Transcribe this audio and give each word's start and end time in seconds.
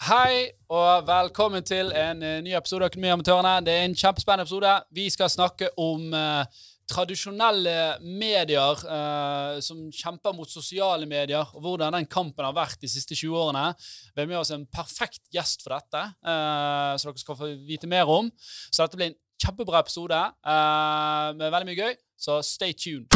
Hei 0.00 0.46
og 0.72 1.04
velkommen 1.04 1.60
til 1.60 1.90
en 1.92 2.22
eh, 2.24 2.38
ny 2.40 2.54
episode 2.56 2.86
av 2.86 2.88
Økonomiamatørene. 2.88 3.50
Det 3.66 3.72
er 3.76 3.82
en 3.84 3.92
kjempespennende 3.92 4.46
episode. 4.46 4.70
Vi 4.96 5.04
skal 5.12 5.28
snakke 5.28 5.68
om 5.76 6.14
eh, 6.16 6.62
tradisjonelle 6.88 7.74
medier 8.00 8.80
eh, 8.96 9.58
som 9.60 9.82
kjemper 9.92 10.32
mot 10.38 10.48
sosiale 10.48 11.04
medier, 11.04 11.44
og 11.52 11.60
hvordan 11.66 11.98
den 11.98 12.08
kampen 12.08 12.48
har 12.48 12.56
vært 12.56 12.80
de 12.80 12.88
siste 12.88 13.12
20 13.12 13.36
årene. 13.42 13.66
Vi 14.14 14.22
har 14.22 14.30
med 14.32 14.40
oss 14.40 14.54
en 14.56 14.64
perfekt 14.72 15.20
gjest 15.36 15.66
for 15.66 15.76
dette, 15.76 16.06
eh, 16.24 16.96
så 16.96 17.10
dere 17.10 17.20
skal 17.26 17.40
få 17.42 17.52
vite 17.68 17.90
mer 17.90 18.08
om. 18.08 18.32
Så 18.72 18.80
dette 18.86 18.96
blir 18.96 19.12
en 19.12 19.20
kjempebra 19.44 19.84
episode 19.84 20.16
eh, 20.16 21.28
med 21.36 21.52
veldig 21.52 21.68
mye 21.74 21.80
gøy, 21.84 21.94
så 22.16 22.40
stay 22.40 22.72
tuned. 22.72 23.12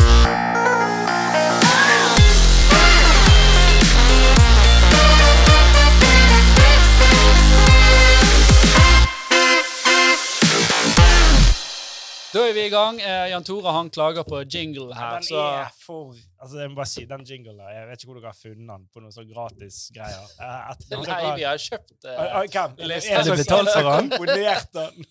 Da 12.35 12.43
er 12.49 12.55
vi 12.57 12.65
i 12.67 12.71
gang. 12.73 12.97
Eh, 12.99 13.29
Jan 13.31 13.45
Tore 13.47 13.71
han 13.77 13.91
klager 13.95 14.25
på 14.27 14.41
jingle 14.51 14.95
her. 14.97 15.21
Den 15.21 15.27
så 15.29 15.43
er 15.55 15.69
for 15.85 16.17
Altså, 16.45 16.59
jeg 16.61 16.69
må 16.69 16.77
bare 16.77 16.89
si, 16.91 17.03
den 17.09 17.23
jinglen 17.25 17.57
der, 17.57 17.69
jeg 17.73 17.85
vet 17.89 18.03
ikke 18.03 18.11
hvor 18.11 18.17
dere 18.19 18.29
har 18.29 18.37
funnet 18.37 18.67
den 18.69 18.83
på 18.93 19.01
noen 19.01 19.13
sånn 19.15 19.29
gratis 19.31 19.77
greier. 19.95 20.25
Eh, 20.35 20.73
at- 20.75 20.83
Nei, 20.91 21.21
vi 21.39 21.47
har 21.47 21.61
kjøpt 21.63 21.95
uh, 22.05 22.11
eh, 22.11 22.19
ah, 22.25 22.43
Hvem? 22.43 22.75
Er 22.75 22.91
det 22.91 22.99
Er 23.09 23.23
det 23.25 23.37
betalt 23.39 23.71
for 23.71 23.89
den? 23.89 24.11
Komponert 24.11 24.75
den? 24.75 25.07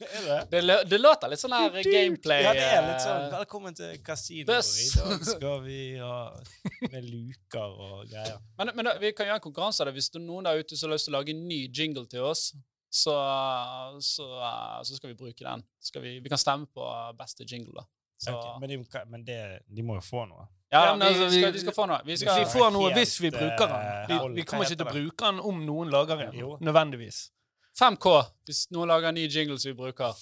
Det? 0.51 0.75
det, 0.91 0.99
låter 1.01 1.31
litt 1.31 1.41
sånn 1.41 1.55
her 1.57 1.79
gameplay 1.87 2.43
Ja, 2.45 2.51
det 2.53 2.67
er 2.67 2.85
litt 2.85 3.01
sånn. 3.01 3.23
eh, 3.23 3.33
Velkommen 3.39 3.79
til 3.79 3.95
kasino. 4.05 4.45
Bøss. 4.51 4.73
I 4.83 4.91
dag 4.99 5.25
skal 5.31 5.57
vi 5.63 5.79
ha 6.03 6.19
med 6.83 7.07
luker 7.07 7.81
og 7.87 8.05
greier. 8.11 8.37
Men, 8.59 8.75
men 8.75 8.91
da, 8.91 8.97
vi 9.01 9.15
kan 9.17 9.31
gjøre 9.31 9.39
en 9.41 9.47
konkurranse 9.47 9.81
av 9.81 9.89
det. 9.89 9.95
Hvis 9.97 10.11
det 10.13 10.21
er 10.21 10.27
noen 10.27 10.51
der 10.51 10.61
ute 10.61 10.77
som 10.77 10.91
har 10.91 10.99
lyst 10.99 11.09
til 11.09 11.15
å 11.15 11.17
lage 11.17 11.33
en 11.33 11.43
ny 11.49 11.63
jingle 11.71 12.05
til 12.13 12.29
oss, 12.29 12.51
så, 12.93 13.13
så, 13.99 14.27
så 14.85 14.95
skal 14.99 15.09
vi 15.09 15.15
bruke 15.17 15.43
den. 15.43 15.63
Skal 15.81 16.01
vi, 16.05 16.19
vi 16.19 16.29
kan 16.29 16.37
stemme 16.37 16.67
på 16.69 16.85
beste 17.17 17.45
jingle, 17.49 17.73
da. 17.81 17.85
Så, 18.23 18.31
Ok, 18.37 18.59
men, 18.61 18.69
de, 18.69 18.77
men 19.11 19.23
det, 19.27 19.37
de 19.67 19.83
må 19.83 19.97
jo 19.97 20.03
få 20.05 20.21
noe. 20.29 20.45
ja, 20.71 20.83
Ja, 20.85 20.91
men 20.95 21.01
vi, 21.01 21.13
altså, 21.13 21.25
vi- 21.35 21.41
skal, 21.41 21.53
de 21.53 21.59
skal 21.59 21.73
få 21.75 21.85
noe. 21.89 21.97
Vi 22.05 22.17
skal, 22.21 22.39
Vi 22.39 22.45
får 22.53 22.69
noe 22.71 22.91
hvis 22.95 23.15
vi 23.21 23.31
bruker 23.33 23.67
den. 23.67 23.81
eh, 23.81 24.07
Vi, 24.07 24.35
vi 24.37 24.45
kommer 24.47 24.63
ikke 24.69 24.77
til 24.77 24.85
å 24.87 24.93
bruke 24.93 25.25
den 25.25 25.39
om 25.49 25.65
noen 25.65 25.89
lager 25.91 26.21
den. 26.21 26.37
Nødvendigvis. 26.61 27.23
5K, 27.73 28.09
hvis 28.45 28.59
noen 28.69 28.91
lager 28.91 29.09
en 29.09 29.15
ny 29.17 29.23
jingle 29.25 29.55
som 29.57 29.71
vi 29.71 29.77
bruker. 29.77 30.13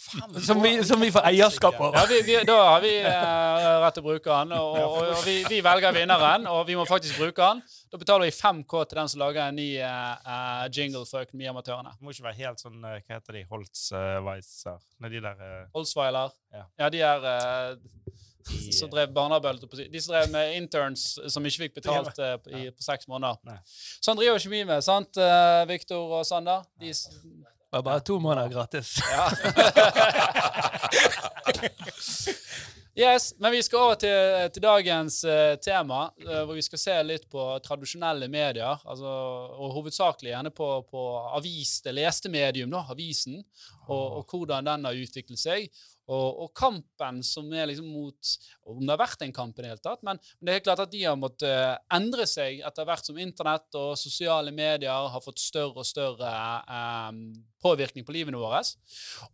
Som 0.45 0.61
vi, 0.63 0.69
som 0.87 1.01
vi 1.03 1.09
får 1.11 1.25
eierskap 1.27 1.75
Ja, 1.81 2.03
vi, 2.07 2.21
vi, 2.23 2.37
da 2.47 2.55
har 2.63 2.83
vi 2.83 2.93
eh, 3.01 3.65
rett 3.83 3.97
til 3.97 4.05
å 4.05 4.07
bruke 4.07 4.37
den, 4.37 4.53
og, 4.55 4.77
og, 4.79 5.09
og 5.17 5.25
vi, 5.27 5.35
vi 5.51 5.59
velger 5.65 5.91
vinneren, 5.97 6.47
og 6.47 6.63
vi 6.69 6.77
må 6.79 6.85
faktisk 6.87 7.19
bruke 7.19 7.43
den. 7.43 7.59
Da 7.91 7.99
betaler 7.99 8.29
vi 8.29 8.35
5K 8.37 8.85
til 8.87 9.01
den 9.01 9.11
som 9.11 9.23
lager 9.25 9.43
en 9.49 9.59
ny 9.59 9.67
eh, 9.83 10.31
eh, 10.35 10.63
jingle 10.71 11.03
for 11.09 11.27
Økonomiamatørene. 11.27 11.91
Det 11.97 12.07
må 12.07 12.15
ikke 12.15 12.29
være 12.29 12.39
helt 12.39 12.63
sånn 12.63 12.79
eh, 12.87 13.01
Hva 13.03 13.17
heter 13.19 13.39
de? 13.41 13.43
Holtzweiser? 13.51 14.79
Nei, 15.03 15.11
de 15.11 15.23
der 15.27 15.43
eh, 15.49 15.61
Holsweiler. 15.75 16.31
Ja. 16.55 16.65
Ja, 16.85 16.91
de 16.93 17.03
er 17.09 17.27
eh, 17.33 18.19
De- 18.47 18.73
som 18.73 18.89
drev 18.89 19.13
barnearbeid. 19.13 19.91
De 19.91 20.01
som 20.01 20.13
drev 20.15 20.29
med 20.31 20.55
interns 20.57 21.19
som 21.27 21.45
ikke 21.45 21.57
fikk 21.65 21.73
betalt 21.81 22.17
ja. 22.17 22.37
på, 22.41 22.49
i, 22.57 22.71
på 22.71 22.83
seks 22.85 23.07
måneder. 23.11 23.37
Nei. 23.47 23.57
Sånn 24.01 24.17
driver 24.19 24.39
ikke 24.39 24.53
vi 24.53 24.63
med, 24.67 24.83
sant, 24.85 25.17
uh, 25.19 25.67
Viktor 25.69 26.01
og 26.19 26.25
Sander? 26.27 26.59
De, 26.81 26.91
Det 26.91 27.77
var 27.77 27.83
bare 27.87 28.01
to 28.05 28.19
måneder 28.19 28.49
gratis. 28.51 28.99
ja. 29.11 29.25
yes, 32.95 33.35
men 33.39 33.51
vi 33.51 33.61
skal 33.63 33.85
over 33.85 33.95
til, 34.01 34.49
til 34.53 34.63
dagens 34.63 35.21
uh, 35.23 35.55
tema, 35.63 36.09
uh, 36.25 36.41
hvor 36.43 36.55
vi 36.57 36.65
skal 36.65 36.81
se 36.81 36.97
litt 37.07 37.29
på 37.31 37.45
tradisjonelle 37.63 38.27
medier. 38.31 38.81
Altså, 38.83 39.07
og 39.07 39.77
hovedsakelig 39.77 40.33
gjerne 40.33 40.51
på, 40.55 40.67
på 40.91 41.05
avis, 41.37 41.77
det 41.85 41.95
leste 41.95 42.31
medium, 42.33 42.73
da, 42.73 42.83
avisen, 42.91 43.39
og, 43.87 44.19
og 44.19 44.35
hvordan 44.35 44.67
den 44.67 44.89
har 44.89 45.03
utviklet 45.05 45.39
seg. 45.39 45.71
Og, 46.11 46.41
og 46.43 46.49
kampen 46.57 47.21
som 47.23 47.47
er 47.55 47.69
liksom 47.69 47.87
mot 47.91 48.31
Om 48.67 48.81
det 48.83 48.91
har 48.91 48.99
vært 48.99 49.23
en 49.25 49.33
kamp 49.35 49.57
i 49.57 49.63
det 49.63 49.71
hele 49.71 49.83
tatt, 49.83 50.01
men, 50.05 50.19
det 50.39 50.51
er 50.51 50.59
helt 50.59 50.67
klart 50.67 50.83
at 50.83 50.91
de 50.91 51.03
har 51.05 51.17
måttet 51.19 51.47
eh, 51.47 51.77
endre 51.95 52.25
seg 52.29 52.61
etter 52.67 52.87
hvert 52.87 53.07
som 53.07 53.19
internett 53.21 53.77
og 53.79 53.93
sosiale 53.99 54.53
medier 54.55 55.07
har 55.13 55.23
fått 55.23 55.41
større 55.41 55.83
og 55.83 55.87
større 55.87 56.31
eh, 56.61 57.21
påvirkning 57.61 58.05
på 58.07 58.15
livene 58.15 58.39
våre. 58.41 58.61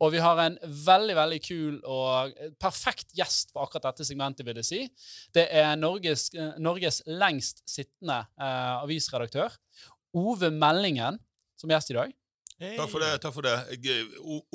Og 0.04 0.12
vi 0.14 0.22
har 0.24 0.40
en 0.44 0.58
veldig 0.64 1.18
veldig 1.18 1.40
kul 1.46 1.80
og 1.84 2.38
perfekt 2.62 3.16
gjest 3.18 3.54
på 3.54 3.64
akkurat 3.64 3.90
dette 3.90 4.08
segmentet, 4.08 4.46
vil 4.48 4.62
jeg 4.62 4.70
si. 4.70 4.82
Det 5.36 5.48
er 5.48 5.76
Norges, 5.80 6.30
Norges 6.62 7.02
lengst 7.08 7.64
sittende 7.70 8.24
eh, 8.36 8.76
avisredaktør, 8.84 9.56
Ove 10.18 10.52
Meldingen, 10.54 11.20
som 11.58 11.72
gjest 11.72 11.94
i 11.94 12.00
dag. 12.00 12.16
Takk 12.58 12.90
for 12.90 13.04
det. 13.04 13.10
takk 13.22 13.34
for 13.36 13.46
det. 13.46 13.56
Jeg, 13.86 14.08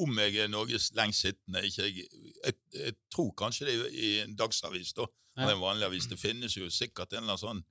om 0.03 0.19
jeg 0.19 0.37
er 0.43 0.49
Norges 0.51 0.91
lengst 0.99 1.23
sittende 1.23 1.63
ikke 1.69 1.87
jeg, 1.87 2.07
jeg, 2.45 2.57
jeg 2.75 2.95
tror 3.15 3.31
kanskje 3.39 3.69
det 3.69 3.77
er 3.79 3.93
i 3.95 4.13
en 4.25 4.37
dagsavis, 4.37 4.95
da. 4.99 5.07
Eller 5.39 5.55
en 5.55 5.63
vanlig 5.63 5.87
avis. 5.87 6.09
Det 6.11 6.19
finnes 6.21 6.57
jo 6.57 6.69
sikkert 6.71 7.15
en 7.15 7.23
eller 7.23 7.39
annen 7.39 7.45
sånn 7.47 7.63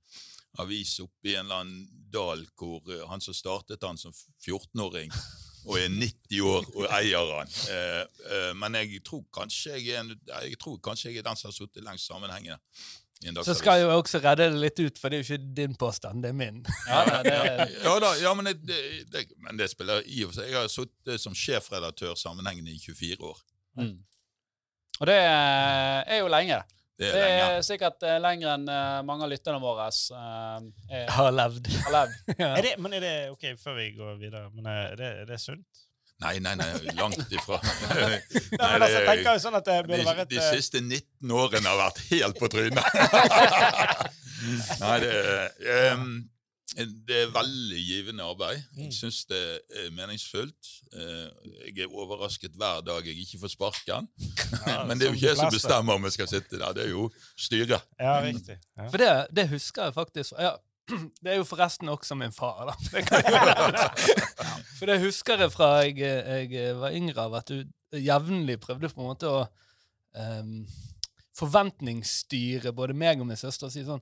avis 0.59 0.97
oppi 0.99 1.35
en 1.35 1.45
eller 1.45 1.61
annen 1.61 2.07
dal 2.11 2.43
hvor 2.59 2.81
eh, 2.91 3.05
han 3.07 3.23
som 3.23 3.35
startet 3.35 3.83
han 3.87 3.99
som 3.99 4.11
14-åring, 4.11 5.11
og 5.69 5.77
er 5.77 5.91
90 5.93 6.41
år 6.47 6.67
og 6.73 6.87
eier 6.97 7.31
han. 7.37 7.53
Eh, 7.71 8.01
eh, 8.33 8.49
men 8.59 8.79
jeg 8.81 9.03
tror 9.07 9.23
kanskje 9.33 9.77
jeg 9.77 9.95
er, 9.99 10.11
jeg 10.49 10.59
tror 10.59 10.79
kanskje 10.83 11.11
jeg 11.11 11.21
er 11.21 11.29
den 11.29 11.39
som 11.39 11.51
har 11.51 11.55
sittet 11.55 11.85
lengst 11.85 12.09
sammenhengende. 12.09 12.59
Så 13.45 13.53
skal 13.53 13.77
jeg 13.79 13.85
jo 13.85 13.97
også 13.99 14.19
redde 14.23 14.47
det 14.49 14.61
litt 14.63 14.79
ut, 14.81 14.97
for 14.97 15.09
det 15.13 15.19
er 15.19 15.21
jo 15.21 15.27
ikke 15.35 15.53
din 15.61 15.75
påstand, 15.77 16.23
det 16.23 16.31
er 16.31 16.37
min. 16.37 16.63
Ja, 16.89 17.01
det, 17.05 17.21
det, 17.27 17.67
Ja 17.83 17.93
da, 18.01 18.09
ja, 18.21 18.33
men, 18.33 18.49
det, 18.49 18.79
det, 19.13 19.25
men 19.45 19.59
det 19.61 19.67
spiller 19.69 20.01
i 20.09 20.23
og 20.25 20.31
for 20.31 20.39
seg. 20.41 20.49
Jeg 20.49 20.57
har 20.57 20.71
sittet 20.73 21.21
som 21.21 21.35
sjefredaktør 21.37 22.15
sammenhengende 22.17 22.73
i 22.73 22.79
24 22.81 23.21
år. 23.29 23.41
mm. 23.81 23.97
Og 25.01 25.07
det 25.09 25.15
er 25.17 26.17
jo 26.19 26.27
lenge. 26.29 26.59
Det 26.99 27.07
er 27.09 27.13
Det 27.15 27.21
lenge. 27.21 27.45
er 27.57 27.63
sikkert 27.65 28.03
eh, 28.05 28.17
lenger 28.21 28.51
enn 28.53 28.67
eh, 28.69 28.97
mange 29.07 29.25
av 29.25 29.31
lytterne 29.31 29.61
våre 29.63 29.87
eh, 29.89 30.67
er, 30.99 31.07
Har 31.09 31.31
levd. 31.33 31.69
har 31.87 31.95
levd. 31.95 32.19
Ja. 32.43 32.49
Er 32.57 32.61
det, 32.67 32.73
men 32.77 32.93
er 32.93 33.01
det 33.01 33.13
OK, 33.33 33.47
før 33.57 33.77
vi 33.79 33.87
går 33.97 34.19
videre, 34.21 34.43
men 34.53 34.67
er 34.69 34.93
det, 34.99 35.09
er 35.23 35.31
det 35.31 35.39
sunt? 35.41 35.81
Nei, 36.21 36.35
nei, 36.39 36.55
nei, 36.59 36.67
langt 36.99 37.31
ifra. 37.33 37.57
Nei, 37.89 38.19
men 38.53 38.59
altså, 38.83 38.97
jeg 38.99 39.07
tenker 39.07 39.31
jo 39.33 39.41
sånn 39.41 39.57
at 39.57 39.65
det 39.65 39.77
burde 39.87 40.03
være 40.05 40.25
de, 40.25 40.27
et 40.27 40.33
de 40.35 40.41
eh, 40.41 40.51
siste 40.59 40.81
19 40.83 41.33
årene 41.33 41.71
har 41.71 41.79
vært 41.79 42.03
helt 42.11 42.37
på 42.41 42.49
trynet. 42.53 42.99
nei, 44.83 44.93
det 45.01 45.09
er, 45.15 46.03
det 47.09 47.17
er 47.23 47.33
veldig 47.33 47.81
givende 47.87 48.27
arbeid. 48.29 48.61
Mm. 48.77 48.85
Jeg 48.85 48.95
syns 48.99 49.23
det 49.31 49.41
er 49.81 49.89
meningsfullt. 49.97 50.71
Eh, 50.93 51.51
Jeg 51.71 51.87
er 51.87 51.95
overrasket 52.03 52.53
hver 52.59 52.85
dag 52.85 53.07
jeg 53.09 53.17
ikke 53.25 53.41
får 53.41 53.55
sparken. 53.55 54.09
Ja, 54.67 54.83
Men 54.85 55.01
det 55.01 55.07
er 55.07 55.15
jo 55.15 55.17
ikke 55.17 55.31
jeg 55.31 55.39
som 55.41 55.53
bestemmer 55.53 55.97
om 55.97 56.05
jeg 56.05 56.19
skal 56.19 56.29
sitte 56.31 56.61
der, 56.61 56.77
det 56.77 56.85
er 56.85 56.93
jo 56.93 57.09
styret. 57.33 57.81
Ja, 57.99 58.19
riktig. 58.23 58.59
Ja. 58.77 58.87
For 58.93 59.01
det, 59.01 59.11
det 59.35 59.49
husker 59.55 59.89
jeg 59.89 59.97
faktisk. 59.97 60.37
Ja, 60.37 60.53
det 61.23 61.33
er 61.33 61.39
jo 61.39 61.47
forresten 61.47 61.89
også 61.91 62.17
min 62.19 62.33
far, 62.35 62.71
da. 62.71 62.75
Det 62.91 63.03
kan 63.07 63.25
jeg 63.25 63.89
For 64.77 64.89
det 64.89 65.01
husker 65.03 65.43
jeg 65.45 65.53
fra 65.53 65.73
jeg, 65.85 66.51
jeg 66.51 66.77
var 66.79 66.95
yngre, 66.97 67.27
av 67.27 67.37
at 67.41 67.51
du 67.51 67.99
jevnlig 68.01 68.57
prøvde 68.63 68.89
på 68.89 69.03
en 69.03 69.11
måte 69.11 69.29
å 69.29 69.43
um, 70.15 70.63
forventningsstyre 71.37 72.73
både 72.75 72.95
meg 72.97 73.21
og 73.21 73.29
min 73.29 73.39
søster 73.39 73.69
og 73.69 73.73
si 73.73 73.83
sånn 73.87 74.01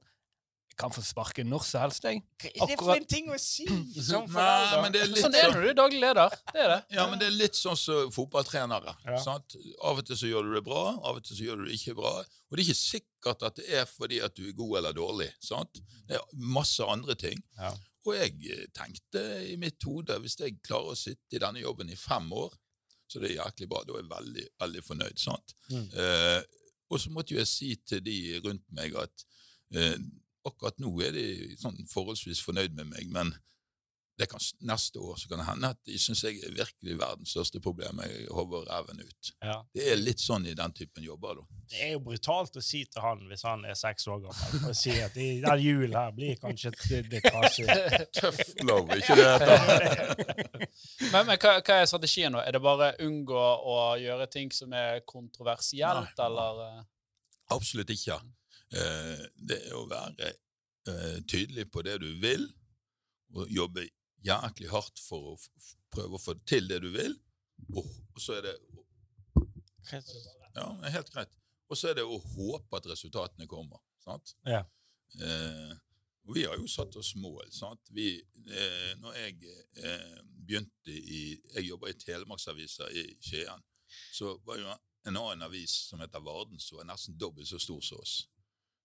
kan 0.79 0.93
få 0.95 1.01
sparken 1.03 1.49
når 1.51 1.65
som 1.67 1.83
helst, 1.83 2.05
jeg. 2.07 2.21
Hva 2.39 2.49
er 2.65 2.69
det 2.71 2.77
for 2.79 2.93
en 2.95 3.07
ting 3.11 3.27
å 3.33 3.37
si 3.41 3.65
som 4.09 4.25
Nei, 4.25 4.31
forelder? 4.33 4.81
men 4.85 4.95
det 4.95 5.01
er 5.03 5.11
litt 5.11 5.23
Sånn 5.25 5.35
er 5.35 5.51
du, 5.51 5.59
du 5.59 5.69
er 5.73 5.77
daglig 5.77 5.99
leder. 6.03 6.35
Det 6.53 6.63
er 6.63 6.71
det. 6.73 6.79
Ja, 6.95 7.05
men 7.11 7.21
det 7.21 7.27
er 7.29 7.35
litt 7.35 7.59
sånn 7.59 7.77
som 7.79 8.13
fotballtrenere. 8.15 8.95
Ja. 9.09 9.19
Sant? 9.25 9.57
Av 9.85 9.99
og 9.99 10.07
til 10.07 10.19
så 10.21 10.31
gjør 10.31 10.47
du 10.49 10.55
det 10.55 10.63
bra, 10.69 10.83
av 11.03 11.19
og 11.19 11.25
til 11.27 11.35
så 11.39 11.49
gjør 11.49 11.61
du 11.61 11.67
det 11.69 11.75
ikke 11.79 11.97
bra. 11.99 12.13
Og 12.23 12.55
det 12.57 12.63
er 12.63 12.65
ikke 12.69 12.79
sikkert 12.79 13.45
at 13.49 13.59
det 13.59 13.67
er 13.81 13.85
fordi 13.91 14.21
at 14.25 14.35
du 14.39 14.45
er 14.47 14.55
god 14.57 14.77
eller 14.81 14.95
dårlig. 14.97 15.29
Sant? 15.43 15.81
Det 16.09 16.17
er 16.17 16.41
masse 16.57 16.87
andre 16.95 17.17
ting. 17.19 17.43
Ja. 17.59 17.73
Og 18.07 18.15
jeg 18.15 18.37
eh, 18.55 18.63
tenkte 18.73 19.21
i 19.51 19.57
mitt 19.59 19.83
hode 19.85 20.15
hvis 20.23 20.37
jeg 20.39 20.55
klarer 20.65 20.95
å 20.95 20.97
sitte 20.97 21.35
i 21.35 21.41
denne 21.43 21.61
jobben 21.61 21.91
i 21.91 21.97
fem 21.99 22.31
år, 22.33 22.55
så 23.09 23.19
det 23.21 23.31
er 23.33 23.39
jæklig 23.41 23.67
bra. 23.69 23.83
Da 23.85 23.97
er 23.97 24.03
jeg 24.03 24.09
veldig, 24.13 24.45
veldig 24.63 24.83
fornøyd. 24.85 25.19
sant? 25.19 25.53
Mm. 25.73 25.85
Eh, 25.91 26.39
og 26.89 27.01
så 27.03 27.11
måtte 27.13 27.35
jo 27.35 27.41
jeg 27.41 27.49
si 27.51 27.69
til 27.85 28.01
de 28.05 28.15
rundt 28.45 28.63
meg 28.73 28.95
at 28.97 29.25
eh, 29.77 29.97
akkurat 30.47 30.79
nå 30.79 30.93
er 31.03 31.11
de 31.15 31.27
sånn 31.59 31.77
forholdsvis 31.91 32.41
fornøyd 32.45 32.73
med 32.79 32.87
meg, 32.93 33.09
men 33.11 33.33
det 34.19 34.25
kan, 34.27 34.41
neste 34.67 34.99
år 34.99 35.15
så 35.15 35.29
kan 35.31 35.39
det 35.39 35.45
hende 35.47 35.67
at 35.71 35.77
de 35.87 35.95
syns 35.95 36.25
jeg 36.25 36.41
er 36.43 36.51
virkelig 36.51 36.97
verdens 36.99 37.31
største 37.31 37.61
problem. 37.63 38.01
Jeg 38.03 38.25
hover 38.35 38.65
ræven 38.67 38.99
ut. 38.99 39.29
Ja. 39.39 39.53
Det 39.71 39.85
er 39.93 39.95
litt 39.95 40.19
sånn 40.19 40.43
i 40.51 40.55
den 40.59 40.73
typen 40.75 41.05
jobber, 41.05 41.37
da. 41.39 41.61
Det 41.71 41.79
er 41.85 41.93
jo 41.93 42.01
brutalt 42.03 42.57
å 42.59 42.63
si 42.63 42.81
til 42.91 42.99
han 43.05 43.21
hvis 43.29 43.45
han 43.47 43.63
er 43.63 43.77
seks 43.79 44.09
år 44.11 44.19
gammel, 44.25 44.65
og 44.67 44.75
si 44.75 44.91
at 44.99 45.15
i- 45.15 45.39
den 45.39 45.63
julen 45.63 45.95
her 45.95 46.11
blir 46.11 46.35
kanskje 46.35 46.73
litt, 46.75 47.13
litt. 47.13 48.11
Tøff 48.19 48.41
love, 48.67 48.97
ikke 48.99 49.15
det 49.15 49.29
heter? 49.39 50.67
Men, 51.13 51.23
men 51.31 51.37
hva, 51.39 51.53
hva 51.63 51.79
er 51.79 51.87
strategien 51.87 52.35
nå? 52.35 52.43
Er 52.43 52.57
det 52.57 52.61
bare 52.67 52.91
unngå 53.07 53.39
å 53.39 53.77
gjøre 54.03 54.27
ting 54.35 54.51
som 54.51 54.75
er 54.75 54.99
kontroversielt, 55.07 56.11
Nei. 56.19 56.25
eller 56.27 56.59
eh? 56.67 56.83
Absolutt 57.55 57.95
ikke. 57.95 58.19
Eh, 58.69 59.23
det 59.49 59.59
er 59.65 59.75
å 59.77 59.87
være 59.89 60.29
eh, 60.29 61.17
tydelig 61.29 61.69
på 61.73 61.83
det 61.85 61.97
du 62.03 62.09
vil, 62.21 62.45
og 63.35 63.49
jobbe 63.53 63.87
jæklig 64.25 64.69
hardt 64.69 65.01
for 65.01 65.33
å 65.33 65.35
prøve 65.93 66.17
å 66.17 66.21
få 66.21 66.35
til 66.49 66.69
det 66.69 66.81
du 66.83 66.89
vil, 66.93 67.15
og, 67.75 67.85
så 68.19 68.37
er 68.39 68.47
det 68.47 68.55
Ja, 70.55 70.69
helt 70.93 71.11
greit. 71.13 71.31
Og 71.69 71.77
så 71.77 71.91
er 71.91 71.99
det 71.99 72.05
å 72.05 72.17
håpe 72.17 72.77
at 72.77 72.87
resultatene 72.89 73.47
kommer. 73.47 73.81
sant? 74.03 74.35
Ja. 74.45 74.63
Eh, 75.21 75.73
vi 76.33 76.45
har 76.45 76.57
jo 76.57 76.67
satt 76.67 76.95
oss 76.95 77.15
mål. 77.15 77.51
sant? 77.51 77.89
Vi, 77.89 78.17
eh, 78.19 78.91
når 79.01 79.13
jeg 79.17 79.37
eh, 79.83 80.19
begynte 80.25 80.93
i 80.93 81.39
Jeg 81.55 81.65
jobba 81.65 81.89
i 81.89 81.93
Telemarksavisa 81.93 82.89
i 82.91 83.05
Skien. 83.21 83.63
Så 84.13 84.37
var 84.45 84.57
jo 84.57 84.69
en 85.05 85.17
annen 85.17 85.41
avis 85.41 85.71
som 85.89 85.99
heter 85.99 86.19
Varden, 86.19 86.59
som 86.59 86.77
var 86.77 86.85
nesten 86.85 87.17
dobbelt 87.17 87.47
så 87.47 87.59
stor 87.59 87.81
som 87.81 88.01
oss. 88.01 88.27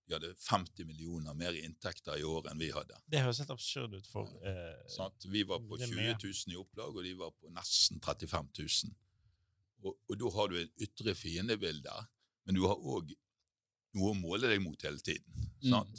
De 0.05 0.17
hadde 0.17 0.35
50 0.37 0.85
millioner 0.85 1.37
mer 1.39 1.57
i 1.57 1.63
inntekter 1.65 2.19
i 2.21 2.27
år 2.29 2.51
enn 2.51 2.61
vi 2.61 2.69
hadde. 2.75 2.99
Det 3.09 3.23
høres 3.25 3.41
helt 3.41 3.55
absurd 3.55 3.95
ut 3.97 4.09
for 4.11 4.29
eh, 4.45 4.75
sånn 4.93 5.15
Vi 5.33 5.45
var 5.49 5.63
på 5.65 5.79
Det 5.81 5.89
er 5.89 5.95
20 6.21 6.27
000 6.29 6.53
i 6.53 6.61
opplag, 6.61 6.93
og 6.93 7.07
de 7.07 7.15
var 7.23 7.33
på 7.39 7.53
nesten 7.57 8.03
35 8.05 8.51
000. 8.61 8.97
Og, 9.85 9.97
og 9.97 10.19
da 10.21 10.33
har 10.37 10.53
du 10.53 10.59
et 10.61 10.85
ytre 10.87 11.15
fiendebilde, 11.17 11.95
men 12.45 12.59
du 12.59 12.67
har 12.69 12.77
òg 12.77 13.15
noe 13.95 14.13
å 14.13 14.19
måle 14.19 14.51
deg 14.51 14.63
mot 14.63 14.81
hele 14.85 15.01
tiden. 15.05 15.49
Mm. 15.65 15.95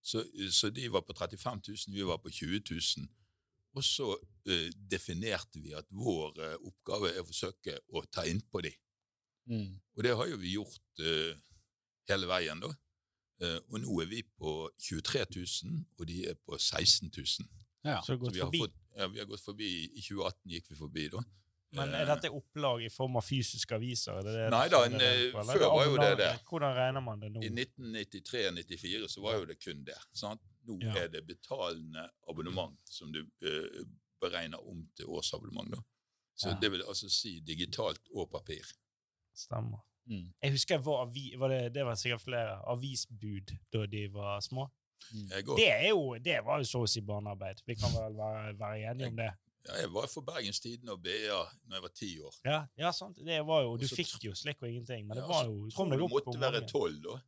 Så, 0.00 0.22
så 0.54 0.70
de 0.72 0.88
var 0.92 1.04
på 1.04 1.16
35 1.16 1.62
000, 1.68 1.94
vi 1.94 2.06
var 2.06 2.20
på 2.22 2.32
20 2.32 2.62
000. 2.70 3.08
Og 3.78 3.84
så 3.86 4.08
eh, 4.50 4.68
definerte 4.90 5.60
vi 5.62 5.74
at 5.76 5.86
vår 5.94 6.40
eh, 6.42 6.56
oppgave 6.66 7.12
er 7.12 7.22
å 7.22 7.28
forsøke 7.28 7.76
å 7.94 8.02
ta 8.10 8.24
innpå 8.26 8.62
de. 8.66 8.72
Mm. 9.50 9.76
Og 9.96 10.04
det 10.06 10.14
har 10.18 10.30
jo 10.30 10.38
vi 10.40 10.54
gjort 10.56 11.04
eh, 11.04 11.36
hele 12.10 12.30
veien, 12.30 12.62
da. 12.62 12.70
Eh, 13.40 13.58
og 13.72 13.80
nå 13.80 14.00
er 14.02 14.06
vi 14.06 14.22
på 14.22 14.70
23 14.78 15.24
000, 15.64 15.84
og 15.98 16.06
de 16.06 16.26
er 16.28 16.34
på 16.46 16.58
16 16.58 17.08
000. 17.16 17.48
Ja. 17.84 18.00
Så 18.04 18.12
Så 18.12 18.16
vi 18.18 18.38
har, 18.38 18.46
forbi. 18.46 18.58
fått, 18.58 18.74
ja, 18.96 19.06
vi 19.08 19.18
har 19.18 19.26
gått 19.26 19.40
forbi. 19.40 19.68
I 19.96 20.00
2018 20.02 20.50
gikk 20.52 20.66
vi 20.70 20.76
forbi, 20.76 21.08
da. 21.08 21.22
Men 21.72 21.88
Eh, 21.94 22.00
er 22.00 22.04
dette 22.10 22.28
opplag 22.34 22.82
i 22.82 22.88
form 22.90 23.16
av 23.16 23.22
fysiske 23.22 23.74
aviser? 23.74 24.12
Er 24.18 24.22
det 24.26 24.32
det 24.34 24.50
Nei 24.50 24.68
da, 24.68 24.84
en, 24.84 24.94
eh, 25.00 25.30
før 25.32 25.66
var 25.70 25.84
jo 25.86 25.96
det 25.96 26.16
det. 26.18 26.30
Hvordan 26.50 26.74
regner 26.76 27.00
man 27.00 27.20
det 27.20 27.30
nå? 27.32 27.42
I 27.42 27.48
1993-94 27.48 29.08
så 29.08 29.20
var 29.22 29.38
jo 29.38 29.44
det 29.46 29.56
kun 29.64 29.84
det. 29.84 29.96
Sant? 30.12 30.40
Nå 30.66 30.78
Ja. 30.82 30.94
er 31.04 31.08
det 31.08 31.26
betalende 31.26 32.10
abonnement 32.28 32.76
som 32.84 33.12
du 33.12 33.20
uh, 33.42 33.84
beregner 34.20 34.58
om 34.68 34.86
til 34.96 35.06
årsabonnement. 35.06 35.70
da. 35.70 35.80
Så 36.36 36.48
Ja. 36.50 36.58
det 36.60 36.70
vil 36.72 36.82
altså 36.82 37.08
si 37.08 37.40
digitalt 37.40 38.00
og 38.14 38.30
papir. 38.30 38.64
Stemmer. 39.34 39.78
Mm. 40.08 40.26
Jeg 40.42 40.54
husker 40.56 40.76
jeg 40.76 40.84
var, 40.84 41.04
avi, 41.06 41.24
var 41.38 41.52
det, 41.52 41.60
det 41.74 41.84
var 41.86 41.98
sikkert 41.98 42.24
flere 42.24 42.56
avisbud 42.72 43.52
da 43.72 43.84
de 43.86 44.06
var 44.14 44.40
små. 44.44 44.66
Mm. 45.12 45.28
Det, 45.56 45.68
er 45.68 45.88
jo, 45.88 46.14
det 46.20 46.40
var 46.44 46.60
jo 46.60 46.68
så 46.68 46.82
å 46.84 46.90
si 46.90 47.02
barnearbeid. 47.04 47.62
Vi 47.66 47.76
kan 47.78 47.92
vel 47.94 48.18
være, 48.18 48.52
være 48.60 48.90
enige 48.90 49.08
om 49.10 49.16
det. 49.20 49.30
ja, 49.66 49.78
jeg 49.80 49.90
var 49.94 50.08
for 50.12 50.26
Bergens 50.26 50.60
Tidende 50.60 50.96
og 50.96 51.02
BA 51.04 51.40
når 51.40 51.76
jeg 51.76 51.84
var 51.86 51.94
ti 51.96 52.10
år. 52.20 52.38
Ja, 52.46 52.60
ja 52.84 52.92
sant. 52.96 53.20
Det 53.26 53.40
var 53.48 53.64
jo, 53.66 53.76
du 53.80 53.86
Også, 53.88 53.98
fikk 54.00 54.28
jo 54.28 54.36
slikk 54.36 54.62
og 54.62 54.70
ingenting, 54.70 55.06
men 55.08 55.18
det 55.18 55.24
Ja, 55.24 55.28
var 55.32 55.48
jo 55.48 55.68
tror 55.68 55.76
kom 55.78 55.92
du 55.92 55.96
deg 55.96 56.06
opp 56.06 56.16
måtte 56.18 56.36
på 56.36 56.44
være 56.44 56.64
tolv, 56.68 57.00
da. 57.06 57.20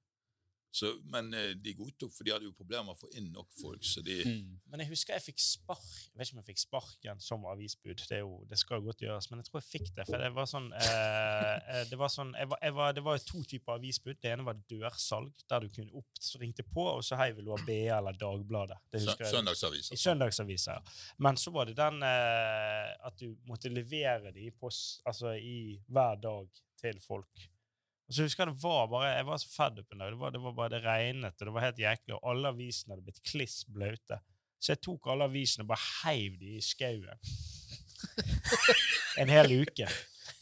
Så, 0.72 0.94
men 1.12 1.34
eh, 1.36 1.50
de 1.60 1.74
godtok, 1.76 2.14
for 2.16 2.24
de 2.24 2.32
hadde 2.32 2.48
jo 2.48 2.54
problemer 2.56 2.86
med 2.88 2.96
å 2.96 3.00
få 3.02 3.10
inn 3.20 3.28
nok 3.34 3.50
folk. 3.60 3.84
så 3.84 4.04
de... 4.04 4.22
Mm. 4.24 4.54
Men 4.72 4.80
jeg 4.80 4.88
husker 4.94 5.18
jeg 5.18 5.24
fikk 5.26 5.42
spark 5.44 5.82
Jeg 5.84 6.16
vet 6.16 6.30
ikke 6.30 6.36
om 6.38 6.40
jeg 6.40 6.46
fikk 6.46 6.60
sparken 6.62 7.18
som 7.20 7.42
avisbud. 7.50 7.98
Det, 8.08 8.20
jo, 8.22 8.38
det 8.48 8.56
skal 8.56 8.80
jo 8.80 8.86
godt 8.86 9.04
gjøres, 9.04 9.28
men 9.28 9.42
jeg 9.42 9.48
tror 9.50 9.60
jeg 9.60 9.68
fikk 9.68 9.90
det. 9.98 10.06
For 10.08 10.22
det 10.22 10.30
var 10.32 10.48
sånn, 10.48 10.70
eh, 10.80 11.50
eh, 11.74 11.82
det 11.90 11.98
var 12.00 12.12
sånn 12.14 12.32
jeg 12.38 12.48
var, 12.48 12.62
jeg 12.64 12.76
var, 12.78 12.94
Det 12.96 13.04
var 13.04 13.20
to 13.28 13.42
typer 13.50 13.76
avisbud. 13.76 14.16
Det 14.22 14.32
ene 14.32 14.46
var 14.48 14.62
dørsalg, 14.72 15.44
der 15.52 15.66
du 15.66 15.76
kunne 15.76 16.00
opp, 16.00 16.22
så 16.24 16.40
ringte 16.40 16.64
på, 16.64 16.86
og 16.94 17.04
så 17.04 17.20
hei, 17.20 17.28
vil 17.36 17.50
du 17.50 17.52
ha 17.52 17.60
BA 17.68 17.98
eller 17.98 18.16
Dagbladet. 18.16 18.80
Det 18.88 19.04
husker 19.04 19.26
jeg. 19.26 19.34
Søndagsaviser. 19.36 20.02
Søndagsaviser. 20.06 20.98
Men 21.28 21.40
så 21.44 21.52
var 21.52 21.68
det 21.68 21.76
den 21.76 22.00
eh, 22.08 22.96
at 23.04 23.20
du 23.20 23.36
måtte 23.52 23.72
levere 23.72 24.32
de 24.32 24.48
i 24.48 24.56
post, 24.56 25.02
altså 25.04 25.36
i 25.36 25.76
hver 25.92 26.16
dag 26.24 26.62
til 26.80 27.04
folk. 27.04 27.48
Og 28.08 28.16
så 28.16 28.24
husker 28.26 28.44
Jeg 28.44 28.54
det 28.56 28.64
var 28.64 28.88
bare, 28.88 29.14
jeg 29.18 29.28
var 29.28 29.38
så 29.40 29.48
fedd 29.52 29.84
opp 29.84 29.92
en 29.94 30.02
dag. 30.02 30.12
Det 30.12 30.20
var, 30.20 30.32
det 30.32 30.40
var 30.48 30.56
bare 30.56 30.72
det 30.74 30.84
regnet, 30.84 31.36
og 31.36 31.48
det 31.48 31.54
var 31.54 31.68
helt 31.68 31.80
jæklig, 31.80 32.16
og 32.16 32.30
alle 32.32 32.56
avisene 32.56 32.96
hadde 32.96 33.06
blitt 33.06 33.24
kliss 33.28 33.62
blaute. 33.68 34.18
Så 34.62 34.76
jeg 34.76 34.82
tok 34.84 35.10
alle 35.10 35.26
avisene 35.26 35.66
og 35.66 35.72
bare 35.72 35.84
heiv 36.04 36.38
de 36.38 36.56
i 36.60 36.62
skauen. 36.62 37.18
en 39.20 39.30
hel 39.32 39.54
uke. 39.64 39.88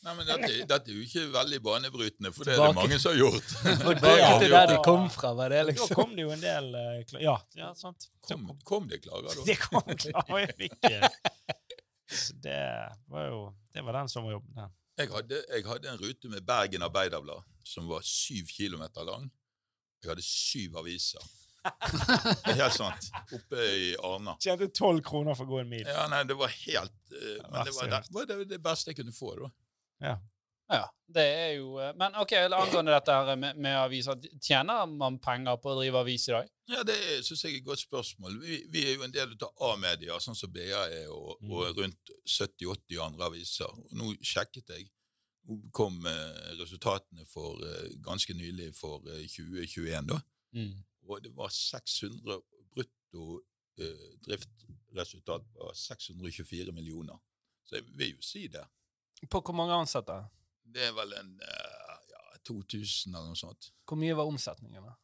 Nei, 0.01 0.13
men 0.17 0.25
dette, 0.25 0.49
dette 0.65 0.93
er 0.93 0.97
jo 0.97 1.03
ikke 1.05 1.27
veldig 1.35 1.59
banebrytende, 1.65 2.31
for 2.33 2.49
det 2.49 2.55
er 2.55 2.63
det 2.63 2.77
mange 2.79 2.99
som 3.01 3.13
har 3.13 3.19
gjort. 3.21 3.51
Tilbake 3.83 4.29
til 4.41 4.55
der 4.55 4.71
de 4.71 4.77
kom 4.85 5.09
fra, 5.13 5.33
var 5.37 5.53
det 5.53 5.61
liksom. 5.71 5.91
Da 5.93 5.99
kom 5.99 6.15
det 6.17 6.25
jo 6.25 6.31
en 6.33 6.45
del 6.45 6.69
uh, 6.73 7.17
Ja, 7.21 7.35
ja 7.59 7.73
sant. 7.77 8.09
Kom, 8.25 8.47
kom 8.65 8.89
det 8.89 9.03
klager, 9.05 9.29
da? 9.29 9.45
Det 9.51 9.59
kom 9.61 9.85
klager, 9.85 10.39
jeg 10.41 10.57
fikk 10.57 10.79
Så 12.09 12.37
det 12.45 12.63
var 13.13 13.29
jo 13.29 13.43
Det 13.75 13.85
var 13.85 14.01
den 14.01 14.13
som 14.13 14.25
var 14.25 14.39
jobben. 14.39 14.55
Den. 14.57 14.73
Jeg 15.01 15.13
hadde, 15.13 15.43
jeg 15.49 15.69
hadde 15.69 15.93
en 15.93 16.01
rute 16.01 16.33
med 16.33 16.49
Bergen 16.49 16.85
Arbeiderblad 16.85 17.45
som 17.65 17.89
var 17.89 18.05
syv 18.05 18.49
kilometer 18.53 19.05
lang. 19.05 19.29
Jeg 20.01 20.15
hadde 20.15 20.25
syv 20.25 20.81
aviser. 20.81 21.29
Helt 22.45 22.75
sant. 22.77 23.11
Oppe 23.33 23.57
i 23.77 23.95
Arna. 24.07 24.37
Tjente 24.41 24.71
tolv 24.75 25.03
kroner 25.05 25.37
for 25.39 25.49
å 25.49 25.55
gå 25.55 25.63
en 25.63 25.71
mil. 25.71 25.87
Ja, 25.87 26.07
nei, 26.13 26.23
det 26.29 26.37
var 26.39 26.53
helt 26.53 26.95
uh, 27.13 27.41
Men 27.51 27.65
det 27.69 27.75
var, 27.77 27.91
det, 27.93 28.03
var 28.17 28.29
det, 28.31 28.39
det 28.55 28.61
beste 28.65 28.93
jeg 28.93 29.01
kunne 29.03 29.15
få, 29.17 29.35
da. 29.41 29.51
Ja, 30.01 30.15
ja. 30.73 30.85
det 31.13 31.25
er 31.27 31.51
jo 31.59 31.75
eh, 31.83 31.91
Men 31.99 32.15
ok, 32.23 32.31
angående 32.47 32.95
dette 32.95 33.13
her 33.13 33.37
med, 33.37 33.59
med 33.61 33.75
aviser, 33.77 34.17
tjener 34.41 34.87
man 34.89 35.19
penger 35.21 35.59
på 35.61 35.73
å 35.73 35.77
drive 35.81 36.01
avis 36.01 36.29
i 36.31 36.33
dag? 36.37 36.49
Ja, 36.71 36.85
Det 36.87 36.97
syns 37.27 37.43
jeg 37.45 37.57
er 37.57 37.59
et 37.59 37.67
godt 37.67 37.83
spørsmål. 37.83 38.39
Vi, 38.45 38.61
vi 38.73 38.85
er 38.87 38.95
jo 38.95 39.05
en 39.05 39.13
del 39.13 39.35
av 39.35 39.65
A-media, 39.73 40.17
sånn 40.23 40.39
som 40.39 40.53
BA 40.55 40.87
er, 40.87 41.11
og, 41.13 41.37
Mm. 41.43 41.53
og 41.57 41.79
rundt 41.83 42.15
70-80 42.29 43.01
andre 43.03 43.27
aviser. 43.27 43.69
Og 43.69 43.93
nå 43.99 44.15
sjekket 44.23 44.71
jeg. 44.77 44.87
Nå 45.49 45.57
kom 45.75 45.97
eh, 46.07 46.55
resultatene 46.61 47.25
for 47.27 47.59
eh, 47.67 47.97
ganske 48.05 48.35
nylig 48.39 48.71
for 48.77 49.03
eh, 49.11 49.25
2021, 49.27 50.07
da. 50.13 50.21
Mm. 50.55 50.75
Og 51.09 51.23
det 51.25 51.33
var 51.37 51.53
600 51.55 52.41
brutto 52.75 53.41
eh, 53.81 54.09
driftsresultat 54.27 55.47
på 55.55 55.71
624 55.75 56.75
millioner. 56.77 57.19
Så 57.65 57.79
jeg 57.79 57.87
vil 57.99 58.15
jo 58.17 58.25
si 58.25 58.47
det. 58.53 58.65
På 59.31 59.43
hvor 59.45 59.57
mange 59.57 59.77
ansatte? 59.77 60.17
Det 60.65 60.89
er 60.89 60.95
vel 60.97 61.15
en 61.19 61.37
eh, 61.45 61.95
ja, 62.13 62.25
2000 62.47 63.15
eller 63.15 63.33
noe 63.33 63.39
sånt. 63.39 63.73
Hvor 63.89 63.99
mye 64.01 64.17
var 64.17 64.31
omsetningen? 64.31 64.87
da? 64.87 64.97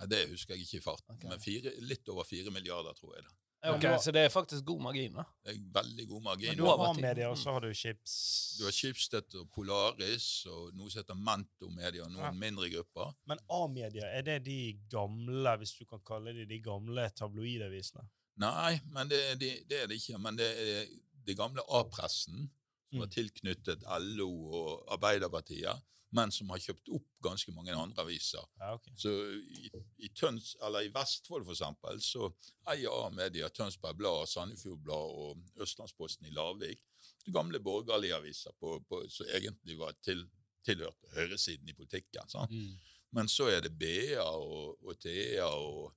Ja, 0.00 0.08
det 0.10 0.24
husker 0.32 0.56
jeg 0.56 0.66
ikke 0.66 0.80
i 0.80 0.84
farten, 0.84 1.14
okay. 1.14 1.30
men 1.30 1.42
fire, 1.42 1.72
litt 1.84 2.08
over 2.10 2.26
4 2.26 2.50
milliarder, 2.50 2.96
tror 2.98 3.14
jeg. 3.16 3.26
det. 3.26 3.36
Ok, 3.64 3.84
Så 4.02 4.10
det 4.12 4.24
er 4.24 4.28
faktisk 4.28 4.64
god 4.66 4.80
margin, 4.82 5.12
da. 5.14 5.22
Det 5.44 5.52
er 5.54 5.58
veldig 5.74 6.06
god 6.08 6.22
margin. 6.22 6.48
Men 6.48 6.58
du 6.58 6.64
har 6.66 6.80
A-media, 6.88 7.28
og 7.30 7.36
så 7.38 7.52
har 7.52 7.60
du 7.60 7.68
chips. 7.74 8.56
Du 8.58 8.64
har 8.64 8.72
Schibsted 8.74 9.34
og 9.38 9.50
Polaris 9.54 10.46
og 10.50 10.72
noe 10.74 10.90
som 10.90 10.98
heter 11.02 11.14
Mento 11.14 11.68
Media, 11.70 12.08
noen 12.08 12.24
Ja. 12.24 12.30
mindre 12.32 12.68
grupper. 12.72 13.12
Men 13.26 13.38
A-media, 13.48 14.08
er 14.18 14.22
det 14.22 14.40
de 14.44 14.78
gamle, 14.90 15.56
hvis 15.58 15.76
du 15.78 15.84
kan 15.84 16.00
kalle 16.04 16.34
det 16.34 16.48
de 16.48 16.58
gamle 16.60 17.08
tabloidavisene? 17.14 18.02
Nei, 18.42 18.80
men 18.90 19.08
det, 19.08 19.20
er 19.30 19.34
det 19.36 19.82
er 19.82 19.86
det 19.86 20.00
ikke. 20.00 20.18
Men 20.18 20.36
det 20.36 20.50
er 20.58 20.86
det 21.26 21.36
gamle 21.36 21.62
A-pressen, 21.68 22.50
som 22.90 22.98
Mm. 22.98 23.02
er 23.02 23.06
tilknyttet 23.14 23.82
LO 24.00 24.28
og 24.52 24.84
Arbeiderpartiet, 24.92 25.80
men 26.12 26.32
som 26.32 26.50
har 26.52 26.60
kjøpt 26.60 26.90
opp 26.92 27.06
ganske 27.24 27.52
mange 27.56 27.72
andre 27.72 28.04
aviser. 28.04 28.44
Ja, 28.60 28.74
okay. 28.76 28.92
Så 29.00 29.12
i, 29.40 29.70
i, 30.04 30.10
Tøns, 30.12 30.52
i 30.60 30.90
Vestfold, 30.92 31.46
for 31.46 31.54
eksempel, 31.54 32.00
så 32.04 32.28
eier 32.72 32.92
A-media 33.06 33.48
Tønsberg 33.48 33.96
Blad, 33.96 34.28
Sandefjord 34.28 34.82
Blad 34.84 35.16
og 35.24 35.62
Østlandsposten 35.64 36.28
i 36.28 36.34
Larvik. 36.36 36.82
De 37.24 37.32
gamle 37.32 37.60
borgerlige 37.64 38.16
aviser 38.18 38.52
på, 38.60 38.76
på, 38.88 39.02
som 39.08 39.30
egentlig 39.32 39.78
var 39.80 39.96
til, 40.04 40.26
tilhørte 40.66 41.14
høyresiden 41.16 41.72
i 41.72 41.76
politikken. 41.78 42.28
sant? 42.28 42.52
Mm. 42.52 42.76
Men 43.16 43.28
så 43.28 43.48
er 43.52 43.64
det 43.64 43.72
BA 43.78 44.20
og, 44.20 44.76
og 44.84 44.98
TA 45.00 45.48
og, 45.48 45.94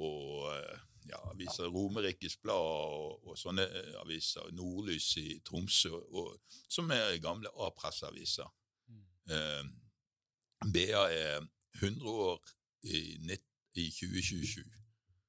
og 0.00 0.48
eh, 0.54 0.80
ja, 1.08 1.20
aviser 1.32 1.68
Romerikes 1.72 2.36
Blad 2.40 2.56
og, 2.56 3.28
og 3.28 3.38
sånne 3.38 3.64
eh, 3.64 3.92
aviser, 4.00 4.48
Nordlys 4.56 5.12
i 5.20 5.28
Tromsø, 5.44 6.00
som 6.68 6.90
er 6.96 7.20
gamle 7.22 7.52
A-presseaviser. 7.60 8.48
Eh, 9.30 9.62
Bea 10.72 11.04
er 11.14 11.46
100 11.80 12.10
år 12.10 12.40
i, 12.82 13.00
i 13.74 13.86
2027. 13.90 14.64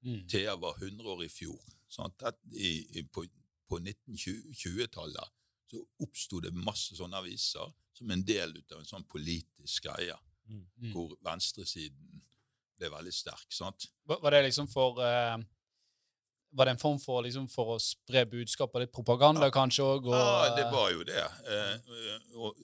Mm. 0.02 0.24
Thea 0.32 0.56
var 0.60 0.80
100 0.82 1.06
år 1.14 1.24
i 1.26 1.30
fjor. 1.30 1.62
Sånn 1.92 2.12
At 2.26 2.40
i, 2.52 2.74
i, 3.00 3.04
på, 3.04 3.26
på 3.70 3.80
1920-tallet 3.80 5.38
så 5.72 5.80
oppsto 6.04 6.42
det 6.44 6.52
masse 6.56 6.98
sånne 6.98 7.22
aviser 7.22 7.72
som 7.96 8.12
en 8.12 8.24
del 8.28 8.58
av 8.74 8.80
en 8.82 8.90
sånn 8.90 9.08
politisk 9.08 9.88
greie 9.88 10.18
Mm. 10.52 10.66
Mm. 10.82 10.92
hvor 10.92 11.16
venstresiden 11.24 12.22
ble 12.80 12.90
veldig 12.92 13.14
sterk. 13.14 13.48
sant? 13.54 13.86
Var 14.10 14.20
var 14.22 14.34
det 14.36 14.44
liksom 14.50 14.68
for 14.68 15.00
uh, 15.00 15.38
Var 16.52 16.66
det 16.66 16.72
en 16.72 16.82
form 16.82 17.00
for, 17.00 17.22
liksom, 17.24 17.48
for 17.48 17.76
å 17.76 17.80
spre 17.80 18.26
budskap 18.28 18.74
og 18.76 18.82
litt 18.84 18.92
propaganda, 18.92 19.48
kanskje 19.52 19.86
òg? 19.88 20.10
Ja, 20.12 20.50
det 20.58 20.66
var 20.74 20.90
jo 20.92 21.06
det. 21.08 21.22
Eh, 21.48 21.76
eh, 21.78 22.26
og 22.36 22.58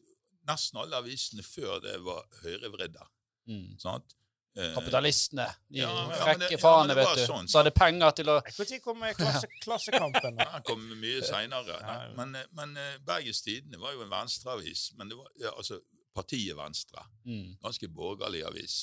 nesten 0.47 0.79
alle 0.81 1.01
avisene 1.01 1.43
før 1.45 1.81
det 1.83 1.97
var 2.05 2.23
høyrevridde. 2.43 3.09
mm. 3.51 3.75
sant? 3.81 4.15
Eh, 4.57 4.73
kapitalistene. 4.73 5.45
De 5.69 5.83
Ja, 5.83 6.07
men 6.07 6.17
frekke 6.17 6.47
ja, 6.55 6.57
faene, 6.57 6.95
ja, 6.95 7.03
vet 7.03 7.19
du. 7.19 7.25
sånn. 7.29 7.49
Så 7.51 7.59
hadde 7.59 7.71
penger 7.77 8.15
til 8.17 8.31
å 8.33 8.37
Når 8.41 8.79
kom 8.81 9.03
klasse, 9.19 9.49
Klassekampen? 9.61 10.33
Den 10.39 10.47
Han 10.55 10.65
kom 10.65 10.81
mye 10.97 11.21
seinere. 11.21 11.77
Men, 12.17 12.33
eh, 12.39 12.47
men 12.57 12.73
eh, 12.81 12.95
Bergens 13.05 13.43
Tidende 13.45 13.77
var 13.77 13.93
jo 13.93 14.01
en 14.01 14.09
venstreavis. 14.09 14.87
Men 14.97 15.11
det 15.11 15.19
var 15.19 15.29
ja, 15.37 15.51
altså 15.53 15.77
partiet 16.17 16.57
Venstre. 16.57 17.05
mm. 17.29 17.59
Ganske 17.61 17.87
borgerlig 17.93 18.41
avis. 18.49 18.79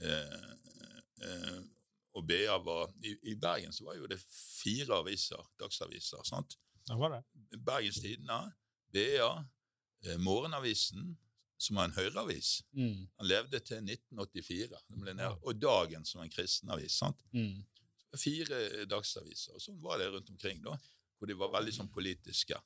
Eh, 0.00 0.48
eh, 1.26 1.60
og 2.16 2.24
BA 2.26 2.56
var 2.64 2.88
i, 3.04 3.12
I 3.30 3.36
Bergen 3.36 3.72
så 3.76 3.84
var 3.84 4.00
jo 4.00 4.08
det 4.10 4.18
fire 4.24 5.02
aviser, 5.04 5.44
dagsaviser. 5.60 6.24
sant? 6.24 6.56
Ja, 6.88 6.96
var 6.96 7.18
det? 7.18 7.22
Bergens 7.60 8.00
Tidende, 8.00 8.40
BA, 8.92 9.28
Morgenavisen, 10.18 11.16
som 11.60 11.76
var 11.76 11.90
en 11.90 11.96
høyreavis. 11.96 12.62
Mm. 12.72 13.08
Han 13.20 13.28
levde 13.28 13.60
til 13.60 13.82
1984. 13.84 14.78
Den 14.88 15.16
ned, 15.16 15.36
og 15.42 15.60
Dagen 15.60 16.06
som 16.08 16.22
en 16.22 16.32
kristenavis. 16.32 16.96
sant? 17.02 17.20
Mm. 17.36 17.60
Fire 18.16 18.86
dagsaviser. 18.90 19.54
og 19.54 19.62
Sånn 19.62 19.80
var 19.82 20.00
det 20.00 20.08
rundt 20.10 20.30
omkring, 20.32 20.62
da, 20.64 20.76
hvor 21.18 21.28
de 21.28 21.36
var 21.38 21.52
veldig 21.52 21.74
sånn 21.76 21.92
politiske. 21.92 22.56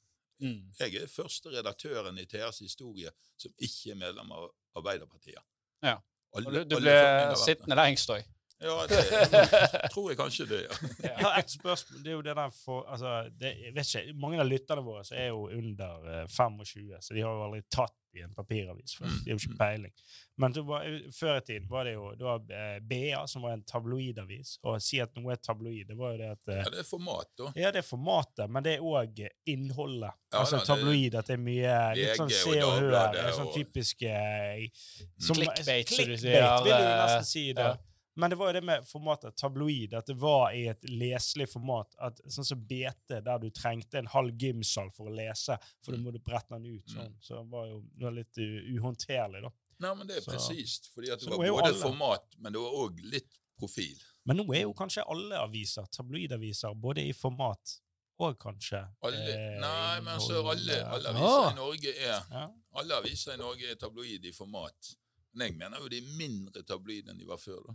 Mm. 0.42 0.70
Jeg 0.78 0.94
er 1.02 1.10
første 1.10 1.50
redaktøren 1.52 2.18
i 2.18 2.26
TAs 2.30 2.62
historie 2.62 3.10
som 3.36 3.52
ikke 3.58 3.94
er 3.94 3.98
medlem 3.98 4.30
av 4.34 4.48
Arbeiderpartiet. 4.78 5.42
Ja. 5.84 5.98
Og 6.34 6.48
du, 6.50 6.62
du 6.66 6.78
ble 6.80 6.94
sittende 7.38 7.78
lengst 7.78 8.10
òg. 8.10 8.24
Ja, 8.62 8.86
det 8.88 9.90
tror 9.92 10.10
jeg 10.10 10.18
kanskje 10.18 10.46
det. 10.48 10.60
ja. 10.68 10.76
Jeg 11.08 11.16
har 11.18 11.38
et 11.38 11.50
spørsmål. 11.50 12.02
Det 12.04 12.12
er 12.12 12.16
jo 12.16 12.22
det 12.24 12.36
der 12.36 12.54
for 12.54 12.86
altså, 12.88 13.16
det, 13.40 13.52
jeg 13.64 13.74
vet 13.74 13.90
ikke, 13.94 14.14
Mange 14.20 14.40
av 14.40 14.48
lytterne 14.48 14.84
våre 14.86 15.04
så 15.04 15.18
er 15.18 15.28
jo 15.32 15.48
under 15.50 16.06
uh, 16.22 16.24
25, 16.30 16.94
så 17.00 17.14
de 17.14 17.24
har 17.24 17.34
jo 17.34 17.44
aldri 17.48 17.62
tatt 17.72 17.96
i 18.14 18.22
en 18.22 18.34
papiravis. 18.34 18.94
For 18.94 19.10
de 19.10 19.32
har 19.32 19.34
jo 19.34 19.42
ikke 19.42 19.58
peiling. 19.58 19.92
Men 20.38 20.54
det 20.54 20.62
var, 20.66 20.86
før 21.14 21.38
i 21.38 21.44
tiden 21.46 21.66
var 21.70 21.88
det 21.88 21.96
jo 21.96 22.08
det 22.18 22.26
var, 22.28 22.44
uh, 22.46 22.76
BA, 22.90 23.24
som 23.30 23.44
var 23.44 23.56
en 23.56 23.64
tabloidavis. 23.66 24.56
Og 24.62 24.76
å 24.76 24.82
si 24.82 25.00
at 25.02 25.14
noe 25.18 25.34
er 25.34 25.42
tabloid, 25.42 25.88
det 25.90 25.98
var 25.98 26.14
jo 26.14 26.20
det 26.22 26.30
at 26.36 26.52
uh, 26.52 26.60
Ja, 26.62 26.74
det 26.76 26.82
er 26.84 26.88
format, 26.88 27.30
da. 27.40 27.50
Ja, 27.58 27.72
det 27.74 27.82
er 27.82 27.88
formatet, 27.88 28.46
men 28.50 28.66
det 28.66 28.76
er 28.78 28.86
òg 28.86 29.24
innholdet. 29.50 30.14
Ja, 30.30 30.44
altså 30.44 30.60
da, 30.60 30.62
det- 30.62 30.68
tabloid, 30.70 31.18
at 31.20 31.32
det 31.32 31.36
er 31.36 31.42
mye 31.42 31.80
litt 31.98 32.22
sånn 32.22 32.32
Se 32.34 32.54
og 32.62 32.78
Hør. 32.78 33.18
Sånn 33.40 33.50
typisk 33.54 34.06
uh, 34.06 34.14
eh, 34.14 34.70
Clickbait, 35.18 35.18
som 35.26 35.42
du 35.42 35.42
clickbait, 35.42 36.22
vil 36.22 36.70
du 36.70 36.78
eh, 36.78 36.94
nesten 37.02 37.28
si. 37.28 37.44
det. 37.52 37.66
ja. 37.66 37.74
Men 38.16 38.30
det 38.30 38.36
var 38.38 38.46
jo 38.52 38.52
det 38.60 38.64
med 38.64 38.84
formatet 38.86 39.36
tabloid, 39.36 39.94
at 39.98 40.06
det 40.06 40.14
var 40.20 40.52
i 40.54 40.66
et 40.70 40.84
leselig 40.86 41.48
format. 41.50 41.94
At, 41.98 42.20
sånn 42.30 42.44
som 42.46 42.60
BT, 42.64 43.20
der 43.26 43.38
du 43.42 43.48
trengte 43.50 43.98
en 43.98 44.06
halv 44.06 44.36
gymsal 44.38 44.90
for 44.94 45.10
å 45.10 45.14
lese, 45.14 45.56
for 45.82 45.92
Mm. 45.92 45.98
du 45.98 46.04
måtte 46.10 46.22
brette 46.24 46.48
den 46.54 46.66
ut. 46.76 46.86
sånn. 46.86 47.14
Så 47.20 47.40
det 47.42 47.50
var 47.50 47.66
jo 47.66 47.80
det 47.98 48.04
var 48.04 48.12
litt 48.12 48.38
uh, 48.38 48.78
uhåndterlig, 48.78 49.42
da. 49.42 49.50
Nei, 49.80 49.94
men 49.94 50.06
det 50.06 50.16
er 50.18 50.20
presist. 50.30 50.90
fordi 50.94 51.10
at 51.10 51.18
det 51.20 51.28
var 51.30 51.38
både 51.38 51.62
alle- 51.64 51.82
format, 51.82 52.36
men 52.38 52.52
det 52.52 52.60
var 52.60 52.70
òg 52.84 53.00
litt 53.02 53.34
profil. 53.58 53.98
Men 54.24 54.36
nå 54.38 54.54
er 54.54 54.62
jo 54.62 54.72
kanskje 54.74 55.02
alle 55.10 55.36
aviser 55.36 55.84
tabloidaviser, 55.90 56.74
både 56.74 57.02
i 57.08 57.12
format 57.12 57.80
og 58.20 58.38
kanskje 58.38 58.78
Alle, 59.02 59.32
eh, 59.34 59.58
nei, 59.60 60.00
men 60.00 60.20
så 60.20 60.38
innhold, 60.38 60.46
alle, 60.54 60.72
eh, 60.80 60.92
alle 60.92 61.08
aviser 61.08 61.50
i 61.50 61.54
Norge 61.56 61.94
er 61.98 62.50
alle 62.74 62.94
aviser 62.94 63.34
i 63.34 63.36
Norge 63.36 63.70
er 63.70 63.74
tabloid 63.74 64.24
i 64.24 64.30
format. 64.32 64.94
Men 65.34 65.48
jeg 65.50 65.58
mener 65.58 65.78
jo 65.80 65.88
de 65.88 65.96
er 65.98 66.16
mindre 66.16 66.62
tabloide 66.62 67.08
enn 67.10 67.18
de 67.18 67.24
var 67.26 67.36
før. 67.38 67.60
da. 67.66 67.74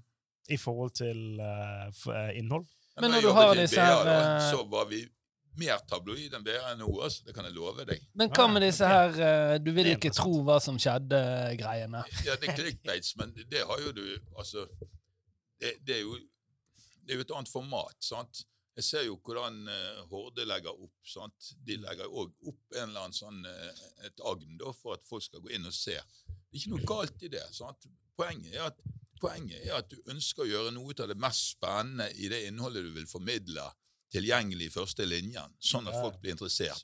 I 0.50 0.58
forhold 0.58 0.92
til 1.00 1.40
uh, 1.40 2.30
innhold. 2.38 2.68
Men 3.00 3.16
når 3.16 3.24
du 3.24 3.32
har 3.36 3.54
disse 3.56 3.80
her, 3.80 4.04
da, 4.04 4.16
eh, 4.20 4.50
så 4.52 4.66
var 4.68 4.90
vi 4.90 5.04
mer 5.60 5.80
tabloid 5.88 6.34
enn 6.36 6.44
BA 6.44 6.74
nå, 6.80 6.90
altså. 7.04 7.24
Det 7.28 7.36
kan 7.36 7.48
jeg 7.48 7.56
love 7.56 7.86
deg. 7.88 8.02
Men 8.20 8.32
hva 8.36 8.48
med 8.52 8.64
disse 8.64 8.88
her 8.88 9.60
du 9.64 9.72
vil 9.76 9.92
ikke 9.94 10.12
tro 10.16 10.42
hva 10.48 10.60
som 10.64 10.80
skjedde-greiene? 10.80 12.04
Ja, 12.28 12.36
det 12.40 12.52
er 12.52 12.60
clickbaits, 12.60 13.16
men 13.20 13.32
det 13.38 13.64
har 13.68 13.84
jo 13.84 13.96
du 13.96 14.06
Altså, 14.36 14.68
det, 15.60 15.78
det, 15.88 15.98
er 15.98 16.04
jo, 16.04 16.16
det 17.04 17.16
er 17.16 17.22
jo 17.22 17.28
et 17.28 17.36
annet 17.40 17.52
format, 17.52 17.96
sant? 18.04 18.44
Jeg 18.80 18.86
ser 18.88 19.02
jo 19.10 19.18
hvordan 19.26 19.58
uh, 19.68 20.04
Horde 20.08 20.46
legger 20.48 20.72
opp. 20.72 20.94
sant? 21.04 21.50
De 21.68 21.76
legger 21.82 22.08
òg 22.08 22.32
opp 22.48 22.78
en 22.78 22.86
eller 22.86 23.08
annen 23.08 23.18
sånn, 23.18 23.42
uh, 23.44 23.82
et 24.08 24.24
agn 24.24 24.56
da, 24.62 24.72
for 24.76 24.96
at 24.96 25.04
folk 25.10 25.26
skal 25.26 25.44
gå 25.44 25.52
inn 25.58 25.68
og 25.68 25.76
se. 25.76 25.98
Det 26.00 26.56
er 26.56 26.62
ikke 26.62 26.72
noe 26.72 26.88
galt 26.88 27.26
i 27.28 27.32
det. 27.34 27.44
sant? 27.56 27.90
Poenget 28.16 28.56
er 28.56 28.70
at, 28.70 28.80
poenget 29.22 29.66
er 29.68 29.78
at 29.80 29.90
du 29.92 29.98
ønsker 30.12 30.46
å 30.46 30.50
gjøre 30.50 30.74
noe 30.76 30.96
av 31.00 31.12
det 31.12 31.20
mest 31.20 31.54
spennende 31.56 32.10
i 32.18 32.32
det 32.32 32.46
innholdet 32.48 32.86
du 32.88 32.92
vil 32.96 33.08
formidle, 33.10 33.68
tilgjengelig 34.10 34.70
i 34.70 34.74
første 34.74 35.06
linjen, 35.06 35.52
sånn 35.62 35.88
at 35.90 35.94
folk 36.00 36.18
blir 36.22 36.34
interessert. 36.34 36.82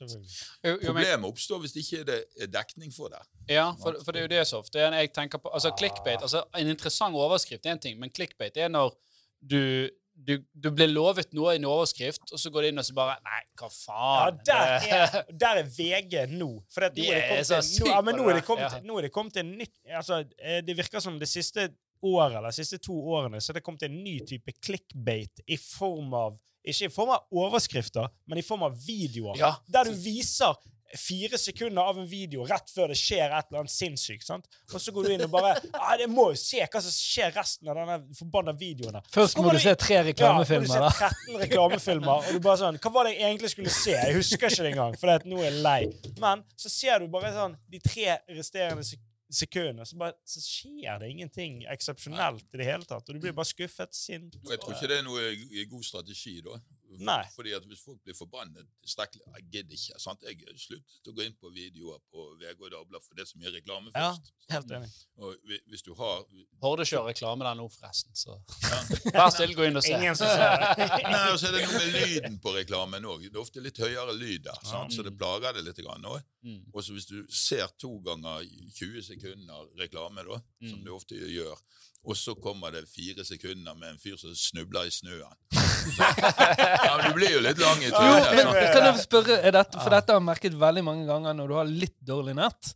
Problemet 0.62 1.26
oppstår 1.26 1.62
hvis 1.64 1.74
ikke 1.82 2.04
det 2.06 2.20
er 2.38 2.50
dekning 2.54 2.92
for 2.94 3.10
det. 3.12 3.22
Ja, 3.50 3.72
for, 3.82 3.98
for 4.04 4.14
det 4.14 4.22
er 4.22 4.26
jo 4.28 4.32
det 4.36 4.44
så 4.46 4.60
ofte 4.62 4.82
jeg 4.82 5.12
tenker 5.14 5.42
på. 5.42 5.50
Altså 5.54 5.72
clickbait, 5.78 6.22
altså 6.22 6.44
En 6.54 6.70
interessant 6.70 7.14
overskrift 7.18 7.66
er 7.66 7.74
en 7.74 7.82
ting, 7.82 7.98
men 7.98 8.12
clickbait 8.14 8.56
er 8.62 8.70
når 8.70 8.94
du, 9.42 9.90
du, 10.14 10.36
du 10.54 10.70
blir 10.74 10.90
lovet 10.92 11.34
noe 11.36 11.54
i 11.54 11.60
en 11.60 11.66
overskrift, 11.68 12.30
og 12.32 12.40
så 12.40 12.50
går 12.54 12.66
du 12.66 12.70
inn 12.70 12.82
og 12.82 12.86
så 12.88 12.94
bare 12.96 13.18
Nei, 13.26 13.40
hva 13.58 13.68
Ja, 13.68 13.74
faen? 13.74 14.38
der 14.46 14.86
er, 14.98 15.16
der 15.44 15.62
er 15.64 15.70
VG 15.76 16.16
nå. 16.36 16.50
For 16.74 16.86
nå, 16.86 18.28
er 18.30 18.38
det 18.38 18.46
kommet 18.46 18.70
til, 18.70 18.86
nå, 18.86 19.00
ja, 19.00 19.08
nå, 19.10 19.12
kommet, 19.14 19.34
til- 19.34 19.42
ja. 19.42 19.50
en 19.50 19.58
nytt 19.58 19.98
altså, 19.98 20.22
eh, 20.38 20.62
Det 20.66 20.78
virker 20.78 21.02
som 21.02 21.18
det 21.18 21.28
siste 21.30 21.68
året, 22.02 22.36
eller 22.38 22.50
de 22.50 22.58
siste 22.60 22.78
to 22.82 22.96
årene 23.16 23.40
så 23.40 23.52
er 23.52 23.60
det 23.60 23.64
kommet 23.66 23.86
en 23.88 23.98
ny 24.04 24.18
type 24.26 24.52
clickbait 24.62 25.44
i 25.46 25.56
form 25.56 26.14
av 26.14 26.38
Ikke 26.66 26.88
i 26.88 26.90
form 26.90 27.12
av 27.14 27.28
overskrifter, 27.30 28.08
men 28.26 28.40
i 28.40 28.42
form 28.42 28.64
av 28.66 28.72
videoer. 28.74 29.36
Ja. 29.38 29.52
Der 29.70 29.86
du 29.86 29.92
viser 30.02 30.56
fire 30.94 31.38
sekunder 31.38 31.82
av 31.82 31.98
en 31.98 32.06
video 32.06 32.44
rett 32.46 32.70
før 32.70 32.92
det 32.92 32.96
skjer 32.98 33.30
et 33.34 33.48
eller 33.48 33.62
annet 33.64 33.72
sinnssykt. 33.72 34.26
sant? 34.26 34.46
Og 34.72 34.80
så 34.82 34.92
går 34.94 35.06
du 35.06 35.14
inn 35.14 35.24
og 35.26 35.32
bare 35.32 35.54
ah, 35.80 35.94
Jeg 35.98 36.10
må 36.12 36.28
jo 36.32 36.38
se 36.40 36.62
hva 36.62 36.82
som 36.82 36.94
skjer 36.94 37.34
resten 37.36 37.70
av 37.70 37.78
denne 37.80 37.96
forbanna 38.18 38.54
videoen. 38.58 38.98
Først 39.12 39.38
må 39.38 39.48
du 39.50 39.56
du- 39.58 39.62
se 39.64 39.74
tre 39.78 40.02
reklamefilmer, 40.10 40.74
Ja, 40.74 40.90
må 40.90 40.92
du 40.92 40.98
se 40.98 41.10
13 41.10 41.40
reklamefilmer, 41.44 42.14
og 42.28 42.32
du 42.32 42.40
bare 42.40 42.60
sånn 42.62 42.78
Hva 42.82 42.92
var 42.92 43.08
det 43.08 43.16
jeg 43.16 43.30
egentlig 43.30 43.52
skulle 43.54 43.74
se? 43.74 43.96
Jeg 43.96 44.14
husker 44.18 44.46
ikke 44.50 44.62
det 44.68 44.72
engang, 44.74 44.96
for 45.00 45.26
nå 45.26 45.42
er 45.42 45.50
jeg 45.50 45.62
lei. 45.66 45.80
Men 46.22 46.44
så 46.58 46.72
ser 46.72 47.02
du 47.02 47.10
bare 47.12 47.34
sånn 47.34 47.58
de 47.70 47.82
tre 47.82 48.18
resterende 48.30 48.86
sek 48.86 49.02
sekundene, 49.32 49.86
så, 49.86 49.96
bare, 49.98 50.14
så 50.28 50.42
skjer 50.42 51.00
det 51.02 51.10
ingenting 51.10 51.62
eksepsjonelt 51.72 52.46
i 52.54 52.60
det 52.60 52.68
hele 52.68 52.86
tatt. 52.86 53.08
Og 53.08 53.16
du 53.16 53.22
blir 53.22 53.34
bare 53.36 53.48
skuffet, 53.48 53.94
sint. 53.96 54.38
Og 54.44 54.52
jeg 54.54 54.62
tror 54.62 54.76
ikke 54.76 54.90
det 54.92 54.98
er 55.00 55.06
noe 55.06 55.66
god 55.70 55.86
strategi, 55.86 56.38
da. 56.46 56.60
Nei. 56.98 57.24
Fordi 57.34 57.52
at 57.56 57.64
hvis 57.68 57.80
folk 57.84 57.98
blir 58.04 58.14
forbannet 58.14 58.66
tilstrekkelig 58.84 59.22
Jeg 59.36 59.44
gidder 59.52 59.74
ikke. 59.76 59.98
sant? 60.00 60.22
Jeg 60.22 60.38
sluttet 60.56 61.10
å 61.10 61.14
gå 61.16 61.24
inn 61.26 61.34
på 61.40 61.50
videoer 61.52 61.98
på 62.12 62.26
VG 62.40 62.60
og 62.62 62.70
Dagbladet, 62.70 63.02
for 63.04 63.14
det 63.18 63.22
er 63.26 63.30
så 63.30 63.38
mye 63.42 63.52
reklame 63.54 63.90
Ja. 63.94 64.12
Helt 64.50 64.70
enig. 64.70 64.90
Og 65.18 65.34
hvi- 65.44 65.60
hvis 65.68 65.82
du 65.82 65.92
har 65.98 66.24
Horde 66.62 66.86
kjører 66.86 67.08
reklame 67.12 67.44
der 67.44 67.54
nå, 67.58 67.66
forresten. 67.68 68.14
Så 68.14 68.38
vær 69.16 69.30
stille, 69.34 69.54
gå 69.58 69.66
inn 69.66 69.76
og 69.76 69.82
se. 69.82 69.92
Ingen 69.96 70.14
som. 70.16 70.26
Nei, 70.36 71.30
og 71.32 71.38
så 71.40 71.48
er 71.50 71.56
det 71.58 71.64
noe 71.66 71.80
med 71.80 71.96
lyden 71.96 72.38
på 72.42 72.54
reklamen 72.56 73.04
òg. 73.04 73.26
Det 73.26 73.34
er 73.34 73.42
ofte 73.42 73.60
litt 73.64 73.78
høyere 73.82 74.14
lyd 74.16 74.44
der, 74.46 74.60
sant? 74.64 74.94
så 74.94 75.02
det 75.06 75.16
plager 75.18 75.52
det 75.58 75.64
litt. 75.66 75.76
Grann, 75.76 76.06
også. 76.08 76.24
Mm. 76.46 76.62
Og 76.72 76.82
så 76.86 76.94
hvis 76.96 77.06
du 77.10 77.18
ser 77.28 77.66
to 77.78 77.98
ganger 78.06 78.46
20 78.78 79.02
sekunder 79.02 79.66
reklame, 79.76 80.22
da, 80.24 80.38
som 80.62 80.78
Mm. 80.78 80.84
du 80.86 80.90
ofte 80.94 81.14
gjør, 81.18 81.58
og 82.06 82.14
så 82.14 82.36
kommer 82.38 82.70
det 82.70 82.84
fire 82.86 83.24
sekunder 83.26 83.74
med 83.74 83.88
en 83.94 83.98
fyr 83.98 84.14
som 84.20 84.30
snubler 84.38 84.86
i 84.86 84.92
snøen 84.94 85.34
ja, 85.98 86.92
Du 87.06 87.12
blir 87.16 87.32
jo 87.36 87.40
litt 87.42 87.58
lang 87.58 87.82
i 87.82 87.88
Jo, 87.90 87.94
trynet. 87.96 88.32
men 88.38 88.72
kan 88.74 88.86
jeg 88.88 89.02
spørre, 89.04 89.38
er 89.42 89.54
dette, 89.56 89.80
for 89.82 89.94
dette 89.94 90.12
har 90.14 90.20
jeg 90.20 90.26
merket 90.28 90.58
veldig 90.60 90.84
mange 90.86 91.06
ganger 91.08 91.36
når 91.38 91.50
du 91.50 91.56
har 91.58 91.70
litt 91.70 91.96
dårlig 92.06 92.36
nett, 92.38 92.72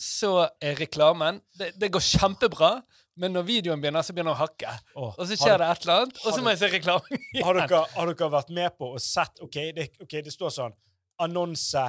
så 0.00 0.30
er 0.62 0.78
reklamen 0.80 1.40
Det, 1.58 1.72
det 1.80 1.90
går 1.94 2.02
kjempebra, 2.04 2.70
men 3.22 3.34
når 3.36 3.44
videoen 3.46 3.82
begynner, 3.82 4.02
så 4.02 4.14
begynner 4.14 4.34
det 4.34 4.38
å 4.40 4.42
hakke. 4.42 4.72
Oh, 4.98 5.12
Og 5.14 5.28
så 5.30 5.36
skjer 5.38 5.60
det 5.62 5.68
et 5.70 5.84
eller 5.86 6.00
annet, 6.02 6.16
og 6.24 6.34
så 6.34 6.42
må 6.42 6.50
jeg 6.54 6.60
se 6.64 6.70
reklamen 6.72 7.20
Har 7.46 7.58
igjen. 7.60 7.68
dere, 7.70 7.82
har 7.94 8.10
dere 8.10 8.30
vært 8.34 8.50
med 8.56 8.74
på 8.78 8.88
og 8.96 9.02
sett 9.02 9.38
OK, 9.44 9.58
det, 9.76 9.88
ok, 10.02 10.16
det 10.26 10.34
står 10.34 10.54
sånn 10.56 10.74
Annonse 11.22 11.84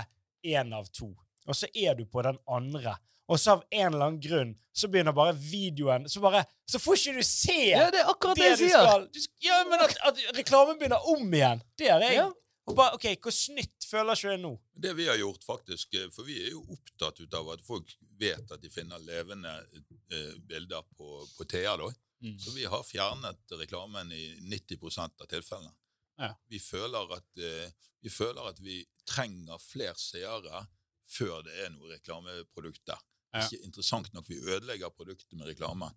én 0.45 0.69
av 0.77 0.85
to. 0.93 1.07
Og 1.49 1.57
så 1.57 1.65
er 1.73 1.95
du 1.97 2.03
på 2.05 2.21
den 2.25 2.37
andre. 2.45 2.93
Og 3.31 3.39
så 3.41 3.55
av 3.55 3.63
en 3.71 3.87
eller 3.87 4.05
annen 4.05 4.21
grunn 4.21 4.53
så 4.75 4.89
begynner 4.91 5.15
bare 5.15 5.33
videoen 5.39 6.03
Så 6.11 6.19
bare 6.21 6.43
Så 6.69 6.77
får 6.83 6.99
ikke 6.99 7.13
du 7.15 7.25
se 7.25 7.55
Ja, 7.71 7.87
det 7.93 8.03
er 8.03 8.09
akkurat 8.11 8.37
det 8.37 8.43
det 8.43 8.49
jeg 8.51 8.57
du 8.59 8.63
sier. 8.65 8.81
skal. 8.85 9.05
Du 9.09 9.47
Ja, 9.47 9.61
men 9.69 9.85
at, 9.85 9.95
at 10.09 10.19
reklamen 10.37 10.77
begynner 10.79 11.07
om 11.13 11.33
igjen. 11.33 11.63
Det 11.79 11.89
er 11.89 12.05
jeg. 12.05 12.19
Ja. 12.19 12.27
Og 12.65 12.73
bare, 12.77 12.97
OK, 12.97 13.05
hvor 13.21 13.33
snytt 13.33 13.85
føler 13.85 14.17
ikke 14.17 14.31
jeg 14.31 14.41
nå? 14.41 14.51
Det 14.85 14.93
vi 14.97 15.05
har 15.05 15.19
gjort, 15.21 15.43
faktisk, 15.45 15.93
eh, 15.99 16.07
for 16.13 16.25
vi 16.25 16.39
er 16.47 16.55
jo 16.55 16.63
opptatt 16.73 17.21
ut 17.21 17.37
av 17.37 17.51
at 17.53 17.61
folk 17.65 17.91
vet 18.17 18.51
at 18.51 18.61
de 18.61 18.71
finner 18.73 19.01
levende 19.05 19.51
eh, 19.53 20.33
bilder 20.49 20.81
på, 20.97 21.19
på 21.37 21.45
Thea, 21.51 21.75
da. 21.77 21.91
Mm. 22.25 22.39
Så 22.41 22.55
vi 22.55 22.65
har 22.65 22.87
fjernet 22.87 23.57
reklamen 23.59 24.09
i 24.11 24.23
90 24.49 24.81
av 25.05 25.27
tilfellene. 25.29 25.75
Ja. 26.17 26.31
Vi, 26.49 26.59
føler 26.63 27.13
at, 27.13 27.29
eh, 27.37 27.69
vi 28.01 28.09
føler 28.09 28.49
at 28.49 28.61
vi 28.63 28.79
trenger 29.05 29.61
flere 29.61 29.97
seere 30.01 30.65
før 31.05 31.43
det 31.45 31.59
er 31.67 31.69
noe 31.75 31.91
reklameprodukt 31.93 32.81
der. 32.89 33.01
Ikke 33.43 33.63
interessant 33.65 34.13
nok. 34.13 34.29
Vi 34.29 34.37
ødelegger 34.39 34.89
produktet 34.89 35.33
med 35.33 35.47
reklame. 35.47 35.91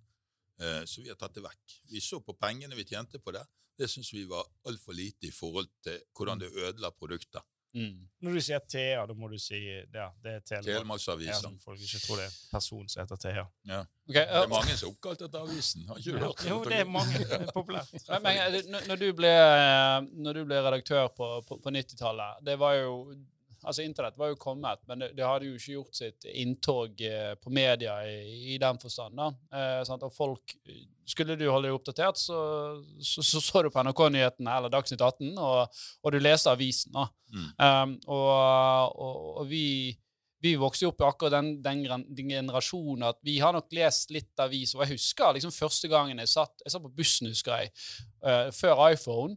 Eh, 0.60 0.84
så 0.90 1.02
vi 1.02 1.08
har 1.08 1.16
tatt 1.20 1.34
det 1.34 1.42
vekk. 1.44 1.76
Vi 1.92 2.00
så 2.02 2.18
på 2.20 2.34
pengene 2.34 2.74
vi 2.74 2.84
tjente 2.84 3.18
på 3.22 3.30
det. 3.36 3.44
Det 3.78 3.86
syns 3.90 4.10
vi 4.12 4.24
var 4.26 4.42
altfor 4.66 4.92
lite 4.92 5.28
i 5.28 5.30
forhold 5.30 5.68
til 5.86 6.00
hvordan 6.16 6.40
det 6.42 6.50
ødela 6.52 6.90
produktet. 6.90 7.42
Mm. 7.76 8.08
Når 8.24 8.32
du 8.34 8.40
sier 8.40 8.58
Thea, 8.64 9.02
da 9.06 9.12
må 9.14 9.28
du 9.28 9.36
si 9.38 9.58
ja, 9.60 10.06
det 10.24 10.32
er 10.32 10.40
Telemarksavisen. 10.48 11.52
Ja, 11.52 11.62
folk 11.62 11.80
ikke 11.84 11.98
tror 12.00 12.16
det 12.16 12.24
er 12.24 12.32
en 12.32 12.50
person 12.50 12.88
som 12.88 13.02
heter 13.04 13.16
Thea. 13.22 13.44
Ja. 13.68 13.80
Ok, 14.08 14.14
Det 14.16 14.24
er 14.24 14.48
mange 14.48 14.76
som 14.80 14.88
er 14.88 14.92
oppkalt 14.94 15.22
etter 15.26 15.44
avisen. 15.44 15.84
Har 15.86 16.00
ikke 16.00 16.14
du 16.16 16.18
hørt 16.24 16.44
Jo, 16.48 16.58
det 16.64 16.78
er 16.80 16.88
mange. 16.90 17.18
Det 17.18 17.38
er 17.38 17.52
populært. 17.52 17.92
Men, 18.08 18.22
men 18.24 18.70
når- 18.72 18.86
når, 18.88 18.96
du 19.04 19.12
ble, 19.20 19.28
eh, 19.30 19.98
når 20.26 20.32
du 20.40 20.44
ble 20.48 20.62
redaktør 20.64 21.08
på, 21.14 21.28
på, 21.46 21.58
på 21.62 21.70
90-tallet 21.76 22.40
Det 22.48 22.56
var 22.58 22.74
jo 22.80 22.94
Altså, 23.64 23.82
internett 23.82 24.18
var 24.18 24.30
jo 24.30 24.38
kommet, 24.38 24.80
men 24.86 25.02
det, 25.02 25.10
det 25.18 25.26
hadde 25.26 25.48
jo 25.48 25.58
ikke 25.58 25.74
gjort 25.74 25.98
sitt 25.98 26.26
inntog 26.30 27.00
eh, 27.02 27.32
på 27.42 27.50
media 27.50 27.96
i, 28.06 28.54
i 28.54 28.58
den 28.62 28.78
forstand. 28.82 29.18
da. 29.18 29.28
Eh, 29.52 29.82
sant? 29.88 30.04
Og 30.06 30.14
folk 30.14 30.56
Skulle 31.08 31.38
du 31.40 31.46
holde 31.48 31.70
deg 31.70 31.74
oppdatert, 31.74 32.20
så 32.20 32.38
så, 33.00 33.22
så, 33.24 33.40
så 33.40 33.62
du 33.64 33.70
på 33.72 33.82
NRK-nyhetene 33.82 34.58
eller 34.58 34.72
Dagsnytt 34.72 35.00
18, 35.00 35.32
og, 35.40 35.80
og 36.04 36.12
du 36.12 36.18
leste 36.20 36.52
avisen. 36.52 36.92
da. 36.92 37.08
Mm. 37.32 37.48
Um, 37.56 37.94
og, 38.06 38.98
og, 39.00 39.16
og 39.42 39.48
vi 39.48 39.64
vi 40.44 40.54
vokste 40.58 40.86
jo 40.86 40.92
opp 40.92 41.02
i 41.02 41.06
akkurat 41.08 41.34
den, 41.34 41.48
den, 41.62 42.04
den 42.14 42.30
generasjonen 42.30 43.08
at 43.08 43.18
vi 43.26 43.38
har 43.42 43.54
nok 43.56 43.72
lest 43.74 44.12
litt 44.14 44.38
avis. 44.42 44.74
Og 44.76 44.84
jeg 44.84 44.94
husker 44.94 45.34
liksom 45.34 45.54
første 45.54 45.90
gangen 45.90 46.22
jeg 46.22 46.30
satt, 46.30 46.54
jeg 46.62 46.74
satt 46.74 46.84
på 46.84 46.94
bussen, 47.00 47.30
husker 47.32 47.64
jeg, 47.64 47.72
uh, 48.22 48.46
før 48.54 48.84
iPhone. 48.92 49.34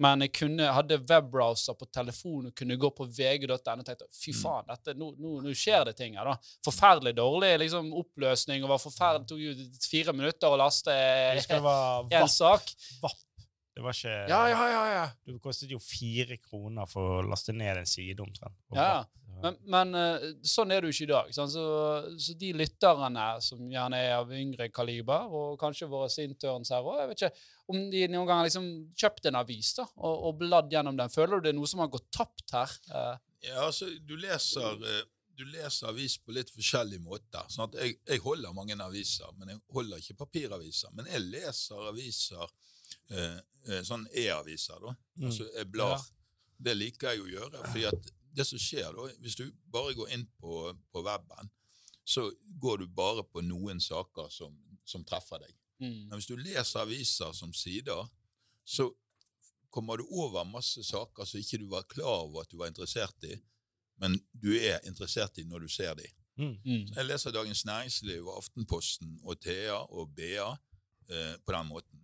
Men 0.00 0.24
jeg 0.24 0.32
kunne, 0.34 0.68
hadde 0.72 1.00
webbrowser 1.08 1.76
på 1.78 1.86
telefonen 1.92 2.48
og 2.50 2.56
kunne 2.56 2.78
gå 2.80 2.90
på 2.96 3.06
vg.no 3.12 3.52
og 3.52 3.64
tenkte 3.84 4.08
fy 4.16 4.32
faen, 4.34 4.64
dette, 4.70 4.94
nå, 4.98 5.10
nå, 5.20 5.34
nå 5.44 5.52
skjer 5.56 5.90
det 5.90 5.96
ting 5.98 6.16
her. 6.16 6.30
da. 6.32 6.54
Forferdelig 6.64 7.12
dårlig 7.18 7.52
liksom, 7.60 7.92
oppløsning. 8.00 8.64
og 8.64 8.72
var 8.72 8.80
forferdelig, 8.82 9.26
Det 9.26 9.34
tok 9.34 9.42
jo 9.44 9.88
fire 9.90 10.16
minutter 10.16 10.48
å 10.48 10.60
laste 10.60 10.96
én 10.96 12.32
sak. 12.32 12.72
sak. 12.72 13.20
Det 13.82 13.88
var 13.88 13.96
ikke 13.98 14.14
Ja, 14.30 14.42
ja, 14.46 14.66
ja. 14.70 14.82
ja. 14.94 15.06
Det 15.26 15.40
kostet 15.42 15.72
jo 15.74 15.80
fire 15.82 16.36
kroner 16.38 16.86
for 16.86 17.18
å 17.18 17.24
laste 17.26 17.50
ned 17.56 17.80
en 17.82 17.88
side, 17.90 18.22
omtrent. 18.22 18.54
Ja, 18.78 19.02
Men, 19.42 19.56
men 19.66 19.94
eh, 19.98 20.24
sånn 20.46 20.70
er 20.70 20.84
det 20.84 20.92
jo 20.92 20.94
ikke 20.94 21.06
i 21.08 21.10
dag. 21.10 21.30
Så, 21.34 21.46
så 21.50 22.34
de 22.38 22.52
lytterne 22.54 23.24
som 23.42 23.64
gjerne 23.72 23.98
er 23.98 24.12
av 24.20 24.30
yngre 24.38 24.68
kaliber, 24.70 25.24
og 25.34 25.56
kanskje 25.58 25.88
våre 25.90 26.06
interns 26.22 26.70
her 26.70 26.86
òg, 26.86 27.00
jeg 27.00 27.08
vet 27.10 27.24
ikke 27.24 27.48
om 27.72 27.80
de 27.90 28.02
noen 28.12 28.28
gang 28.28 28.42
har 28.42 28.46
liksom 28.46 28.68
kjøpt 29.02 29.26
en 29.30 29.40
avis 29.40 29.72
da, 29.80 29.88
og, 29.96 30.28
og 30.28 30.38
bladd 30.44 30.70
gjennom 30.70 31.00
den. 31.00 31.10
Føler 31.10 31.40
du 31.40 31.48
det 31.48 31.54
er 31.54 31.58
noe 31.58 31.70
som 31.72 31.82
har 31.82 31.90
gått 31.90 32.06
tapt 32.14 32.54
her? 32.54 32.76
Eh, 32.92 33.16
Ja, 33.48 33.64
altså, 33.66 33.88
du 34.06 34.14
leser, 34.14 34.78
eh, 34.86 35.02
du 35.34 35.42
leser 35.50 35.88
avis 35.90 36.14
på 36.22 36.30
litt 36.36 36.52
forskjellige 36.54 37.02
måter. 37.02 37.42
Sånn 37.50 37.66
at 37.66 37.80
jeg, 37.80 37.96
jeg 38.06 38.22
holder 38.22 38.54
mange 38.54 38.76
aviser, 38.78 39.32
men 39.40 39.56
jeg 39.56 39.62
holder 39.74 39.98
ikke 40.04 40.20
papiraviser. 40.22 40.94
Men 40.94 41.10
jeg 41.10 41.24
leser 41.32 41.88
aviser, 41.90 42.46
eh, 43.12 43.38
eh, 43.68 43.82
sånn 43.86 44.04
e-aviser, 44.18 44.80
da. 44.82 44.94
Mm. 45.20 45.28
Altså, 45.28 45.48
jeg 45.56 45.70
blar. 45.72 46.04
Det 46.62 46.74
liker 46.78 47.12
jeg 47.12 47.24
å 47.24 47.30
gjøre. 47.30 47.64
fordi 47.66 47.84
at 47.90 48.12
det 48.32 48.46
som 48.48 48.60
skjer 48.60 48.94
da, 48.96 49.08
hvis 49.20 49.36
du 49.40 49.44
bare 49.72 49.94
går 49.98 50.14
inn 50.16 50.24
på, 50.40 50.70
på 50.92 51.02
weben, 51.04 51.50
så 52.04 52.26
går 52.62 52.82
du 52.82 52.86
bare 52.86 53.24
på 53.24 53.42
noen 53.44 53.80
saker 53.80 54.30
som, 54.30 54.54
som 54.84 55.04
treffer 55.04 55.44
deg. 55.44 55.54
mm. 55.82 56.00
Men 56.08 56.18
hvis 56.18 56.30
du 56.30 56.36
leser 56.36 56.82
aviser 56.82 57.34
som 57.36 57.52
sider, 57.54 58.06
så 58.64 58.88
kommer 59.72 59.96
du 59.96 60.06
over 60.10 60.44
masse 60.44 60.84
saker 60.84 61.26
som 61.26 61.40
ikke 61.40 61.62
du 61.62 61.68
var 61.72 61.88
klar 61.88 62.26
over 62.26 62.42
at 62.42 62.50
du 62.50 62.58
var 62.60 62.70
interessert 62.70 63.24
i, 63.24 63.36
men 64.02 64.18
du 64.32 64.52
er 64.58 64.82
interessert 64.88 65.38
i 65.38 65.46
når 65.48 65.64
du 65.64 65.72
ser 65.72 65.94
dem. 65.98 66.10
Mm. 66.36 66.56
Mm. 66.64 66.84
Jeg 66.96 67.06
leser 67.06 67.34
Dagens 67.34 67.64
Næringsliv 67.68 68.26
og 68.26 68.38
Aftenposten 68.40 69.18
og 69.22 69.40
Thea 69.40 69.78
og 69.84 70.14
BA 70.16 70.48
eh, 71.08 71.34
på 71.44 71.54
den 71.54 71.68
måten. 71.68 72.01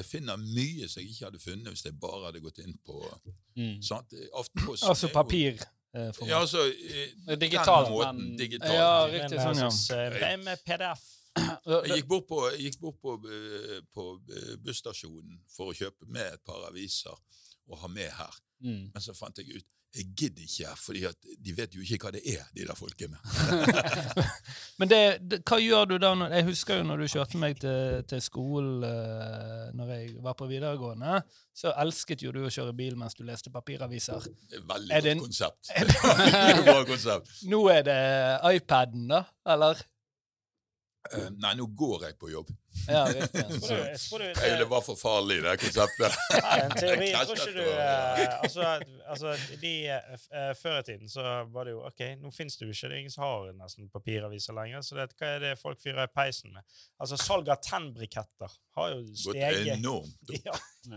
Jeg 0.00 0.06
finner 0.08 0.36
mye 0.40 0.88
som 0.88 1.02
jeg 1.02 1.10
ikke 1.12 1.28
hadde 1.28 1.40
funnet 1.42 1.68
hvis 1.74 1.84
jeg 1.84 1.94
bare 2.00 2.24
hadde 2.30 2.40
gått 2.44 2.58
inn 2.64 2.76
på 2.86 2.98
Mm. 3.56 3.80
sant? 3.82 4.12
Aftenposten 4.34 4.88
Altså 4.88 5.08
papir. 5.12 5.58
eh, 5.94 6.12
for 6.16 6.26
Ja, 6.26 6.40
altså 6.40 6.62
Digital, 7.40 7.84
den 7.84 7.92
måten, 7.92 8.16
men- 8.16 8.36
digital. 8.38 8.74
Ja, 8.74 9.06
riktig 9.06 9.38
eh, 9.38 9.44
sånn, 9.44 9.56
ja. 9.58 9.68
så- 9.70 9.96
er 9.96 10.36
med 10.38 10.58
PDF. 10.64 11.02
Jeg 11.66 12.02
gikk 12.02 12.08
bort, 12.08 12.26
på, 12.28 12.38
jeg 12.50 12.60
gikk 12.72 12.80
bort 12.80 12.96
på, 13.02 13.12
eh, 13.30 13.80
på 13.94 14.20
eh, 14.36 14.56
busstasjonen 14.64 15.40
for 15.56 15.70
å 15.72 15.76
kjøpe 15.76 16.06
med 16.08 16.32
et 16.34 16.44
par 16.44 16.64
aviser 16.70 17.14
og 17.68 17.78
ha 17.78 17.88
med 17.88 18.10
her. 18.10 18.34
Mm. 18.62 18.90
Men 18.92 19.02
så 19.02 19.14
fant 19.16 19.36
jeg 19.38 19.46
ut 19.56 19.66
jeg 19.96 20.04
gidder 20.16 20.42
ikke, 20.44 20.72
fordi 20.78 21.00
de 21.44 21.52
vet 21.56 21.72
jo 21.74 21.82
ikke 21.82 21.98
hva 22.04 22.10
det 22.14 22.20
er, 22.30 22.44
de 22.54 22.62
der 22.68 22.76
folkene. 22.78 23.18
Men 24.78 24.90
det, 24.92 25.00
det, 25.26 25.40
hva 25.48 25.58
gjør 25.58 25.88
du 25.90 25.94
da? 25.98 26.12
Når, 26.14 26.34
jeg 26.38 26.46
husker 26.46 26.78
jo 26.78 26.84
når 26.86 27.02
du 27.02 27.06
kjørte 27.10 27.40
meg 27.42 27.58
til, 27.62 28.04
til 28.10 28.22
skolen 28.22 28.84
uh, 28.86 29.66
når 29.74 29.90
jeg 29.96 30.12
var 30.22 30.36
på 30.38 30.46
videregående, 30.50 31.20
så 31.56 31.74
elsket 31.82 32.22
jo 32.22 32.30
du 32.36 32.44
å 32.46 32.52
kjøre 32.54 32.74
bil 32.78 32.94
mens 33.00 33.18
du 33.18 33.24
leste 33.26 33.50
papiraviser. 33.50 34.30
Er 34.54 34.62
veldig 34.70 34.94
Er 34.94 35.00
godt 35.02 35.10
en- 35.16 35.24
konsept. 35.26 35.72
Veldig 36.30 36.66
bra 36.70 36.78
konsept. 36.88 37.34
Nå 37.50 37.64
er 37.74 37.82
det 37.90 38.00
iPaden, 38.54 39.08
da? 39.10 39.24
Eller? 39.56 39.82
Eh, 41.10 41.30
nei, 41.40 41.54
nå 41.58 41.66
går 41.74 42.06
jeg 42.10 42.18
på 42.20 42.30
jobb. 42.30 42.50
Ja, 42.88 43.04
du- 43.12 43.20
du- 43.34 44.24
Jeg, 44.42 44.58
det 44.58 44.66
var 44.70 44.80
for 44.86 44.96
farlig, 44.98 45.40
det 45.42 45.56
konseptet. 45.60 46.14
Nei, 46.44 46.56
en 46.64 46.74
teori. 46.78 47.08
Tror 47.12 47.36
ikke 47.40 47.54
du 47.56 47.64
eh, 47.66 48.36
altså, 48.40 48.66
altså, 49.10 49.34
de, 49.62 49.72
uh, 49.90 50.52
Før 50.60 50.78
i 50.80 50.86
tiden 50.86 51.10
så 51.10 51.24
var 51.50 51.66
det 51.68 51.74
jo 51.74 51.82
OK, 51.88 52.02
nå 52.22 52.32
finnes 52.34 52.56
det 52.60 52.68
jo 52.68 52.74
ikke. 52.74 52.88
Det 52.92 52.96
er 52.96 53.02
ingen 53.04 53.14
som 53.14 53.26
har 53.26 53.50
nesten 53.58 53.90
papiraviser 53.92 54.56
lenger. 54.56 54.82
Så 54.86 54.98
det, 54.98 55.08
hva 55.18 55.32
er 55.36 55.44
det 55.48 55.54
folk 55.60 55.82
fyrer 55.82 56.06
i 56.06 56.12
peisen 56.14 56.54
med? 56.54 56.62
Altså, 57.02 57.18
Salg 57.20 57.50
av 57.52 57.60
tennbriketter 57.66 58.58
har 58.78 58.92
jo 58.94 59.00
Gått 59.02 59.18
steget. 59.26 59.72
enormt 59.78 60.36
opp. 60.36 60.60
Ja. 60.80 60.96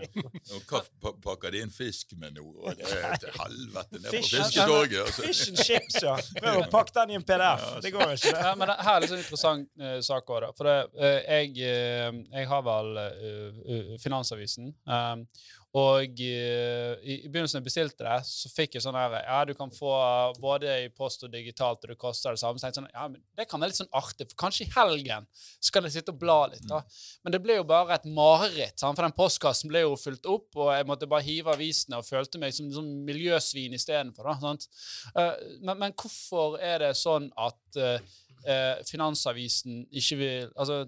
Og 0.56 0.62
hva 0.72 1.10
pakker 1.20 1.52
de 1.52 1.60
inn 1.66 1.72
fisk 1.74 2.14
med 2.16 2.38
nå? 2.38 2.44
Og 2.64 2.78
det 2.80 2.88
er 2.88 3.18
til 3.20 3.34
helvete 3.36 4.00
ned 4.00 4.06
på 4.06 4.12
Fish- 4.14 4.30
fisketorget. 4.38 5.02
Altså. 5.02 5.26
Fish 5.28 5.50
and 5.50 5.60
chips, 5.60 5.98
ja. 6.06 6.14
Prøv 6.38 6.60
å 6.62 6.70
pakke 6.72 6.94
den 7.02 7.12
i 7.12 7.18
en 7.20 7.26
PDF. 7.28 7.66
Det 7.84 7.92
går 7.92 8.14
jo 8.14 8.16
ikke. 8.16 8.32
Ja, 8.32 8.54
men 8.56 8.72
det, 8.72 8.78
her 8.88 8.96
er 8.96 9.04
litt 9.04 9.12
sånn 9.12 9.20
interessant 9.20 9.68
uh, 9.84 9.98
sak 10.08 10.32
òg, 10.32 10.40
da. 10.46 10.52
For 10.56 10.70
det, 10.70 10.78
uh, 10.96 11.20
jeg, 11.20 11.63
jeg 11.66 12.48
har 12.50 12.64
vel 12.66 12.98
eh, 13.02 13.60
eh, 13.66 13.92
Finansavisen. 14.02 14.72
Um, 14.86 15.28
og 15.74 16.20
eh, 16.22 16.92
i, 17.02 17.16
begynnelsen 17.26 17.58
jeg 17.58 17.66
bestilte 17.66 18.06
det, 18.06 18.20
så 18.30 18.50
fikk 18.54 18.76
jeg 18.78 18.84
sånn 18.86 18.98
her 18.98 19.16
Ja, 19.24 19.40
du 19.50 19.56
kan 19.58 19.72
få 19.74 19.90
både 20.38 20.70
i 20.84 20.92
post 20.94 21.26
og 21.26 21.32
digitalt, 21.34 21.82
og 21.82 21.90
det 21.90 21.98
koster 21.98 22.36
det 22.36 22.42
samme. 22.44 22.62
Så 22.62 22.70
jeg 22.70 22.78
sånn, 22.78 22.90
ja, 22.94 23.08
men 23.10 23.24
Det 23.34 23.48
kan 23.50 23.64
være 23.64 23.74
litt 23.74 23.80
sånn 23.80 23.90
artig, 23.98 24.28
for 24.30 24.38
kanskje 24.46 24.68
i 24.68 24.74
helgen 24.76 25.26
så 25.34 25.74
kan 25.74 25.90
jeg 25.90 25.96
sitte 25.96 26.14
og 26.14 26.22
bla 26.22 26.38
litt. 26.52 26.68
da. 26.70 26.84
Men 27.26 27.34
det 27.34 27.42
ble 27.42 27.58
jo 27.58 27.66
bare 27.66 27.98
et 27.98 28.06
mareritt, 28.06 28.78
for 28.84 29.02
den 29.02 29.18
postkassen 29.18 29.74
ble 29.74 29.82
jo 29.82 29.98
fylt 29.98 30.30
opp, 30.30 30.52
og 30.62 30.70
jeg 30.76 30.90
måtte 30.92 31.10
bare 31.10 31.26
hive 31.26 31.58
avisene 31.58 31.98
og 31.98 32.06
følte 32.06 32.42
meg 32.44 32.54
som, 32.54 32.70
som 32.76 32.94
miljøsvin 33.10 33.74
istedenfor. 33.74 34.30
Eh, 34.30 35.32
men, 35.66 35.74
men 35.74 35.98
hvorfor 35.98 36.60
er 36.62 36.86
det 36.86 36.94
sånn 37.02 37.32
at 37.34 37.82
eh, 37.82 38.14
eh, 38.46 38.84
Finansavisen 38.86 39.88
ikke 39.90 40.22
vil 40.22 40.54
altså, 40.54 40.84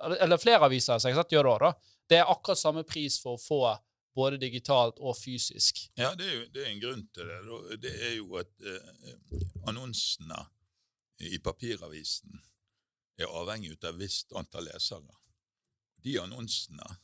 eller- 0.00 0.38
flere 0.38 0.64
aviser 0.64 0.98
som 0.98 1.14
sett 1.14 1.32
gjør 1.32 1.44
det 1.44 1.52
òg, 1.52 1.60
da. 1.60 1.72
Det 2.08 2.18
er 2.18 2.30
akkurat 2.32 2.58
samme 2.58 2.84
pris 2.84 3.18
for 3.18 3.36
å 3.36 3.40
få 3.40 3.78
både 4.14 4.38
digitalt 4.38 4.98
og 4.98 5.16
fysisk. 5.16 5.90
Ja, 5.96 6.14
det 6.14 6.26
er 6.26 6.34
jo 6.34 6.46
det 6.52 6.64
er 6.64 6.70
en 6.70 6.80
grunn 6.80 7.08
til 7.14 7.26
det. 7.26 7.80
Det 7.80 7.92
er 8.08 8.14
jo 8.16 8.36
at 8.40 8.50
eh, 8.66 9.38
annonsene 9.70 10.46
i 11.20 11.38
papiravisen 11.38 12.40
er 13.20 13.26
avhengig 13.26 13.76
av 13.84 13.94
et 13.94 14.00
visst 14.00 14.32
antall 14.36 14.64
lesere. 14.64 15.16
De 16.02 16.16
annonsene, 16.18 16.96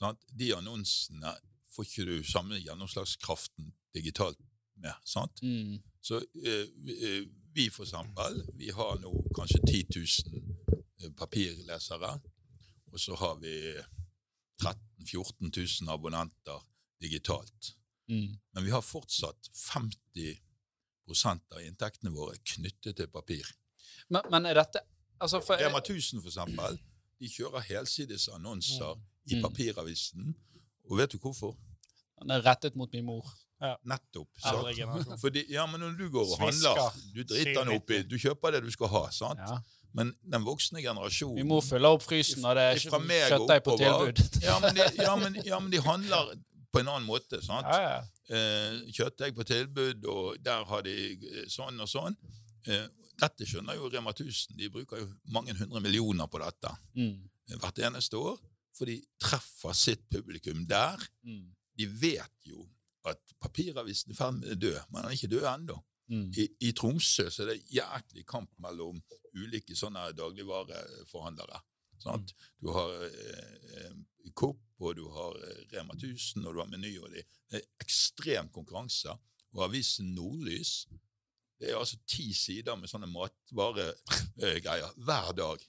sant? 0.00 0.20
De 0.32 0.50
annonsene 0.56 1.34
får 1.74 1.84
ikke 1.88 2.06
du 2.08 2.14
samme 2.24 2.58
gjennomslagskraften 2.62 3.72
digitalt 3.94 4.40
med. 4.80 4.94
sant? 5.04 5.42
Mm. 5.42 5.82
Så 6.00 6.16
eh, 6.16 6.66
vi, 6.84 6.96
eh, 7.20 7.70
for 7.70 7.84
eksempel, 7.84 8.40
vi 8.58 8.70
har 8.70 8.98
nå 8.98 9.12
kanskje 9.36 9.60
10 9.66 9.84
000 10.00 10.38
eh, 10.38 10.53
papirlesere, 11.12 12.20
og 12.92 13.00
så 13.00 13.14
har 13.18 13.34
vi 13.42 13.54
13 14.62 14.80
000-14 15.04 15.50
000 15.82 15.92
abonnenter 15.92 16.62
digitalt. 17.02 17.74
Mm. 18.08 18.38
Men 18.54 18.64
vi 18.64 18.70
har 18.70 18.80
fortsatt 18.84 19.48
50% 19.54 20.36
av 21.54 21.60
inntektene 21.64 22.12
våre 22.14 22.36
knyttet 22.54 22.96
til 22.96 23.08
papir. 23.12 23.44
Men, 24.08 24.22
men 24.32 24.46
er 24.48 24.54
dette 24.62 24.80
altså 25.20 25.40
for, 25.44 25.60
Rema 25.60 25.80
1000 25.82 26.20
for 26.22 26.30
eksempel, 26.32 26.78
de 27.20 27.30
kjører 27.30 27.64
helsides 27.68 28.28
annonser 28.34 28.96
i 29.30 29.36
Mm. 29.38 29.42
papiravisen. 29.42 30.34
Og 30.90 30.98
vet 30.98 31.12
du 31.12 31.18
hvorfor? 31.18 31.54
Den 32.20 32.30
er 32.30 32.42
rettet 32.44 32.76
mot 32.76 32.92
min 32.92 33.04
mor. 33.06 33.24
Nettopp. 33.88 34.28
Sant? 34.42 34.66
generasjon. 34.76 35.18
Fordi, 35.18 35.44
ja, 35.48 35.64
men 35.66 35.80
når 35.80 35.94
du 35.96 36.10
går 36.12 36.26
og 36.26 36.36
Svisker. 36.36 36.68
handler, 36.68 36.98
du 37.14 37.22
driter 37.24 37.64
den 37.64 37.72
oppi, 37.78 38.02
du 38.02 38.18
kjøper 38.20 38.50
det 38.52 38.60
du 38.66 38.70
skal 38.74 38.90
ha, 38.92 39.02
sant? 39.10 39.40
Ja. 39.40 39.56
Men 39.94 40.10
den 40.26 40.42
voksne 40.46 40.82
generasjonen 40.82 41.36
Vi 41.38 41.44
må 41.46 41.60
følge 41.62 41.90
opp 41.94 42.02
frysen 42.02 42.42
når 42.42 42.58
det 42.58 42.64
er 42.64 42.80
og 42.80 43.28
kjøttdeig 43.30 43.62
på 43.66 43.76
tilbud. 43.78 44.22
Ja 44.42 44.56
men, 44.62 44.74
de, 44.74 44.86
ja, 44.98 45.12
men, 45.20 45.36
ja, 45.46 45.60
men 45.62 45.70
de 45.70 45.80
handler 45.84 46.32
på 46.74 46.80
en 46.82 46.88
annen 46.90 47.06
måte. 47.06 47.38
sant? 47.44 47.68
Ja, 47.70 47.78
ja. 47.94 48.00
Eh, 48.34 48.80
kjøttdeig 48.96 49.36
på 49.36 49.44
tilbud, 49.46 50.04
og 50.10 50.40
der 50.42 50.64
har 50.66 50.82
de 50.82 50.94
eh, 51.14 51.44
sånn 51.52 51.78
og 51.84 51.86
sånn. 51.90 52.16
Eh, 52.66 52.88
dette 53.22 53.46
skjønner 53.46 53.78
jo 53.78 53.86
Rema 53.92 54.10
1000. 54.10 54.56
De 54.58 54.70
bruker 54.74 55.04
jo 55.04 55.06
mange 55.30 55.54
hundre 55.54 55.80
millioner 55.84 56.26
på 56.26 56.42
dette 56.42 56.74
Mm. 56.98 57.28
hvert 57.60 57.78
eneste 57.86 58.18
år. 58.18 58.38
For 58.74 58.90
de 58.90 58.96
treffer 59.22 59.72
sitt 59.78 60.08
publikum 60.10 60.64
der. 60.66 60.98
Mm. 61.22 61.44
De 61.78 61.86
vet 61.86 62.48
jo 62.50 62.66
at 63.06 63.20
papiravisen 63.38 64.10
er 64.10 64.14
i 64.14 64.18
ferd 64.18 64.40
med 64.40 64.50
å 64.56 64.58
dø, 64.58 64.72
men 64.90 65.02
den 65.04 65.10
er 65.12 65.14
ikke 65.14 65.30
død 65.30 65.46
ennå. 65.54 65.76
Mm. 66.12 66.26
I, 66.36 66.48
I 66.68 66.72
Tromsø 66.76 67.28
så 67.32 67.44
er 67.44 67.54
det 67.54 67.62
jæklig 67.72 68.26
kamp 68.28 68.50
mellom 68.60 68.98
ulike 69.34 69.76
sånne 69.76 70.10
dagligvareforhandlere. 70.16 71.62
Sant? 72.02 72.34
Du 72.60 72.68
har 72.74 72.92
eh, 73.06 73.86
eh, 73.86 73.94
Coop, 74.36 74.60
og 74.82 74.98
du 74.98 75.06
har 75.14 75.38
eh, 75.40 75.62
Rema 75.72 75.96
1000, 75.96 76.44
og 76.44 76.54
du 76.54 76.60
har 76.60 76.68
Meny. 76.68 76.98
og 77.00 77.10
Det 77.14 77.24
det 77.54 77.60
er 77.62 77.84
ekstrem 77.84 78.48
konkurranse. 78.50 79.14
Og 79.54 79.68
avisen 79.68 80.14
Nordlys 80.14 80.84
det 81.60 81.70
er 81.70 81.78
altså 81.78 82.00
ti 82.10 82.32
sider 82.34 82.74
med 82.76 82.90
sånne 82.90 83.06
matvaregreier 83.06 84.90
hver 85.06 85.30
dag. 85.38 85.62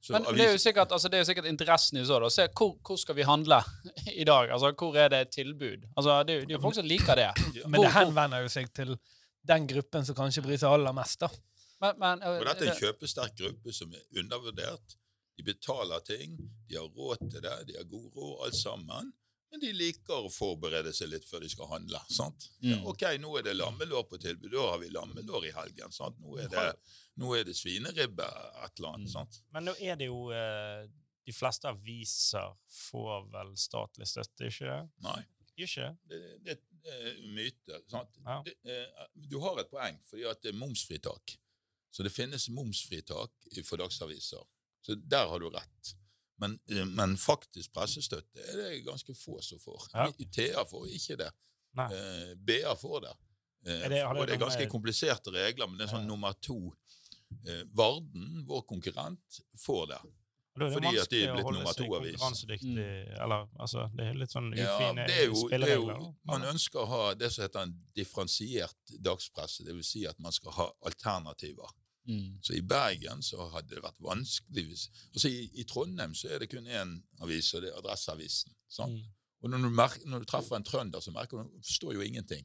Så 0.00 0.12
Men 0.12 0.36
det 0.36 0.44
er 0.44 0.52
jo 0.52 0.60
sikkert, 0.60 0.92
altså 0.92 1.08
det 1.08 1.16
er 1.16 1.24
jo 1.24 1.28
sikkert 1.30 1.48
interessen 1.48 1.98
i 2.00 2.04
så 2.06 2.18
da. 2.20 2.28
Se, 2.32 2.46
hvor, 2.56 2.74
hvor 2.86 3.00
skal 3.00 3.16
vi 3.16 3.24
handle 3.26 3.58
i 4.22 4.24
dag? 4.28 4.52
Altså, 4.52 4.72
Hvor 4.78 4.96
er 4.96 5.08
det 5.08 5.20
et 5.20 5.32
tilbud? 5.34 5.88
Altså, 5.96 6.22
Det 6.22 6.34
er 6.34 6.40
jo 6.40 6.46
det 6.46 6.54
er 6.54 6.58
jo 6.58 6.60
folk 6.60 6.76
som 6.76 6.86
liker 6.86 7.14
det. 7.14 7.30
Men 7.66 7.80
det 7.80 7.92
henvender 7.96 8.44
jo 8.44 8.52
seg 8.52 8.68
til 8.76 8.94
den 9.46 9.66
gruppen 9.66 10.04
som 10.06 10.14
kanskje 10.18 10.42
bryr 10.44 10.58
seg 10.60 10.70
aller 10.72 10.92
mest, 10.96 11.20
da. 11.20 11.28
Men, 11.80 11.96
men, 11.98 12.22
Og 12.28 12.44
dette 12.44 12.66
er 12.66 12.74
en 12.74 12.80
kjøpesterk 12.82 13.36
gruppe 13.38 13.72
som 13.72 13.92
er 13.96 14.02
undervurdert. 14.20 14.96
De 15.38 15.42
betaler 15.46 16.02
ting, 16.04 16.34
de 16.68 16.76
har 16.76 16.90
råd 16.92 17.22
til 17.30 17.40
det, 17.40 17.54
de 17.70 17.76
har 17.78 17.84
god 17.88 18.10
råd, 18.18 18.34
alt 18.44 18.54
sammen. 18.58 19.12
Men 19.50 19.60
de 19.64 19.70
liker 19.74 20.26
å 20.26 20.30
forberede 20.30 20.92
seg 20.94 21.08
litt 21.10 21.24
før 21.26 21.40
de 21.42 21.48
skal 21.50 21.66
handle. 21.72 21.98
sant? 22.12 22.50
Ja, 22.60 22.76
Mm. 22.76 22.86
ok, 22.86 23.02
nå 23.18 23.38
er 23.38 23.42
det 23.42 23.56
lammelår 23.56 24.04
på 24.10 24.20
tilbud, 24.20 24.52
da 24.52 24.66
har 24.70 24.78
vi 24.78 24.90
lammelår 24.90 25.46
i 25.48 25.50
helgen. 25.56 25.90
sant? 25.90 26.20
Nå 26.20 26.36
er 26.38 26.48
det, 26.52 26.66
nå 27.16 27.32
er 27.34 27.44
det 27.44 27.56
svineribbe 27.56 28.22
et 28.28 28.78
eller 28.78 28.88
annet. 28.92 29.08
Mm. 29.08 29.12
sant? 29.12 29.40
Men 29.50 29.64
nå 29.64 29.74
er 29.80 29.96
det 29.96 30.06
jo 30.06 30.28
De 31.26 31.32
fleste 31.32 31.68
aviser 31.68 32.52
får 32.68 33.26
vel 33.30 33.50
statlig 33.56 34.06
støtte, 34.08 34.46
ikke 34.48 34.66
det? 34.66 34.90
Nei, 35.04 35.24
Ikke? 35.60 35.96
det, 36.08 36.20
det 36.44 36.54
myte. 37.34 37.80
sant? 37.90 38.08
Ja. 38.24 38.42
Eh, 38.64 39.06
du 39.30 39.38
har 39.40 39.58
et 39.60 39.70
poeng, 39.70 39.98
fordi 40.08 40.24
at 40.30 40.42
det 40.42 40.54
er 40.54 40.58
momsfritak. 40.58 41.36
Så 41.92 42.02
det 42.06 42.12
finnes 42.12 42.48
momsfritak 42.48 43.30
i- 43.56 43.62
for 43.62 43.76
dagsaviser. 43.76 44.44
Så 44.82 44.94
der 44.94 45.26
har 45.28 45.38
du 45.38 45.48
rett. 45.50 45.94
Men, 46.38 46.58
eh, 46.68 46.84
men 46.86 47.16
faktisk 47.16 47.72
pressestøtte 47.72 48.40
er 48.40 48.56
det 48.56 48.84
ganske 48.86 49.14
få 49.14 49.40
som 49.42 49.58
får. 49.58 49.88
Ja. 49.94 50.06
TA 50.32 50.64
får 50.64 50.86
ikke 50.88 51.16
det. 51.18 51.30
Nei. 51.74 51.92
Eh, 51.92 52.34
BA 52.36 52.74
får 52.76 53.00
det. 53.00 53.16
Eh, 53.66 53.88
det- 53.88 54.04
og 54.06 54.26
det 54.26 54.34
er 54.34 54.38
ganske 54.38 54.66
kompliserte 54.70 55.30
regler, 55.30 55.66
men 55.68 55.78
det 55.78 55.88
er 55.88 55.96
sånn 55.96 56.06
nummer 56.06 56.32
to. 56.40 56.72
Eh, 57.46 57.62
Varden, 57.74 58.44
vår 58.46 58.62
konkurrent, 58.66 59.40
får 59.56 59.86
det. 59.88 60.00
Da 60.50 60.66
er 60.66 60.66
det 60.66 60.74
Fordi 60.74 60.90
de 60.90 60.98
vanskelig 60.98 61.28
å 61.30 61.44
holde 61.46 61.74
seg 61.74 61.92
konkurransedyktig 61.92 62.72
mm. 62.74 63.12
Eller 63.24 63.44
altså, 63.62 63.84
det 63.94 64.08
er 64.10 64.16
litt 64.18 64.34
sånn 64.34 64.48
ufine 64.50 65.04
jo, 65.06 65.12
er 65.14 65.36
spilleregler. 65.44 66.00
jo, 66.02 66.08
man 66.30 66.48
ønsker 66.50 66.82
å 66.82 66.88
ha 66.90 67.04
det 67.14 67.30
som 67.30 67.44
heter 67.44 67.68
en 67.68 67.76
differensiert 67.96 68.96
dagspresse. 68.98 69.66
Det 69.66 69.76
vil 69.76 69.86
si 69.86 70.02
at 70.10 70.18
man 70.18 70.34
skal 70.34 70.56
ha 70.58 70.66
alternativer. 70.90 71.70
Mm. 72.10 72.40
Så 72.42 72.56
i 72.58 72.64
Bergen 72.66 73.22
så 73.22 73.46
hadde 73.54 73.76
det 73.76 73.84
vært 73.84 74.02
vanskelig 74.02 74.66
hvis 74.66 74.84
altså 75.12 75.30
i, 75.30 75.44
I 75.60 75.66
Trondheim 75.68 76.16
så 76.18 76.32
er 76.32 76.42
det 76.42 76.50
kun 76.50 76.66
én 76.66 76.96
avis, 77.22 77.52
og 77.54 77.62
det 77.62 77.70
er 77.70 77.78
Adresseavisen. 77.78 78.56
Sånn. 78.70 78.98
Mm. 78.98 79.08
Og 79.40 79.52
når 79.52 79.62
du, 79.64 79.70
merker, 79.72 80.08
når 80.10 80.24
du 80.24 80.28
treffer 80.28 80.58
en 80.58 80.66
trønder, 80.66 81.00
så 81.00 81.12
merker 81.14 81.44
du 81.44 81.60
forstår 81.64 81.94
jo 81.96 82.04
ingenting. 82.04 82.44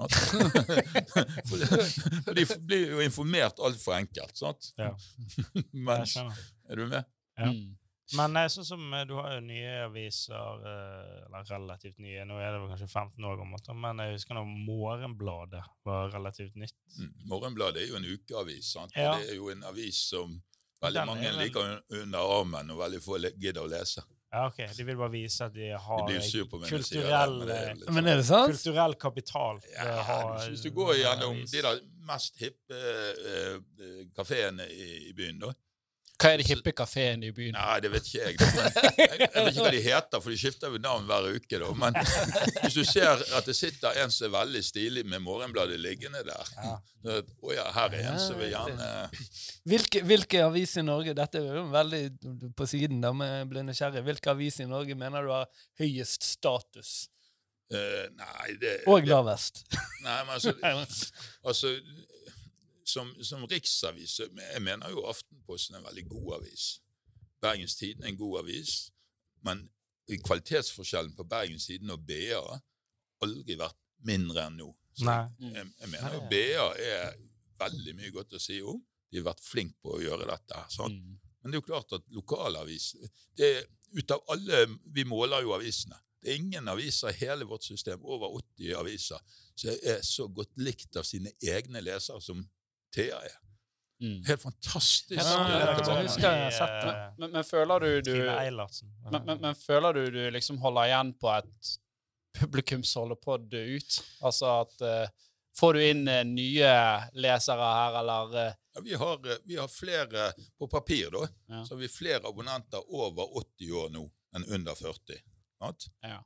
De 2.36 2.44
blir 2.64 2.94
jo 2.94 3.00
informert 3.04 3.58
altfor 3.60 3.98
enkelt, 3.98 4.38
sant? 4.38 4.70
Ja. 4.80 4.94
Men, 5.86 6.06
er 6.70 6.78
du 6.78 6.86
med? 6.88 7.08
Ja. 7.40 7.50
Mm. 7.52 7.76
Men 8.18 8.36
eh, 8.40 8.48
sånn 8.50 8.66
som 8.66 8.82
eh, 8.94 9.04
du 9.06 9.14
har 9.20 9.36
jo 9.36 9.42
nye 9.44 9.74
aviser, 9.86 10.62
eh, 10.66 11.24
eller 11.28 11.46
relativt 11.46 12.00
nye, 12.02 12.24
nå 12.26 12.38
er 12.42 12.54
det 12.54 12.60
vel 12.62 12.70
kanskje 12.72 12.88
15 12.90 13.26
år 13.30 13.36
gammelt, 13.38 13.70
men 13.84 14.02
jeg 14.02 14.16
husker 14.16 14.38
da 14.40 14.44
Morgenbladet 14.46 15.64
var 15.86 16.10
relativt 16.14 16.56
nytt. 16.58 16.78
Mm. 16.98 17.12
Morgenbladet 17.30 17.84
er 17.84 17.92
jo 17.92 18.00
en 18.00 18.08
ukeavis, 18.10 18.72
sant? 18.74 18.96
Ja. 18.98 19.12
og 19.14 19.22
det 19.22 19.34
er 19.34 19.38
jo 19.38 19.52
en 19.54 19.66
avis 19.70 20.00
som 20.10 20.40
veldig 20.82 21.02
Den 21.02 21.12
mange 21.12 21.28
vel- 21.28 21.38
liker 21.44 22.02
under 22.02 22.34
armen, 22.40 22.74
og 22.74 22.82
veldig 22.82 23.02
få 23.04 23.20
gidder 23.36 23.62
å 23.62 23.70
lese. 23.70 24.02
Ja, 24.30 24.44
ok, 24.46 24.60
De 24.76 24.84
vil 24.86 24.96
bare 24.98 25.10
vise 25.10 25.44
at 25.44 25.54
de 25.54 25.72
har 25.74 26.10
jeg 26.10 26.22
sier 26.22 26.44
kulturell, 26.46 27.32
men 27.40 27.48
det 27.48 27.56
er 27.56 27.74
litt 27.74 27.90
Men 27.90 28.04
det 28.04 28.24
sant? 28.26 28.52
kulturell 28.52 28.94
kapital. 28.94 29.58
Ja, 29.74 30.02
har, 30.06 30.36
hvis 30.48 30.62
du 30.62 30.70
går 30.70 30.94
gjennom 31.00 31.40
de 31.50 31.62
der 31.66 31.80
mest 32.06 32.38
hippe 32.38 32.78
uh, 32.78 33.58
kafeene 34.14 34.68
i, 34.70 35.08
i 35.10 35.12
byen, 35.18 35.42
da 35.42 35.50
Hva 36.20 36.34
er 36.34 36.42
det 36.42 36.46
hippe 36.50 36.72
kafeen 36.76 37.22
i 37.24 37.30
byen? 37.32 37.54
Nei, 37.56 37.78
det 37.80 37.90
vet 37.94 38.08
ikke 38.08 38.26
jeg. 38.26 38.34
Jeg, 38.36 39.20
jeg 39.24 39.44
vet 39.46 39.54
ikke 39.54 39.64
hva 39.64 39.72
de 39.72 39.82
heter, 39.84 40.20
for 40.20 40.32
de 40.34 40.38
skifter 40.40 40.74
jo 40.74 40.80
navn 40.84 41.06
hver 41.08 41.28
uke. 41.32 41.60
da. 41.62 41.70
Men 41.80 41.96
hvis 42.62 42.76
du 42.76 42.82
ser 42.84 43.22
at 43.38 43.48
det 43.48 43.56
sitter 43.56 43.96
en 44.02 44.12
som 44.12 44.28
er 44.28 44.34
veldig 44.34 44.62
stilig 44.66 45.04
med 45.08 45.24
Morgenbladet 45.24 45.80
liggende 45.80 46.24
der 46.26 46.52
Ja. 46.60 46.74
Å 47.00 47.54
ja, 47.56 47.64
her 47.72 47.94
er 47.96 48.10
en 48.10 48.18
som 48.20 48.36
vil 48.36 48.50
gjerne 48.52 48.86
Hvilke, 49.70 50.02
hvilke 50.04 50.42
aviser 50.44 50.82
i 50.82 50.84
Norge 50.84 51.14
Dette 51.16 51.40
er 51.40 51.54
jo 51.56 51.62
veldig 51.72 52.02
på 52.58 52.66
siden, 52.68 53.00
da, 53.00 53.14
men 53.16 53.32
jeg 53.38 53.48
ble 53.54 53.64
nysgjerrig. 53.70 54.04
Hvilke 54.04 54.34
aviser 54.34 54.66
i 54.66 54.68
Norge 54.68 54.98
mener 55.00 55.24
du 55.24 55.32
har 55.32 55.48
høyest 55.80 56.28
status? 56.28 57.08
Uh, 57.72 58.04
Nei, 58.18 58.56
det 58.60 58.80
Og 58.90 59.06
lavest? 59.06 59.62
Nei, 60.02 60.18
men 60.26 60.36
altså, 60.36 60.52
altså 61.48 61.72
som, 62.90 63.10
som 63.24 63.44
riksavis 63.48 64.18
Jeg 64.20 64.62
mener 64.62 64.90
jo 64.92 65.04
Aftenposten 65.08 65.76
er 65.76 65.82
en 65.82 65.88
veldig 65.88 66.06
god 66.10 66.34
avis. 66.40 66.66
Bergens 67.40 67.76
Tidende 67.78 68.08
er 68.08 68.12
en 68.12 68.20
god 68.20 68.40
avis, 68.42 68.74
men 69.46 69.62
kvalitetsforskjellen 70.26 71.14
på 71.16 71.24
Bergens 71.30 71.66
Tidende 71.70 71.96
og 71.96 72.04
BA 72.06 72.36
har 72.36 72.60
aldri 73.24 73.56
vært 73.60 73.78
mindre 74.08 74.46
enn 74.48 74.60
nå. 74.60 74.68
Så 74.96 75.06
jeg, 75.06 75.52
jeg, 75.54 75.66
jeg 75.80 75.92
mener 75.92 76.16
jo. 76.16 76.22
BA 76.32 76.68
er 76.84 77.18
veldig 77.60 77.96
mye 77.96 78.12
godt 78.14 78.36
å 78.36 78.42
si 78.42 78.60
om. 78.62 78.80
De 79.10 79.20
har 79.20 79.30
vært 79.30 79.44
flinke 79.44 79.78
på 79.82 79.96
å 79.96 80.02
gjøre 80.02 80.28
dette. 80.28 80.62
Sånn. 80.72 80.96
Mm. 80.96 81.18
Men 81.40 81.52
det 81.52 81.56
er 81.56 81.62
jo 81.62 81.68
klart 81.70 81.96
at 81.96 82.08
lokalavis 82.14 82.94
det 83.38 83.52
er, 83.56 83.68
Ut 83.90 84.12
av 84.14 84.20
alle 84.30 84.58
Vi 84.94 85.02
måler 85.02 85.42
jo 85.42 85.50
avisene. 85.56 85.96
Det 86.22 86.30
er 86.30 86.36
ingen 86.38 86.68
aviser 86.70 87.10
i 87.10 87.24
hele 87.24 87.46
vårt 87.48 87.64
system, 87.64 88.04
over 88.04 88.36
80 88.38 88.74
aviser, 88.76 89.22
som 89.58 89.72
er 89.72 90.02
så 90.04 90.28
godt 90.28 90.52
likt 90.60 90.98
av 91.00 91.06
sine 91.08 91.32
egne 91.40 91.80
lesere 91.82 92.20
som 92.22 92.42
Thea 92.94 93.20
er. 93.24 93.36
Mm. 94.00 94.24
Helt 94.24 94.42
fantastisk. 94.42 95.24
Men, 97.18 97.30
men 97.30 97.44
føler 97.44 97.80
du 97.80 98.00
du 98.00 98.14
men, 98.16 99.24
men, 99.26 99.40
men 99.40 99.54
føler 99.54 99.92
du 99.92 100.10
du 100.10 100.22
liksom 100.32 100.58
holder 100.62 100.88
igjen 100.88 101.12
på 101.20 101.28
et 101.34 101.72
publikum 102.38 102.84
som 102.84 103.04
holder 103.04 103.20
på 103.20 103.34
å 103.34 103.42
dø 103.42 103.64
ut? 103.76 103.98
Altså 104.24 104.54
at 104.62 104.86
uh, 104.86 105.26
Får 105.58 105.74
du 105.74 105.82
inn 105.82 106.06
uh, 106.08 106.22
nye 106.24 106.72
lesere 107.18 107.70
her, 107.74 107.96
eller 108.00 108.34
uh... 108.36 108.56
Ja, 108.76 108.82
vi, 108.86 108.94
har, 108.94 109.18
vi 109.44 109.56
har 109.58 109.68
flere 109.68 110.30
på 110.58 110.68
papir, 110.70 111.10
da. 111.10 111.26
Ja. 111.50 111.64
Så 111.66 111.74
har 111.74 111.80
vi 111.80 111.88
flere 111.90 112.28
abonnenter 112.30 112.86
over 112.86 113.36
80 113.42 113.72
år 113.82 113.90
nå 113.92 114.04
enn 114.38 114.46
under 114.46 114.78
40. 114.78 115.18
Sant? 115.58 115.90
Ja. 116.06 116.20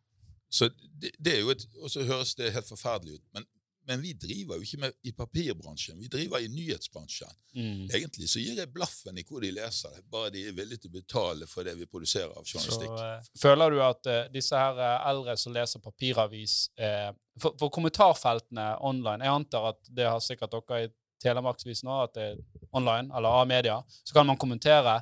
Så 0.52 0.68
det, 0.68 1.14
det 1.18 1.38
er 1.38 1.40
jo 1.40 1.50
et, 1.50 1.64
Og 1.80 1.90
så 1.90 2.04
høres 2.06 2.36
det 2.38 2.52
helt 2.54 2.68
forferdelig 2.68 3.16
ut, 3.16 3.24
men, 3.34 3.48
men 3.86 4.00
vi 4.00 4.12
driver 4.16 4.56
jo 4.58 4.64
ikke 4.66 4.80
med, 4.80 4.94
i 5.04 5.12
papirbransjen, 5.12 5.98
vi 6.00 6.08
driver 6.12 6.40
i 6.40 6.48
nyhetsbransjen. 6.48 7.30
mm. 7.54 7.84
Egentlig 7.94 8.28
så 8.30 8.40
gir 8.42 8.58
jeg 8.62 8.72
blaffen 8.72 9.18
i 9.20 9.24
hvor 9.28 9.44
de 9.44 9.50
leser 9.54 9.92
det, 9.96 10.02
bare 10.10 10.30
de 10.34 10.46
er 10.48 10.56
villige 10.56 10.84
til 10.84 10.92
å 10.92 10.96
betale 10.98 11.46
for 11.50 11.64
det 11.68 11.76
vi 11.78 11.86
produserer 11.86 12.32
av 12.32 12.44
Så, 12.44 12.58
journalistikk. 12.58 12.96
eh, 12.98 13.30
Føler 13.42 13.70
du 13.76 13.80
at 13.84 14.10
uh, 14.10 14.18
disse 14.32 14.56
her 14.58 14.80
eh, 14.80 15.08
eldre 15.12 15.36
som 15.40 15.54
leser 15.54 15.84
papiravis 15.84 16.56
eh, 16.80 17.10
for, 17.40 17.56
for 17.60 17.72
kommentarfeltene 17.74 18.68
online 18.80 19.24
Jeg 19.24 19.34
antar 19.40 19.70
at 19.74 19.80
det 19.90 20.08
har 20.08 20.20
sikkert 20.24 20.54
dere 20.56 20.84
i 20.86 20.92
Telemarksvis 21.24 21.84
nå, 21.86 22.02
at 22.04 22.14
det 22.16 22.24
er 22.34 22.40
online, 22.76 23.08
eller 23.16 23.40
A-media. 23.40 23.78
Så 24.04 24.12
kan 24.12 24.26
man 24.28 24.36
kommentere. 24.36 24.98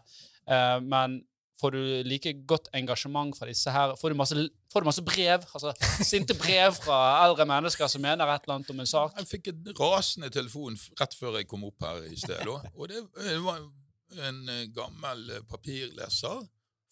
Eh, 0.47 0.79
men 0.85 1.17
får 1.63 1.75
du 1.77 1.83
like 2.09 2.33
godt 2.51 2.69
engasjement 2.75 3.37
fra 3.39 3.47
disse 3.47 3.71
her? 3.71 3.95
Får 4.01 4.13
du 4.13 4.19
masse, 4.19 4.47
får 4.73 4.83
du 4.83 4.89
masse 4.89 5.05
brev? 5.07 5.45
Altså 5.55 5.73
sinte 6.03 6.35
brev 6.39 6.75
fra 6.79 6.99
eldre 7.23 7.47
mennesker 7.49 7.91
som 7.91 8.03
mener 8.03 8.27
et 8.33 8.47
eller 8.47 8.59
annet 8.59 8.73
om 8.75 8.83
en 8.83 8.91
sak? 8.91 9.15
Jeg 9.21 9.31
fikk 9.31 9.53
en 9.53 9.71
rasende 9.79 10.33
telefon 10.35 10.79
rett 11.01 11.15
før 11.19 11.39
jeg 11.39 11.49
kom 11.51 11.69
opp 11.69 11.87
her 11.87 12.03
i 12.09 12.19
sted. 12.19 12.43
Og 12.75 12.91
det 12.91 13.05
var 13.47 13.63
en 14.29 14.43
eh, 14.53 14.67
gammel 14.75 15.23
eh, 15.39 15.45
papirleser, 15.49 16.43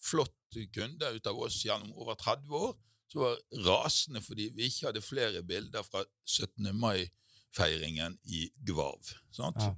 flott 0.01 0.37
kunde 0.73 1.11
ut 1.15 1.27
av 1.29 1.37
oss 1.45 1.61
gjennom 1.63 1.93
over 2.01 2.17
30 2.19 2.55
år, 2.57 2.73
som 3.11 3.21
var 3.23 3.37
rasende 3.67 4.23
fordi 4.23 4.49
vi 4.55 4.67
ikke 4.67 4.89
hadde 4.89 5.03
flere 5.03 5.43
bilder 5.47 5.85
fra 5.85 6.01
17. 6.25 6.71
mai-feiringen 6.75 8.17
i 8.31 8.47
Gvarv. 8.67 9.13
sant? 9.35 9.61
Ja. 9.61 9.75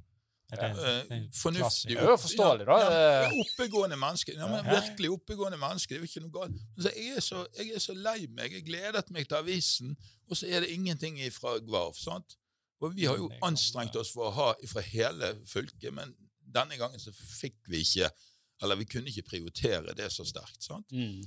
Eh, 0.62 1.24
fornuftig. 1.34 1.90
Det 1.96 1.98
er 2.04 2.10
jo 2.12 2.18
forståelig, 2.22 2.66
da. 2.70 2.78
Ja, 2.80 3.28
Eh, 3.28 3.38
oppegående 3.44 3.98
menneske. 3.98 4.36
Ja, 4.38 4.48
men 4.48 4.66
virkelig 4.66 5.10
oppegående 5.12 5.58
menneske. 5.58 5.94
Det 5.96 6.02
er 6.02 6.06
jo 6.06 6.12
ikke 6.12 6.24
noe 6.26 6.36
galt. 6.40 6.62
Så 6.78 6.92
jeg, 6.96 7.18
er 7.18 7.20
så, 7.26 7.46
jeg 7.58 7.74
er 7.76 7.80
så 7.80 7.94
lei 7.98 8.28
meg. 8.28 8.54
Jeg 8.54 8.66
gledet 8.68 9.10
meg 9.12 9.28
til 9.28 9.40
avisen, 9.40 9.98
og 10.30 10.38
så 10.38 10.48
er 10.48 10.66
det 10.66 10.70
ingenting 10.76 11.20
fra 11.34 11.58
Gvarv. 11.60 11.96
sant? 11.98 12.38
Og 12.84 12.96
vi 12.96 13.06
har 13.06 13.18
jo 13.18 13.30
anstrengt 13.42 13.96
oss 13.96 14.12
for 14.12 14.28
å 14.28 14.36
ha 14.36 14.50
fra 14.68 14.82
hele 14.82 15.34
fylket, 15.48 15.94
men 15.96 16.12
denne 16.54 16.78
gangen 16.78 17.00
så 17.00 17.14
fikk 17.16 17.56
vi 17.72 17.80
ikke 17.86 18.10
Eller 18.64 18.78
vi 18.80 18.86
kunne 18.86 19.10
ikke 19.10 19.26
prioritere 19.28 19.94
det 19.98 20.12
så 20.12 20.24
sterkt. 20.24 20.64
sant? 20.64 20.92
mm. 20.92 21.24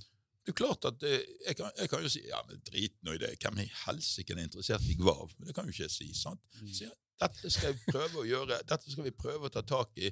det 0.46 0.52
er 0.52 0.56
klart 0.56 0.84
at 0.88 1.02
eh, 1.02 1.24
jeg 1.46 1.56
kan, 1.58 1.70
jeg 1.76 1.88
kan 1.90 2.02
jo 2.02 2.08
si 2.08 2.22
ja, 2.28 2.38
men 2.48 2.60
drit 2.64 2.94
nå 3.02 3.12
i 3.12 3.18
det. 3.18 3.32
Hvem 3.42 3.58
i 3.64 3.66
helsike 3.84 4.32
er 4.32 4.44
interessert 4.44 4.86
i 4.88 4.94
Gvarv? 4.96 5.34
Men 5.38 5.48
det 5.48 5.54
kan 5.54 5.66
jo 5.66 5.74
ikke 5.74 5.82
jeg 5.88 5.90
si. 5.90 6.06
sant? 6.14 6.40
Så 6.72 6.84
ja, 6.86 6.92
dette 7.20 7.50
skal 7.54 7.72
vi 7.76 7.92
prøve 7.92 8.20
å 8.22 8.26
gjøre, 8.28 8.60
dette 8.68 8.92
skal 8.92 9.06
vi 9.08 9.14
prøve 9.16 9.48
å 9.48 9.52
ta 9.52 9.62
tak 9.64 9.96
i, 9.96 10.10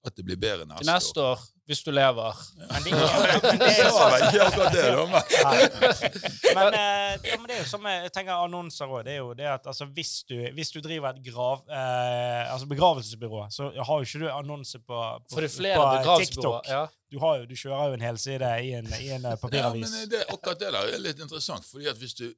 at 0.00 0.14
det 0.16 0.24
blir 0.24 0.38
bedre 0.40 0.64
Til 0.64 0.70
neste, 0.72 0.88
neste 0.88 1.20
år, 1.20 1.40
hvis 1.68 1.82
du 1.84 1.90
lever. 1.92 2.38
Men 2.56 2.84
det, 2.86 2.92
er- 2.96 3.42
men 3.44 3.58
det 3.60 3.66
er 3.68 3.80
jo 3.84 3.90
år. 3.92 4.14
Ja, 4.14 4.28
ikke 4.30 4.46
akkurat 4.46 4.72
det, 4.72 4.84
da, 4.88 5.02
men 5.04 6.56
Men, 6.56 6.76
eh, 6.78 7.18
det 7.22 7.54
er 7.54 7.60
jo 7.60 7.66
som 7.68 7.84
jeg 7.90 8.12
tenker 8.16 8.32
annonser 8.46 8.88
òg. 8.88 9.02
Det 9.06 9.12
er 9.12 9.20
jo 9.20 9.34
det 9.36 9.46
at 9.52 9.68
altså, 9.68 9.86
hvis, 9.94 10.14
du, 10.30 10.34
hvis 10.56 10.72
du 10.72 10.80
driver 10.80 11.12
et 11.12 11.20
grav, 11.28 11.62
eh, 11.68 12.48
altså 12.52 12.66
begravelsesbyrå, 12.72 13.44
så 13.52 13.68
har 13.76 13.92
jo 14.00 14.08
ikke 14.08 14.22
du 14.24 14.28
annonse 14.32 14.80
på, 14.80 15.02
på, 15.30 15.40
det 15.44 15.52
flere 15.52 15.76
på. 16.08 16.16
TikTok. 16.24 16.66
Ja. 16.72 16.86
Du, 17.12 17.20
har 17.20 17.42
jo, 17.42 17.46
du 17.52 17.56
kjører 17.60 17.92
jo 17.92 18.00
en 18.00 18.06
helside 18.08 18.50
i 18.64 18.72
en, 18.80 18.88
i 19.04 19.12
en 19.18 19.28
papiravis. 19.36 19.84
ja, 19.84 19.96
men 20.00 20.10
det, 20.16 20.24
akkurat 20.32 20.64
det 20.64 20.72
der 20.72 20.94
er 20.96 21.04
litt 21.10 21.20
interessant, 21.20 21.68
fordi 21.68 21.90
at 21.92 22.00
hvis 22.00 22.16
du 22.18 22.30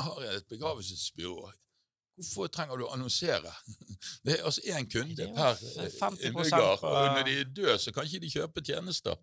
har 0.00 0.24
et 0.32 0.48
begravelsesbyrå 0.48 1.50
Hvorfor 2.20 2.50
trenger 2.52 2.80
du 2.80 2.86
å 2.86 2.92
annonsere? 2.94 3.52
Det 4.24 4.38
er 4.38 4.46
altså 4.48 4.64
én 4.68 4.88
kunde 4.90 5.26
er 5.26 5.34
per 5.36 5.60
50% 5.60 6.26
innbygger, 6.28 6.84
og 6.84 7.14
når 7.16 7.26
de 7.28 7.36
er 7.40 7.52
døde, 7.56 7.76
så 7.82 7.92
kan 7.96 8.08
ikke 8.08 8.22
de 8.24 8.32
kjøpe 8.32 8.64
tjenester. 8.64 9.16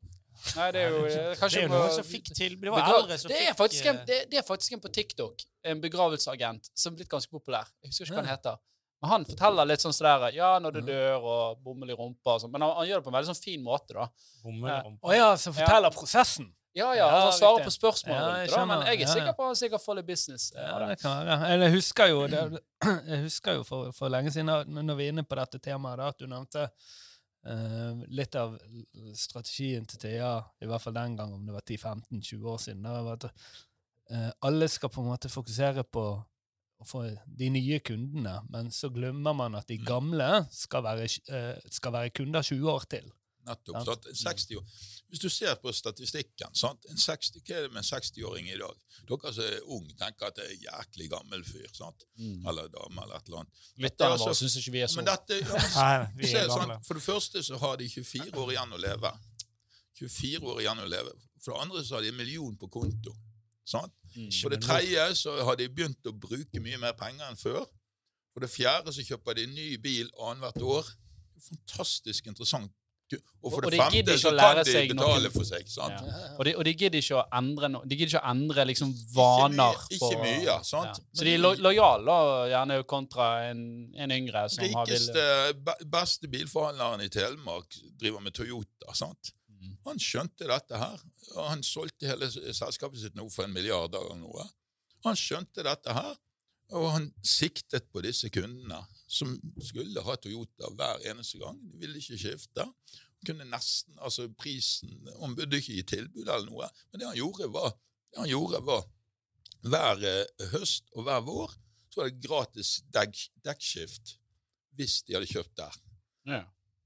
Nei, 0.55 0.67
det 0.75 0.81
er 0.83 0.93
jo 0.93 0.99
eh, 1.09 1.31
kanskje 1.39 1.63
det 1.63 1.65
er 1.65 1.71
noen 1.73 1.93
som 1.95 2.05
fikk 2.05 2.29
til 2.37 2.55
Det 2.61 2.69
var 2.71 2.91
eldre 2.93 3.17
som 3.17 3.31
det, 3.31 3.39
er 3.49 3.55
faktisk 3.57 3.87
en, 3.89 3.97
eh, 4.03 4.05
det, 4.05 4.17
det 4.31 4.37
er 4.37 4.45
faktisk 4.45 4.75
en 4.77 4.83
på 4.83 4.91
TikTok, 4.93 5.41
en 5.71 5.81
begravelsesagent, 5.81 6.69
som 6.77 6.93
er 6.93 6.99
blitt 7.01 7.09
ganske 7.11 7.33
populær. 7.33 7.69
Jeg 7.81 7.91
husker 7.91 8.05
ikke 8.05 8.19
hva 8.19 8.23
han 8.23 8.33
heter. 8.35 8.59
Men 9.01 9.11
han 9.13 9.25
forteller 9.29 9.69
litt 9.69 9.83
sånn 9.83 9.93
sånn 9.93 10.07
der, 10.09 10.37
ja, 10.37 10.51
når 10.61 10.77
du 10.77 10.79
dør, 10.87 11.25
og 11.31 11.59
bomull 11.65 11.91
i 11.93 11.97
rumpa 11.97 12.37
og 12.37 12.43
sånn. 12.43 12.53
Men 12.53 12.65
han, 12.65 12.73
han 12.79 12.87
gjør 12.89 13.01
det 13.01 13.05
på 13.05 13.11
en 13.11 13.17
veldig 13.17 13.29
sånn 13.29 13.43
fin 13.43 13.65
måte, 13.65 13.93
da. 13.97 14.07
bommelrumpe. 14.45 15.01
Å 15.05 15.17
ja, 15.17 15.27
som 15.41 15.57
forteller 15.57 15.93
prosessen. 15.93 16.49
Ja, 16.77 16.91
ja, 16.97 17.07
altså, 17.07 17.25
han 17.25 17.35
svarer 17.39 17.65
på 17.65 17.73
spørsmål 17.73 18.15
Ja, 18.15 18.27
rundt 18.27 18.53
det, 18.53 18.67
men 18.69 18.85
jeg 18.87 19.01
er 19.01 19.11
sikker 19.15 19.33
på 19.33 19.45
at 19.47 19.51
han 19.51 19.59
sikkert 19.63 19.83
får 19.83 19.97
litt 19.99 20.07
business. 20.11 20.51
eh, 20.53 20.61
Ja, 20.61 20.77
det. 20.83 20.99
kan 21.01 21.25
være. 21.25 21.49
Jeg 21.63 21.73
husker 21.73 22.11
jo, 22.13 22.21
det, 22.31 22.61
jeg 23.11 23.19
husker 23.25 23.59
jo 23.59 23.65
for, 23.67 23.91
for 23.97 24.13
lenge 24.13 24.31
siden, 24.35 24.51
når 24.77 24.99
vi 24.99 25.07
er 25.09 25.15
inne 25.15 25.25
på 25.25 25.39
dette 25.39 25.59
temaet, 25.59 25.97
da, 26.03 26.13
at 26.13 26.21
du 26.23 26.29
nevnte 26.29 26.69
Uh, 27.47 28.01
litt 28.11 28.35
av 28.35 28.57
strategien 29.15 29.85
til 29.87 29.99
Thea, 30.01 30.31
i 30.59 30.67
hvert 30.67 30.83
fall 30.83 30.95
den 30.97 31.13
gang, 31.15 31.29
om 31.31 31.45
det 31.47 31.53
var 31.55 31.63
10-15-20 31.63 32.47
år 32.51 32.57
siden. 32.59 32.81
Da, 32.83 32.95
var 33.05 33.13
at 33.21 33.27
uh, 34.11 34.31
alle 34.49 34.67
skal 34.67 34.91
på 34.91 34.99
en 34.99 35.07
måte 35.13 35.31
fokusere 35.31 35.85
på 35.87 36.03
å 36.17 36.87
få 36.89 37.05
de 37.39 37.47
nye 37.53 37.79
kundene, 37.87 38.41
men 38.51 38.67
så 38.75 38.89
glemmer 38.91 39.37
man 39.37 39.55
at 39.55 39.69
de 39.71 39.77
gamle 39.79 40.27
skal 40.51 40.83
være, 40.89 41.07
skal 41.71 41.95
være 41.95 42.11
kunder 42.19 42.43
20 42.43 42.67
år 42.73 42.89
til. 42.91 43.07
Nettopp. 43.47 43.77
Sant. 43.85 44.07
Sant? 44.07 44.39
60 44.39 44.59
år. 44.59 44.65
Hvis 45.07 45.21
du 45.23 45.29
ser 45.31 45.55
på 45.61 45.71
statistikken, 45.71 46.55
sant? 46.57 46.85
En 46.91 46.99
60, 46.99 47.39
hva 47.39 47.55
er 47.55 47.67
det 47.67 47.71
med 47.71 47.83
en 47.83 47.87
60-åring 47.87 48.49
i 48.51 48.57
dag? 48.59 48.81
Dere 49.07 49.31
som 49.33 49.45
er 49.45 49.69
unge, 49.77 49.93
tenker 49.99 50.27
at 50.27 50.35
det 50.39 50.45
er 50.45 50.55
en 50.55 50.65
jæklig 50.65 51.07
gammel 51.13 51.45
fyr. 51.47 51.69
sant? 51.75 52.03
Mm. 52.19 52.41
Eller 52.49 52.67
dame, 52.73 53.05
eller 53.05 53.15
et 53.15 53.31
eller 53.31 53.43
annet. 53.43 53.63
Lytterne 53.85 54.17
altså- 54.17 54.27
våre 54.27 54.39
syns 54.41 54.57
ikke 54.61 54.75
vi 54.75 54.83
er 54.83 54.91
så 54.91 55.01
Men 55.01 55.09
dette, 55.11 55.39
ja, 55.39 55.63
Nei, 55.81 56.11
vi 56.17 56.27
er 56.27 56.51
ser, 56.51 56.75
for 56.87 56.99
det 56.99 57.03
første 57.03 57.43
så 57.43 57.57
har 57.63 57.79
de 57.79 57.89
24 57.89 58.35
år 58.43 58.51
igjen 58.51 58.75
å 58.75 58.81
leve. 58.83 59.13
24 60.01 60.51
år 60.53 60.61
igjen 60.65 60.83
å 60.83 60.91
leve. 60.91 61.15
For 61.43 61.53
det 61.53 61.61
andre 61.61 61.85
så 61.85 61.95
har 61.97 62.05
de 62.05 62.11
en 62.11 62.19
million 62.19 62.57
på 62.59 62.67
konto. 62.67 63.15
Sant? 63.67 63.93
Mm. 64.15 64.31
For 64.41 64.49
det 64.53 64.61
tredje 64.63 65.07
så 65.15 65.35
har 65.43 65.55
de 65.59 65.67
begynt 65.69 66.07
å 66.07 66.15
bruke 66.15 66.61
mye 66.63 66.79
mer 66.81 66.95
penger 66.99 67.27
enn 67.27 67.39
før. 67.39 67.65
For 68.33 68.43
det 68.45 68.51
fjerde 68.53 68.93
så 68.93 69.03
kjøper 69.03 69.33
de 69.33 69.47
en 69.47 69.55
ny 69.55 69.69
bil 69.81 70.11
annethvert 70.21 70.61
år. 70.61 70.91
Fantastisk 71.47 72.27
interessant. 72.29 72.71
Og 73.15 73.51
for 73.53 73.65
Og 73.65 73.71
det 73.71 73.79
femte 73.79 74.15
så 74.19 74.31
kan 74.35 74.57
de 74.57 74.73
betale 74.89 75.21
noe- 75.23 75.31
for 75.31 75.43
seg. 75.47 75.67
sant? 75.71 75.93
Ja. 76.03 76.35
Og, 76.37 76.43
de, 76.45 76.53
og 76.59 76.65
de 76.67 76.73
gidder 76.73 76.99
ikke 76.99 77.15
å 77.21 77.23
endre 77.39 77.69
no, 77.71 77.79
De 77.87 77.95
gidder 77.95 78.11
ikke 78.17 78.23
å 78.25 78.31
endre 78.33 78.65
liksom 78.67 78.91
vaner. 79.15 79.77
Ikke 79.95 80.09
mye, 80.19 80.33
ikke 80.33 80.41
mye, 80.43 80.57
sant? 80.67 80.99
Ja. 80.99 81.05
Så 81.15 81.23
de 81.23 81.33
er 81.37 81.39
lo 81.39 81.53
lojale, 81.55 82.17
gjerne 82.51 82.81
kontra 82.83 83.29
en, 83.51 83.61
en 83.95 84.11
yngre 84.11 84.43
som 84.51 84.65
har 84.75 84.85
Rikeste, 84.91 85.23
vil 85.47 85.61
be- 85.69 85.77
beste 85.95 86.27
bilforhandleren 86.27 87.05
i 87.05 87.09
Telemark 87.09 87.79
driver 87.97 88.19
med 88.27 88.33
Toyota. 88.35 88.93
sant? 88.93 89.31
Mm. 89.57 89.77
Han 89.87 89.97
skjønte 90.03 90.47
dette 90.51 90.77
her, 90.77 90.99
og 91.37 91.43
han 91.47 91.63
solgte 91.63 92.07
hele 92.11 92.27
selskapet 92.29 92.99
sitt 92.99 93.15
nå 93.15 93.29
for 93.31 93.47
en 93.47 93.53
milliard 93.55 93.95
eller 93.95 94.15
noe. 94.19 94.43
Han 95.05 95.15
skjønte 95.15 95.63
dette 95.63 95.93
her, 95.95 96.15
og 96.75 96.87
han 96.91 97.05
siktet 97.23 97.87
på 97.93 98.01
disse 98.03 98.29
kundene 98.33 98.79
som 99.07 99.35
skulle 99.63 100.03
ha 100.03 100.15
Toyota 100.19 100.71
hver 100.75 101.05
eneste 101.11 101.39
gang. 101.39 101.59
De 101.71 101.79
ville 101.79 102.01
ikke 102.01 102.19
skifte. 102.19 102.65
Kunne 103.25 103.47
nesten, 103.49 103.95
altså 103.97 104.27
prisen 104.37 105.07
Han 105.21 105.33
burde 105.35 105.57
ikke 105.57 105.73
gi 105.73 105.85
tilbud 105.89 106.27
eller 106.27 106.45
noe, 106.45 106.67
men 106.91 107.01
det 107.01 107.07
han 107.07 107.17
gjorde, 107.17 107.47
var, 107.53 107.71
det 108.11 108.21
han 108.21 108.29
gjorde 108.29 108.61
var 108.67 108.83
hver 109.67 110.03
eh, 110.05 110.49
høst 110.53 110.91
og 110.93 111.07
hver 111.07 111.23
vår 111.25 111.55
så 111.89 112.03
var 112.03 112.11
det 112.11 112.27
gratis 112.27 112.71
dekk, 112.93 113.23
dekkskift 113.47 114.17
hvis 114.77 114.99
de 115.07 115.15
hadde 115.17 115.31
kjøpt 115.31 115.55
der. 115.57 115.81
ja. 116.29 116.43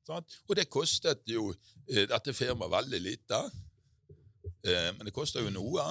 Sånn? 0.08 0.26
Og 0.50 0.56
det 0.58 0.70
kostet 0.72 1.28
jo 1.30 1.50
eh, 1.52 2.08
dette 2.10 2.34
firmaet 2.34 2.72
veldig 2.72 3.02
lite, 3.04 3.42
eh, 4.66 4.88
men 4.96 5.04
det 5.06 5.14
koster 5.14 5.44
jo 5.44 5.52
noe. 5.54 5.84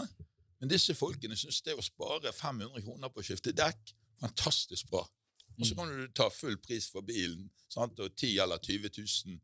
Men 0.60 0.72
disse 0.72 0.94
folkene 0.96 1.38
syns 1.38 1.62
det 1.64 1.76
å 1.76 1.84
spare 1.84 2.32
500 2.36 2.84
kroner 2.84 3.12
på 3.12 3.22
å 3.22 3.26
skifte 3.26 3.54
dekk, 3.56 3.94
fantastisk 4.20 4.90
bra. 4.92 5.04
Og 5.60 5.66
så 5.68 5.76
kan 5.76 5.90
du 5.92 6.08
ta 6.16 6.28
full 6.32 6.56
pris 6.62 6.88
for 6.92 7.04
bilen, 7.04 7.48
sant? 7.68 7.98
og 8.00 8.14
10 8.16 8.38
eller 8.44 8.60
20 8.64 8.92
000 8.96 9.34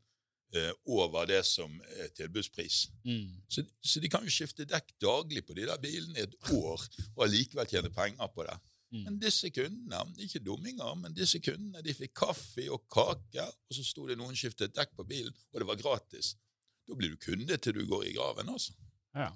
eh, 0.56 0.70
over 0.92 1.26
det 1.28 1.42
som 1.48 1.72
er 1.98 2.12
tilbudspris. 2.16 2.86
Mm. 3.04 3.34
Så, 3.48 3.64
så 3.84 4.00
de 4.00 4.10
kan 4.12 4.24
jo 4.24 4.32
skifte 4.32 4.68
dekk 4.68 4.94
daglig 5.02 5.44
på 5.46 5.56
de 5.58 5.66
der 5.68 5.80
bilene 5.82 6.20
i 6.20 6.24
et 6.24 6.38
år, 6.56 6.86
og 7.14 7.26
allikevel 7.26 7.68
tjene 7.68 7.92
penger 7.92 8.32
på 8.32 8.48
det. 8.48 8.56
Mm. 8.94 9.02
Men 9.02 9.20
disse 9.20 9.50
kundene, 9.52 10.02
ikke 10.24 10.44
dumminger, 10.46 10.96
men 11.02 11.16
disse 11.16 11.40
kundene 11.44 11.84
de 11.84 11.96
fikk 11.96 12.14
kaffe 12.16 12.68
og 12.72 12.86
kake, 12.92 13.44
og 13.44 13.76
så 13.76 13.84
sto 13.84 14.06
det 14.08 14.16
noen 14.20 14.36
skiftet 14.38 14.76
dekk 14.76 14.96
på 14.96 15.08
bilen, 15.08 15.36
og 15.52 15.60
det 15.60 15.68
var 15.68 15.80
gratis. 15.80 16.34
Da 16.86 16.96
blir 16.96 17.12
du 17.12 17.20
kunde 17.20 17.58
til 17.60 17.76
du 17.76 17.84
går 17.88 18.08
i 18.08 18.16
graven, 18.16 18.52
altså. 18.52 18.76
Ja. 19.16 19.32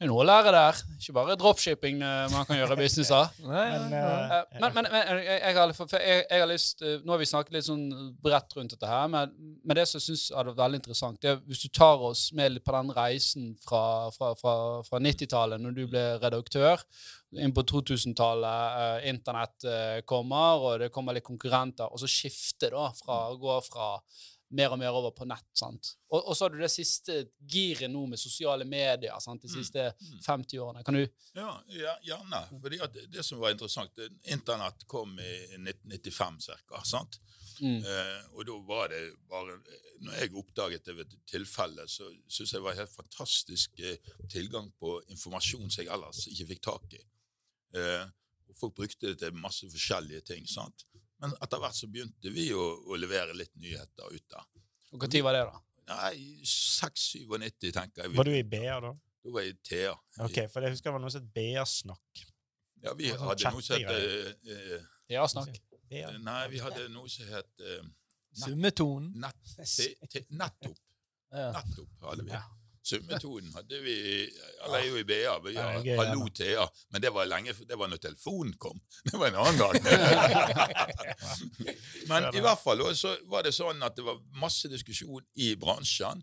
Det 0.00 0.06
er 0.06 0.08
noe 0.08 0.22
å 0.22 0.24
lære 0.24 0.52
der. 0.54 0.78
Ikke 0.96 1.12
bare 1.12 1.34
dropshipping 1.36 1.98
eh, 2.00 2.30
man 2.32 2.46
kan 2.48 2.56
gjøre 2.56 2.76
business 2.78 3.10
av. 3.12 3.34
Men, 3.44 3.92
eh, 3.92 4.30
Eh, 4.30 4.56
Men, 4.62 4.72
men, 4.74 4.86
men 4.92 5.18
jeg, 5.26 5.52
har, 5.58 5.72
for 5.76 5.92
jeg, 6.00 6.22
jeg 6.30 6.40
har 6.40 6.48
lyst 6.48 6.80
Nå 7.04 7.12
har 7.12 7.20
vi 7.20 7.26
snakket 7.28 7.54
litt 7.58 7.66
sånn 7.66 7.84
bredt 8.24 8.56
rundt 8.56 8.72
dette 8.72 8.88
her, 8.88 9.10
men, 9.12 9.32
men 9.60 9.76
det 9.76 9.84
som 9.88 9.98
jeg 10.00 10.06
syns 10.06 10.24
er 10.32 10.50
veldig 10.56 10.80
interessant, 10.80 11.20
det 11.22 11.30
er 11.34 11.38
hvis 11.48 11.62
du 11.66 11.68
tar 11.76 12.00
oss 12.08 12.22
med 12.36 12.56
på 12.64 12.74
den 12.78 12.92
reisen 12.96 13.50
fra, 13.64 13.82
fra, 14.16 14.32
fra, 14.40 14.54
fra 14.88 15.00
90-tallet, 15.04 15.60
når 15.60 15.76
du 15.76 15.82
ble 15.92 16.04
redaktør, 16.22 16.80
inn 17.36 17.52
på 17.56 17.64
2000-tallet, 17.70 18.80
eh, 18.80 19.08
internett 19.12 19.68
eh, 19.68 20.00
kommer, 20.08 20.64
og 20.64 20.80
det 20.84 20.90
kommer 20.94 21.16
litt 21.16 21.28
konkurrenter, 21.28 21.92
og 21.92 22.00
så 22.02 22.08
skifte 22.10 22.72
da 22.72 22.88
fra 23.04 23.26
å 23.30 23.38
gå 23.40 23.60
fra 23.68 23.92
mer 24.50 24.72
og 24.74 24.78
mer 24.80 24.90
over 24.98 25.12
på 25.14 25.24
nett. 25.30 25.46
sant? 25.54 25.92
Og, 26.10 26.24
og 26.28 26.36
så 26.36 26.44
har 26.44 26.50
du 26.54 26.58
det 26.58 26.70
siste 26.72 27.20
giret 27.46 27.90
nå 27.90 28.02
med 28.10 28.18
sosiale 28.18 28.64
medier 28.66 29.18
sant? 29.22 29.42
de 29.42 29.48
Mm. 29.48 29.54
siste 29.62 29.84
Mm. 30.00 30.20
50 30.26 30.58
årene. 30.58 30.84
Kan 30.84 30.94
du 30.94 31.06
Ja, 31.34 31.62
ja, 31.68 31.96
gjerne. 32.02 32.40
Fordi 32.60 32.78
det, 32.94 33.06
det 33.12 33.24
som 33.24 33.38
var 33.38 33.50
interessant, 33.54 33.98
Internett 34.24 34.86
kom 34.86 35.18
i 35.20 35.32
1995 35.56 36.40
ca. 36.68 36.82
sant? 36.84 37.20
mm. 37.60 37.84
Eh, 37.84 38.20
og 38.34 38.46
da 38.46 38.58
var 38.64 38.88
det 38.88 39.00
bare 39.28 39.58
Når 40.00 40.14
jeg 40.16 40.34
oppdaget 40.34 40.84
det 40.84 40.94
ved 40.96 41.06
et 41.12 41.18
tilfelle, 41.28 41.84
så 41.88 42.06
syntes 42.26 42.52
jeg 42.52 42.58
det 42.60 42.64
var 42.64 42.74
helt 42.78 42.94
fantastisk 42.96 43.80
eh, 43.84 43.96
tilgang 44.32 44.70
på 44.80 44.94
informasjon 45.12 45.68
som 45.70 45.84
jeg 45.84 45.92
ellers 45.92 46.22
ikke 46.26 46.46
fikk 46.54 46.62
tak 46.64 46.94
i. 46.96 47.02
Eh, 47.76 48.06
og 48.48 48.56
folk 48.56 48.74
brukte 48.74 49.06
det 49.12 49.18
til 49.20 49.34
masse 49.36 49.68
forskjellige 49.70 50.20
ting. 50.32 50.46
sant? 50.48 50.86
Men 51.20 51.34
etter 51.44 51.60
hvert 51.60 51.76
så 51.76 51.88
begynte 51.92 52.32
vi 52.32 52.46
å, 52.56 52.64
å 52.88 52.96
levere 52.98 53.36
litt 53.36 53.52
nyheter 53.60 54.14
ute. 54.14 54.44
Og 54.90 55.04
Når 55.04 55.22
var 55.22 55.36
det, 55.36 55.44
da? 55.50 55.60
Nei, 55.90 56.14
96-97, 56.46 57.70
tenker 57.74 58.04
jeg. 58.06 58.14
Var 58.16 58.28
du 58.28 58.34
i 58.34 58.44
BA 58.46 58.76
da? 58.82 58.92
Da 59.20 59.32
var 59.34 59.44
jeg 59.44 59.56
i 59.56 59.58
TA. 59.68 59.94
Ok, 60.24 60.38
for 60.52 60.64
jeg 60.64 60.74
husker 60.76 60.90
det 60.90 60.94
var 60.96 61.02
noe 61.02 61.12
som 61.12 61.24
het 61.24 61.32
BA-snakk. 61.36 62.22
Ja, 62.80 62.94
vi 62.96 63.10
Sånn 63.10 63.26
hadde 63.26 63.52
noe 63.52 63.64
som 63.64 63.76
het 63.76 63.88
chattegreier. 63.88 64.30
eh, 64.30 64.76
eh, 64.76 64.86
Ja, 65.12 65.26
snakk. 65.28 65.58
BA. 65.90 66.12
Nei, 66.24 66.42
vi 66.52 66.62
hadde 66.62 66.86
noe 66.94 67.10
som 67.10 67.26
het 67.28 67.64
uh, 67.66 67.82
te, 68.38 69.88
te, 70.06 70.22
Nettopp. 70.30 70.78
Ja. 71.34 71.50
Nettopp 71.58 72.06
hadde 72.06 72.26
vi. 72.28 72.40
Ja. 72.80 72.96
Sumetonen 72.96 73.52
hadde 73.54 73.80
vi 73.84 73.94
Eller 74.64 74.78
er 74.78 74.86
jo 74.88 74.96
i 74.96 75.04
BA. 75.04 75.38
Vi 75.44 75.52
Ja, 75.54 75.96
Hallo. 75.96 76.28
Thea. 76.34 76.68
Men 76.90 77.02
det 77.02 77.10
var 77.12 77.26
lenge 77.26 77.52
Det 77.52 77.78
var 77.78 77.88
når 77.88 77.96
telefonen 77.96 78.54
kom. 78.58 78.80
Det 79.04 79.18
var 79.18 79.28
en 79.28 79.34
annen 79.34 79.58
gang. 79.58 79.74
Men 82.08 82.34
i 82.34 82.40
hvert 82.40 82.62
fall 82.62 82.82
så 82.96 83.16
var 83.28 83.42
det 83.44 83.52
sånn 83.52 83.82
at 83.82 83.96
det 83.96 84.04
var 84.04 84.20
masse 84.40 84.68
diskusjon 84.68 85.24
i 85.34 85.54
bransjen. 85.56 86.22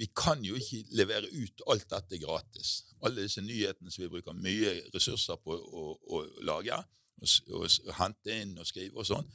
Vi 0.00 0.08
kan 0.16 0.40
jo 0.44 0.56
ikke 0.56 0.84
levere 0.96 1.28
ut 1.28 1.60
alt 1.68 1.88
dette 1.90 2.18
gratis. 2.22 2.86
Alle 3.04 3.26
disse 3.26 3.42
nyhetene 3.44 3.92
som 3.92 4.04
vi 4.04 4.12
bruker 4.12 4.32
mye 4.32 4.78
ressurser 4.94 5.36
på 5.44 5.52
å, 5.52 5.84
å 5.92 6.22
lage, 6.46 6.78
og, 7.20 7.28
og, 7.52 7.66
hente 7.98 8.38
inn 8.42 8.56
og 8.56 8.68
skrive 8.68 9.02
og 9.02 9.08
sånn. 9.08 9.28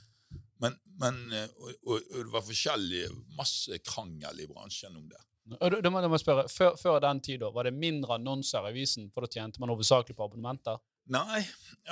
Men, 0.64 0.74
men, 0.98 1.22
eh, 1.36 1.52
og, 1.60 1.70
og, 1.84 2.00
og 2.00 2.18
det 2.18 2.34
var 2.34 2.46
forskjellig, 2.48 3.04
masse 3.38 3.78
krangel 3.86 4.42
i 4.42 4.50
bransjen 4.50 4.96
om 4.98 5.06
det. 5.12 5.22
Og 5.46 5.76
da, 5.84 5.90
må 5.94 6.02
jeg 6.02 6.22
spørre, 6.24 6.48
før, 6.50 6.78
før 6.80 7.00
den 7.04 7.20
tid 7.22 7.44
da, 7.44 7.52
var 7.54 7.68
det 7.68 7.74
mindre 7.78 8.18
annonser 8.18 8.66
i 8.66 8.72
avisen, 8.74 9.12
for 9.14 9.26
da 9.26 9.30
tjente 9.30 9.62
man 9.62 9.70
hovedsakelig 9.70 10.18
på 10.18 10.26
abonnementer? 10.26 10.80
Nei, 11.14 11.44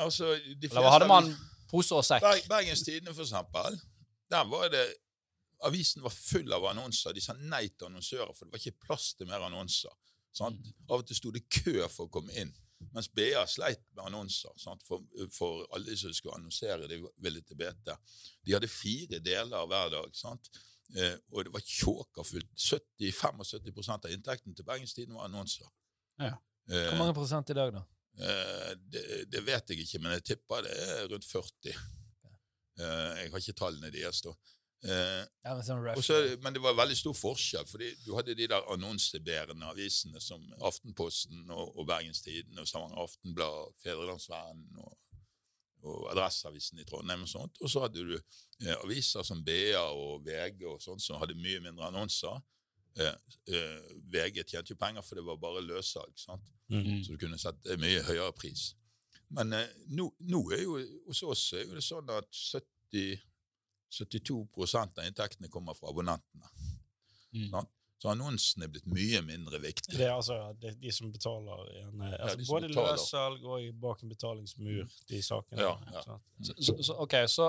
altså 0.02 0.32
de 0.34 0.72
Eller 0.72 0.89
hadde 0.89 1.10
man 1.10 1.30
poser 1.70 1.70
pose 1.70 2.00
og 2.00 2.08
sekk? 2.08 2.26
Berg, 2.26 2.48
Bergens 2.50 2.82
Tidende, 2.86 3.13
for 3.13 3.26
eksempel. 3.28 3.78
Der 4.34 4.48
var 4.50 4.72
det 4.74 4.88
Avisen 5.63 6.04
var 6.04 6.12
full 6.12 6.52
av 6.54 6.66
annonser. 6.68 7.13
De 7.16 7.22
sa 7.24 7.36
nei 7.39 7.70
til 7.70 7.88
annonsører, 7.88 8.34
for 8.36 8.46
det 8.46 8.52
var 8.52 8.60
ikke 8.60 8.88
plass 8.88 9.13
til 9.16 9.30
mer 9.30 9.46
annonser. 9.46 9.94
Sant? 10.36 10.60
Mm. 10.60 10.74
Av 10.89 10.98
og 10.98 11.08
til 11.08 11.16
sto 11.16 11.32
det 11.32 11.46
kø 11.48 11.78
for 11.88 12.10
å 12.10 12.12
komme 12.12 12.34
inn. 12.42 12.52
Mens 12.92 13.08
BA 13.08 13.46
sleit 13.48 13.86
med 13.96 14.04
annonser 14.10 14.52
sant? 14.60 14.84
For, 14.84 15.06
for 15.32 15.63
alle 15.76 15.96
som 15.96 16.12
skulle 16.12 16.36
annonsere, 16.36 16.89
de 16.92 17.00
ville 17.24 17.44
til 17.48 17.60
BT. 17.62 17.94
De 18.44 18.56
hadde 18.58 18.72
fire 18.72 19.22
deler 19.24 19.70
hver 19.70 19.94
dag. 19.94 20.12
Sant? 20.18 20.52
Eh, 20.95 21.15
og 21.34 21.45
det 21.47 21.53
var 21.53 21.63
tjåkafullt. 21.65 22.51
70-75% 23.01 24.06
av 24.08 24.12
inntekten 24.13 24.56
til 24.56 24.65
Bergens 24.67 24.93
Tidende 24.93 25.17
var 25.17 25.29
annonser. 25.29 25.69
Ja. 26.21 26.36
Eh, 26.69 26.89
Hvor 26.91 26.99
mange 27.01 27.15
prosent 27.17 27.49
i 27.49 27.58
dag, 27.58 27.73
da? 27.73 27.84
Eh, 28.21 28.73
det, 28.93 29.03
det 29.34 29.41
vet 29.45 29.69
jeg 29.73 29.86
ikke, 29.86 29.99
men 30.03 30.17
jeg 30.17 30.23
tipper 30.34 30.65
det 30.67 30.73
er 30.84 31.08
rundt 31.12 31.25
40. 31.25 31.73
Eh, 31.73 33.21
jeg 33.23 33.32
har 33.34 33.39
ikke 33.41 33.58
tallene 33.58 33.93
deres, 33.93 34.21
da. 34.25 34.36
Ja, 34.84 35.53
men 35.56 35.62
sånn 35.63 35.79
rough. 35.79 36.10
men 36.43 36.51
det 36.58 36.60
var 36.60 36.73
veldig 36.75 36.97
stor 36.99 37.13
forskjell, 37.15 37.63
fordi 37.69 37.93
du 38.03 38.10
hadde 38.17 38.34
de 38.36 38.49
der 38.51 38.65
annonsebærende 38.73 39.69
avisene 39.71 40.19
som 40.19 40.43
Aftenposten 40.60 41.45
og, 41.56 41.77
og 41.79 41.88
Bergens 41.88 42.19
Tidende 42.25 42.65
og 42.65 42.67
Stavanger 42.67 42.99
Aftenblad, 43.06 43.77
Fedrelandsvennen 43.79 44.82
og, 44.84 44.97
og 45.84 46.10
Adresseavisen 46.12 46.80
i 46.80 46.88
Trondheim 46.88 47.26
og 47.26 47.30
sånt. 47.30 47.60
Og 47.62 47.72
så 47.72 47.84
hadde 47.84 48.04
du 48.04 48.15
eh, 48.15 48.76
aviser 48.80 49.26
som 49.28 49.43
BA 49.46 49.82
og 49.84 50.24
VG 50.26 50.65
og 50.69 50.82
sånt 50.82 51.04
som 51.04 51.19
hadde 51.22 51.38
mye 51.39 51.62
mindre 51.63 51.89
annonser. 51.91 52.39
Eh, 53.00 53.15
eh, 53.56 53.93
VG 54.13 54.43
tjente 54.43 54.74
jo 54.74 54.80
penger, 54.80 55.04
for 55.06 55.19
det 55.19 55.26
var 55.28 55.41
bare 55.41 55.65
løssalg. 55.65 56.13
sant? 56.19 56.54
-hmm. 56.69 57.04
så 57.04 57.12
du 57.12 57.17
kunne 57.17 57.38
sette 57.38 57.78
mye 57.78 58.02
høyere 58.08 58.34
pris. 58.38 58.74
Men 59.34 59.54
eh, 59.54 59.69
nå, 59.98 60.10
nå 60.19 60.41
er 60.54 60.63
jo 60.63 60.80
hos 61.08 61.24
oss 61.24 61.46
er 61.58 61.65
jo 61.67 61.78
det 61.78 61.86
sånn 61.86 62.10
at 62.13 62.30
70, 62.34 63.22
72 63.93 64.76
av 64.80 65.06
inntektene 65.06 65.50
kommer 65.50 65.78
fra 65.78 65.89
abonnentene. 65.89 66.50
Mm. 67.34 67.50
Så 68.04 68.10
annonsene 68.12 68.66
er 68.68 68.72
blitt 68.74 68.88
mye 68.92 69.22
mindre 69.24 69.62
viktig. 69.63 69.94
Det 69.96 70.04
er 70.10 70.12
altså 70.12 70.36
det 70.60 70.74
er 70.74 70.80
de 70.82 70.92
som 70.92 71.12
betaler 71.13 71.62
igjen. 71.72 72.02
eh, 72.04 72.16
Altså, 72.20 72.39
ja, 72.42 72.48
både 72.50 72.68
betaler. 72.74 72.98
løssalg 72.98 73.46
og 73.48 73.70
bak 73.86 74.02
en 74.04 74.12
betalingsmur, 74.12 74.98
de 75.08 75.22
sakene. 75.24 75.62
Ja, 75.63 75.78
ja. 75.94 76.18
Så, 76.44 76.58
så, 76.60 76.76
så, 76.84 76.98
ok, 77.06 77.16
så, 77.32 77.48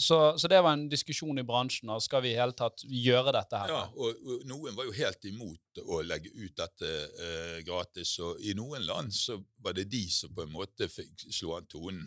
så, 0.00 0.18
så 0.40 0.48
det 0.48 0.62
var 0.64 0.72
en 0.78 0.86
diskusjon 0.88 1.36
i 1.38 1.44
bransjen, 1.44 1.92
og 1.92 2.00
skal 2.02 2.24
vi 2.24 2.32
i 2.32 2.38
hele 2.40 2.56
tatt 2.56 2.80
gjøre 2.88 3.34
dette 3.36 3.60
her? 3.60 3.74
Ja, 3.74 3.82
og, 3.92 4.24
og 4.24 4.46
Noen 4.48 4.72
var 4.78 4.88
jo 4.88 4.96
helt 4.96 5.28
imot 5.28 5.82
å 5.84 6.00
legge 6.06 6.32
ut 6.32 6.56
dette 6.56 6.94
uh, 7.20 7.60
gratis, 7.68 8.14
og 8.24 8.40
i 8.40 8.56
noen 8.56 8.88
land 8.88 9.12
så 9.12 9.36
var 9.60 9.76
det 9.76 9.90
de 9.92 10.06
som 10.10 10.32
på 10.32 10.46
en 10.46 10.54
måte 10.56 10.88
fikk 10.88 11.28
slå 11.28 11.58
an 11.60 11.68
tonen. 11.68 12.06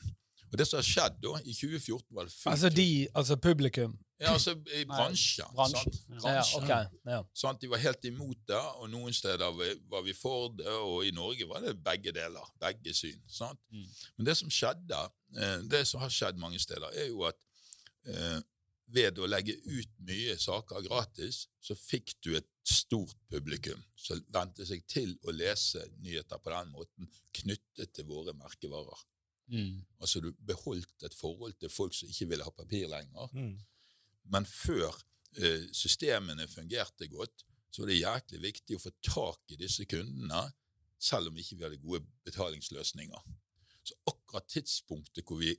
Og 0.55 0.59
Det 0.61 0.67
som 0.69 0.77
har 0.79 0.85
skjedd 0.87 1.15
da, 1.19 1.31
i 1.43 1.51
2014 1.51 2.15
var 2.15 2.27
det 2.29 2.31
fullt 2.31 2.53
Altså 2.53 2.69
de, 2.71 2.85
altså 3.19 3.35
publikum. 3.43 3.97
Ja, 4.21 4.31
altså 4.31 4.53
i 4.71 4.85
bransjen. 4.87 5.49
bransjen, 5.57 5.91
sant? 5.91 5.97
ja. 6.07 6.31
Ja, 6.31 6.43
Bransjen. 6.55 6.93
Ja. 7.11 7.17
Sant? 7.35 7.59
De 7.59 7.67
var 7.73 7.81
helt 7.83 8.05
imot 8.07 8.45
det, 8.47 8.61
og 8.79 8.87
noen 8.93 9.11
steder 9.13 9.51
var- 9.57 9.75
var 9.91 10.01
vi 10.05 10.13
for 10.15 10.53
det, 10.55 10.67
og 10.71 11.03
i 11.05 11.11
Norge 11.11 11.43
var 11.49 11.59
det 11.65 11.73
begge 11.83 12.13
deler. 12.15 12.47
Begge 12.63 12.93
syn. 12.95 13.19
Sant? 13.27 13.59
Mm. 13.71 13.83
Men 14.17 14.25
det 14.29 14.37
som 14.37 14.49
skjedde, 14.49 15.01
eh, 15.35 15.57
det 15.67 15.83
som 15.87 15.99
har 15.99 16.09
skjedd 16.09 16.37
mange 16.39 16.59
steder, 16.63 16.87
er 16.95 17.07
jo 17.09 17.23
at 17.27 17.35
eh, 18.07 18.39
ved 18.87 19.17
å 19.19 19.27
legge 19.27 19.57
ut 19.65 19.89
mye 20.07 20.37
saker 20.39 20.87
gratis, 20.87 21.47
så 21.61 21.75
fikk 21.75 22.13
du 22.23 22.35
et 22.37 22.47
stort 22.63 23.15
publikum 23.29 23.83
som 23.97 24.23
vente 24.31 24.63
seg 24.65 24.87
til 24.87 25.17
å 25.27 25.31
lese 25.35 25.83
nyheter 25.99 26.37
på 26.39 26.53
den 26.55 26.71
måten, 26.71 27.09
knyttet 27.33 27.91
til 27.93 28.05
våre 28.05 28.31
merkevarer. 28.33 29.03
Mm. 29.47 29.85
Altså 30.01 30.21
du 30.23 30.31
beholdt 30.47 31.03
et 31.05 31.13
forhold 31.13 31.53
til 31.59 31.69
folk 31.69 31.93
som 31.93 32.09
ikke 32.09 32.29
ville 32.31 32.45
ha 32.45 32.53
papir 32.53 32.87
lenger. 32.89 33.29
Mm. 33.33 33.57
Men 34.33 34.45
før 34.45 34.95
eh, 35.37 35.67
systemene 35.73 36.47
fungerte 36.47 37.07
godt, 37.07 37.45
så 37.71 37.81
var 37.81 37.91
det 37.91 37.99
jæklig 37.99 38.41
viktig 38.41 38.77
å 38.77 38.83
få 38.85 38.91
tak 39.03 39.51
i 39.51 39.59
disse 39.59 39.85
kundene, 39.85 40.47
selv 40.99 41.29
om 41.29 41.37
ikke 41.37 41.57
vi 41.57 41.65
hadde 41.65 41.83
gode 41.83 42.05
betalingsløsninger. 42.25 43.25
Så 43.85 43.97
akkurat 44.07 44.47
tidspunktet 44.49 45.27
hvor 45.27 45.41
vi 45.43 45.51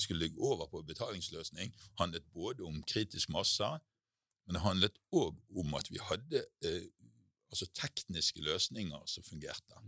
skulle 0.00 0.30
gå 0.32 0.40
over 0.54 0.66
på 0.72 0.82
betalingsløsning, 0.88 1.74
handlet 2.00 2.24
både 2.32 2.64
om 2.64 2.80
kritisk 2.88 3.28
masse, 3.28 3.68
men 4.46 4.56
det 4.56 4.64
handlet 4.64 4.96
òg 5.14 5.36
om 5.60 5.76
at 5.78 5.90
vi 5.92 6.00
hadde 6.02 6.40
eh, 6.64 6.88
altså 7.50 7.66
tekniske 7.74 8.42
løsninger 8.46 9.00
som 9.10 9.24
fungerte. 9.26 9.80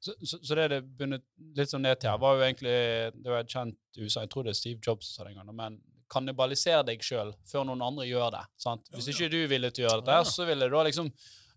Så, 0.00 0.14
så, 0.24 0.38
så 0.42 0.56
det 0.58 0.68
det 0.74 0.80
bundet 0.98 1.24
litt 1.56 1.70
sånn 1.70 1.84
ned 1.86 2.00
til 2.02 2.10
her, 2.10 2.18
var 2.22 2.36
jo 2.36 2.44
egentlig 2.46 2.74
Det 3.16 3.30
var 3.32 3.40
et 3.44 3.50
kjent 3.52 3.78
i 3.96 4.04
USA, 4.04 4.24
jeg 4.24 4.30
tror 4.34 4.46
det 4.46 4.52
er 4.52 4.58
Steve 4.58 4.82
Jobs 4.84 5.08
som 5.08 5.22
sa 5.22 5.26
det 5.28 5.34
en 5.34 5.40
gang, 5.40 5.54
men 5.56 5.78
kannibalisere 6.12 6.84
deg 6.86 7.02
sjøl 7.02 7.32
før 7.50 7.64
noen 7.66 7.82
andre 7.82 8.06
gjør 8.06 8.30
det. 8.36 8.44
sant? 8.62 8.86
Hvis 8.94 9.08
Ja, 9.08 9.12
ja. 9.12 9.16
ikke 9.16 9.32
du 9.32 9.40
ville 9.50 9.70
til 9.74 9.86
å 9.86 9.88
gjøre 9.88 10.04
dette, 10.04 10.20
Ja, 10.20 10.28
så 10.36 10.46
ville 10.46 10.68
da 10.70 10.84
liksom 10.86 11.10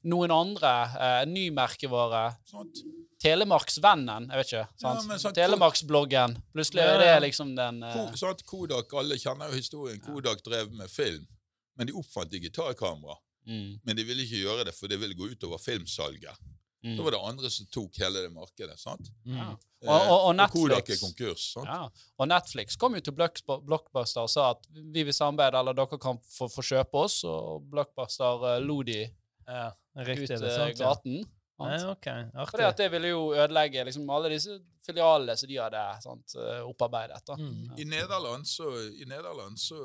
noen 0.09 0.31
andre, 0.31 0.71
eh, 0.95 1.25
ny 1.29 1.49
merkevare 1.51 2.23
Sant? 2.49 2.81
Telemarksvennen, 3.19 4.29
jeg 4.31 4.39
vet 4.39 4.51
ikke. 4.53 4.67
sant? 4.79 5.09
Ja, 5.11 5.17
sant, 5.17 5.35
Telemarksbloggen. 5.35 6.37
Plutselig 6.55 6.85
er 6.85 7.01
det 7.03 7.21
liksom 7.27 7.51
den 7.57 7.83
eh, 7.83 7.97
Ko. 8.15 8.35
Kodak, 8.45 8.93
alle 8.93 9.17
kjenner 9.19 9.51
jo 9.51 9.59
historien. 9.59 9.99
Kodak 9.99 10.41
drev 10.45 10.71
med 10.71 10.89
film, 10.89 11.27
men 11.75 11.87
de 11.87 11.93
oppfant 11.99 12.31
digitalkamera. 12.31 13.17
Mm, 13.49 13.79
Men 13.83 13.97
de 13.97 14.05
ville 14.07 14.23
ikke 14.25 14.43
gjøre 14.45 14.65
det, 14.69 14.75
for 14.77 14.91
det 14.91 14.99
ville 15.01 15.17
gå 15.17 15.31
utover 15.33 15.57
filmsalget. 15.61 16.37
mm. 16.85 16.95
Da 16.97 17.03
var 17.03 17.11
det 17.15 17.19
andre 17.31 17.49
som 17.51 17.65
tok 17.73 17.97
hele 17.99 18.21
det 18.23 18.31
markedet. 18.31 18.77
sant? 18.79 19.09
Ja. 19.25 19.49
Eh, 19.81 19.89
Og, 19.89 19.95
og, 20.11 20.19
og 20.29 20.35
Netflix 20.35 20.95
og 20.95 21.03
konkurs. 21.07 21.43
sant? 21.53 21.67
Ja. 21.67 21.89
Og 22.19 22.27
Netflix 22.27 22.75
kom 22.79 22.95
jo 22.95 23.01
til 23.01 23.15
Blockbuster 23.15 24.21
og 24.25 24.29
sa 24.29 24.51
at 24.53 24.69
vi 24.73 25.03
vil 25.07 25.13
samarbeide, 25.15 25.59
eller 25.59 25.73
dere 25.77 25.99
kan 25.99 26.19
få, 26.37 26.47
få 26.51 26.61
kjøpe 26.73 27.03
oss, 27.05 27.23
og 27.23 27.67
Blockbuster 27.71 28.45
uh, 28.45 28.57
lo 28.63 28.81
de 28.83 29.01
ja. 29.03 29.67
ut 29.97 30.07
Riktig. 30.07 30.35
Eh, 30.39 30.55
sant, 30.55 30.77
gaten. 30.79 31.21
sant? 31.23 31.27
Ja, 31.59 31.91
ok. 31.91 32.51
Fordi 32.51 32.63
at 32.63 32.77
det 32.79 32.91
ville 32.91 33.09
jo 33.11 33.23
ødelegge 33.35 33.83
liksom, 33.87 34.09
alle 34.15 34.29
disse 34.31 34.59
filialene 34.85 35.35
som 35.37 35.49
de 35.49 35.57
hadde 35.59 35.81
sant, 36.03 36.35
eh, 36.39 36.61
opparbeidet. 36.69 37.19
Da. 37.27 37.35
Mm. 37.35 37.73
I 37.77 37.83
Nederland 37.83 38.47
så, 38.47 38.69
i 38.95 39.07
Nederland 39.09 39.59
så 39.59 39.79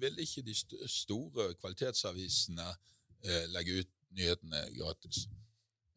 ville 0.00 0.20
ikke 0.26 0.42
de 0.44 0.54
st 0.54 0.76
store 0.90 1.54
kvalitetsavisene 1.60 2.66
eh, 3.24 3.46
legge 3.52 3.80
ut 3.80 3.90
nyhetene 4.14 4.62
gratis. 4.76 5.24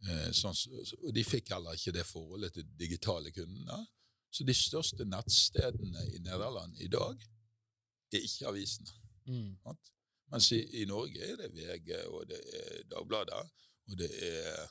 Eh, 0.07 0.29
sånn, 0.35 0.57
og 1.01 1.13
de 1.15 1.23
fikk 1.25 1.51
heller 1.55 1.77
ikke 1.77 1.95
det 1.95 2.05
forholdet 2.07 2.57
til 2.57 2.67
digitale 2.79 3.31
kundene. 3.35 3.79
Så 4.29 4.45
de 4.45 4.53
største 4.55 5.05
nettstedene 5.07 6.03
i 6.13 6.19
Nederland 6.21 6.77
i 6.83 6.89
dag 6.91 7.21
er 8.13 8.23
ikke 8.23 8.49
avisene. 8.51 8.91
Mm. 9.27 9.55
Mens 10.31 10.51
i, 10.55 10.59
i 10.81 10.85
Norge 10.87 11.23
er 11.23 11.39
det 11.39 11.53
VG, 11.55 11.93
og 12.11 12.27
det 12.29 12.39
er 12.59 12.83
Dagbladet, 12.91 13.45
og 13.87 13.97
det 13.99 14.09
er 14.27 14.67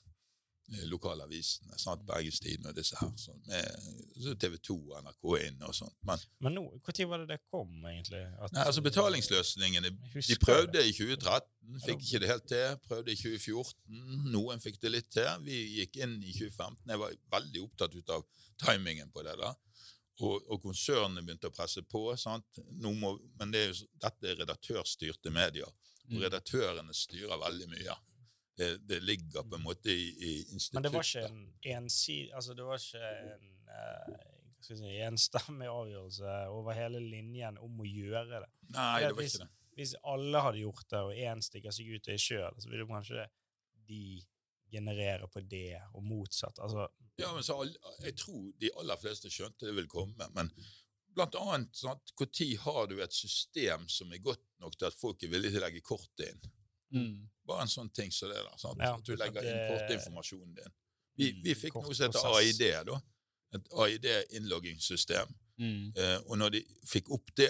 lokalavisene. 0.90 1.79
sant? 1.79 2.02
Bergens 2.07 2.40
Tidende 2.42 2.72
og 2.72 2.76
disse 2.76 2.96
her. 2.98 3.12
Sånn, 3.20 3.38
med 3.46 4.22
så 4.24 4.35
TV 4.35 4.57
2 4.59 4.76
og 4.76 5.02
NRK 5.05 5.29
inn 5.46 5.62
og 5.62 5.74
sånt. 5.74 5.94
Men 6.09 6.18
Men 6.40 6.55
nå, 6.59 6.64
når 6.87 7.07
var 7.09 7.18
det 7.22 7.29
det 7.29 7.40
kom, 7.50 7.70
egentlig? 7.87 8.22
At, 8.40 8.52
nei, 8.52 8.64
altså 8.66 8.83
betalingsløsningene 8.83 9.90
De 9.90 10.37
prøvde 10.37 10.38
prøvde 10.42 10.83
i 10.88 10.92
2013, 10.92 11.79
fikk 11.87 12.02
ikke 12.07 12.20
det 12.24 12.29
helt 12.33 12.48
til. 12.50 12.76
Prøvde 12.88 13.12
i 13.12 13.16
2014, 13.16 14.33
noen 14.33 14.61
fikk 14.61 14.81
det 14.83 14.90
litt 14.96 15.11
til. 15.14 15.31
Vi 15.46 15.61
gikk 15.81 15.96
inn 16.02 16.18
i 16.22 16.33
2015. 16.33 16.83
Jeg 16.90 16.98
var 17.05 17.14
veldig 17.38 17.62
opptatt 17.68 17.94
ut 17.94 18.11
av 18.11 18.26
timingen 18.66 19.11
på 19.14 19.22
det. 19.22 19.37
da. 19.38 19.55
Og, 20.24 20.42
og 20.48 20.62
konsernene 20.64 21.20
begynte 21.22 21.50
å 21.50 21.55
presse 21.55 21.83
på. 21.85 22.09
sant? 22.16 22.59
Må, 22.81 23.18
men 23.38 23.50
det 23.52 23.61
er 23.61 23.72
jo, 23.72 23.87
dette 24.00 24.31
er 24.33 24.38
redaktørstyrte 24.42 25.31
medier, 25.31 25.66
og 25.66 25.74
Mm. 26.07 26.20
redaktørene 26.22 26.94
styrer 26.94 27.35
veldig 27.42 27.66
mye. 27.66 27.94
Det, 28.57 28.71
det 28.88 29.03
ligger 29.05 29.45
på 29.45 29.59
en 29.59 29.66
måte 29.66 29.92
i, 29.92 30.07
i 30.16 30.31
instituttet. 30.55 30.75
Men 30.79 30.87
det 30.87 30.92
var 30.95 31.05
ikke 31.05 31.25
en 31.29 31.42
ensidig 31.77 32.31
Altså, 32.33 32.55
det 32.57 32.64
var 32.64 32.81
ikke 32.81 33.11
en 33.35 33.51
uh, 33.69 34.14
skal 34.66 34.79
si, 34.81 34.95
enstemmig 35.07 35.69
avgjørelse 35.71 36.37
over 36.55 36.77
hele 36.77 37.03
linjen 37.03 37.59
om 37.62 37.83
å 37.83 37.88
gjøre 37.88 38.40
det. 38.40 38.49
Nei, 38.75 38.95
det 39.05 39.12
var 39.12 39.29
ikke 39.29 39.45
det. 39.45 39.51
Hvis 39.77 39.92
alle 40.09 40.40
hadde 40.40 40.62
gjort 40.62 40.87
det, 40.88 41.03
og 41.05 41.19
én 41.21 41.42
stikker 41.45 41.75
seg 41.77 41.90
ut 41.92 42.09
det 42.09 42.16
sjøl, 42.23 42.57
så 42.62 42.71
ville 42.73 42.88
kanskje 42.88 43.27
de 43.87 44.25
generere 44.73 45.29
på 45.31 45.42
det, 45.45 45.77
og 45.92 46.03
motsatt. 46.05 46.59
Altså, 46.64 46.88
Ja, 47.21 47.31
men 47.35 47.45
så 47.45 47.61
all, 47.62 47.77
Jeg 48.05 48.17
tror 48.17 48.50
de 48.61 48.73
aller 48.81 48.98
fleste 49.00 49.31
skjønte 49.33 49.69
det 49.69 49.77
ville 49.77 49.88
komme, 49.88 50.29
men 50.35 50.50
blant 51.17 51.37
annet 51.40 51.77
sant, 51.77 52.13
Når 52.19 52.57
har 52.65 52.87
du 52.90 52.98
et 53.02 53.13
system 53.13 53.87
som 53.88 54.13
er 54.13 54.25
godt 54.25 54.42
nok 54.61 54.77
til 54.77 54.88
at 54.88 54.96
folk 54.96 55.23
er 55.23 55.33
villige 55.33 55.54
til 55.54 55.63
å 55.63 55.67
legge 55.67 55.85
kortet 55.85 56.27
inn? 56.33 56.50
Mm. 56.96 57.29
Bare 57.47 57.67
en 57.67 57.71
sånn 57.71 57.92
ting 57.94 58.13
som 58.13 58.33
det 58.33 58.40
der. 58.42 58.59
Sant? 58.59 58.83
Ja, 58.83 58.94
at 58.97 59.05
du 59.07 59.15
legger 59.17 59.42
det- 59.42 59.53
inn 59.53 59.71
kortinformasjonen 59.71 60.55
din. 60.55 60.77
Vi, 61.17 61.33
vi 61.44 61.55
fikk 61.55 61.75
noe 61.79 61.94
som 61.94 62.11
heter. 62.11 62.27
AID, 62.37 62.65
da. 62.90 63.01
Et 63.57 63.69
AID-innloggingssystem. 63.85 65.33
Mm. 65.59 65.92
Eh, 65.97 66.19
og 66.27 66.37
når 66.38 66.59
de 66.59 66.65
fikk 66.85 67.11
opp 67.15 67.31
det, 67.38 67.49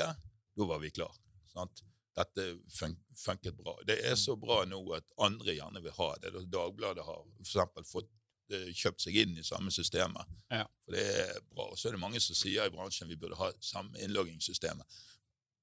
da 0.56 0.68
var 0.68 0.78
vi 0.78 0.90
klar. 0.94 1.14
Sant? 1.52 1.82
dette 2.16 2.44
fun 2.72 2.96
funket 3.16 3.56
bra. 3.56 3.76
Det 3.84 3.98
er 4.08 4.14
så 4.16 4.36
bra 4.40 4.62
nå 4.68 4.80
at 4.96 5.08
andre 5.20 5.56
gjerne 5.56 5.82
vil 5.84 5.94
ha 5.98 6.10
det. 6.22 6.32
Dagbladet 6.52 7.04
har 7.04 7.24
for 7.44 7.88
fått 7.90 8.08
eh, 8.52 8.70
kjøpt 8.72 9.04
seg 9.04 9.18
inn 9.20 9.36
i 9.36 9.44
samme 9.44 9.72
systemet. 9.74 10.24
Ja. 10.52 10.64
For 10.84 10.96
det 10.96 11.04
er 11.26 11.42
bra. 11.50 11.68
Og 11.70 11.78
så 11.78 11.90
er 11.90 11.96
det 11.96 12.02
mange 12.02 12.22
som 12.24 12.38
sier 12.38 12.68
i 12.68 12.72
bransjen 12.72 13.10
vi 13.10 13.18
burde 13.20 13.38
ha 13.40 13.50
samme 13.60 14.00
innloggingssystemet. 14.04 15.00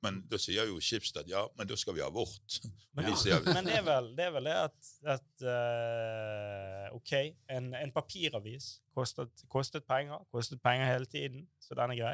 Men 0.03 0.19
da 0.27 0.37
sier 0.41 0.67
jo 0.67 0.81
Skipsted 0.83 1.29
ja, 1.31 1.45
men 1.57 1.69
da 1.69 1.77
skal 1.79 1.95
vi 1.95 2.03
ha 2.03 2.09
vårt. 2.11 2.59
Men, 2.93 3.07
ja. 3.25 3.39
men 3.41 3.65
det, 3.65 3.79
er 3.79 3.85
vel, 3.87 4.11
det 4.13 4.25
er 4.27 4.33
vel 4.35 4.45
det 4.45 4.53
at, 4.53 4.89
at 5.15 5.43
uh, 5.49 6.91
OK, 6.93 7.13
en, 7.49 7.71
en 7.73 7.93
papiravis 7.95 8.67
kostet, 8.93 9.41
kostet 9.49 9.87
penger. 9.89 10.21
Kostet 10.29 10.61
penger 10.61 10.91
hele 10.91 11.09
tiden, 11.09 11.47
så 11.57 11.73
den 11.79 11.95
er 11.95 11.97
grei. 11.97 12.11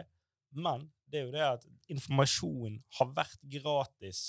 Men 0.56 0.86
det 1.12 1.20
er 1.20 1.26
jo 1.26 1.34
det 1.34 1.44
at 1.44 1.68
informasjon 1.92 2.78
har 3.00 3.12
vært 3.18 3.44
gratis 3.52 4.22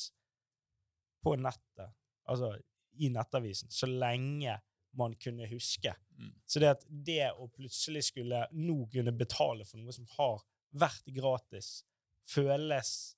på 1.22 1.36
nettet, 1.38 1.94
altså 2.26 2.56
i 2.98 3.12
nettavisen, 3.14 3.70
så 3.70 3.86
lenge 3.86 4.56
man 4.98 5.14
kunne 5.22 5.46
huske. 5.52 5.94
Mm. 6.18 6.32
Så 6.50 6.62
det 6.62 6.72
at 6.72 6.84
det 6.88 7.30
å 7.38 7.46
plutselig 7.52 8.08
skulle 8.10 8.42
nå 8.56 8.80
kunne 8.92 9.14
betale 9.14 9.66
for 9.68 9.78
noe 9.78 9.94
som 9.94 10.08
har 10.16 10.42
vært 10.82 11.14
gratis, 11.14 11.84
føles 12.30 13.14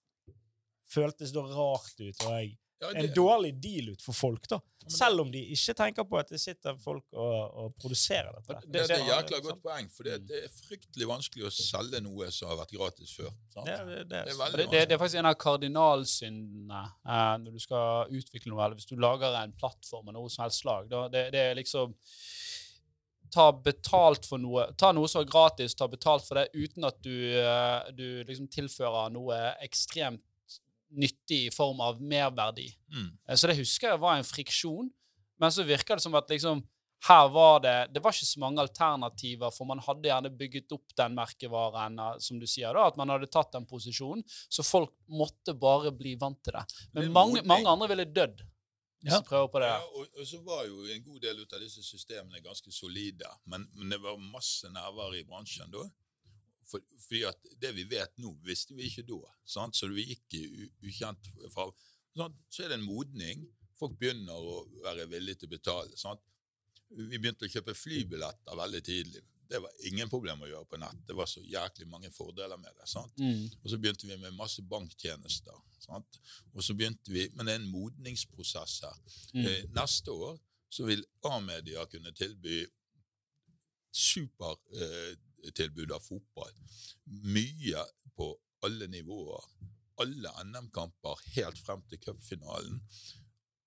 føltes 0.92 1.32
da 1.34 1.46
rart 1.48 1.94
ut, 2.00 2.26
og 2.26 2.36
jeg 2.36 2.58
en 2.82 3.12
dårlig 3.14 3.52
deal 3.62 3.92
ut 3.92 4.00
for 4.02 4.10
folk, 4.18 4.46
da. 4.50 4.56
Selv 4.90 5.20
om 5.22 5.28
de 5.30 5.38
ikke 5.54 5.74
tenker 5.78 6.02
på 6.10 6.16
at 6.18 6.32
det 6.34 6.40
sitter 6.42 6.74
folk 6.82 7.04
og, 7.14 7.52
og 7.62 7.74
produserer 7.78 8.32
dette. 8.34 8.56
Det- 8.64 8.72
Det, 8.72 8.80
det 8.88 8.96
er 8.96 9.02
et 9.04 9.10
jækla 9.12 9.38
godt 9.44 9.60
poeng, 9.62 9.86
for 9.94 10.02
det, 10.08 10.16
det 10.26 10.40
er 10.44 10.48
fryktelig 10.56 11.06
vanskelig 11.06 11.44
å 11.46 11.52
selge 11.54 12.00
noe 12.02 12.26
som 12.34 12.50
har 12.50 12.58
vært 12.64 12.74
gratis 12.74 13.12
før. 13.14 13.30
Sant? 13.54 13.66
Det, 13.70 13.76
det, 13.86 14.00
det, 14.10 14.24
Det 14.26 14.34
er 14.34 14.56
Det, 14.56 14.66
det, 14.72 14.80
det 14.88 14.96
er 14.96 14.98
faktisk 15.04 15.20
en 15.22 15.30
av 15.30 15.38
kardinalsyndene 15.44 16.82
eh, 17.06 17.36
når 17.44 17.52
du 17.54 17.62
skal 17.62 18.10
utvikle 18.18 18.50
noe, 18.50 18.64
eller 18.66 18.74
hvis 18.80 18.90
du 18.90 18.96
lager 18.98 19.38
en 19.44 19.54
plattform 19.62 20.10
av 20.10 20.14
noe 20.18 20.28
som 20.34 20.42
helst 20.48 20.64
slag. 20.64 20.90
Da, 20.90 21.04
det, 21.08 21.28
det 21.36 21.46
er 21.52 21.54
liksom 21.62 21.94
Ta 23.32 23.46
betalt 23.64 24.26
for 24.28 24.36
noe. 24.42 24.66
Ta 24.76 24.90
noe 24.92 25.08
som 25.08 25.22
er 25.22 25.30
gratis, 25.30 25.72
ta 25.78 25.86
betalt 25.88 26.26
for 26.26 26.36
det 26.36 26.50
uten 26.52 26.84
at 26.84 26.98
du, 27.00 27.14
eh, 27.38 27.86
du 27.96 28.24
liksom 28.28 28.50
tilfører 28.52 29.08
noe 29.14 29.38
ekstremt 29.64 30.20
nyttig 30.92 31.46
i 31.46 31.50
form 31.54 31.80
av 31.80 32.00
merverdi. 32.02 32.68
Mm. 32.92 33.08
Eh, 33.28 33.36
Så 33.36 33.48
det 33.50 33.56
husker 33.58 33.88
jeg 33.94 34.00
var 34.02 34.16
en 34.18 34.24
friksjon. 34.28 34.90
Men 35.40 35.50
så 35.50 35.64
virker 35.66 35.96
det 35.98 36.02
som 36.04 36.14
at 36.14 36.28
liksom 36.30 36.62
her 37.08 37.28
var 37.34 37.56
det 37.64 37.88
Det 37.94 37.98
var 38.04 38.12
ikke 38.14 38.26
så 38.28 38.38
mange 38.38 38.60
alternativer, 38.62 39.50
for 39.50 39.66
man 39.66 39.80
hadde 39.82 40.06
gjerne 40.06 40.30
bygget 40.38 40.70
opp 40.76 40.92
den 40.96 41.16
merkevaren, 41.18 41.98
eh, 41.98 42.18
som 42.22 42.38
du 42.38 42.46
sier, 42.46 42.72
da, 42.74 42.86
at 42.86 42.96
man 43.00 43.08
hadde 43.10 43.26
tatt 43.26 43.50
den 43.52 43.66
posisjonen. 43.66 44.22
Så 44.48 44.62
folk 44.62 44.92
måtte 45.08 45.54
bare 45.58 45.90
bli 45.90 46.14
vant 46.20 46.38
til 46.44 46.52
det. 46.54 46.62
Men 46.94 47.10
mange, 47.12 47.42
mange 47.42 47.66
andre 47.66 47.88
ville 47.88 48.04
dødd 48.06 48.44
Ja. 49.04 49.18
prøver 49.20 49.48
på 49.50 49.58
det. 49.58 49.66
Ja, 49.72 49.80
og, 49.98 50.06
og 50.20 50.26
så 50.26 50.38
var 50.46 50.62
jo 50.68 50.84
en 50.86 51.02
god 51.02 51.20
del 51.24 51.40
ut 51.42 51.52
av 51.52 51.58
disse 51.64 51.82
systemene 51.82 52.38
ganske 52.44 52.70
solide, 52.70 53.26
men, 53.50 53.66
men 53.74 53.90
det 53.90 53.98
var 54.00 54.16
masse 54.16 54.70
nerver 54.70 55.16
i 55.18 55.24
bransjen 55.26 55.72
da. 55.72 55.82
For, 56.68 56.84
fordi 57.06 57.24
det 57.60 57.72
vi 57.76 57.86
vet 57.90 58.14
nå, 58.22 58.32
visste 58.46 58.76
vi 58.76 58.88
ikke 58.88 59.06
da. 59.08 59.20
Sant? 59.44 59.76
Så 59.76 59.90
vi 59.92 60.06
gikk 60.12 60.38
i 60.38 60.44
ukjent 60.88 61.32
fra 61.52 61.68
sant? 62.16 62.38
Så 62.48 62.64
er 62.64 62.72
det 62.72 62.80
en 62.80 62.86
modning. 62.86 63.44
Folk 63.78 63.96
begynner 63.98 64.36
å 64.36 64.62
være 64.84 65.08
villige 65.10 65.42
til 65.42 65.50
å 65.50 65.56
betale. 65.56 65.98
Sant? 65.98 66.22
Vi 66.92 67.18
begynte 67.18 67.48
å 67.48 67.52
kjøpe 67.52 67.74
flybilletter 67.76 68.58
veldig 68.58 68.82
tidlig. 68.86 69.22
Det 69.52 69.60
var 69.60 69.84
ingen 69.88 70.08
problem 70.08 70.44
å 70.44 70.48
gjøre 70.48 70.68
på 70.68 70.78
nett. 70.80 71.00
Det 71.08 71.16
var 71.16 71.28
så 71.28 71.42
jæklig 71.44 71.88
mange 71.88 72.08
fordeler 72.12 72.60
med 72.60 72.72
det. 72.78 72.86
Sant? 72.88 73.18
Mm. 73.20 73.50
Og 73.60 73.68
så 73.68 73.78
begynte 73.80 74.08
vi 74.08 74.16
med 74.20 74.36
masse 74.36 74.64
banktjenester. 74.64 75.58
Sant? 75.82 76.20
Og 76.54 76.64
så 76.64 76.76
begynte 76.78 77.12
vi, 77.12 77.26
Men 77.34 77.46
det 77.46 77.56
er 77.56 77.60
en 77.60 77.72
modningsprosess 77.72 78.78
her. 78.86 79.02
Mm. 79.34 79.44
Eh, 79.44 79.64
neste 79.76 80.14
år 80.14 80.38
så 80.72 80.86
vil 80.88 81.04
A-media 81.28 81.84
kunne 81.90 82.14
tilby 82.16 82.62
supertilbud 85.42 85.92
av 85.92 86.00
fotball. 86.00 86.52
Mye 87.04 87.84
på 88.16 88.38
alle 88.62 88.86
nivåer. 88.86 89.44
Alle 89.96 90.30
NM-kamper 90.44 91.18
helt 91.36 91.58
frem 91.58 91.82
til 91.88 91.98
cupfinalen. 91.98 92.80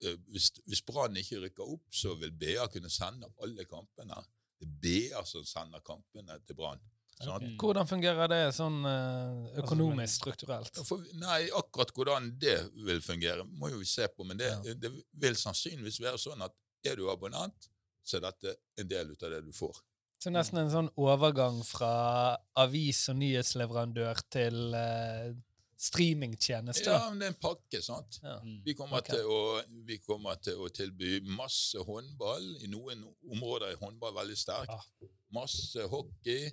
Eh, 0.03 0.17
hvis 0.27 0.51
hvis 0.65 0.81
Brann 0.81 1.15
ikke 1.17 1.39
rykker 1.43 1.63
opp, 1.63 1.85
så 1.91 2.15
vil 2.15 2.31
BA 2.31 2.67
kunne 2.67 2.89
sende 2.89 3.29
alle 3.41 3.65
kampene. 3.65 4.23
Det 4.59 4.67
er 4.67 5.11
BA 5.11 5.23
som 5.25 5.45
sender 5.45 5.79
kampene 5.85 6.39
til 6.45 6.55
Brann. 6.55 6.81
Sånn 7.15 7.31
at, 7.31 7.43
Hvordan 7.61 7.87
fungerer 7.87 8.27
det 8.27 8.41
sånn 8.55 8.81
eh, 8.83 9.61
økonomisk, 9.61 10.17
strukturelt? 10.19 10.81
For, 10.83 11.03
nei, 11.15 11.45
akkurat 11.55 11.93
hvordan 11.95 12.33
det 12.39 12.57
vil 12.83 12.99
fungere, 13.01 13.45
må 13.45 13.69
jo 13.71 13.79
vi 13.79 13.87
se 13.87 14.07
på. 14.11 14.25
Men 14.27 14.41
det, 14.41 14.51
det 14.81 14.91
vil 15.13 15.37
sannsynligvis 15.39 16.01
være 16.03 16.19
sånn 16.19 16.43
at 16.43 16.55
er 16.85 16.99
du 16.99 17.07
abonnent, 17.09 17.69
så 18.05 18.19
er 18.19 18.27
dette 18.27 18.57
en 18.81 18.89
del 18.89 19.13
ut 19.13 19.23
av 19.23 19.31
det 19.31 19.45
du 19.47 19.53
får. 19.55 19.79
Så 20.25 20.31
nesten 20.33 20.57
en 20.57 20.71
sånn 20.73 20.87
overgang 20.97 21.59
fra 21.61 22.33
avis- 22.57 23.03
og 23.11 23.19
nyhetsleverandør 23.19 24.23
til 24.33 24.55
eh, 24.73 25.35
streamingtjeneste? 25.77 26.87
Ja, 26.89 27.11
men 27.11 27.21
det 27.21 27.27
er 27.27 27.33
en 27.35 27.43
pakke, 27.43 27.81
sant? 27.85 28.17
Ja. 28.23 28.39
Mm. 28.41 28.55
Vi 28.65 28.73
kommer, 28.79 29.03
okay. 29.03 29.19
til 29.19 29.29
å, 29.29 29.43
vi 29.85 29.99
kommer 30.01 30.41
til 30.41 30.63
å 30.65 30.71
tilby 30.73 31.19
masse 31.29 31.77
håndball. 31.77 32.47
I 32.65 32.71
noen 32.73 33.05
områder 33.35 33.75
er 33.75 33.83
håndball 33.83 34.17
veldig 34.17 34.39
sterk. 34.41 34.73
Ja. 34.73 35.11
Masse 35.37 35.85
hockey, 35.93 36.49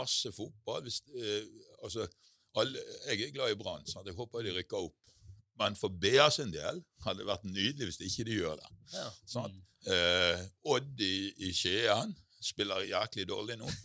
masse 0.00 0.32
fotball. 0.32 0.80
Hvis, 0.88 1.02
eh, 1.12 1.44
altså, 1.84 2.08
alle, 2.56 2.88
jeg 3.10 3.28
er 3.28 3.36
glad 3.36 3.52
i 3.52 3.60
Brann, 3.60 3.84
så 3.84 4.00
jeg 4.00 4.16
håper 4.16 4.48
de 4.48 4.56
rykker 4.62 4.80
opp. 4.80 4.96
Men 5.60 5.76
for 5.76 5.92
BA 5.92 6.30
sin 6.32 6.56
del 6.56 6.80
hadde 7.04 7.20
det 7.20 7.28
vært 7.28 7.44
nydelig 7.52 7.92
hvis 7.92 8.00
de 8.00 8.08
ikke 8.08 8.30
de 8.32 8.40
gjør 8.40 8.56
det. 8.64 8.76
Ja. 8.96 9.08
Sant? 9.28 9.64
Eh, 9.92 10.46
Odd 10.72 11.04
i, 11.04 11.16
i 11.44 11.52
Skien 11.52 12.16
spiller 12.44 12.84
jæklig 12.88 13.26
dårlig 13.30 13.58
nå. 13.60 13.70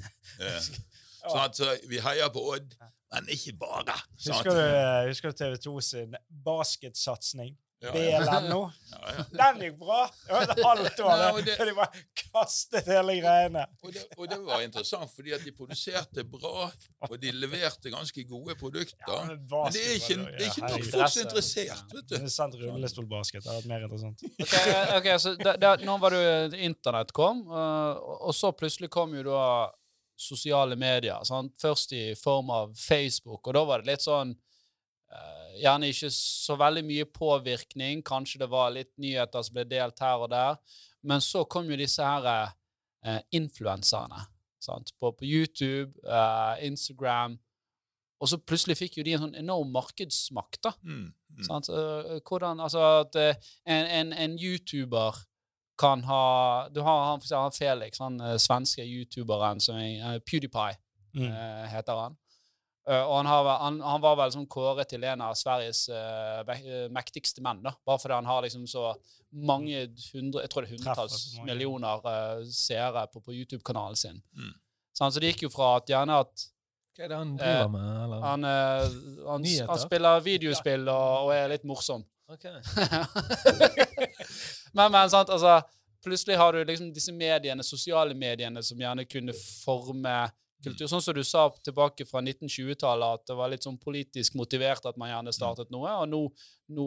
Sånn 1.19 1.41
at, 1.43 1.57
så 1.57 1.73
vi 1.91 1.99
heier 1.99 2.29
på 2.31 2.41
Odd, 2.53 2.75
men 3.11 3.27
ikke 3.33 3.55
bare. 3.59 3.95
Husker 4.23 4.55
du, 4.55 4.61
husker 5.09 5.33
du 5.33 5.39
TV 5.41 5.57
2 5.65 5.73
sin 5.83 6.15
basketsatsing? 6.45 7.57
Ja, 7.81 7.93
ja. 7.95 8.19
BLNO? 8.41 8.61
Ja, 8.99 9.11
ja. 9.15 9.23
Den 9.31 9.61
gikk 9.63 9.75
bra! 9.79 9.99
Alt 10.27 10.97
var 10.99 11.21
og 11.31 11.37
det, 11.45 11.53
det- 11.55 11.67
de 11.69 11.73
bare 11.77 12.01
kastet 12.19 12.87
hele 12.91 13.13
greiene. 13.21 13.61
Og 13.85 13.93
det, 13.95 14.01
og 14.17 14.25
det 14.27 14.39
var 14.43 14.63
interessant, 14.65 15.11
fordi 15.15 15.31
at 15.37 15.45
de 15.45 15.53
produserte 15.55 16.25
bra, 16.27 16.65
og 17.07 17.13
de 17.21 17.31
leverte 17.31 17.93
ganske 17.93 18.25
gode 18.27 18.57
produkter. 18.59 19.21
men 19.29 19.45
Men 19.47 19.71
det 19.77 19.85
er 19.85 19.95
ikke, 20.01 20.17
det 20.25 20.43
er 20.43 20.49
ikke 20.49 20.65
nok 20.73 20.89
folk 20.89 21.13
som 21.13 21.21
er 21.21 21.25
interessert, 21.29 21.93
vet 21.95 22.09
du. 22.09 22.15
Det 22.17 22.21
er 22.27 22.33
sendt 22.35 22.59
rullestolbasket. 22.59 23.43
Det 23.45 23.53
hadde 23.53 23.61
vært 23.61 23.71
mer 23.71 23.87
interessant. 23.87 24.25
Ok, 24.43 24.57
okay, 24.99 25.15
så 25.23 25.35
da, 25.39 25.55
da, 25.63 25.71
Nå 25.87 25.97
var 26.03 26.17
du 26.17 26.57
internett 26.59 27.13
kom, 27.15 27.45
eh, 27.47 28.03
og 28.03 28.27
og 28.29 28.35
så 28.35 28.51
plutselig 28.51 28.89
kom 28.91 29.15
jo 29.15 29.23
da 29.29 29.45
sosiale 30.19 30.75
medier. 30.75 31.23
Sant? 31.23 31.55
Først 31.61 31.93
i 31.95 32.03
form 32.19 32.49
av 32.51 32.73
Facebook, 32.75 33.47
og 33.47 33.53
da 33.55 33.63
var 33.63 33.79
det 33.85 33.93
litt 33.93 34.03
sånn 34.03 34.35
Gjerne 35.59 35.89
ikke 35.91 36.09
så 36.13 36.55
veldig 36.59 36.83
mye 36.87 37.05
påvirkning. 37.11 38.03
Kanskje 38.05 38.39
det 38.43 38.49
var 38.51 38.69
litt 38.71 38.91
nyheter 39.01 39.43
som 39.43 39.57
ble 39.57 39.65
delt 39.67 39.99
her 39.99 40.21
og 40.23 40.29
der. 40.31 40.57
Men 41.03 41.21
så 41.23 41.45
kom 41.49 41.67
jo 41.71 41.77
disse 41.79 42.03
her 42.05 42.27
eh, 43.03 43.21
influenserne 43.35 44.25
sant? 44.59 44.91
På, 44.99 45.11
på 45.15 45.23
YouTube, 45.25 45.93
eh, 46.03 46.65
Instagram. 46.67 47.37
Og 48.19 48.27
så 48.27 48.37
plutselig 48.43 48.75
fikk 48.77 48.97
jo 48.99 49.03
de 49.07 49.13
en 49.15 49.21
sånn 49.23 49.37
enorm 49.39 49.69
markedsmakt. 49.71 50.59
da. 50.63 50.73
Mm, 50.83 51.05
mm. 51.37 51.43
Sant? 51.47 51.69
Eh, 51.71 52.19
Hvordan, 52.27 52.59
altså 52.59 52.81
at 53.05 53.15
eh, 53.19 53.35
en, 53.65 53.85
en, 53.99 54.13
en 54.13 54.37
YouTuber 54.39 55.21
kan 55.79 56.01
ha 56.03 56.67
Du 56.75 56.81
har 56.83 57.05
han, 57.07 57.21
for 57.21 57.29
eksempel, 57.29 57.55
Felix, 57.55 58.01
han 58.03 58.19
eh, 58.19 58.35
svenske 58.37 58.83
youtuberen 58.83 59.61
som 59.63 59.79
er 59.79 60.15
eh, 60.15 60.19
PewDiePie, 60.27 60.77
Mm. 61.09 61.23
eh, 61.25 61.63
heter 61.71 61.97
han. 61.97 62.13
Eh, 62.89 63.03
og 63.03 63.19
han, 63.19 63.27
har, 63.29 63.47
han, 63.61 63.75
han 63.85 64.01
var 64.01 64.15
vel 64.17 64.31
sånn 64.33 64.47
kåret 64.49 64.89
til 64.89 65.03
en 65.05 65.21
av 65.21 65.35
Sveriges 65.37 65.83
uh, 65.93 66.41
mektigste 66.93 67.41
menn, 67.45 67.61
da. 67.65 67.71
Bare 67.85 68.01
fordi 68.01 68.15
han 68.17 68.29
har 68.29 68.41
liksom 68.45 68.63
så 68.69 68.93
mange 69.29 69.83
hundre 70.09 70.41
Jeg 70.41 70.49
tror 70.49 70.65
det 70.65 70.71
er 70.71 70.73
hundretalls 70.73 71.17
millioner 71.45 71.97
uh, 72.07 72.39
seere 72.49 73.03
på, 73.13 73.21
på 73.21 73.35
YouTube-kanalen 73.35 73.99
sin. 73.99 74.17
Mm. 74.33 74.55
Sant? 74.97 75.13
så 75.13 75.21
det 75.21 75.29
gikk 75.35 75.43
jo 75.45 75.51
fra 75.53 75.75
at 75.77 75.91
gjerne 75.91 76.17
at 76.23 76.33
Hva 76.97 77.03
er 77.05 77.09
det 77.11 77.19
han 77.19 77.35
driver 77.37 77.61
Eh, 77.61 77.69
med? 77.75 77.89
Eller? 78.05 78.19
han, 78.25 78.41
uh, 78.49 78.85
han, 79.29 79.41
han 79.69 79.83
spiller 79.85 80.25
videospill 80.25 80.83
og, 80.89 81.27
og 81.27 81.33
er 81.35 81.53
litt 81.53 81.65
morsom. 81.69 82.01
Ok. 82.29 82.45
men, 84.77 84.87
men 84.89 85.05
sant, 85.13 85.29
altså 85.29 85.61
Plutselig 85.99 86.37
har 86.39 86.55
du 86.55 86.63
liksom 86.63 86.93
disse 86.95 87.11
mediene, 87.11 87.59
sosiale 87.65 88.15
mediene 88.15 88.61
som 88.63 88.79
gjerne 88.79 89.03
kunne 89.03 89.33
forme 89.35 90.31
kultur. 90.63 90.87
Sånn 90.91 91.01
som 91.01 91.15
du 91.15 91.23
sa 91.23 91.45
tilbake 91.63 92.05
fra 92.09 92.21
1920-tallet, 92.21 93.19
at 93.19 93.27
det 93.31 93.35
var 93.39 93.51
litt 93.51 93.63
sånn 93.65 93.77
politisk 93.79 94.35
motivert 94.39 94.85
at 94.89 94.97
man 94.99 95.09
gjerne 95.11 95.33
startet 95.35 95.69
noe. 95.73 95.91
Og 96.03 96.09
nå, 96.11 96.19
nå 96.75 96.85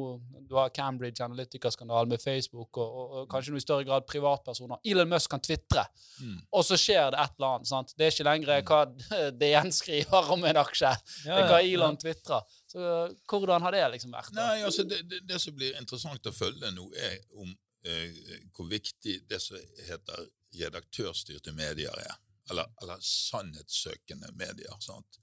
du 0.49 0.55
har 0.59 0.73
Cambridge 0.77 1.25
Analytica-skandalen 1.25 2.13
med 2.13 2.23
Facebook, 2.23 2.77
og, 2.77 2.89
og, 3.03 3.15
og 3.23 3.31
kanskje 3.33 3.55
noe 3.55 3.63
i 3.63 3.65
større 3.65 3.87
grad 3.89 4.07
privatpersoner. 4.11 4.83
Elon 4.85 5.09
Musk 5.13 5.31
kan 5.33 5.41
tvitre, 5.45 5.87
Mm. 6.23 6.37
og 6.55 6.63
så 6.63 6.77
skjer 6.79 7.09
det 7.11 7.19
et 7.19 7.33
eller 7.39 7.49
annet. 7.57 7.67
sant? 7.67 7.93
Det 7.99 8.05
er 8.07 8.13
ikke 8.13 8.27
lenger 8.29 8.63
hva 8.69 8.81
DN 9.41 9.73
skriver 9.75 10.29
om 10.31 10.45
en 10.47 10.61
aksje, 10.61 10.93
det 11.25 11.33
er 11.35 11.49
hva 11.51 11.59
Elon 11.65 11.97
tvitrer. 11.99 12.45
Så 12.71 12.85
hvordan 13.27 13.65
har 13.65 13.75
det 13.75 13.83
liksom 13.97 14.13
vært? 14.15 14.31
da? 14.37 14.45
Nei, 14.53 14.63
altså 14.69 14.85
det, 14.87 15.01
det, 15.11 15.23
det 15.27 15.41
som 15.43 15.57
blir 15.57 15.75
interessant 15.81 16.29
å 16.31 16.33
følge 16.37 16.71
nå, 16.77 16.87
er 16.95 17.19
om 17.41 17.51
eh, 17.89 18.21
hvor 18.55 18.69
viktig 18.71 19.17
det 19.29 19.41
som 19.43 19.59
heter 19.89 20.29
redaktørstyrte 20.61 21.53
medier 21.57 21.97
er. 22.05 22.15
Eller, 22.51 22.67
eller 22.83 22.99
sannhetssøkende 23.01 24.33
medier. 24.35 24.77
sant? 24.81 25.19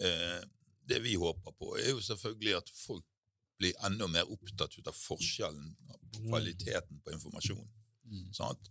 Eh, 0.00 0.40
det 0.88 0.98
vi 1.04 1.14
håper 1.20 1.52
på, 1.52 1.74
er 1.78 1.90
jo 1.92 2.00
selvfølgelig 2.02 2.56
at 2.56 2.70
folk 2.74 3.04
blir 3.58 3.74
enda 3.86 4.06
mer 4.06 4.30
opptatt 4.30 4.76
ut 4.78 4.86
av 4.86 4.94
forskjellen 4.96 5.72
på 6.12 6.24
kvaliteten 6.28 7.00
på 7.04 7.12
informasjon. 7.12 7.64
Mm. 8.06 8.28
Sant? 8.34 8.70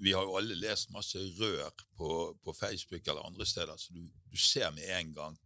Vi 0.00 0.12
har 0.16 0.24
jo 0.24 0.36
alle 0.38 0.54
lest 0.56 0.90
masse 0.94 1.18
rør 1.38 1.70
på, 1.98 2.10
på 2.44 2.54
Facebook 2.56 3.06
eller 3.08 3.26
andre 3.26 3.46
steder, 3.46 3.76
så 3.76 3.92
du, 3.92 4.04
du 4.30 4.36
ser 4.38 4.70
med 4.72 4.86
en 4.96 5.14
gang 5.14 5.38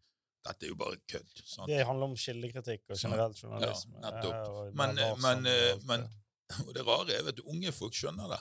dette 0.44 0.66
er 0.66 0.74
jo 0.74 0.76
bare 0.76 0.98
kødd. 1.08 1.30
sant? 1.48 1.70
Det 1.72 1.84
handler 1.88 2.10
om 2.12 2.16
kildekritikk 2.20 2.82
og 2.92 2.98
generelt 3.00 3.38
journalisme. 3.40 3.96
Ja, 4.02 4.10
nettopp. 4.10 4.34
eh, 4.34 4.74
Men, 4.76 4.98
men, 5.00 5.46
og 5.48 5.52
eh, 5.54 5.86
men 5.88 6.04
det. 6.04 6.12
Og 6.66 6.74
det 6.76 6.82
rare 6.84 7.14
er 7.16 7.28
at 7.32 7.38
unge 7.48 7.70
folk 7.72 7.94
skjønner 7.96 8.28
det. 8.34 8.38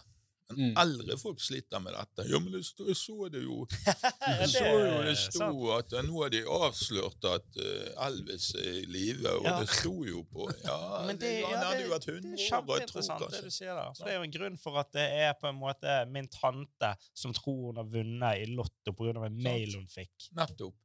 Men 0.49 0.57
Mm. 0.59 0.73
eldre 0.77 1.15
folk 1.17 1.39
sliter 1.41 1.79
med 1.81 1.93
dette. 1.95 2.25
Ja, 2.29 2.39
men 2.39 2.53
jeg 2.53 2.95
så 2.99 3.29
det 3.31 3.41
jo. 3.43 3.65
Jeg 4.41 4.49
så 4.51 4.65
jo 4.67 4.97
det 5.07 5.13
sto 5.17 5.71
at 5.77 5.93
nå 6.05 6.17
har 6.21 6.29
de 6.33 6.41
avslørt 6.45 7.25
at 7.31 7.57
eh, 7.63 8.05
Elvis 8.07 8.49
er 8.59 8.81
i 8.81 8.85
live, 8.85 9.29
og 9.39 9.45
Ja. 9.47 9.55
det 9.61 9.69
sto 9.69 9.93
jo 10.05 10.23
på 10.29 10.49
Ja, 10.67 11.05
Men 11.07 11.17
det, 11.17 11.31
han 11.45 11.55
ja, 11.55 11.63
hadde 11.63 11.79
det, 11.79 11.87
jo 11.87 11.93
vært 11.95 12.05
det 12.05 12.13
100 12.13 12.27
er 12.27 12.35
år, 12.35 12.37
jeg 12.37 12.51
tror 12.51 12.59
kjempeinteressant 12.59 13.31
det 13.31 13.43
du 13.43 13.49
sier 13.55 13.73
der. 13.79 13.89
Så 13.95 14.03
det 14.05 14.11
er 14.13 14.17
jo 14.19 14.27
en 14.27 14.35
grunn 14.37 14.57
for 14.57 14.77
at 14.83 14.91
det 14.93 15.07
er 15.23 15.33
på 15.41 15.49
en 15.49 15.59
måte 15.63 15.97
min 16.11 16.27
tante 16.27 16.93
som 17.15 17.33
tror 17.33 17.59
hun 17.71 17.81
har 17.81 17.89
vunnet 17.95 18.43
i 18.43 18.45
Lotto 18.53 18.93
pga. 18.93 19.25
en 19.25 19.41
mail 19.43 19.73
hun 19.79 19.87
fikk. 19.87 20.29
Nettopp. 20.37 20.75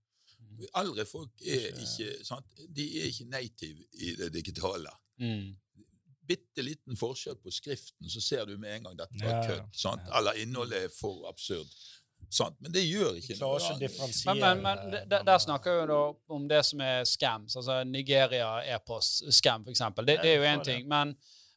Eldre 0.74 1.04
folk 1.06 1.30
er 1.46 1.74
ikke 1.78 2.24
sant? 2.26 2.46
De 2.74 2.86
er 3.02 3.10
ikke 3.12 3.28
native 3.30 3.84
i 4.00 4.14
det 4.18 4.32
digitale. 4.34 4.90
Mm. 5.20 5.52
Bitte 6.28 6.64
liten 6.64 6.96
forskjell 6.98 7.38
på 7.42 7.52
skriften, 7.54 8.08
så 8.12 8.20
ser 8.22 8.46
du 8.48 8.58
med 8.60 8.76
en 8.76 8.88
gang 8.88 8.98
dette 8.98 9.16
Ja, 9.20 9.26
var 9.26 9.38
ja. 9.38 9.46
kødd. 9.48 9.70
sant? 9.76 10.10
Eller 10.18 10.42
innholdet 10.42 10.84
er 10.88 10.92
for 10.92 11.28
absurd. 11.30 11.70
Sant? 12.30 12.58
Men 12.60 12.72
det 12.74 12.82
gjør 12.84 13.16
ikke 13.16 13.38
noe 13.40 13.56
ikke 13.56 13.88
annet. 13.88 14.24
Men, 14.26 14.40
men, 14.42 14.62
men 14.62 15.08
der, 15.08 15.22
der 15.24 15.38
snakker 15.40 15.78
vi 15.80 15.86
da 15.88 16.00
om 16.36 16.48
det 16.50 16.60
som 16.68 16.82
er 16.84 17.06
scams, 17.08 17.56
altså 17.56 17.78
Nigeria 17.88 18.50
e-post-scam, 18.74 19.64
eksempel. 19.72 20.06
Det, 20.08 20.18
det 20.22 20.34
er 20.34 20.42
jo 20.42 20.50
én 20.50 20.64
ting. 20.66 20.84
Men, 20.90 21.14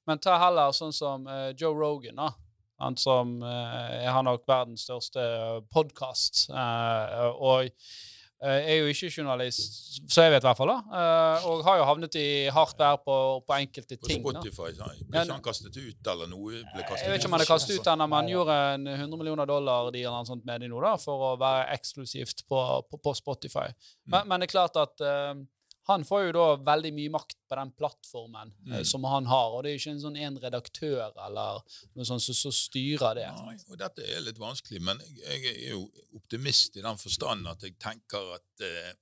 men 0.07 0.22
ta 0.24 0.38
heller 0.39 0.72
sånn 0.76 0.95
som 0.95 1.28
uh, 1.28 1.49
Joe 1.57 1.76
Rogan, 1.76 2.22
da. 2.22 2.30
Han 2.82 2.95
som 2.97 3.36
uh, 3.43 4.07
har 4.07 4.24
nok 4.26 4.47
verdens 4.49 4.88
største 4.88 5.22
podkast. 5.74 6.47
og 6.49 7.67
eh, 8.43 8.71
er 8.73 8.77
jo 8.81 8.89
ikke 8.91 9.09
journalist, 9.13 10.01
så 10.11 10.25
jeg 10.25 10.33
vet 10.33 10.43
i 10.43 10.47
hvert 10.49 10.59
fall, 10.59 10.71
da. 10.73 10.99
eh, 11.01 11.45
og 11.49 11.63
har 11.67 11.79
jo 11.81 11.87
havnet 11.89 12.17
i 12.19 12.27
hardt 12.53 12.81
vær 12.81 12.99
på, 13.05 13.15
på 13.47 13.57
enkelte 13.57 13.97
På 13.97 14.09
ting. 14.09 14.23
På 14.25 14.33
Spotify 14.35 14.73
sa 14.77 14.89
Ble 14.91 15.23
ikke 15.23 15.37
han 15.37 15.45
kastet 15.45 15.77
ut, 15.77 16.11
eller 16.13 16.31
noe? 16.31 16.61
ble 16.73 16.85
kastet 16.87 17.05
Jeg 17.05 17.13
vet 17.13 17.21
ikke 17.21 17.31
om 17.31 17.37
han 17.37 17.45
er 17.45 17.51
kastet 17.53 17.79
ut 17.79 17.91
ennå, 17.93 18.09
men 18.15 18.33
gjorde 18.33 18.59
en 18.73 18.91
100 18.97 19.21
millioner 19.23 19.49
dollar 19.49 19.89
deal 19.93 20.09
eller 20.09 20.19
noe 20.21 20.31
sånt 20.33 20.45
med 20.47 20.65
de 20.65 20.71
nå 20.71 20.83
da, 20.83 20.93
for 21.01 21.31
å 21.31 21.33
være 21.41 21.69
eksklusivt 21.77 22.45
på, 22.49 22.61
på, 22.89 23.01
på 23.01 23.15
Spotify. 23.17 23.69
Mm. 23.71 24.13
Men, 24.15 24.29
men 24.31 24.43
det 24.43 24.49
er 24.49 24.55
klart 24.57 24.79
at 24.81 25.05
eh, 25.05 25.33
han 25.91 26.03
får 26.07 26.23
jo 26.27 26.31
da 26.37 26.45
veldig 26.71 26.91
mye 26.97 27.11
makt 27.13 27.37
på 27.49 27.57
den 27.59 27.71
plattformen 27.77 28.51
eh, 28.67 28.79
Mm. 28.81 28.85
som 28.87 29.03
han 29.07 29.25
har, 29.29 29.51
og 29.55 29.63
det 29.63 29.71
er 29.71 29.75
jo 29.77 29.81
ikke 29.81 29.93
en 29.95 30.03
sånn 30.05 30.17
en 30.17 30.39
redaktør 30.43 31.11
eller 31.27 31.61
noe 31.95 32.05
sånt 32.07 32.23
som 32.25 32.37
som 32.37 32.51
styrer 32.55 33.15
det. 33.19 33.27
Nei, 33.45 33.55
og 33.69 33.77
dette 33.81 34.05
er 34.07 34.21
litt 34.25 34.39
vanskelig, 34.41 34.81
men 34.81 34.99
jeg, 35.15 35.41
jeg 35.43 35.55
er 35.67 35.71
jo 35.75 35.85
optimist 36.17 36.77
i 36.77 36.81
den 36.85 36.97
forstand 36.97 37.47
at 37.47 37.63
jeg 37.67 37.77
tenker 37.79 38.35
at 38.37 38.65
eh, 38.67 38.93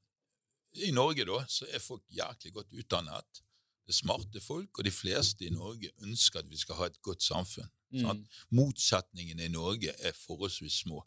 i 0.87 0.91
Norge 0.93 1.25
da, 1.25 1.39
så 1.49 1.65
er 1.73 1.81
folk 1.81 2.03
jæklig 2.13 2.53
godt 2.53 2.73
utdannet. 2.77 3.41
Det 3.89 3.95
er 3.95 3.97
smarte 4.03 4.39
folk, 4.41 4.77
og 4.77 4.85
de 4.85 4.91
fleste 4.93 5.47
i 5.47 5.49
Norge 5.49 5.89
ønsker 6.05 6.43
at 6.43 6.49
vi 6.49 6.57
skal 6.61 6.75
ha 6.77 6.85
et 6.91 6.99
godt 7.01 7.23
samfunn. 7.25 7.69
Mm. 7.89 8.19
Motsetningene 8.53 9.47
i 9.47 9.49
Norge 9.49 9.95
er 10.05 10.13
forholdsvis 10.13 10.83
små. 10.83 11.01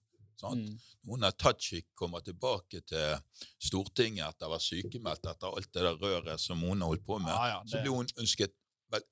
Mm. 0.51 0.79
av 1.25 1.33
Tajik 1.39 1.87
kommer 1.95 2.21
tilbake 2.21 2.81
til 2.87 3.19
Stortinget 3.63 4.27
etter 4.29 4.47
å 4.49 4.51
være 4.57 4.65
sykemeldt 4.67 5.27
etter 5.31 5.47
alt 5.55 5.73
det 5.73 5.83
der 5.83 5.97
røret 6.03 6.41
som 6.41 6.63
har 6.83 6.91
holdt 6.93 7.05
på 7.07 7.19
med, 7.23 7.31
Ja, 7.33 7.47
ja, 7.49 7.63
så 7.65 7.77
det- 7.77 7.83
blir 7.85 7.97
hun 7.97 8.07
ønsket 8.19 8.53
vel, 8.91 9.03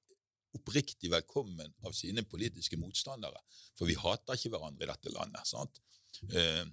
oppriktig 0.59 1.11
velkommen 1.11 1.73
av 1.85 1.93
sine 1.93 2.23
politiske 2.23 2.77
motstandere. 2.77 3.39
For 3.79 3.87
vi 3.87 3.95
hater 3.95 4.35
ikke 4.35 4.51
hverandre 4.51 4.83
i 4.83 4.87
dette 4.87 5.13
landet. 5.15 5.47
sant? 5.47 5.81
Eh, 6.33 6.65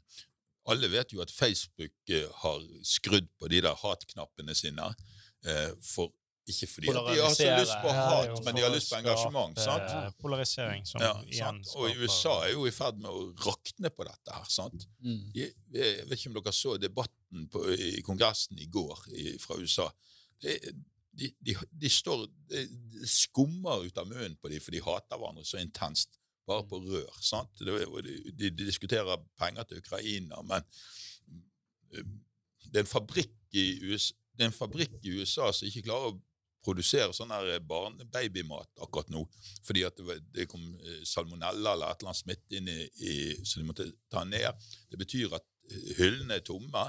alle 0.67 0.87
vet 0.89 1.11
jo 1.13 1.21
at 1.21 1.31
Facebook 1.31 1.91
eh, 2.09 2.27
har 2.41 2.59
skrudd 2.83 3.27
på 3.39 3.47
de 3.49 3.61
der 3.61 3.75
hatknappene 3.75 4.55
sine. 4.55 4.95
Eh, 5.45 5.71
for 5.81 6.11
ikke 6.47 6.67
fordi 6.71 6.89
at 6.91 7.07
de 7.09 7.19
har 7.21 7.33
så 7.35 7.47
lyst 7.59 7.77
på 7.83 7.91
hat, 7.97 8.37
men 8.45 8.55
de 8.57 8.61
har 8.63 8.71
lyst 8.73 8.91
på 8.93 8.97
engasjement. 9.01 9.57
sant? 9.59 9.87
eh, 9.91 10.11
Polarisering 10.21 10.85
som 10.87 11.01
Ja, 11.03 11.13
igjen 11.27 11.63
sant? 11.63 11.73
Og 11.75 12.01
USA 12.03 12.33
er 12.45 12.53
jo 12.53 12.65
i 12.69 12.73
ferd 12.75 12.99
med 13.03 13.09
å 13.11 13.23
rakne 13.45 13.91
på 13.93 14.05
dette 14.07 14.35
her. 14.37 14.45
sant? 14.51 14.85
Mm. 15.03 15.23
De, 15.35 15.47
jeg 15.75 16.05
vet 16.07 16.17
ikke 16.19 16.31
om 16.31 16.37
dere 16.39 16.53
så 16.55 16.77
debatten 16.81 17.47
på, 17.51 17.63
i 17.75 18.01
Kongressen 18.07 18.59
i 18.63 18.69
går 18.71 19.03
i, 19.13 19.25
fra 19.43 19.57
USA. 19.59 19.89
Det, 20.41 20.55
de, 21.17 21.31
de, 21.41 21.55
de 21.83 21.89
står 21.89 22.27
det 22.51 22.63
skummer 23.09 23.83
ut 23.87 23.97
av 23.97 24.07
munnen 24.07 24.37
på 24.39 24.51
dem, 24.53 24.61
for 24.63 24.71
de 24.75 24.83
hater 24.85 25.17
hverandre 25.19 25.45
så 25.49 25.59
intenst. 25.59 26.15
Bare 26.47 26.63
på 26.63 26.79
rør. 26.79 27.09
sant? 27.19 27.51
De, 27.59 27.75
de, 28.31 28.49
de 28.55 28.65
diskuterer 28.69 29.19
penger 29.39 29.67
til 29.67 29.81
Ukraina, 29.83 30.39
men 30.47 30.63
eh, 31.91 32.07
det 32.67 32.81
er 32.81 32.85
en 32.85 32.91
fabrikk 32.91 33.33
i 33.57 33.65
USA, 33.83 34.15
det 34.37 34.45
er 34.45 34.49
en 34.51 34.53
fabrikk 34.55 34.97
i 35.07 35.15
USA 35.17 35.47
som 35.55 35.65
ikke 35.69 35.85
klarer 35.87 36.11
å 36.11 36.17
produsere 36.67 37.15
sånn 37.15 37.31
her 37.31 37.57
barnebabymat 37.63 38.83
akkurat 38.83 39.11
nå, 39.13 39.23
fordi 39.65 39.85
at 39.87 39.99
det, 40.35 40.47
kom 40.51 40.63
eh, 40.83 41.03
salmonella 41.07 41.75
eller 41.75 41.91
et 41.93 42.03
eller 42.03 42.13
annet 42.13 42.23
smitte 42.23 42.59
inn 42.59 42.71
i, 42.71 42.79
i 43.07 43.17
så 43.43 43.61
de 43.61 43.67
måtte 43.67 43.89
ta 44.11 44.25
ned. 44.27 44.69
Det 44.91 44.99
betyr 44.99 45.37
at 45.39 45.45
eh, 45.71 45.93
hyllene 46.01 46.39
er 46.39 46.47
tomme, 46.47 46.87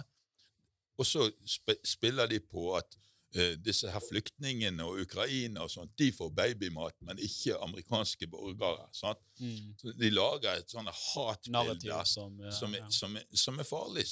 og 0.98 1.06
så 1.06 1.28
sp 1.46 1.76
spiller 1.86 2.26
de 2.30 2.40
på 2.42 2.72
at 2.74 2.96
uh, 3.36 3.52
disse 3.62 3.90
her 3.92 4.02
flyktningene 4.02 4.82
og 4.82 5.04
Ukraina 5.04 5.62
og 5.62 5.70
sånt, 5.70 5.92
de 6.00 6.08
får 6.14 6.32
babymat, 6.34 6.96
men 7.06 7.20
ikke 7.22 7.58
amerikanske 7.62 8.26
borgere. 8.32 8.88
sant? 8.92 9.20
Mm. 9.38 9.76
Så 9.78 9.94
de 9.94 10.10
lager 10.10 10.58
et 10.58 10.74
sånt 10.74 10.90
hatbilde 10.90 12.02
som, 12.10 12.34
ja, 12.42 12.50
som, 12.50 12.74
ja. 12.74 12.88
som, 12.90 13.14
som 13.30 13.62
er 13.62 13.68
farlig 13.68 14.08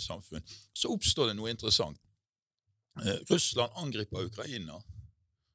i 0.00 0.02
samfunn. 0.02 0.56
Så 0.74 0.90
oppstår 0.90 1.30
det 1.30 1.38
noe 1.38 1.54
interessant. 1.54 2.02
Eh, 3.04 3.18
Russland 3.26 3.72
angriper 3.74 4.24
Ukraina. 4.24 4.82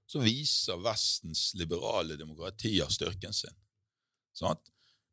Så 0.06 0.20
viser 0.20 0.78
Vestens 0.78 1.54
liberale 1.54 2.16
demokratier 2.16 2.90
styrken 2.90 3.34
sin. 3.34 3.56
Sånn 4.36 4.60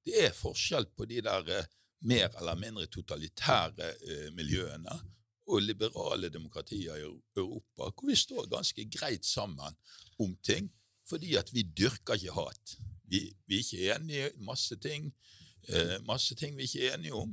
Det 0.05 0.25
er 0.27 0.35
forskjell 0.35 0.87
på 0.97 1.05
de 1.09 1.21
der 1.25 1.49
eh, 1.53 1.69
mer 2.09 2.31
eller 2.39 2.57
mindre 2.57 2.87
totalitære 2.87 3.89
eh, 3.95 4.29
miljøene 4.35 4.95
og 5.49 5.63
liberale 5.65 6.29
demokratier 6.29 6.99
i 7.01 7.07
Europa, 7.37 7.89
hvor 7.89 8.09
vi 8.09 8.17
står 8.17 8.51
ganske 8.53 8.85
greit 8.85 9.25
sammen 9.25 9.77
om 10.21 10.35
ting, 10.45 10.69
fordi 11.09 11.37
at 11.41 11.53
vi 11.55 11.65
dyrker 11.65 12.19
ikke 12.19 12.37
hat. 12.37 12.75
Vi, 13.09 13.23
vi 13.47 13.57
er 13.57 13.65
ikke 13.65 13.95
enige 13.95 14.31
i 14.35 14.45
masse 14.45 14.77
ting. 14.77 15.09
Masse 16.05 16.37
ting 16.37 16.57
vi 16.57 16.67
er 16.67 16.69
ikke 16.69 16.93
enige 16.99 17.17
om. 17.17 17.33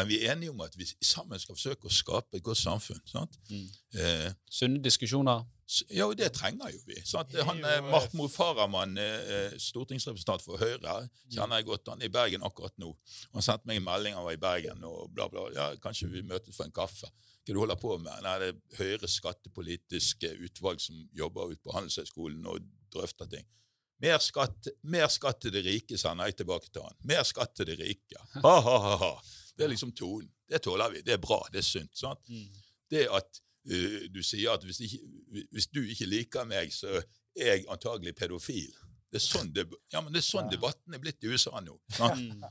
Eh, 0.00 0.02
eh, 0.02 0.06
men 0.06 0.08
vi 0.08 0.18
er 0.24 0.32
enige 0.34 0.50
om 0.50 0.60
at 0.60 0.76
vi 0.78 0.86
sammen 1.04 1.40
skal 1.40 1.56
forsøke 1.56 1.88
å 1.88 1.94
skape 1.94 2.38
et 2.38 2.44
godt 2.44 2.60
samfunn. 2.60 3.00
Sant? 3.08 3.38
Mm. 3.50 3.66
Eh, 3.94 4.28
Sunne 4.50 4.82
diskusjoner. 4.82 5.44
ja, 5.90 6.06
og 6.06 6.16
det 6.18 6.32
trenger 6.32 6.72
jo 6.72 6.80
vi. 6.86 7.00
Sant? 7.04 7.34
Er 7.34 7.44
Han, 7.44 7.64
eh, 7.64 7.76
eh, 7.78 7.82
Mahmoud 7.90 8.30
Farahman, 8.30 8.98
eh, 8.98 9.52
stortingsrepresentant 9.58 10.42
for 10.42 10.58
Høyre, 10.58 11.08
kjenner 11.30 11.56
jeg 11.56 11.66
godt. 11.66 11.88
Han 11.88 12.02
er 12.02 12.06
i 12.06 12.08
Bergen 12.08 12.42
akkurat 12.42 12.76
nå. 12.78 12.96
Han 13.32 13.42
sendte 13.42 13.66
meg 13.66 13.76
en 13.76 13.84
melding 13.84 14.14
han 14.14 14.24
var 14.24 14.32
i 14.32 14.36
Bergen, 14.36 14.84
og 14.84 15.12
bla, 15.14 15.28
bla. 15.28 15.48
Ja, 15.54 15.76
kanskje 15.76 16.10
vi 16.10 16.22
møtes 16.22 16.56
for 16.56 16.64
en 16.64 16.72
kaffe. 16.72 17.10
Hva 17.46 17.54
du 17.54 17.58
holder 17.58 17.76
på 17.76 17.96
med? 17.98 18.22
Nei, 18.22 18.38
det 18.38 18.48
er 18.48 18.76
Høyres 18.78 19.16
skattepolitiske 19.16 20.34
utvalg 20.44 20.80
som 20.80 21.08
jobber 21.16 21.50
ute 21.50 21.62
på 21.62 21.72
Handelshøyskolen 21.72 22.44
og 22.46 22.60
drøfter 22.92 23.26
ting. 23.30 23.46
Mer 24.00 24.18
skatt, 24.18 24.68
mer 24.82 25.08
skatt 25.12 25.42
til 25.44 25.52
de 25.52 25.60
rike, 25.64 25.98
sender. 26.00 26.30
Jeg 26.30 26.40
tilbake 26.40 26.70
til 26.72 26.82
han. 26.82 26.96
Mer 27.04 27.22
skatt 27.28 27.52
til 27.56 27.68
de 27.68 27.76
rike. 27.76 28.22
Ha, 28.40 28.54
ha, 28.64 28.76
ha, 28.86 28.96
ha. 28.96 29.10
Det 29.60 29.66
er 29.66 29.72
liksom 29.74 29.92
tonen. 29.96 30.28
Det 30.48 30.62
tåler 30.64 30.90
vi. 30.94 31.02
Det 31.06 31.14
er 31.14 31.22
bra. 31.22 31.40
Det 31.52 31.60
er 31.60 31.66
sunt. 31.66 32.04
Mm. 32.28 32.46
det 32.90 33.06
at 33.12 33.40
uh, 33.70 33.98
du 34.10 34.22
sier 34.26 34.54
at 34.54 34.64
hvis, 34.66 34.80
ikke, 34.86 35.00
hvis 35.52 35.68
du 35.70 35.82
ikke 35.84 36.08
liker 36.08 36.48
meg, 36.48 36.72
så 36.74 36.96
er 37.36 37.52
jeg 37.52 37.66
antagelig 37.70 38.16
pedofil. 38.18 38.72
Det 39.10 39.18
er 39.18 39.26
sånn, 39.26 39.50
det, 39.54 39.66
ja, 39.92 40.00
men 40.02 40.14
det 40.14 40.22
er 40.22 40.26
sånn 40.26 40.48
Ja. 40.48 40.56
debatten 40.56 40.94
er 40.94 41.02
blitt 41.02 41.22
i 41.24 41.30
USA 41.30 41.60
nå. 41.60 41.76
sant? 41.98 42.44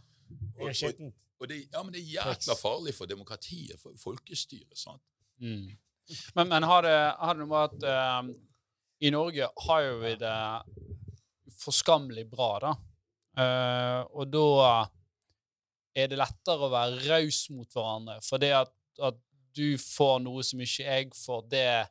Og, 0.60 0.66
Det 0.66 0.70
er 0.70 0.80
skittent. 0.84 1.18
Og 1.40 1.48
det, 1.48 1.58
ja, 1.72 1.84
men 1.84 1.94
det 1.96 2.02
er 2.02 2.16
jækla 2.18 2.56
farlig 2.60 2.94
for 2.98 3.08
demokratiet, 3.08 3.80
for 3.80 3.96
folkestyret. 4.00 4.76
sant? 4.78 5.02
Mm. 5.40 5.72
Men, 6.36 6.50
men 6.52 6.68
har, 6.68 6.84
det, 6.84 6.96
har 7.16 7.38
det 7.38 7.46
noe 7.46 7.52
med 7.52 7.70
at 7.70 7.86
eh, 7.88 8.32
i 9.08 9.12
Norge 9.14 9.48
har 9.68 9.84
jo 9.86 10.00
vi 10.02 10.16
det 10.20 10.36
forskammelig 11.60 12.26
bra, 12.32 12.52
da. 12.64 12.76
Uh, 13.40 14.02
og 14.20 14.32
da 14.34 14.46
er 16.04 16.12
det 16.12 16.20
lettere 16.20 16.68
å 16.68 16.74
være 16.74 17.04
raus 17.08 17.46
mot 17.54 17.70
hverandre. 17.74 18.20
For 18.26 18.42
det 18.42 18.54
at, 18.58 18.74
at 19.04 19.18
du 19.56 19.78
får 19.82 20.20
noe 20.24 20.44
som 20.46 20.62
ikke 20.64 20.86
jeg 20.86 21.10
får, 21.18 21.48
det 21.52 21.64
er 21.68 21.90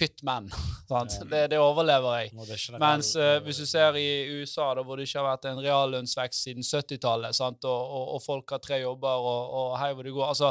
pytt 0.00 0.24
menn. 0.26 0.50
Det, 0.90 1.44
det 1.52 1.58
overlever 1.62 2.16
jeg. 2.18 2.30
Det 2.34 2.56
Mens 2.82 3.12
uh, 3.14 3.36
hvis 3.44 3.60
du 3.62 3.66
ser 3.68 3.94
i 3.94 4.40
USA, 4.40 4.72
da, 4.74 4.82
hvor 4.82 4.98
det 4.98 5.04
ikke 5.06 5.20
har 5.20 5.28
vært 5.28 5.44
en 5.46 5.60
reallønnsvekst 5.62 6.48
siden 6.48 6.66
70-tallet, 6.66 7.36
sant, 7.36 7.62
og, 7.62 7.92
og, 7.94 8.08
og 8.16 8.24
folk 8.24 8.50
har 8.56 8.58
tre 8.64 8.80
jobber, 8.80 9.22
og, 9.22 9.52
og 9.60 9.76
hei 9.78 9.92
hvor 9.94 10.08
det 10.08 10.14
går 10.16 10.32
altså, 10.32 10.50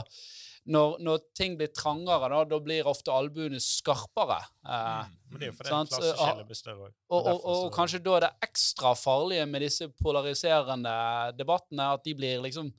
når, 0.70 0.96
når 1.06 1.22
ting 1.38 1.56
blir 1.60 1.72
trangere, 1.74 2.30
da, 2.32 2.44
da 2.52 2.60
blir 2.64 2.88
ofte 2.90 3.14
albuene 3.14 3.60
skarpere. 3.64 4.40
Eh, 4.66 5.10
Men 5.32 5.42
det 5.42 5.48
er 5.48 5.52
jo 5.52 5.58
fordi 5.58 5.74
Sant, 5.74 5.94
klasseskillet 5.94 6.50
blir 6.50 6.60
større 6.60 6.88
òg. 6.90 6.96
og, 7.10 7.30
og, 7.32 7.44
og, 7.54 7.66
kanskje 7.76 8.02
da 8.06 8.16
er 8.18 8.26
det 8.28 8.32
ekstra 8.50 8.94
farlige 8.98 9.48
med 9.50 9.66
disse 9.66 9.90
polariserende 10.02 10.96
debattene, 11.38 11.92
at 11.96 12.06
de 12.06 12.16
blir 12.18 12.44
liksom 12.46 12.74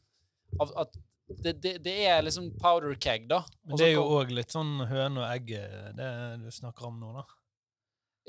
At 0.58 0.96
det, 1.30 1.52
det, 1.62 1.76
det 1.84 1.92
er 2.10 2.24
liksom 2.26 2.48
powder 2.58 2.96
keg, 2.98 3.28
da. 3.30 3.44
Men 3.62 3.78
det 3.78 3.86
er 3.86 3.92
jo 3.94 4.06
òg 4.18 4.32
litt 4.34 4.50
sånn 4.50 4.80
høne 4.90 5.22
og 5.22 5.28
egg 5.28 5.52
eh, 5.54 5.92
det 5.94 6.08
du 6.42 6.48
snakker 6.50 6.88
om 6.88 6.98
nå, 6.98 7.12
da. 7.20 7.26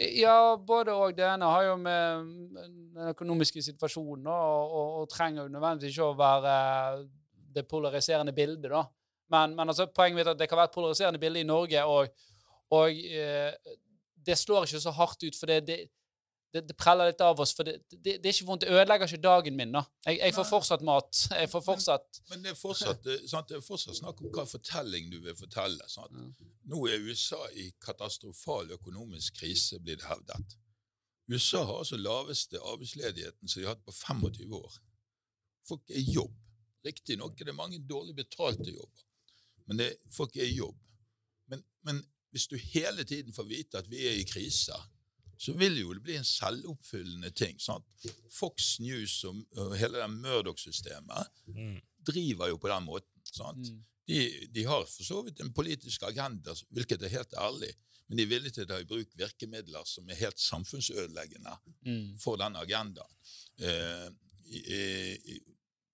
Ja, 0.02 0.56
både 0.58 0.94
og. 0.96 1.16
Det 1.18 1.26
ene 1.28 1.50
har 1.50 1.66
jo 1.66 1.74
med 1.82 2.30
den 2.56 3.10
økonomiske 3.12 3.62
situasjonen 3.66 4.30
og, 4.32 4.72
og, 4.72 4.94
og 5.02 5.10
trenger 5.12 5.44
jo 5.44 5.54
nødvendigvis 5.54 5.98
ikke 5.98 6.08
å 6.08 6.18
være 6.18 6.54
det 7.52 7.66
polariserende 7.70 8.34
bildet, 8.34 8.72
da. 8.72 8.86
Men, 9.32 9.56
men 9.56 9.72
altså, 9.72 9.88
poenget 9.96 10.20
mitt 10.20 10.28
er 10.28 10.36
at 10.36 10.42
det 10.42 10.50
kan 10.52 10.60
være 10.60 10.72
et 10.72 10.76
polariserende 10.76 11.20
bilde 11.22 11.40
i 11.40 11.48
Norge, 11.48 11.84
og, 11.88 12.08
og 12.76 12.92
eh, 12.92 13.74
det 14.26 14.38
slår 14.38 14.68
ikke 14.68 14.84
så 14.84 14.94
hardt 14.96 15.24
ut, 15.24 15.38
for 15.40 15.50
det, 15.52 15.62
det, 15.68 15.78
det, 16.54 16.64
det 16.68 16.76
preller 16.78 17.12
litt 17.12 17.22
av 17.24 17.40
oss. 17.40 17.54
For 17.56 17.68
det, 17.68 17.78
det, 17.92 18.18
er 18.20 18.34
ikke 18.34 18.48
vondt. 18.50 18.66
Det 18.66 18.74
ødelegger 18.76 19.08
ikke 19.08 19.24
dagen 19.24 19.58
min, 19.58 19.72
da. 19.76 19.84
Jeg, 20.06 20.20
jeg 20.20 20.36
får 20.36 20.48
fortsatt 20.50 20.84
mat. 20.88 21.22
Jeg 21.32 21.52
får 21.52 21.64
fortsatt 21.66 22.22
Men 22.34 22.44
det 22.44 22.54
er 22.54 22.60
fortsatt, 22.60 23.08
eh, 23.08 23.24
sant, 23.32 23.50
det 23.50 23.60
er 23.60 23.66
fortsatt 23.66 24.02
snakk 24.02 24.22
om 24.22 24.34
hva 24.36 24.46
fortelling 24.50 25.12
du 25.14 25.22
vil 25.24 25.38
fortelle. 25.40 25.88
Sant? 25.92 26.44
Nå 26.72 26.84
er 26.92 27.08
USA 27.08 27.40
i 27.56 27.70
katastrofal 27.86 28.76
økonomisk 28.78 29.40
krise, 29.42 29.80
blir 29.80 30.00
det 30.02 30.10
hevdet. 30.12 30.58
USA 31.32 31.64
har 31.64 31.78
altså 31.80 31.98
laveste 31.98 32.60
arbeidsledigheten 32.60 33.48
som 33.48 33.62
de 33.62 33.68
har 33.68 33.78
hatt 33.78 33.86
på 33.88 33.96
25 33.96 34.56
år. 34.58 34.80
Folk 35.68 35.88
er 35.88 36.02
i 36.02 36.10
jobb. 36.18 36.36
Riktignok 36.86 37.40
er 37.40 37.52
det 37.52 37.56
mange 37.56 37.80
dårlig 37.90 38.16
betalte 38.18 38.74
jobber, 38.74 39.04
men 39.68 39.82
det, 39.82 39.92
folk 40.14 40.36
er 40.38 40.48
i 40.48 40.58
jobb. 40.58 40.78
Men, 41.52 41.64
men 41.88 42.02
hvis 42.32 42.48
du 42.48 42.58
hele 42.58 43.04
tiden 43.04 43.36
får 43.36 43.48
vite 43.50 43.82
at 43.82 43.90
vi 43.92 44.06
er 44.08 44.20
i 44.20 44.28
krise, 44.28 44.78
så 45.42 45.54
vil 45.58 45.80
jo 45.80 45.94
det 45.98 46.04
bli 46.06 46.16
en 46.20 46.28
selvoppfyllende 46.28 47.32
ting. 47.34 47.58
Sant? 47.62 47.88
Fox 48.30 48.76
News 48.80 49.16
og, 49.26 49.40
og 49.58 49.78
hele 49.80 50.02
det 50.02 50.10
Murdoch-systemet 50.14 51.40
Mm. 51.52 51.80
driver 52.08 52.48
jo 52.48 52.58
på 52.58 52.70
den 52.70 52.86
måten. 52.86 53.24
Sant? 53.26 53.72
Mm. 53.72 53.82
De, 54.08 54.48
de 54.54 54.64
har 54.66 54.86
for 54.86 55.04
så 55.04 55.22
vidt 55.26 55.42
en 55.42 55.54
politisk 55.54 56.04
agenda, 56.04 56.54
hvilket 56.70 57.04
er 57.04 57.16
helt 57.18 57.34
ærlig, 57.38 57.72
men 58.08 58.18
de 58.18 58.24
er 58.24 58.32
villige 58.32 58.56
til 58.56 58.66
å 58.66 58.70
ta 58.70 58.80
i 58.82 58.88
bruk 58.88 59.14
virkemidler 59.16 59.86
som 59.88 60.10
er 60.10 60.20
helt 60.20 60.40
samfunnsødeleggende 60.40 61.54
mm. 61.88 62.08
for 62.20 62.40
den 62.42 62.58
agendaen. 62.60 63.14
Eh, 63.64 64.08
i, 64.52 64.60
i, 65.32 65.38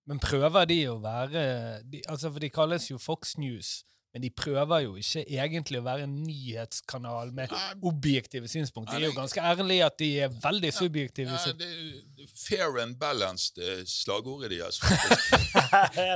Men 0.08 0.22
prøver 0.22 0.64
de 0.70 0.78
å 0.88 0.96
være 1.04 1.44
de, 1.84 2.00
altså 2.08 2.32
For 2.32 2.40
de 2.40 2.48
kalles 2.52 2.88
jo 2.90 2.98
Fox 3.02 3.36
News, 3.40 3.82
men 4.14 4.22
de 4.24 4.30
prøver 4.32 4.86
jo 4.86 4.94
ikke 4.96 5.20
egentlig 5.28 5.82
å 5.82 5.84
være 5.84 6.06
en 6.06 6.14
nyhetskanal 6.24 7.28
med 7.36 7.52
objektive 7.86 8.48
synspunkter. 8.48 8.96
De 8.96 9.04
er 9.04 9.12
jo 9.12 9.16
ganske 9.18 9.42
ærlige 9.44 9.84
at 9.84 9.98
de 10.00 10.08
er 10.24 10.32
veldig 10.32 10.70
subjektive. 10.72 11.36
ja, 11.36 11.52
det, 11.60 11.68
er 12.24 12.30
fair 12.32 12.80
and 12.80 12.96
balanced 12.98 13.60
eh, 13.60 13.82
slagordet 13.84 14.50
deres. 14.54 14.80
faktisk. 14.84 15.36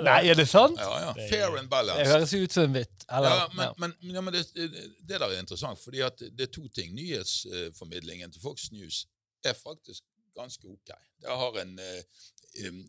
Nei, 0.09 0.17
er 0.33 0.41
det 0.41 0.49
sant? 0.49 0.81
Ja, 0.81 1.11
ja. 1.11 1.13
Fair 1.29 1.59
and 1.61 1.69
balanced. 1.69 2.01
Det 2.01 2.15
høres 2.15 2.33
ut 2.33 2.57
som 2.57 2.71
en 2.71 2.79
vits. 2.81 3.07
Ja, 3.11 3.37
men, 3.59 3.77
men, 3.85 3.95
ja, 4.17 4.25
men 4.25 4.39
det, 4.39 4.47
det 4.57 5.13
der 5.13 5.29
er 5.29 5.37
interessant, 5.39 5.83
fordi 5.85 6.01
det 6.33 6.49
er 6.49 6.53
to 6.55 6.65
ting. 6.73 6.97
Nyhetsformidlingen 6.97 8.33
til 8.33 8.41
Fox 8.41 8.71
News 8.73 9.05
er 9.45 9.53
faktisk 9.53 10.09
ganske 10.35 10.65
ok. 10.65 10.97
Det 11.21 11.29
har 11.45 11.61
en, 11.61 11.79
eh, 11.79 12.03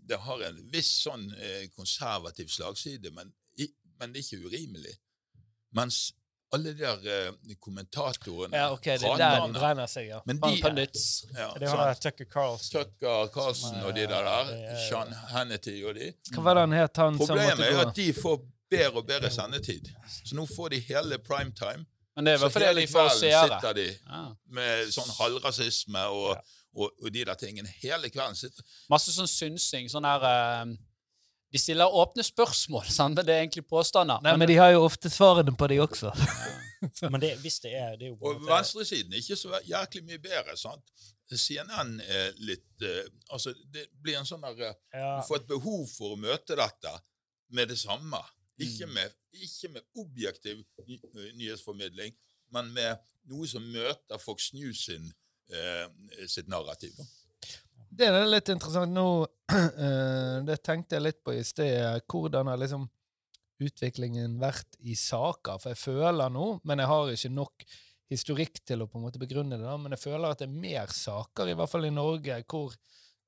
det 0.08 0.18
har 0.20 0.42
en 0.50 0.60
viss 0.74 0.90
sånn 1.06 1.30
eh, 1.38 1.70
konservativ 1.76 2.48
slagside, 2.52 3.12
men, 3.16 3.32
men 4.00 4.14
det 4.14 4.20
er 4.20 4.26
ikke 4.28 4.50
urimelig. 4.50 4.96
Mens 5.74 6.12
alle 6.54 6.74
de 6.74 6.84
der 6.84 7.06
eh, 7.10 7.56
kommentatorene, 7.64 8.58
ja, 8.58 8.68
ok, 8.76 8.84
det 8.86 9.08
er 9.10 9.18
der 9.18 9.40
de 9.48 9.54
brenner 9.58 9.88
seg, 9.90 10.08
ja. 10.12 10.20
men 10.30 10.38
de, 10.42 10.52
pundits. 10.62 11.06
ja, 11.34 11.48
Det 11.58 11.70
sant? 11.70 11.80
var 11.80 11.94
Tucker 12.04 12.26
Carlson. 12.30 12.74
Tucker 12.84 13.32
Carlson 13.34 13.80
og 13.88 13.96
de 13.96 14.02
der, 14.02 14.28
der 14.28 14.52
er- 14.54 14.84
Sean 14.90 15.14
Hannity 15.34 15.80
og 15.84 15.96
de. 15.98 16.12
Hva 16.36 16.44
var 16.46 16.60
det 16.60 16.66
han 16.68 16.76
het, 16.78 16.98
han 17.02 17.18
som 17.18 17.26
Problemet 17.28 17.66
er 17.72 17.80
at 17.88 17.96
de 17.98 18.10
får 18.14 18.44
bedre 18.74 19.02
og 19.02 19.08
bedre 19.08 19.30
sendetid. 19.34 19.90
Så 20.26 20.36
nå 20.38 20.46
får 20.50 20.70
de 20.76 20.80
hele 20.92 21.18
primetime. 21.26 21.86
Men 22.16 22.26
det 22.28 22.34
er 22.36 22.38
Så 22.38 22.46
vel 22.46 22.52
fordi 22.54 22.82
de 22.82 22.88
får 22.92 23.10
kvelden 23.10 23.50
sitter 23.50 23.74
de 23.74 23.88
med 24.54 24.92
sånn 24.94 25.10
halvrasisme 25.18 26.04
og, 26.14 26.36
Ja. 26.36 26.42
Og, 26.74 26.90
og 27.04 27.12
de 27.14 27.26
der 27.26 27.36
tingene. 27.40 27.70
Hele 27.82 28.10
kvelden 28.10 28.36
sitter 28.36 28.64
Masse 28.90 29.14
sånn 29.14 29.30
synsing. 29.30 29.90
Sånn 29.94 30.06
her 30.10 30.26
Uh, 30.26 30.74
De 31.54 31.60
stiller 31.62 31.86
åpne 31.94 32.24
spørsmål, 32.26 32.88
sant? 33.00 33.16
men 33.16 33.26
det 33.28 33.34
er 33.36 33.44
egentlig 33.44 33.66
påstander. 33.70 34.22
Nei, 34.26 34.32
men 34.42 34.48
de 34.50 34.56
har 34.58 34.72
jo 34.74 34.80
ofte 34.88 35.10
svarene 35.14 35.54
på 35.56 35.68
de 35.70 35.78
også. 35.84 36.10
Men 37.02 37.22
det, 37.22 37.30
hvis 37.40 37.62
det 37.64 37.70
er 37.80 37.94
Det 37.96 38.10
er 38.10 38.10
jo 38.10 38.18
Og 38.28 38.42
venstresiden 38.44 39.14
er 39.14 39.22
ikke 39.22 39.38
så 39.40 39.60
jæklig 39.64 40.02
mye 40.04 40.18
bedre. 40.20 40.58
sant? 40.60 40.84
CNN 41.32 41.94
er 42.04 42.34
litt 42.44 42.84
eh, 42.84 43.06
Altså, 43.32 43.54
det 43.72 43.86
blir 44.04 44.18
en 44.20 44.28
sånn 44.28 44.44
der 44.44 44.60
eh, 44.68 44.76
ja, 45.00 45.14
Du 45.22 45.28
får 45.30 45.40
et 45.40 45.48
behov 45.48 45.86
for 45.94 46.18
å 46.18 46.20
møte 46.20 46.58
dette 46.60 46.92
med 47.56 47.72
det 47.72 47.78
samme. 47.80 48.20
Ikke 48.60 48.86
Mm. 48.90 48.94
med, 48.98 49.16
ikke 49.32 49.70
med 49.78 49.82
objektiv 50.04 50.60
ny, 50.90 51.00
nyhetsformidling, 51.40 52.12
men 52.52 52.74
med 52.76 53.00
noe 53.32 53.48
som 53.48 53.64
møter 53.64 54.20
Fox 54.22 54.52
News 54.54 54.84
sin, 54.90 55.08
eh, 55.08 55.23
sitt 56.28 56.48
narrativ. 56.50 56.98
Det 57.94 58.08
er 58.10 58.24
litt 58.26 58.50
interessant 58.50 58.90
nå. 58.94 59.28
eh, 59.54 60.38
det 60.48 60.56
tenkte 60.66 60.96
jeg 60.98 61.04
litt 61.06 61.20
på 61.26 61.32
i 61.36 61.44
sted. 61.46 62.02
Hvordan 62.10 62.48
har 62.50 62.58
liksom 62.62 62.84
utviklingen 63.64 64.40
vært 64.42 64.72
i 64.82 64.96
saker? 64.98 65.58
For 65.62 65.70
jeg 65.74 65.82
føler 65.82 66.30
nå, 66.34 66.46
men 66.66 66.80
jeg 66.82 66.90
har 66.90 67.12
ikke 67.14 67.36
nok 67.36 67.56
historikk 68.10 68.56
til 68.66 68.82
å 68.84 68.88
på 68.90 68.98
en 68.98 69.06
måte 69.06 69.22
begrunne 69.22 69.58
det, 69.58 69.66
da, 69.66 69.78
men 69.80 69.92
jeg 69.96 70.04
føler 70.04 70.28
at 70.30 70.40
det 70.42 70.48
er 70.50 70.64
mer 70.66 70.88
saker, 70.94 71.44
i 71.50 71.58
hvert 71.58 71.72
fall 71.72 71.86
i 71.88 71.94
Norge, 71.94 72.36
hvor, 72.50 72.70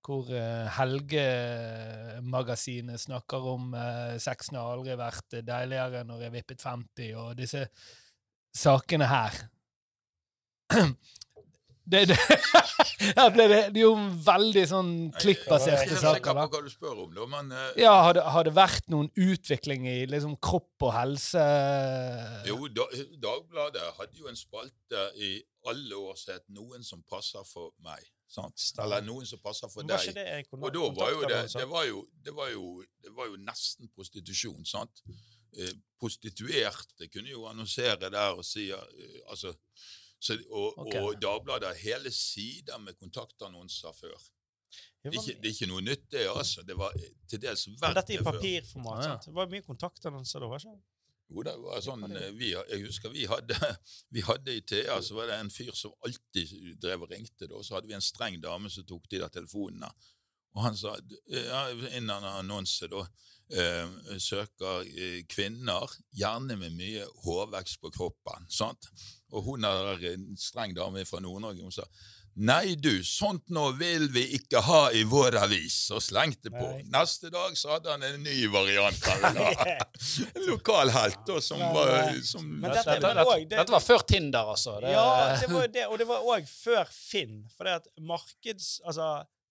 hvor 0.05 0.24
eh, 0.34 0.68
Helgemagasinet 0.76 2.99
snakker 3.01 3.41
om 3.53 3.63
uh, 3.74 4.18
sexen 4.22 4.55
har 4.59 4.68
aldri 4.76 4.93
vært 4.99 5.30
deiligere 5.45 6.03
når 6.05 6.18
jeg 6.26 6.36
vippet 6.36 6.59
50, 6.68 7.16
og 7.22 7.28
disse 7.39 7.61
sakene 8.55 9.07
her. 9.09 9.34
Det, 11.86 12.01
det, 12.09 12.17
her 13.19 13.29
ble 13.33 13.45
det, 13.51 13.59
det 13.75 13.83
jo 13.83 13.91
veldig 14.25 14.63
sånn 14.69 14.91
klikkbaserte 15.19 15.75
saker. 15.75 15.77
Jeg 15.77 15.86
er 15.86 15.91
ikke 15.91 16.15
sikker 16.17 16.38
på 16.39 16.45
hva 16.55 16.61
du 16.65 16.71
spør 16.73 17.03
om, 17.03 17.11
da, 17.13 17.27
men 17.29 17.51
uh, 17.53 17.67
Ja, 17.77 17.93
har 18.07 18.17
det, 18.17 18.23
har 18.33 18.47
det 18.47 18.55
vært 18.57 18.89
noen 18.93 19.11
utvikling 19.13 19.86
i 19.91 19.97
liksom 20.09 20.33
kropp 20.41 20.88
og 20.88 20.95
helse? 20.95 21.45
Jo, 22.49 22.57
da, 22.73 22.88
Dagbladet 23.21 23.91
hadde 23.99 24.17
jo 24.23 24.31
en 24.31 24.39
spalte 24.39 25.05
i 25.21 25.36
alle 25.69 25.97
år 25.97 26.17
som 26.17 26.33
het 26.33 26.45
'Noen 26.49 26.83
som 26.86 27.01
passer 27.09 27.45
for 27.49 27.73
meg'. 27.86 28.09
Sant? 28.27 28.57
Eller 28.81 29.01
'Noen 29.01 29.25
som 29.25 29.39
passer 29.39 29.69
for 29.69 29.81
deg'. 29.81 30.13
det 30.13 30.45
Og 30.51 30.73
da 30.73 30.89
var 30.89 31.11
jo 31.13 31.21
det, 31.21 31.41
det, 31.53 31.69
var 31.69 31.86
jo, 31.86 32.05
det, 32.25 32.36
var 32.36 32.49
jo, 32.49 32.83
det 33.03 33.13
var 33.15 33.29
jo 33.29 33.36
nesten 33.38 33.89
prostitusjon, 33.95 34.65
sant? 34.65 35.03
Eh, 35.57 35.71
prostituerte 35.99 37.07
kunne 37.07 37.31
jo 37.31 37.45
annonsere 37.47 38.09
der 38.09 38.33
og 38.36 38.43
si 38.45 38.71
eh, 38.71 39.21
altså, 39.29 39.53
så, 40.20 40.38
og, 40.49 40.80
okay. 40.86 41.01
og 41.01 41.20
Dagbladet 41.22 41.70
har 41.70 41.82
hele 41.84 42.11
sider 42.11 42.80
med 42.82 42.97
kontaktannonser 42.99 43.93
før. 43.97 44.16
Det 45.05 45.11
er, 45.11 45.22
ikke, 45.22 45.41
det 45.41 45.49
er 45.49 45.53
ikke 45.53 45.70
noe 45.70 45.84
nytt, 45.86 46.05
det. 46.11 46.26
altså. 46.32 46.63
Det 46.66 46.76
var 46.78 46.95
eh, 46.97 47.11
til 47.30 47.41
dels 47.43 47.68
verdt 47.68 47.78
det 47.78 47.88
før. 47.88 47.97
dette 47.99 48.16
i 48.16 48.24
papirformat. 48.26 48.97
Ja. 48.97 49.09
sant? 49.11 49.28
Det 49.30 49.36
var 49.38 49.51
mye 49.51 49.66
kontaktannonser 49.68 50.41
da, 50.41 50.49
var 50.49 50.63
ikke 50.63 50.74
det? 50.74 50.84
Jo, 51.26 51.43
det 51.45 51.53
var 51.61 51.84
sånn, 51.86 52.05
eh, 52.09 52.32
vi, 52.38 52.51
jeg 52.55 52.82
husker 52.86 53.13
vi 53.13 53.28
hadde, 53.30 53.57
vi 54.16 54.24
hadde 54.26 54.55
i 54.57 54.63
TA 54.66 54.97
så 55.05 55.18
var 55.20 55.30
det 55.30 55.38
en 55.43 55.53
fyr 55.53 55.72
som 55.78 55.93
alltid 56.05 56.55
drev 56.82 57.05
og 57.05 57.13
ringte. 57.13 57.49
Da, 57.49 57.61
så 57.61 57.78
hadde 57.78 57.91
vi 57.91 57.97
en 57.97 58.05
streng 58.05 58.39
dame 58.41 58.72
som 58.74 58.86
tok 58.88 59.05
de 59.11 59.22
der 59.22 59.34
telefonene. 59.34 59.89
Og 60.55 60.63
han 60.63 60.78
sa 60.80 60.95
ja, 61.28 61.66
inn 61.97 62.09
en 62.09 62.30
annonse 62.32 62.88
da, 62.91 63.03
eh, 63.03 63.32
søker 64.19 64.81
eh, 64.89 65.21
kvinner, 65.29 65.91
gjerne 66.17 66.57
med 66.57 66.73
mye 66.77 67.05
hårvekst 67.25 67.81
på 67.81 67.91
kroppen. 67.93 68.47
sant? 68.49 68.89
Og 69.35 69.43
hun 69.43 69.63
er 69.67 70.05
en 70.13 70.29
streng 70.39 70.73
dame 70.75 71.05
fra 71.05 71.19
Nord-Norge. 71.19 71.61
Hun 71.65 71.71
sa 71.71 71.85
Nei, 72.35 72.73
du, 72.75 72.99
sånt 73.07 73.45
nå 73.55 73.69
vil 73.79 74.09
vi 74.11 74.25
ikke 74.35 74.59
ha 74.65 74.89
i 74.91 75.05
vår 75.07 75.37
avis, 75.39 75.77
og 75.95 76.01
slengte 76.03 76.51
på. 76.51 76.65
Nei. 76.67 76.81
Neste 76.91 77.29
dag 77.31 77.53
så 77.55 77.69
hadde 77.77 77.93
han 77.93 78.03
en 78.03 78.17
ny 78.25 78.41
variant. 78.51 79.05
En 80.35 80.43
lokal 80.49 80.91
helt 80.91 81.31
som 81.41 81.61
Nei. 81.61 81.69
var 81.73 81.91
eh, 82.09 82.17
som, 82.27 82.43
men 82.59 82.73
Dette, 82.73 82.83
dette- 82.97 83.07
dette, 83.07 83.23
også, 83.23 83.37
det- 83.47 83.59
dette 83.61 83.71
var 83.77 83.85
før 83.85 84.03
Tinder, 84.11 84.51
altså. 84.51 84.73
Det, 84.83 84.91
Ja, 84.91 85.05
det 85.39 85.47
var 85.53 85.67
det, 85.77 85.85
og 85.87 85.97
det 86.03 86.07
var 86.09 86.27
òg 86.35 86.49
før 86.51 86.91
Finn. 86.91 87.37
For 87.55 87.63
det 87.69 87.77
at 87.79 87.87
markeds... 88.03 88.81
Altså, 88.83 89.07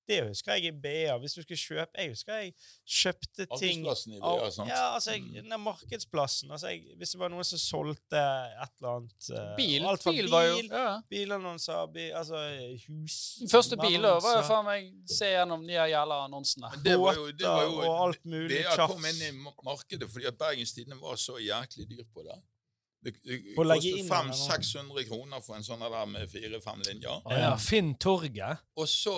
det 0.09 0.19
husker 0.29 0.53
jeg 0.59 0.69
i 0.69 0.73
BA. 0.85 1.15
Hvis 1.23 1.33
du 1.37 1.41
skulle 1.43 1.59
kjøpe 1.61 1.99
Jeg 1.99 2.11
husker 2.13 2.35
jeg 2.43 2.53
kjøpte 2.85 3.47
ting 3.59 3.81
Arbeidsplassen 3.85 4.13
i 4.13 4.21
BA, 4.21 4.51
sant? 4.51 4.69
Ja, 4.69 4.95
altså, 4.95 5.11
jeg, 5.17 5.23
Mm. 5.25 5.51
den 5.51 5.61
markedsplassen. 5.65 6.51
Altså, 6.51 6.69
jeg, 6.69 6.83
hvis 6.99 7.15
det 7.15 7.21
var 7.21 7.33
noen 7.33 7.45
som 7.45 7.59
solgte 7.59 8.21
et 8.21 8.75
eller 8.81 8.91
annet 8.99 9.29
uh, 9.33 9.57
bil, 9.57 9.87
Alt 9.89 10.03
fra 10.03 10.11
bil 10.13 10.23
bil, 10.25 10.31
var 10.31 10.45
jo 10.49 10.57
ja. 10.69 11.01
bilannonser, 11.11 11.87
bil, 11.95 12.13
altså 12.21 12.43
hus 12.89 13.19
Den 13.41 13.49
første 13.53 13.77
bilen 13.81 14.03
var 14.03 14.39
jo 14.41 14.43
faen 14.49 14.67
meg 14.69 14.91
Se 15.09 15.31
gjennom 15.33 15.65
de 15.67 15.77
her 15.79 15.87
jævla 15.93 16.21
annonsene. 16.29 16.71
Det 16.85 16.97
var 17.01 17.15
jo, 17.21 17.27
det 17.33 17.49
var 17.49 17.65
og 17.89 17.95
alt 18.07 18.25
mulig 18.25 18.63
BA 18.65 18.87
kom 18.87 19.05
inn 19.11 19.23
i 19.29 19.33
markedet 19.65 20.11
fordi 20.11 20.29
at 20.31 20.39
Bergens 20.39 20.73
Tidende 20.77 21.01
var 21.01 21.17
så 21.21 21.39
jæklig 21.41 21.89
dyr 21.91 22.05
på 22.13 22.23
det. 22.29 22.37
Det, 23.05 23.13
det 23.25 23.39
Å 23.59 23.65
kostet 23.69 24.07
500-600 24.09 25.05
kroner 25.09 25.43
for 25.45 25.59
en 25.59 25.67
sånn 25.67 25.83
der 25.85 26.07
med 26.09 26.31
fire-fem 26.33 26.81
linjer. 26.89 27.21
Å 27.29 27.37
ja, 27.39 27.51
Finn 27.61 27.95
Torget. 28.01 28.63
Og 28.81 28.89
så 28.89 29.15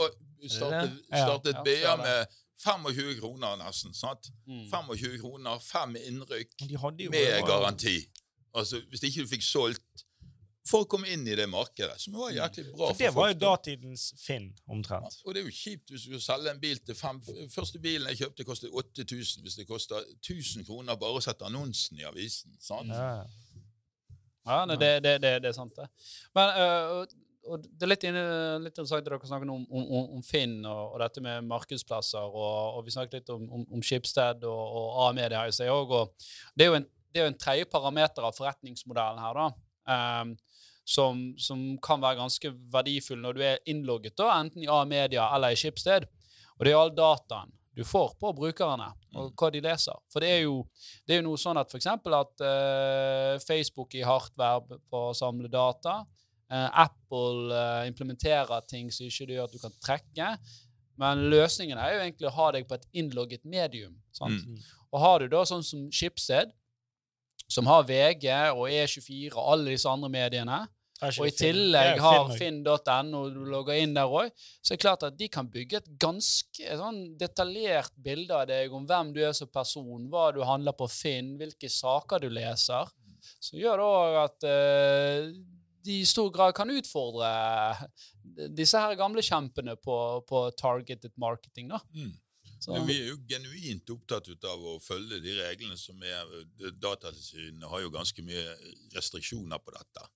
startet, 0.48 0.96
Ja. 1.12 1.22
startet 1.24 1.54
Ja, 1.54 1.62
BA 1.62 1.96
det. 1.96 2.02
med 2.02 2.26
25 2.58 3.20
kroner 3.20 3.56
nesten. 3.60 3.94
sant? 3.94 4.30
Mm. 4.48 4.66
25 4.70 5.20
kroner, 5.20 5.58
fem 5.60 5.94
innrykk 5.96 6.56
jo 6.72 7.10
med 7.10 7.44
garanti. 7.46 7.98
Altså, 8.54 8.80
Hvis 8.90 9.02
ikke 9.04 9.22
du 9.22 9.28
fikk 9.36 9.42
solgt 9.44 10.02
For 10.66 10.82
å 10.82 10.86
komme 10.88 11.06
inn 11.06 11.22
i 11.28 11.34
det 11.36 11.44
markedet, 11.48 12.00
som 12.00 12.12
var 12.14 12.32
jæklig 12.32 12.64
bra 12.74 12.88
For 12.88 12.94
det 12.98 13.12
for 13.12 13.20
var 13.20 13.28
jo 13.28 13.34
folk. 13.34 13.40
da. 13.40 13.50
datidens 13.54 14.14
Finn, 14.18 14.48
omtrent. 14.68 15.20
Og 15.24 15.34
det 15.34 15.42
er 15.42 15.44
jo 15.46 15.52
kjipt 15.54 15.90
hvis 15.92 16.02
du 16.08 16.18
skal 16.18 16.20
selge 16.38 16.50
en 16.50 16.58
bil 16.60 16.78
til 16.78 16.94
fem 16.98 17.20
Første 17.54 17.78
bilen 17.78 18.08
jeg 18.08 18.18
kjøpte, 18.24 18.44
kostet 18.44 18.70
8000. 18.74 19.42
Hvis 19.44 19.54
det 19.60 19.68
koster 19.68 20.02
1000 20.24 20.64
kroner 20.66 20.96
bare 20.96 21.20
å 21.20 21.22
sette 21.22 21.44
annonsen 21.46 22.00
i 22.00 22.02
avisen. 22.02 22.56
sant? 22.58 22.88
Ja. 22.90 23.22
Ja, 24.46 24.64
nei, 24.68 24.76
det, 24.78 24.90
det, 25.02 25.16
det, 25.22 25.32
det 25.42 25.50
er 25.50 25.56
sant, 25.56 25.74
det. 25.76 25.86
Men 26.36 26.52
uh, 26.54 27.04
og, 27.46 27.62
det 27.62 27.86
er 27.86 27.90
litt, 27.90 28.04
inne, 28.08 28.24
litt 28.62 28.74
interessant 28.74 29.04
at 29.04 29.08
dere 29.08 29.28
snakker 29.28 29.50
om, 29.52 29.64
om, 29.70 29.86
om, 30.16 30.22
Finn 30.26 30.58
og, 30.64 30.96
og 30.96 31.00
dette 31.02 31.22
med 31.22 31.46
markedsplasser, 31.46 32.26
og, 32.26 32.78
og 32.78 32.86
vi 32.86 32.94
snakket 32.94 33.20
litt 33.20 33.32
om, 33.34 33.46
om, 33.62 33.82
Schibsted 33.84 34.46
og, 34.48 34.62
og 34.80 35.00
A-media 35.06 35.44
i 35.46 35.54
seg 35.54 35.70
òg. 35.70 35.94
Det 36.54 36.66
er 36.66 36.72
jo 36.72 36.78
en, 36.80 36.88
det 37.14 37.24
en 37.26 37.38
tredje 37.38 37.68
parameter 37.70 38.26
av 38.26 38.34
forretningsmodellen 38.36 39.22
her, 39.22 39.42
da. 39.42 39.46
um, 40.22 40.34
som, 40.86 41.22
som 41.42 41.62
kan 41.82 42.02
være 42.02 42.20
ganske 42.20 42.52
verdifull 42.70 43.18
når 43.22 43.38
du 43.38 43.40
er 43.42 43.62
innlogget, 43.70 44.14
da, 44.18 44.30
enten 44.38 44.62
i 44.62 44.70
A-media 44.70 45.26
eller 45.34 45.54
i 45.54 45.58
Schibsted. 45.58 46.06
Og 46.56 46.66
det 46.66 46.72
er 46.72 46.80
all 46.80 46.94
dataen 46.94 47.54
du 47.76 47.84
får 47.84 48.14
på 48.20 48.32
brukerne, 48.32 48.88
og 49.20 49.32
hva 49.36 49.50
de 49.52 49.60
leser. 49.60 49.96
For 50.12 50.24
det 50.24 50.30
er 50.32 50.44
jo, 50.46 50.62
det 51.04 51.14
er 51.14 51.20
jo 51.20 51.26
noe 51.26 51.40
sånn 51.40 51.60
at 51.60 51.68
f.eks. 51.68 51.88
at 51.92 52.44
uh, 52.44 53.32
Facebook 53.44 53.96
i 53.98 54.04
hardt 54.06 54.32
verb 54.40 54.72
på 54.88 55.02
å 55.10 55.16
samle 55.16 55.50
data. 55.52 55.98
Uh, 56.48 56.70
Apple 56.86 57.52
uh, 57.52 57.82
implementerer 57.88 58.64
ting 58.70 58.88
som 58.94 59.04
ikke 59.04 59.28
gjør 59.28 59.50
at 59.50 59.56
du 59.56 59.60
kan 59.60 59.76
trekke. 59.84 60.30
Men 60.96 61.26
løsningen 61.28 61.76
er 61.76 61.92
jo 61.92 62.04
egentlig 62.06 62.30
å 62.30 62.36
ha 62.38 62.48
deg 62.56 62.64
på 62.68 62.78
et 62.78 62.88
innlogget 62.96 63.44
medium. 63.44 63.92
Sant? 64.16 64.40
Mm. 64.40 64.62
Og 64.94 65.02
har 65.02 65.20
du 65.20 65.28
da 65.36 65.44
sånn 65.44 65.64
som 65.66 65.84
Schibsted, 65.92 66.54
som 67.52 67.68
har 67.68 67.84
VG 67.86 68.30
og 68.56 68.70
E24 68.72 69.36
og 69.36 69.52
alle 69.52 69.74
disse 69.74 69.90
andre 69.90 70.08
mediene, 70.10 70.62
og 71.04 71.26
i 71.26 71.32
tillegg 71.36 72.00
har 72.00 72.30
finn.no, 72.38 73.22
du 73.32 73.42
logger 73.50 73.76
inn 73.82 73.92
der 73.96 74.08
òg, 74.08 74.30
så 74.64 74.72
er 74.72 74.78
det 74.78 74.84
klart 74.84 75.04
at 75.04 75.18
de 75.18 75.28
kan 75.32 75.48
bygge 75.52 75.82
et 75.82 75.90
ganske 76.00 76.78
sånn 76.80 77.02
detaljert 77.20 77.92
bilde 78.00 78.32
av 78.36 78.46
deg 78.48 78.72
om 78.72 78.86
hvem 78.88 79.12
du 79.16 79.20
er 79.26 79.34
som 79.36 79.50
person, 79.52 80.08
hva 80.12 80.30
du 80.32 80.40
handler 80.46 80.76
på 80.78 80.88
Finn, 80.88 81.34
hvilke 81.40 81.68
saker 81.72 82.24
du 82.24 82.30
leser. 82.32 82.88
Så 83.42 83.60
gjør 83.60 83.82
det 83.82 83.90
òg 83.90 84.18
at 84.22 84.48
uh, 84.48 85.30
de 85.86 86.00
i 86.00 86.08
stor 86.08 86.30
grad 86.34 86.54
kan 86.56 86.72
utfordre 86.72 87.28
disse 88.56 88.80
her 88.80 88.96
gamle 88.98 89.22
kjempene 89.24 89.76
på, 89.76 89.98
på 90.28 90.46
targeted 90.58 91.12
marketing. 91.20 91.74
da. 91.74 91.82
Mm. 91.94 92.14
Så, 92.56 92.72
vi 92.88 92.96
er 93.02 93.10
jo 93.10 93.18
genuint 93.28 93.90
opptatt 93.92 94.30
av 94.48 94.62
å 94.64 94.78
følge 94.80 95.20
de 95.20 95.34
reglene 95.36 95.76
som 95.78 96.00
er 96.02 96.30
Datatilsynet 96.80 97.68
har 97.68 97.82
jo 97.84 97.92
ganske 97.92 98.24
mye 98.24 98.54
restriksjoner 98.96 99.60
på 99.60 99.74
dette. 99.76 100.06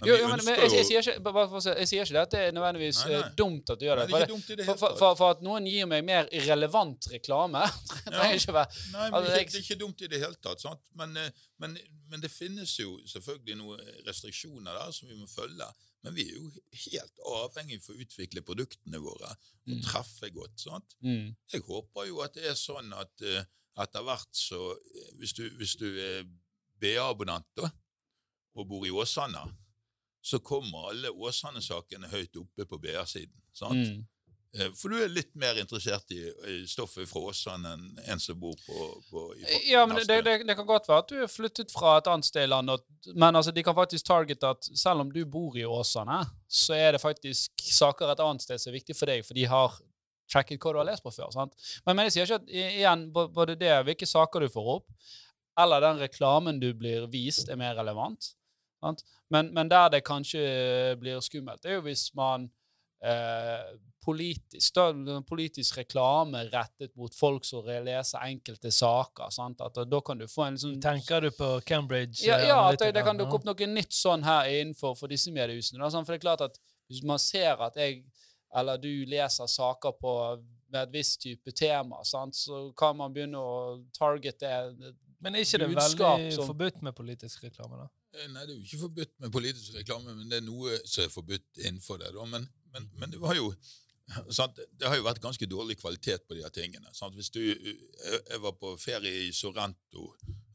Men 0.00 0.08
jo, 0.08 0.16
jo, 0.20 0.28
men, 0.28 0.40
men 0.44 0.60
jeg, 0.60 0.70
jeg, 0.76 0.84
sier 0.88 1.02
ikke, 1.04 1.22
bare 1.26 1.44
for 1.50 1.66
jeg 1.70 1.88
sier 1.90 2.02
ikke 2.06 2.16
det 2.16 2.22
at 2.22 2.34
det 2.34 2.40
er 2.46 2.54
nødvendigvis 2.56 3.00
Nei, 3.04 3.10
nei. 3.12 3.20
eh, 3.22 3.32
dumt 3.38 3.70
at 3.74 3.80
du 3.80 3.84
gjør 3.86 4.00
Nei, 4.02 4.06
det. 4.06 4.20
det 4.28 4.56
det 4.60 4.66
for, 4.68 4.76
for, 4.98 5.14
for, 5.20 5.30
at 5.36 5.42
noen 5.46 5.66
gir 5.70 5.86
meg 5.90 6.04
mer 6.08 6.28
irrelevant 6.34 7.08
reklame 7.12 7.62
trenger 8.06 8.38
ikke 8.40 8.54
Nei, 8.56 8.66
men 8.92 9.18
Altså, 9.18 9.30
det, 9.30 9.36
jeg- 9.38 9.50
det 9.52 9.58
er 9.60 9.64
ikke 9.66 9.80
dumt 9.84 10.00
i 10.06 10.10
det 10.12 10.20
hele 10.22 10.38
tatt. 10.42 10.64
Men, 11.00 11.16
eh, 11.16 11.30
men, 11.62 11.76
men 12.12 12.20
det 12.24 12.30
finnes 12.30 12.72
jo 12.80 12.96
selvfølgelig 13.08 13.56
noen 13.60 13.82
restriksjoner 14.06 14.72
der 14.80 14.94
som 14.96 15.08
vi 15.08 15.18
må 15.20 15.26
følge. 15.30 15.68
Men 16.06 16.14
vi 16.14 16.22
er 16.28 16.36
jo 16.36 16.50
helt 16.86 17.22
avhengig 17.34 17.80
for 17.82 17.96
å 17.96 18.02
utvikle 18.04 18.42
produktene 18.46 19.00
våre 19.02 19.32
og 19.34 19.52
Mm. 19.66 19.80
treffe 19.82 20.28
godt. 20.30 20.62
mm. 21.02 21.32
Jeg 21.52 21.60
håper 21.66 22.04
jo 22.06 22.20
at 22.22 22.36
det 22.38 22.44
er 22.46 22.54
sånn 22.54 22.92
at 22.94 23.24
uh, 23.26 23.40
etter 23.82 24.04
hvert 24.06 24.28
så 24.38 24.60
Hvis 25.18 25.32
du, 25.34 25.42
hvis 25.58 25.72
du 25.80 25.88
er 25.98 26.20
BA-abonnent 26.80 27.64
og 28.56 28.68
bor 28.70 28.86
i 28.86 28.92
Åsane, 28.94 29.42
så 30.26 30.40
kommer 30.42 30.90
alle 30.90 31.10
Åsane-sakene 31.14 32.10
høyt 32.10 32.36
oppe 32.40 32.66
på 32.66 32.78
BA-siden. 32.82 33.34
sant? 33.54 33.78
Mm. 33.78 34.04
Eh, 34.58 34.72
For 34.74 34.90
du 34.90 34.98
er 34.98 35.12
litt 35.12 35.30
mer 35.38 35.58
interessert 35.60 36.10
i, 36.14 36.20
stoffet 36.66 37.06
fra 37.06 37.22
Åsane 37.30 37.74
enn 37.76 37.84
en 38.10 38.22
som 38.22 38.38
bor 38.40 38.56
på, 38.66 38.86
på 39.10 39.24
i, 39.36 39.44
Ja, 39.70 39.84
men 39.86 40.00
det, 40.00 40.20
det, 40.26 40.38
det 40.48 40.56
kan 40.58 40.66
godt 40.66 40.88
være 40.90 41.04
at 41.04 41.12
du 41.12 41.20
er 41.22 41.30
flyttet 41.30 41.70
fra 41.70 41.98
et 42.00 42.10
annet 42.10 42.26
sted 42.26 42.46
i 42.46 42.50
landet, 42.50 42.82
men 43.14 43.38
altså, 43.38 43.54
de 43.54 43.62
kan 43.66 43.76
faktisk 43.76 44.08
targete 44.08 44.50
at 44.56 44.70
selv 44.72 45.04
om 45.04 45.12
du 45.12 45.20
bor 45.30 45.54
i 45.58 45.66
Åsane, 45.66 46.22
så 46.48 46.74
er 46.74 46.96
det 46.96 47.02
faktisk 47.04 47.68
saker 47.76 48.10
et 48.10 48.24
annet 48.24 48.46
sted 48.46 48.62
som 48.62 48.72
er 48.72 48.80
viktig 48.80 48.96
for 48.98 49.12
deg, 49.12 49.22
for 49.26 49.38
de 49.38 49.46
har 49.50 49.78
tracket 50.32 50.58
hva 50.58 50.72
du 50.74 50.80
har 50.80 50.88
lest 50.90 51.06
på 51.06 51.14
før. 51.14 51.30
sant? 51.34 51.54
Men, 51.86 51.98
men 52.00 52.08
jeg 52.08 52.16
sier 52.16 52.26
ikke 52.26 52.42
at 52.42 52.50
igjen, 52.80 53.06
både 53.14 53.54
det, 53.60 53.70
hvilke 53.86 54.10
saker 54.10 54.42
du 54.42 54.50
får 54.50 54.72
opp, 54.80 54.90
eller 55.62 55.86
den 55.86 56.02
reklamen 56.02 56.58
du 56.60 56.72
blir 56.74 57.06
vist, 57.12 57.46
er 57.46 57.60
mer 57.60 57.78
relevant. 57.78 58.32
Men, 59.32 59.52
men 59.54 59.68
der 59.72 59.90
det 59.96 60.04
kanskje 60.06 60.42
blir 61.00 61.20
skummelt, 61.24 61.62
det 61.62 61.72
er 61.72 61.78
jo 61.80 61.86
hvis 61.88 62.08
man 62.14 62.48
eh, 63.04 63.76
politisk, 64.06 64.78
politisk 65.28 65.78
reklame 65.80 66.44
rettet 66.52 66.92
mot 66.96 67.14
folk 67.14 67.44
som 67.44 67.66
leser 67.66 68.22
enkelte 68.22 68.70
saker. 68.70 69.32
Sant? 69.34 69.60
At 69.60 69.74
da, 69.74 69.84
da 69.84 70.00
kan 70.04 70.20
du 70.20 70.26
få 70.30 70.46
en 70.46 70.58
sånn 70.60 70.76
Tenker 70.82 71.26
du 71.26 71.32
på 71.34 71.56
Cambridge? 71.66 72.22
ja, 72.26 72.38
eh, 72.38 72.48
ja, 72.52 72.60
at 72.70 72.78
det, 72.82 72.92
det 72.94 73.04
kan 73.06 73.18
dukke 73.18 73.40
opp 73.40 73.48
noe 73.48 73.70
nytt 73.72 73.96
sånn 73.96 74.24
her 74.26 74.50
innenfor 74.52 74.94
for 74.98 75.10
disse 75.10 75.34
mediehusene. 75.34 75.82
Da. 75.82 75.90
For 75.98 76.14
det 76.14 76.20
er 76.20 76.26
klart 76.28 76.46
at 76.46 76.60
hvis 76.86 77.02
man 77.06 77.18
ser 77.22 77.58
at 77.66 77.78
jeg 77.80 78.04
eller 78.56 78.78
du 78.80 78.88
leser 79.10 79.48
saker 79.50 79.96
på 80.00 80.12
med 80.72 80.80
et 80.86 80.94
visst 80.94 81.20
type 81.22 81.52
tema, 81.54 82.00
sant? 82.06 82.36
så 82.38 82.70
kan 82.78 82.96
man 82.98 83.12
begynne 83.14 83.38
å 83.38 83.76
targete 83.94 84.48
Men 85.22 85.34
er 85.34 85.44
ikke 85.44 85.60
det 85.62 85.68
veldig 85.74 86.32
som- 86.34 86.48
forbudt 86.48 86.82
med 86.82 86.94
politisk 86.94 87.44
reklame, 87.44 87.84
da? 87.84 87.88
Eh, 88.16 88.28
Nei, 88.32 88.44
det 88.46 88.54
er 88.54 88.56
jo 88.56 88.66
ikke 88.66 88.84
forbudt 88.84 89.16
med 89.22 89.32
politisk 89.34 89.74
reklame, 89.76 90.14
men 90.14 90.30
det 90.30 90.40
er 90.40 90.46
noe 90.46 90.78
som 90.84 91.04
er 91.04 91.12
forbudt 91.12 91.64
innenfor 91.64 92.00
det. 92.02 92.12
Men, 92.32 92.46
men, 92.72 92.88
men 93.00 93.12
det 93.12 93.20
var 93.22 93.36
jo 93.38 93.50
sant? 94.30 94.58
Det 94.78 94.86
har 94.86 94.98
jo 94.98 95.06
vært 95.06 95.22
ganske 95.22 95.48
dårlig 95.50 95.78
kvalitet 95.80 96.26
på 96.28 96.36
de 96.36 96.44
her 96.44 96.54
tingene. 96.54 96.92
Sant? 96.94 97.16
Hvis 97.18 97.32
du, 97.34 97.40
jeg 97.42 98.20
jeg 98.30 98.42
var 98.42 98.54
på 98.60 98.76
ferie 98.80 99.26
i 99.26 99.32
Sorrento 99.34 100.12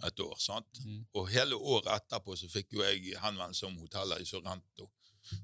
et 0.08 0.24
år, 0.24 0.38
sant? 0.40 0.82
Mm. 0.86 1.04
og 1.14 1.30
hele 1.30 1.56
året 1.56 1.92
etterpå 1.98 2.36
så 2.40 2.50
fikk 2.50 2.78
jo 2.78 2.86
jeg 2.86 3.18
henvendelse 3.22 3.68
om 3.68 3.78
hoteller 3.84 4.22
i 4.22 4.28
Sorrento. 4.28 4.90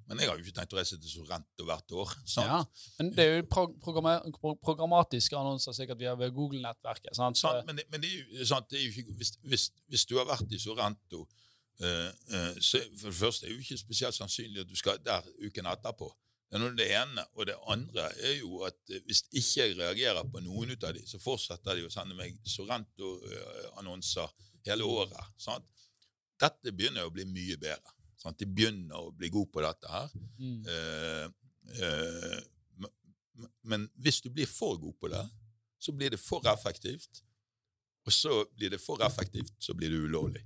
Men 0.08 0.20
jeg 0.20 0.30
har 0.30 0.40
jo 0.40 0.44
ikke 0.44 0.56
tenkt 0.58 0.74
å 0.74 0.80
reise 0.80 0.98
til 0.98 1.12
Sorrento 1.12 1.66
hvert 1.68 1.94
år. 1.94 2.14
sant? 2.26 2.50
Ja, 2.50 2.62
men 2.98 3.12
det 3.16 3.26
er 3.26 3.36
jo 3.38 3.48
pro 3.52 3.68
pro 3.78 4.56
programmatiske 4.64 5.38
annonser 5.38 5.76
sikkert 5.78 6.00
via 6.02 6.16
Google-nettverket. 6.16 7.16
sant? 7.16 7.38
Sant, 7.38 7.66
men, 7.68 7.78
det, 7.78 7.86
men 7.92 8.02
det, 8.02 8.10
er 8.14 8.40
jo, 8.40 8.48
sant, 8.50 8.70
det 8.72 8.80
er 8.80 8.88
jo 8.88 9.04
ikke, 9.04 9.18
hvis, 9.20 9.36
hvis, 9.44 9.68
hvis 9.92 10.08
du 10.10 10.18
har 10.18 10.28
vært 10.30 10.56
i 10.56 10.60
Sorrento, 10.62 11.28
eh, 11.28 11.28
eh, 11.28 11.47
så 11.78 12.80
for 12.98 13.12
det 13.12 13.18
første 13.20 13.46
er 13.46 13.52
det 13.52 13.58
jo 13.58 13.66
ikke 13.66 13.78
spesielt 13.78 14.16
sannsynlig 14.18 14.64
at 14.64 14.70
du 14.70 14.78
skal 14.80 14.98
der 15.06 15.28
uken 15.46 15.70
etterpå. 15.70 16.08
Det 16.50 16.62
er 16.62 16.76
det 16.76 16.88
ene. 16.96 17.24
Og 17.36 17.46
det 17.46 17.56
andre 17.68 18.08
er 18.24 18.38
jo 18.40 18.62
at 18.68 18.78
eh, 18.90 19.04
hvis 19.06 19.26
ikke 19.32 19.66
jeg 19.66 19.78
reagerer 19.80 20.30
på 20.32 20.42
noen 20.46 20.72
ut 20.72 20.84
av 20.88 20.96
de, 20.96 21.04
så 21.08 21.20
fortsetter 21.20 21.76
de 21.76 21.88
å 21.88 21.92
sende 21.92 22.16
meg 22.16 22.38
Sorrento-annonser 22.48 24.32
hele 24.70 24.88
året. 24.88 25.34
Sant? 25.40 25.68
Dette 26.40 26.72
begynner 26.72 27.08
å 27.08 27.14
bli 27.14 27.26
mye 27.28 27.58
bedre. 27.60 27.96
Sant? 28.22 28.40
De 28.40 28.48
begynner 28.48 28.96
å 28.96 29.12
bli 29.12 29.32
gode 29.34 29.52
på 29.52 29.64
dette 29.66 29.92
her. 29.92 30.14
Mm. 30.40 30.62
Eh, 30.72 31.26
eh, 31.84 32.40
men 33.68 33.90
hvis 34.02 34.22
du 34.24 34.32
blir 34.34 34.48
for 34.50 34.80
god 34.82 34.96
på 35.02 35.12
det, 35.12 35.26
så 35.84 35.94
blir 35.94 36.16
det 36.16 36.22
for 36.22 36.48
effektivt. 36.50 37.24
Og 38.08 38.14
så 38.16 38.46
blir 38.56 38.72
det 38.72 38.80
for 38.80 39.04
effektivt, 39.04 39.52
så 39.60 39.76
blir 39.76 39.92
det 39.92 40.00
ulovlig. 40.00 40.46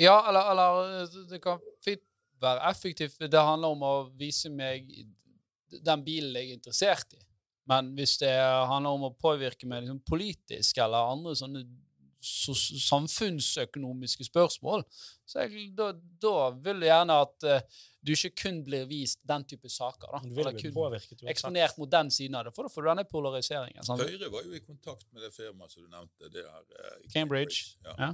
Ja, 0.00 0.18
eller, 0.28 0.52
eller 0.52 1.24
det 1.30 1.40
kan 1.44 1.62
fint 1.84 2.04
være 2.40 2.70
effektivt. 2.70 3.18
Det 3.18 3.46
handler 3.50 3.74
om 3.74 3.82
å 3.86 3.94
vise 4.18 4.50
meg 4.50 4.86
den 5.68 6.04
bilen 6.04 6.36
jeg 6.36 6.52
er 6.52 6.60
interessert 6.60 7.18
i. 7.18 7.24
Men 7.68 7.92
hvis 7.98 8.16
det 8.22 8.32
handler 8.32 8.96
om 8.96 9.10
å 9.10 9.16
påvirke 9.18 9.68
meg 9.68 9.84
liksom, 9.84 10.00
politisk 10.08 10.80
eller 10.80 11.12
andre 11.12 11.34
sånne 11.36 11.66
så, 12.24 12.54
samfunnsøkonomiske 12.56 14.24
spørsmål, 14.26 14.84
så 15.28 15.44
jeg, 15.44 15.68
da, 15.76 15.90
da 16.22 16.48
vil 16.56 16.82
jeg 16.82 16.90
gjerne 16.90 17.18
at 17.26 17.46
uh, 17.46 17.82
du 18.00 18.14
ikke 18.14 18.32
kun 18.42 18.62
blir 18.64 18.86
vist 18.88 19.20
den 19.28 19.44
type 19.48 19.68
saker. 19.70 20.14
da. 20.14 20.22
Du 20.24 20.32
vil 20.38 20.48
bli 20.48 20.72
påvirket 20.72 21.12
uansett. 21.12 21.30
eksponert 21.34 21.76
mot 21.80 21.90
den 21.92 22.10
siden 22.14 22.38
av 22.38 22.48
det, 22.48 22.54
for 22.56 22.66
da 22.66 22.72
får 22.72 22.86
du 22.86 22.90
denne 22.90 23.04
polariseringen. 23.10 23.84
sant? 23.86 24.02
Høyre 24.02 24.32
var 24.32 24.48
jo 24.48 24.56
i 24.56 24.62
kontakt 24.64 25.06
med 25.12 25.26
det 25.26 25.30
firmaet 25.36 25.74
som 25.74 25.84
du 25.84 25.92
nevnte. 25.92 26.32
det 26.32 26.46
her, 26.46 26.64
eh, 26.78 27.06
Cambridge. 27.12 27.76
Ja. 27.84 27.94
Ja. 27.98 28.10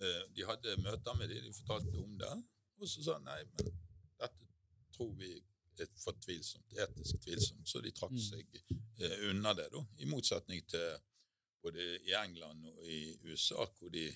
Eh, 0.00 0.22
de 0.36 0.46
hadde 0.48 0.76
møter 0.80 1.14
med 1.18 1.28
dem, 1.28 1.44
de 1.44 1.52
fortalte 1.52 1.98
om 2.00 2.14
det. 2.18 2.32
Og 2.80 2.88
så 2.88 3.02
sa 3.04 3.18
de 3.18 3.24
nei, 3.28 3.42
men 3.58 3.74
dette 4.22 4.48
tror 4.96 5.10
vi 5.20 5.34
er 5.80 5.90
for 6.00 6.16
tvilsomt, 6.24 6.72
etisk 6.76 7.20
tvilsomt. 7.24 7.68
Så 7.68 7.80
de 7.84 7.92
trakk 7.96 8.12
Mm. 8.12 8.24
seg 8.24 8.46
eh, 9.00 9.30
unna 9.30 9.52
det, 9.54 9.68
da. 9.72 9.84
I 9.98 10.08
motsetning 10.08 10.64
til 10.68 10.96
både 11.62 11.84
i 12.08 12.12
England 12.16 12.64
og 12.68 12.82
i 12.88 13.16
USA, 13.28 13.66
hvor 13.78 13.92
de 13.92 14.06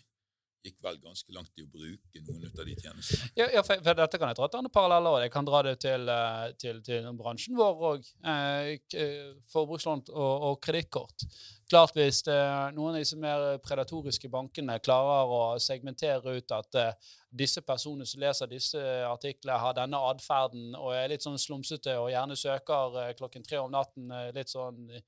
gikk 0.65 0.79
vel 0.81 0.97
ganske 0.97 1.29
langt 1.37 1.53
i 1.61 1.63
å 1.65 1.69
bruke 1.69 2.21
noen 2.25 2.47
av 2.49 2.65
de 2.65 2.75
tjenestene. 2.81 3.27
Ja, 3.37 3.51
ja 3.53 3.61
for, 3.63 3.77
for 3.85 3.99
dette 3.99 4.17
kan 4.21 4.31
jeg 4.33 4.39
dra 4.39 4.47
til 4.49 4.63
andre 4.63 4.73
paralleller. 4.73 5.17
og 5.19 5.21
Jeg 5.21 5.33
kan 5.35 5.45
dra 5.45 5.61
det 5.67 5.75
til, 5.85 6.09
eh, 6.09 6.53
til, 6.57 6.81
til 6.87 7.09
bransjen 7.19 7.57
vår 7.59 7.83
òg. 7.91 8.09
Eh, 8.33 9.43
forbrukslån 9.53 10.07
og, 10.09 10.47
og 10.49 10.61
kredittkort. 10.65 11.27
Klart 11.71 11.95
hvis 11.97 12.19
det, 12.27 12.35
noen 12.77 12.95
av 12.95 13.01
disse 13.01 13.17
mer 13.17 13.59
predatoriske 13.65 14.29
bankene 14.33 14.77
klarer 14.85 15.31
å 15.33 15.39
segmentere 15.63 16.35
ut 16.37 16.53
at 16.53 16.77
eh, 16.81 17.13
disse 17.35 17.63
personene 17.65 18.07
som 18.07 18.21
leser 18.23 18.51
disse 18.51 18.81
artiklene, 19.09 19.57
har 19.63 19.75
denne 19.79 20.01
atferden 20.11 20.75
og 20.79 20.93
er 20.95 21.09
litt 21.15 21.25
sånn 21.25 21.41
slumsete 21.41 21.97
og 21.99 22.11
gjerne 22.13 22.37
søker 22.39 22.99
eh, 23.03 23.13
klokken 23.19 23.47
tre 23.47 23.63
om 23.63 23.73
natten 23.73 24.13
eh, 24.13 24.29
litt 24.37 24.53
sånn 24.53 24.85
i, 24.93 25.01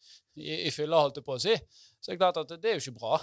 i 0.67 0.71
fylla, 0.75 1.03
holdt 1.05 1.21
jeg 1.21 1.27
på 1.29 1.37
å 1.37 1.43
si, 1.45 1.55
så 2.01 2.11
er 2.11 2.17
det 2.17 2.23
klart 2.25 2.41
at 2.43 2.57
det 2.61 2.73
er 2.73 2.79
jo 2.81 2.85
ikke 2.87 2.99
bra. 3.01 3.21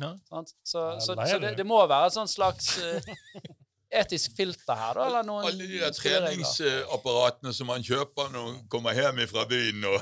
Ja. 0.00 0.14
Så, 0.62 0.82
så, 1.02 1.14
så 1.14 1.38
det- 1.42 1.56
det, 1.58 1.66
må 1.66 1.82
være 1.90 2.06
et 2.10 2.30
slags 2.30 2.76
eh, 2.78 3.12
etisk 3.90 4.36
filter 4.36 4.76
her, 4.78 4.94
da? 4.94 5.06
Eller 5.08 5.24
noen 5.26 5.46
Alle 5.48 5.66
de 5.66 5.80
der 5.80 5.94
treningsapparatene 5.94 7.52
som 7.54 7.68
man 7.70 7.82
kjøper 7.84 8.30
når 8.30 8.44
man 8.46 8.58
kommer 8.70 8.94
hjem 8.94 9.20
fra 9.30 9.44
byen. 9.50 9.84
og 9.90 9.98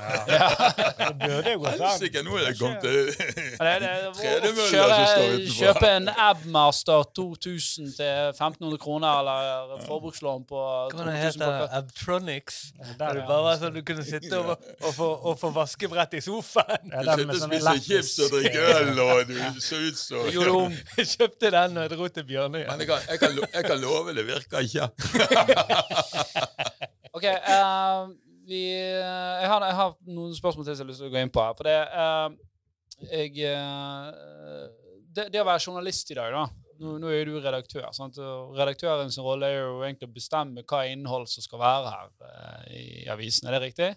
Det 0.99 1.09
burde 1.23 1.53
jo 1.53 1.61
gått 1.63 1.73
an. 1.73 1.85
Helsike, 1.85 2.23
nå 2.25 2.37
er 2.37 2.45
det 2.47 2.55
kommet 2.59 2.81
til 2.85 3.09
tredemølla 3.59 4.99
som 4.99 5.07
står 5.09 5.27
utenfor. 5.33 5.55
kjøpe 5.57 5.91
en 5.95 6.11
Abmaster 6.13 7.07
2000 7.19 7.93
til 7.97 8.13
1500 8.35 8.81
kroner, 8.83 9.21
eller 9.23 9.85
forbrukslån 9.87 10.45
på 10.49 10.63
Hva 10.93 11.07
det 11.09 11.17
heter 11.23 11.45
det? 11.45 11.69
Abtronics. 11.79 12.59
Der, 12.99 13.23
bare 13.29 13.55
sånn 13.61 13.75
du 13.79 13.81
kunne 13.87 14.05
sitte 14.05 14.39
og, 14.39 14.53
og, 14.85 14.91
få, 14.95 15.09
og 15.31 15.39
få 15.41 15.53
vaskebrett 15.55 16.17
i 16.19 16.23
sofaen. 16.23 16.93
Ja, 16.93 17.17
Du 17.19 17.25
sitter 17.25 17.35
og 17.35 17.43
spiser 17.47 17.83
chips 17.87 18.15
og 18.25 18.37
drikker 18.37 18.69
øl, 18.77 19.03
og 19.07 19.33
du 19.33 19.61
ser 19.63 19.87
ut 19.89 19.99
som 19.99 20.77
kjøpte 20.99 21.51
den 21.53 21.77
og 21.81 21.89
dro 21.91 22.07
til 22.13 22.25
Bjørnøya. 22.29 22.69
Men 22.71 22.85
jeg 22.85 22.89
kan, 23.19 23.37
jeg, 23.53 23.65
kan, 23.65 23.78
lo- 23.81 23.91
love 23.99 24.15
det 24.15 24.25
virker 24.27 24.65
ikke. 24.65 24.89
OK. 27.17 27.25
uh, 27.25 28.09
vi, 28.49 28.63
eh, 28.73 29.33
jeg, 29.43 29.49
har, 29.51 29.65
jeg 29.65 29.77
har 29.77 29.97
noen 30.09 30.33
spørsmål 30.37 30.65
til 30.65 30.77
som 30.77 30.81
jeg 30.81 30.87
har 30.87 30.91
lyst 30.91 31.03
til 31.03 31.09
å 31.09 31.13
gå 31.13 31.21
inn 31.21 31.33
på 31.33 31.43
her. 31.43 31.57
For 31.57 31.69
det 31.69 31.77
uh, 31.93 32.29
jeg 33.09 33.51
uh, 33.53 34.65
det, 35.09 35.29
det 35.33 35.41
å 35.41 35.47
være 35.47 35.63
journalist 35.65 36.11
i 36.13 36.17
dag, 36.19 36.33
da 36.35 36.47
Nå, 36.79 36.93
nå 36.95 37.09
er 37.11 37.25
jo 37.25 37.33
du 37.33 37.43
redaktør. 37.43 37.89
Sant? 37.91 38.15
og 38.23 38.53
Redaktørens 38.55 39.17
rolle 39.19 39.49
er 39.51 39.57
jo 39.65 39.81
egentlig 39.83 40.07
å 40.07 40.13
bestemme 40.15 40.61
hva 40.63 40.85
innhold 40.87 41.25
som 41.27 41.43
skal 41.43 41.59
være 41.59 41.91
her 41.91 42.13
i 42.71 42.85
avisen. 43.11 43.49
Er 43.49 43.57
det 43.57 43.65
riktig? 43.65 43.89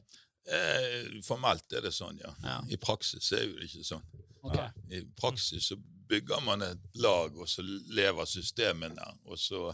Eh, 0.51 1.21
formelt 1.23 1.71
er 1.71 1.85
det 1.87 1.93
sånn, 1.95 2.19
ja. 2.19 2.33
Ja. 2.43 2.57
I 2.75 2.79
praksis 2.83 3.31
er 3.37 3.45
jo 3.47 3.55
det 3.61 3.69
ikke 3.69 3.87
sånn. 3.87 4.03
Ok. 4.43 4.59
I 4.91 5.05
praksis 5.15 5.69
så 5.71 5.79
bygger 6.13 6.45
man 6.45 6.65
et 6.67 6.87
lag, 7.03 7.35
og 7.37 7.49
så 7.49 7.65
lever 7.65 8.29
systemene. 8.29 9.09
Og 9.25 9.41
så, 9.41 9.67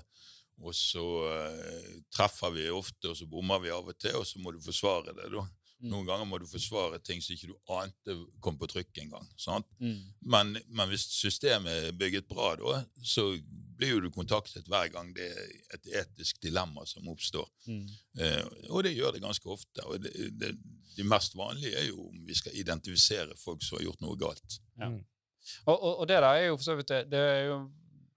og 0.62 0.74
så 0.76 1.04
uh, 1.26 1.94
treffer 2.14 2.54
vi 2.54 2.68
ofte, 2.72 3.10
og 3.10 3.18
så 3.18 3.28
bommer 3.30 3.62
vi 3.64 3.74
av 3.74 3.90
og 3.90 3.98
til, 3.98 4.18
og 4.20 4.26
så 4.28 4.42
må 4.42 4.54
du 4.54 4.62
forsvare 4.64 5.16
det. 5.18 5.30
da. 5.34 5.46
Mm. 5.78 5.92
Noen 5.92 6.08
ganger 6.08 6.26
må 6.26 6.40
du 6.42 6.46
forsvare 6.50 6.98
ting 7.06 7.20
som 7.22 7.36
ikke 7.36 7.52
du 7.52 7.74
ante 7.76 8.14
kom 8.42 8.56
på 8.58 8.66
trykk 8.70 8.98
engang. 9.04 9.26
sant? 9.38 9.66
Mm. 9.78 10.00
Men, 10.34 10.56
men 10.66 10.90
hvis 10.90 11.04
systemet 11.14 11.90
er 11.90 11.98
bygget 11.98 12.26
bra, 12.30 12.56
da, 12.58 12.80
så 13.06 13.28
blir 13.78 13.94
jo 13.94 14.00
du 14.02 14.08
kontaktet 14.10 14.66
hver 14.66 14.90
gang 14.90 15.12
det 15.14 15.28
er 15.30 15.52
et 15.76 15.92
etisk 16.02 16.40
dilemma 16.42 16.82
som 16.88 17.06
oppstår. 17.12 17.46
Mm. 17.70 17.84
Eh, 18.18 18.48
og 18.72 18.82
det 18.88 18.96
gjør 18.96 19.14
det 19.14 19.22
ganske 19.22 19.54
ofte. 19.54 19.86
og 19.86 20.02
det, 20.02 20.32
det, 20.40 20.56
det 20.96 21.06
mest 21.06 21.38
vanlige 21.38 21.78
er 21.78 21.86
jo 21.92 22.08
om 22.08 22.26
vi 22.26 22.34
skal 22.34 22.58
identifisere 22.58 23.38
folk 23.38 23.62
som 23.62 23.78
har 23.78 23.86
gjort 23.86 24.02
noe 24.02 24.18
galt. 24.18 24.58
Mm. 24.82 24.98
Og, 25.66 25.74
og, 25.74 25.92
og 26.00 26.08
det 26.10 26.20
der 26.20 26.28
er 26.30 26.46
jo 26.48 26.56
for 26.56 26.66
så 26.66 26.78
vidt 26.78 26.92
det, 26.92 27.02
det 27.12 27.24
er 27.32 27.44
jo 27.48 27.58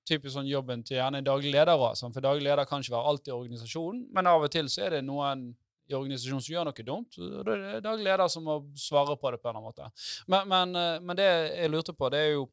typisk 0.08 0.36
sånn 0.36 0.50
jobben 0.50 0.86
til 0.86 0.98
gjerne 0.98 1.24
daglig 1.26 1.52
leder 1.54 1.82
sånn, 1.98 2.14
for 2.14 2.26
daglig 2.26 2.48
leder 2.48 2.68
kan 2.70 2.84
ikke 2.84 2.96
være 2.96 3.12
alltid 3.12 3.34
i 3.34 3.38
organisasjonen, 3.38 4.06
men 4.16 4.30
av 4.32 4.48
og 4.48 4.54
til 4.54 4.70
så 4.72 4.88
er 4.88 4.98
det 4.98 5.04
noen 5.08 5.52
i 5.92 5.98
organisasjonen 5.98 6.44
som 6.44 6.56
gjør 6.56 6.70
noe 6.70 6.88
dumt, 6.88 7.20
og 7.20 7.44
Det 7.48 7.58
er 7.58 7.84
daglig 7.84 8.08
leder 8.08 8.32
som 8.32 8.48
må 8.48 8.58
svare 8.80 9.18
på 9.20 9.32
det 9.32 9.42
på 9.42 9.50
en 9.50 9.58
eller 9.58 9.60
annen 9.60 9.70
måte. 9.70 10.08
Men, 10.32 10.48
men, 10.48 10.76
eh, 10.80 10.98
men 11.04 11.20
det 11.20 11.28
jeg 11.28 11.72
lurte 11.72 11.96
på, 11.98 12.10
det 12.14 12.22
er 12.22 12.32
jo 12.38 12.46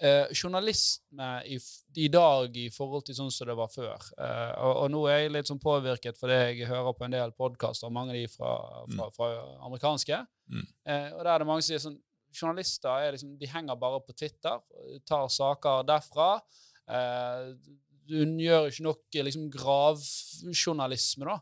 eh, 0.00 0.32
journalisme 0.32 1.28
i, 1.50 1.58
i 2.00 2.08
dag 2.12 2.56
i 2.56 2.68
forhold 2.72 3.04
til 3.06 3.18
sånn 3.18 3.32
som 3.34 3.50
det 3.50 3.58
var 3.58 3.70
før. 3.72 4.08
Eh, 4.16 4.54
og, 4.64 4.72
og 4.84 4.88
nå 4.94 5.04
er 5.10 5.24
jeg 5.24 5.34
litt 5.34 5.50
sånn 5.50 5.62
påvirket 5.62 6.18
fordi 6.20 6.40
jeg 6.40 6.70
hører 6.70 6.96
på 6.96 7.06
en 7.06 7.16
del 7.16 7.36
podkaster, 7.36 7.92
mange 7.92 8.14
av 8.14 8.20
de 8.20 8.26
fra, 8.32 8.54
fra, 8.94 9.10
fra 9.16 9.30
amerikanske. 9.68 10.24
Mm. 10.50 10.66
Eh, 10.88 11.08
og 11.12 11.22
der 11.22 11.32
er 11.34 11.44
det 11.44 11.50
mange 11.50 11.64
som 11.64 11.72
sier 11.72 11.84
sånn 11.84 12.00
Journalister 12.34 13.04
er 13.04 13.14
liksom, 13.14 13.34
de 13.38 13.48
henger 13.50 13.78
bare 13.80 14.02
på 14.04 14.14
Twitter, 14.16 14.60
tar 15.06 15.28
saker 15.32 15.86
derfra. 15.88 16.28
Eh, 16.90 17.50
hun 18.10 18.34
gjør 18.40 18.68
ikke 18.68 18.86
nok 18.86 19.04
eh, 19.16 19.26
liksom, 19.28 19.46
gravjournalisme, 19.52 21.28
da. 21.30 21.38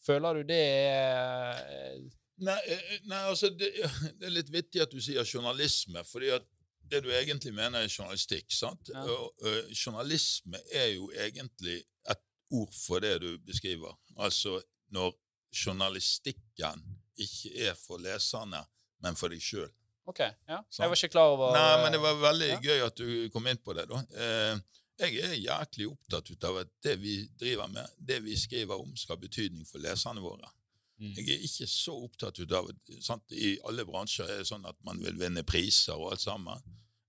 Føler 0.00 0.40
du 0.40 0.48
det 0.48 0.62
er 0.64 2.00
Nei, 2.40 2.56
eh, 2.72 2.94
nei 3.04 3.20
altså, 3.28 3.50
det, 3.52 3.68
det 4.18 4.30
er 4.30 4.32
litt 4.32 4.52
vittig 4.52 4.80
at 4.80 4.92
du 4.92 5.00
sier 5.02 5.26
journalisme, 5.28 6.00
fordi 6.08 6.32
at 6.38 6.46
det 6.90 7.02
du 7.04 7.10
egentlig 7.14 7.52
mener 7.54 7.84
er 7.84 7.92
journalistikk. 7.92 8.48
sant? 8.50 8.90
Ja. 8.90 9.04
Og, 9.04 9.34
ø, 9.46 9.52
journalisme 9.76 10.58
er 10.74 10.88
jo 10.96 11.10
egentlig 11.12 11.82
et 12.10 12.22
ord 12.50 12.72
for 12.74 13.04
det 13.04 13.20
du 13.22 13.36
beskriver. 13.46 13.94
Altså 14.18 14.56
når 14.90 15.14
journalistikken 15.54 16.82
ikke 17.20 17.52
er 17.68 17.76
for 17.78 18.02
leserne, 18.02 18.64
men 19.04 19.16
for 19.16 19.32
deg 19.32 19.42
sjøl. 19.44 19.70
OK. 20.10 20.20
ja. 20.20 20.60
Så 20.70 20.82
Jeg 20.82 20.92
var 20.92 20.98
ikke 20.98 21.12
klar 21.14 21.32
over 21.36 21.54
Nei, 21.54 21.70
men 21.84 21.94
det 21.94 22.00
var 22.02 22.20
veldig 22.20 22.50
ja. 22.50 22.60
gøy 22.64 22.84
at 22.86 23.00
du 23.00 23.08
kom 23.34 23.46
inn 23.50 23.60
på 23.62 23.74
det. 23.78 23.86
da. 23.90 24.00
Eh, 24.24 24.60
jeg 25.00 25.16
er 25.24 25.36
jæklig 25.40 25.86
opptatt 25.88 26.30
av 26.44 26.58
at 26.60 26.72
det 26.84 26.96
vi 27.00 27.14
driver 27.40 27.70
med, 27.72 27.86
det 27.96 28.18
vi 28.24 28.36
skriver 28.36 28.80
om, 28.80 28.90
skal 28.96 29.16
ha 29.16 29.22
betydning 29.22 29.64
for 29.68 29.80
leserne 29.80 30.20
våre. 30.20 30.50
Mm. 31.00 31.14
Jeg 31.16 31.28
er 31.32 31.44
ikke 31.46 31.68
så 31.70 31.94
opptatt 32.04 32.40
av 32.52 32.68
sant? 33.00 33.32
I 33.32 33.54
alle 33.68 33.86
bransjer 33.88 34.28
er 34.28 34.42
det 34.42 34.50
sånn 34.50 34.66
at 34.68 34.76
man 34.84 35.00
vil 35.00 35.16
vinne 35.20 35.44
priser 35.48 35.96
og 35.96 36.12
alt 36.12 36.24
sammen. 36.26 36.60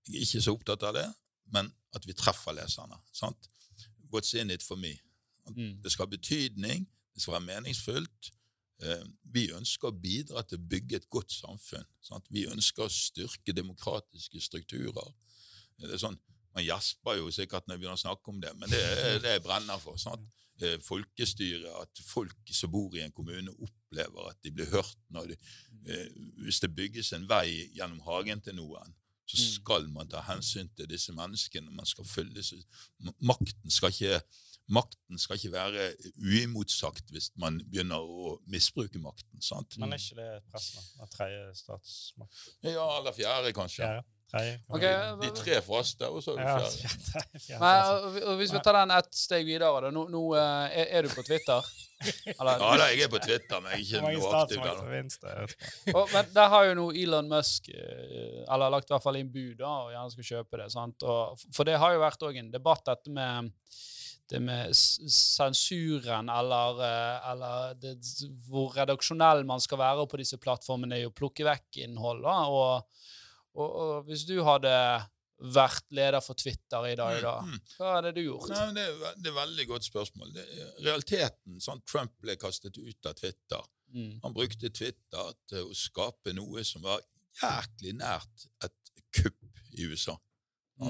Jeg 0.08 0.22
er 0.22 0.24
ikke 0.24 0.44
så 0.46 0.54
opptatt 0.56 0.86
av 0.88 0.96
det, 0.96 1.08
men 1.52 1.68
at 1.92 2.06
vi 2.08 2.16
treffer 2.16 2.56
leserne. 2.56 2.96
sant? 3.12 3.50
What's 4.12 4.32
in 4.38 4.50
it 4.50 4.64
for 4.64 4.80
me? 4.80 4.94
Mm. 5.50 5.82
Det 5.82 5.92
skal 5.92 6.06
ha 6.06 6.14
betydning, 6.14 6.86
det 7.12 7.22
skal 7.22 7.36
være 7.36 7.48
meningsfullt. 7.50 8.32
Eh, 8.82 9.04
Vi 9.32 9.46
ønsker 9.54 9.88
å 9.88 9.96
bidra 9.96 10.42
til 10.44 10.58
å 10.58 10.66
bygge 10.68 10.96
et 10.96 11.08
godt 11.10 11.32
samfunn. 11.32 11.86
Sant? 12.04 12.26
Vi 12.30 12.44
ønsker 12.50 12.84
å 12.84 12.92
styrke 12.92 13.54
demokratiske 13.56 14.40
strukturer. 14.40 15.14
Det 15.78 15.90
er 15.90 16.02
sånn, 16.02 16.18
Man 16.54 16.66
gjesper 16.66 17.16
jo 17.16 17.30
sikkert 17.32 17.64
når 17.66 17.78
vi 17.78 17.80
begynner 17.80 17.96
å 17.96 18.02
snakke 18.02 18.28
om 18.28 18.40
det, 18.40 18.50
men 18.60 18.68
det 18.68 18.76
er 18.82 19.18
det 19.24 19.30
jeg 19.38 19.42
brenner 19.42 19.78
for. 19.80 19.96
sant? 19.96 20.20
Eh, 20.60 20.76
Folkestyre, 20.84 21.70
at 21.80 22.02
folk 22.04 22.52
som 22.52 22.70
bor 22.70 22.92
i 22.94 23.00
en 23.00 23.10
kommune, 23.10 23.48
opplever 23.56 24.28
at 24.28 24.36
de 24.42 24.50
blir 24.50 24.66
hørt. 24.68 24.96
de, 25.10 25.36
eh, 25.86 26.08
Hvis 26.44 26.60
det 26.60 26.74
bygges 26.76 27.12
en 27.14 27.26
vei 27.26 27.70
gjennom 27.74 28.00
hagen 28.04 28.40
til 28.42 28.54
noen, 28.54 28.94
så 29.26 29.36
Mm. 29.38 29.54
skal 29.54 29.88
man 29.88 30.08
ta 30.08 30.20
hensyn 30.20 30.68
til 30.76 30.86
disse 30.86 31.10
menneskene. 31.12 31.70
Man 31.72 31.86
skal 31.86 32.04
følge 32.04 32.42
Makten 33.22 33.70
skal 33.70 33.88
ikke 33.90 34.20
Makten 34.70 35.18
skal 35.18 35.38
ikke 35.38 35.52
være 35.52 35.88
uimotsagt 36.22 37.10
hvis 37.12 37.30
man 37.40 37.58
begynner 37.66 38.02
å 38.02 38.36
misbruke 38.50 39.00
makten. 39.02 39.42
sant? 39.42 39.76
Men 39.80 39.92
er 39.92 40.02
ikke 40.02 40.20
det 40.20 40.30
pressen? 40.52 40.86
Av 41.02 41.10
tredje 41.12 41.44
statsmakt? 41.58 42.42
Ja, 42.64 42.86
eller 43.00 43.16
fjerde, 43.16 43.52
kanskje. 43.56 43.82
Fjerde? 43.84 44.04
Tredje? 44.32 44.54
Ok, 44.72 44.84
De 45.20 45.30
tre 45.36 45.58
faste, 45.66 46.08
og 46.08 46.22
så 46.24 46.36
er 46.38 46.46
Ja, 46.46 46.58
fjerde. 46.64 47.24
fjerde, 47.46 47.60
Men, 47.60 48.22
og, 48.22 48.36
hvis 48.40 48.54
vi 48.54 48.62
tar 48.64 48.78
den 48.78 48.94
ett 48.96 49.10
steg 49.16 49.44
videre, 49.44 49.82
da. 49.84 49.90
Nå, 49.92 50.06
nå 50.08 50.22
eh, 50.38 50.78
er, 50.82 50.92
er 50.98 51.08
du 51.08 51.12
på 51.12 51.24
Twitter? 51.26 51.72
Eller, 52.40 52.56
Ja 52.56 52.72
da, 52.80 52.86
jeg 52.90 53.04
er 53.04 53.10
på 53.12 53.20
Twitter, 53.22 53.60
men 53.62 53.76
jeg 53.76 54.00
er 54.00 54.08
ikke 54.08 54.22
noe 54.22 54.40
aktiv 54.40 54.62
der. 55.22 55.52
og, 55.92 56.08
men 56.14 56.32
der 56.34 56.48
har 56.54 56.66
jo 56.66 56.74
nå 56.80 56.86
Elon 56.98 57.28
Musk 57.30 57.68
eh, 57.70 58.40
eller 58.48 58.72
lagt 58.74 58.90
i 58.90 58.94
hvert 58.94 59.04
fall 59.04 59.20
inn 59.20 59.30
bud 59.30 59.60
da, 59.60 59.70
og 59.84 59.92
gjerne 59.92 60.14
skal 60.16 60.28
kjøpe 60.32 60.62
det. 60.62 60.68
sant? 60.74 61.06
Og, 61.06 61.44
for 61.54 61.68
det 61.68 61.76
har 61.78 61.94
jo 61.94 62.02
vært 62.02 62.26
òg 62.26 62.40
en 62.40 62.50
debatt, 62.54 62.82
dette 62.88 63.12
med 63.14 63.52
det 64.32 64.40
med 64.42 64.72
sensuren 64.76 66.28
eller, 66.32 66.82
eh, 66.86 67.30
eller 67.32 67.74
det, 67.82 67.94
hvor 68.48 68.72
redaksjonell 68.76 69.44
man 69.48 69.60
skal 69.62 69.80
være 69.82 70.06
på 70.10 70.20
disse 70.20 70.38
plattformene, 70.40 70.98
er 71.02 71.10
å 71.10 71.14
plukke 71.16 71.44
vekk 71.46 71.82
innhold. 71.86 72.24
Og, 72.26 73.02
og, 73.54 73.68
og 73.68 74.08
hvis 74.08 74.24
du 74.28 74.38
hadde 74.46 74.72
vært 75.52 75.88
leder 75.90 76.22
for 76.22 76.38
Twitter 76.38 76.84
i 76.92 76.96
dag, 76.98 77.16
da, 77.24 77.34
Mm. 77.42 77.56
hva 77.78 77.94
hadde 77.96 78.12
du 78.14 78.20
gjort? 78.22 78.48
Nei, 78.52 78.66
men 78.68 78.76
det, 78.78 78.84
er, 78.88 79.16
det 79.18 79.30
er 79.32 79.38
veldig 79.40 79.64
godt 79.72 79.88
spørsmål. 79.88 80.32
Det 80.36 80.44
realiteten, 80.86 81.56
sånn 81.64 81.82
Trump 81.88 82.12
ble 82.22 82.36
kastet 82.38 82.78
ut 82.78 83.08
av 83.10 83.16
Twitter. 83.18 83.64
Mm. 83.92 84.20
Han 84.22 84.36
brukte 84.36 84.70
Twitter 84.70 85.32
til 85.50 85.66
å 85.66 85.74
skape 85.76 86.32
noe 86.36 86.62
som 86.64 86.84
var 86.86 87.02
jæklig 87.42 87.96
nært 87.98 88.46
et 88.64 88.92
kupp 89.18 89.42
i 89.74 89.88
USA. 89.90 90.14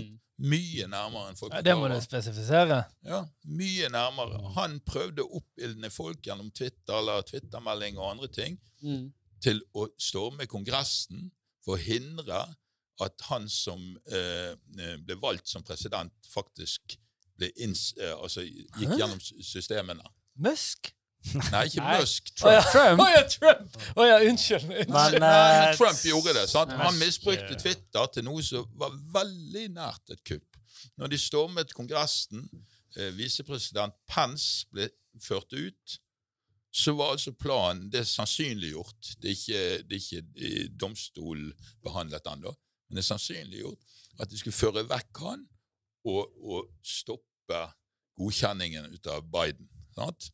Mm. 0.00 0.18
Mye 0.42 0.86
nærmere 0.88 1.28
enn 1.30 1.36
folk 1.38 1.52
Ja, 1.54 1.60
det 1.62 1.74
må 1.78 1.88
du 1.88 2.00
spesifisere. 2.02 2.84
Ja, 3.06 3.20
mye 3.44 3.88
nærmere. 3.92 4.40
Han 4.56 4.80
prøvde 4.80 5.22
å 5.22 5.36
oppildne 5.38 5.90
folk 5.92 6.22
gjennom 6.26 6.50
Twitter 6.50 6.98
eller 6.98 7.22
Twittermelding 7.22 7.98
og 7.98 8.10
andre 8.10 8.28
ting 8.28 8.58
Mm. 8.82 9.12
til 9.40 9.60
å 9.74 9.86
storme 9.98 10.46
Kongressen 10.46 11.30
for 11.64 11.76
å 11.76 11.80
hindre 11.80 12.40
at 13.00 13.20
han 13.28 13.48
som 13.48 13.96
eh, 14.10 14.54
eh, 14.78 14.96
ble 14.98 15.14
valgt 15.22 15.46
som 15.48 15.62
president, 15.62 16.12
faktisk 16.26 16.96
ble 17.38 17.50
inns, 17.56 17.92
eh, 17.98 18.12
altså 18.16 18.42
gikk 18.42 18.88
Hæ? 18.88 18.98
gjennom 18.98 19.20
sy- 19.20 19.42
systemene. 19.42 20.02
Musk? 20.38 20.92
Nei, 21.52 21.64
ikke 21.68 21.82
Nei. 21.82 21.98
Musk. 22.00 22.30
Å 22.42 22.52
ja. 22.52 22.62
Trump. 22.66 23.02
Å 23.02 23.08
ja, 23.12 23.22
Trump! 23.30 23.76
Oh, 23.94 24.04
ja, 24.06 24.18
unnskyld. 24.26 24.64
unnskyld. 24.66 24.90
Men, 24.90 25.18
Nei, 25.22 25.68
eh, 25.68 25.76
Trump 25.78 26.00
gjorde 26.06 26.34
det. 26.36 26.46
sant? 26.50 26.72
Han 26.80 26.98
misbrukte 26.98 27.54
eh, 27.54 27.60
Twitter 27.60 28.08
til 28.14 28.26
noe 28.26 28.42
som 28.46 28.66
var 28.80 28.96
veldig 29.14 29.68
nært 29.76 30.14
et 30.14 30.22
kupp. 30.28 30.58
Når 30.98 31.12
de 31.12 31.20
stormet 31.22 31.74
Kongressen, 31.76 32.48
eh, 32.96 33.12
visepresident 33.16 33.94
Pence 34.10 34.66
ble 34.74 34.90
ført 35.22 35.54
ut, 35.54 35.98
så 36.72 36.94
var 36.96 37.12
altså 37.12 37.34
planen 37.36 37.90
Det 37.92 38.00
er 38.00 38.08
sannsynliggjort. 38.08 39.14
Det 39.20 39.30
er 39.30 39.36
ikke, 39.36 39.64
det 39.88 39.96
er 39.96 40.02
ikke 40.02 40.46
i 40.48 40.68
domstolbehandlet 40.80 42.30
ennå, 42.32 42.52
men 42.88 42.96
det 42.96 43.04
er 43.04 43.10
sannsynliggjort 43.12 43.98
at 44.20 44.30
de 44.30 44.38
skulle 44.40 44.56
føre 44.56 44.84
vekk 44.88 45.20
han 45.24 45.44
og, 46.08 46.32
og 46.42 46.70
stoppe 46.84 47.60
godkjenningen 48.18 48.88
ut 48.92 49.08
av 49.12 49.24
Biden. 49.32 49.68
sant? 49.94 50.32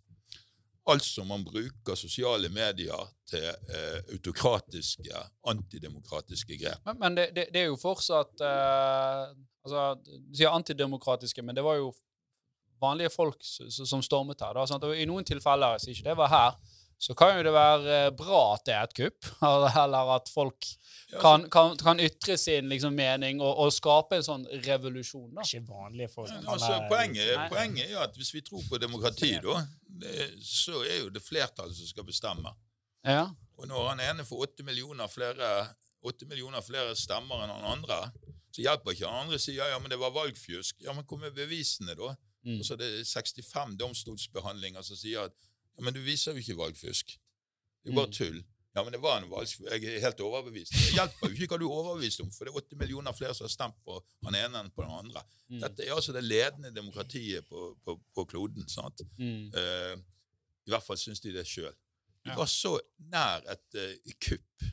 Altså 0.89 1.25
man 1.29 1.45
bruker 1.45 1.99
sosiale 1.99 2.49
medier 2.49 3.09
til 3.29 3.45
eh, 3.45 3.99
autokratiske, 4.15 5.23
antidemokratiske 5.53 6.57
grep. 6.63 6.81
Men, 6.87 6.99
men 7.03 7.19
det, 7.19 7.27
det, 7.37 7.49
det 7.53 7.63
er 7.63 7.69
jo 7.69 7.77
fortsatt 7.81 8.41
eh, 8.41 9.25
altså, 9.67 9.83
Du 10.01 10.39
sier 10.39 10.55
antidemokratiske, 10.55 11.45
men 11.45 11.59
det 11.59 11.65
var 11.67 11.77
jo 11.77 11.93
vanlige 12.81 13.11
folk 13.13 13.43
som 13.43 14.03
stormet 14.03 14.41
her. 14.41 14.55
Da, 14.57 14.65
sant? 14.71 14.87
Og 14.87 14.97
I 14.97 15.07
noen 15.09 15.27
tilfeller, 15.29 15.77
hvis 15.77 15.91
ikke 15.93 16.09
det 16.09 16.17
var 16.19 16.33
her, 16.33 16.77
så 16.99 17.15
kan 17.15 17.37
jo 17.37 17.45
det 17.47 17.55
være 17.55 17.97
eh, 17.97 18.13
bra 18.19 18.41
at 18.57 18.65
det 18.67 18.75
er 18.75 18.87
et 18.89 18.95
kupp, 18.99 19.29
eller 19.83 20.15
at 20.17 20.31
folk 20.35 20.67
kan, 21.23 21.47
kan, 21.51 21.77
kan 21.79 22.01
ytre 22.03 22.37
sin 22.37 22.69
liksom, 22.69 22.97
mening 22.99 23.41
og, 23.41 23.53
og 23.65 23.73
skape 23.73 24.19
en 24.19 24.27
sånn 24.27 24.47
revolusjon. 24.67 25.31
da. 25.37 25.47
Ikke 25.47 25.63
vanlige 25.71 26.11
folk. 26.13 26.33
Men 26.35 26.49
altså, 26.53 26.81
poenget, 26.91 27.35
poenget 27.53 27.93
er 27.93 28.03
at 28.03 28.19
hvis 28.19 28.35
vi 28.35 28.43
tror 28.45 28.65
på 28.69 28.81
demokrati, 28.83 29.37
da, 29.45 29.63
så 30.43 30.83
er 30.85 31.05
jo 31.05 31.13
det 31.15 31.23
flertallet 31.25 31.79
som 31.79 31.89
skal 31.89 32.07
bestemme. 32.09 32.53
Ja. 33.07 33.29
Og 33.59 33.71
når 33.71 33.93
han 33.93 34.03
ene 34.11 34.27
får 34.27 34.49
åtte 34.49 34.67
millioner 34.67 35.09
flere, 35.11 35.53
8 36.07 36.27
millioner 36.31 36.63
flere 36.63 36.95
stemmer 36.99 37.45
enn 37.45 37.55
han 37.55 37.71
andre, 37.79 38.03
så 38.55 38.65
hjelper 38.65 38.95
ikke 38.95 39.09
han 39.09 39.27
andre 39.27 39.39
å 39.39 39.43
si 39.43 39.55
ja, 39.57 39.69
ja, 39.73 39.79
men 39.83 39.93
det 39.93 39.99
var 40.01 40.15
valgfjusk. 40.15 40.83
Ja, 40.85 40.95
men 40.97 41.07
hvor 41.07 41.23
er 41.27 41.35
bevisene, 41.35 41.95
da? 41.99 42.13
Mm. 42.47 42.59
Og 42.59 42.67
så 42.67 42.77
er 42.77 42.83
det 42.83 43.07
65 43.09 43.77
domstolsbehandlinger 43.81 44.85
som 44.87 44.99
sier 44.99 45.27
at 45.29 45.48
ja, 45.79 45.85
men 45.87 45.95
du 45.95 46.01
viser 46.03 46.35
jo 46.35 46.43
ikke 46.43 46.57
valgfusk. 46.59 47.15
Det 47.15 47.91
er 47.91 47.93
jo 47.95 47.99
bare 48.01 48.11
Mm. 48.11 48.17
tull. 48.19 48.39
Ja, 48.77 48.83
men 48.85 48.93
det 48.93 48.99
var 49.03 49.17
en 49.23 49.31
valgfusk. 49.31 49.63
Jeg 49.71 49.85
er 49.97 50.01
helt 50.05 50.21
overbevist. 50.21 50.73
Det 50.75 50.93
hjelper 50.99 51.29
jo 51.31 51.35
ikke 51.35 51.49
hva 51.55 51.59
du 51.59 51.65
er 51.69 51.77
overbevist 51.81 52.21
om, 52.23 52.31
for 52.35 52.45
det 52.45 52.53
er 52.53 52.61
80 52.61 52.79
millioner 52.83 53.13
flere 53.17 53.35
som 53.35 53.47
har 53.47 53.51
stemt 53.55 53.79
på 53.87 53.97
han 54.27 54.35
ene 54.39 54.61
enn 54.61 54.71
på 54.75 54.83
den 54.85 54.93
andre. 54.95 55.23
Mm. 55.49 55.61
Dette 55.65 55.87
er 55.87 55.95
altså 55.95 56.13
det 56.15 56.23
ledende 56.27 56.71
demokratiet 56.75 57.47
på, 57.49 57.73
på, 57.85 57.97
på 58.15 58.25
kloden. 58.31 58.67
sant? 58.69 59.01
Mm. 59.19 59.49
Uh, 59.55 59.95
I 60.69 60.71
hvert 60.75 60.85
fall 60.87 60.99
syns 61.01 61.21
de 61.25 61.33
det 61.33 61.47
sjøl. 61.49 61.73
Det 62.29 62.37
var 62.37 62.47
så 62.51 62.75
nær 63.09 63.47
et 63.49 63.79
uh, 63.79 64.13
kupp 64.21 64.67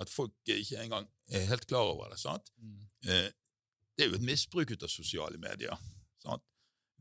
at 0.00 0.10
folk 0.10 0.32
ikke 0.48 0.80
engang 0.82 1.06
er 1.30 1.44
helt 1.50 1.66
klar 1.68 1.90
over 1.92 2.08
det. 2.10 2.18
sant? 2.18 2.48
Mm. 2.58 2.78
Uh, 3.06 3.28
det 3.98 4.06
er 4.06 4.08
jo 4.08 4.14
et 4.18 4.24
misbruk 4.24 4.70
ut 4.72 4.82
av 4.82 4.88
sosiale 4.90 5.38
medier. 5.38 5.76
sant? 6.24 6.42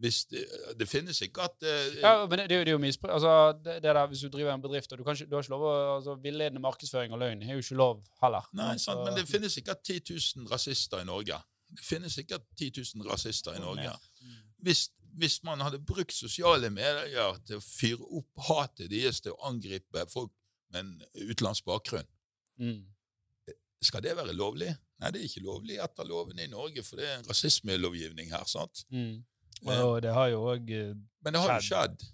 Hvis 0.02 0.24
det, 0.32 0.42
det 0.80 0.88
finnes 0.90 1.20
ikke 1.22 1.44
at 1.46 1.62
uh, 1.62 1.98
Ja, 2.02 2.12
men 2.26 2.40
det, 2.40 2.48
det, 2.50 2.58
er 2.58 2.72
jo- 2.72 2.78
misbruk. 2.82 3.12
Altså, 3.14 3.34
det, 3.66 3.76
det 3.84 3.92
der, 3.96 4.08
hvis 4.10 4.24
du 4.26 4.30
driver 4.34 4.54
en 4.56 4.62
bedrift, 4.64 4.92
og 4.92 4.98
du, 4.98 5.04
ikke, 5.12 5.26
du 5.30 5.36
har 5.36 5.44
ikke 5.46 5.54
lov 5.54 5.66
å 5.70 5.74
altså, 5.98 6.16
Villedende 6.24 6.62
markedsføring 6.64 7.14
og 7.14 7.20
løgn 7.22 7.44
er 7.46 7.54
jo 7.54 7.62
ikke 7.62 7.78
lov 7.78 8.00
heller. 8.24 8.48
Nei, 8.58 8.72
sant, 8.82 8.98
altså, 8.98 9.04
men 9.12 9.20
det 9.20 9.28
finnes 9.30 9.58
ikke 9.62 9.76
10 9.84 10.00
000 10.42 10.50
rasister 10.52 11.04
i 11.04 11.06
Norge. 11.06 11.38
Det 11.72 11.86
finnes 11.86 12.18
ikke 12.18 12.40
10 12.58 12.72
000 12.98 13.12
rasister 13.12 13.54
i 13.56 13.62
Norge. 13.62 13.92
Mm. 14.22 14.40
Hvis, 14.66 14.88
hvis 15.22 15.38
man 15.44 15.62
hadde 15.62 15.80
brukt 15.86 16.14
sosiale 16.18 16.70
medier 16.74 17.38
til 17.46 17.60
å 17.62 17.64
fyre 17.64 18.10
opp 18.22 18.46
hatet 18.50 18.90
deres 18.92 19.22
til 19.22 19.36
å 19.38 19.40
angripe 19.52 20.08
folk 20.12 20.34
med 20.74 20.80
en 20.86 20.96
utenlandsk 21.30 21.66
bakgrunn, 21.70 22.10
Mm. 22.62 22.82
skal 23.82 24.04
det 24.04 24.12
være 24.18 24.34
lovlig? 24.38 24.70
Nei, 25.02 25.10
det 25.12 25.22
er 25.22 25.26
ikke 25.26 25.42
lovlig 25.46 25.78
etter 25.82 26.06
lovene 26.06 26.44
i 26.46 26.50
Norge, 26.52 26.84
for 26.86 27.00
det 27.00 27.08
er 27.10 27.16
en 27.20 27.26
rasismelovgivning 27.30 28.30
her. 28.30 28.44
sant? 28.46 28.84
Mm. 28.94 29.24
Og 29.68 30.02
det 30.04 30.14
har 30.14 30.32
jo 30.32 30.44
òg 30.54 30.70
Men 31.22 31.36
det 31.36 31.42
har 31.42 31.58
jo 31.60 31.66
skjedd. 31.68 32.06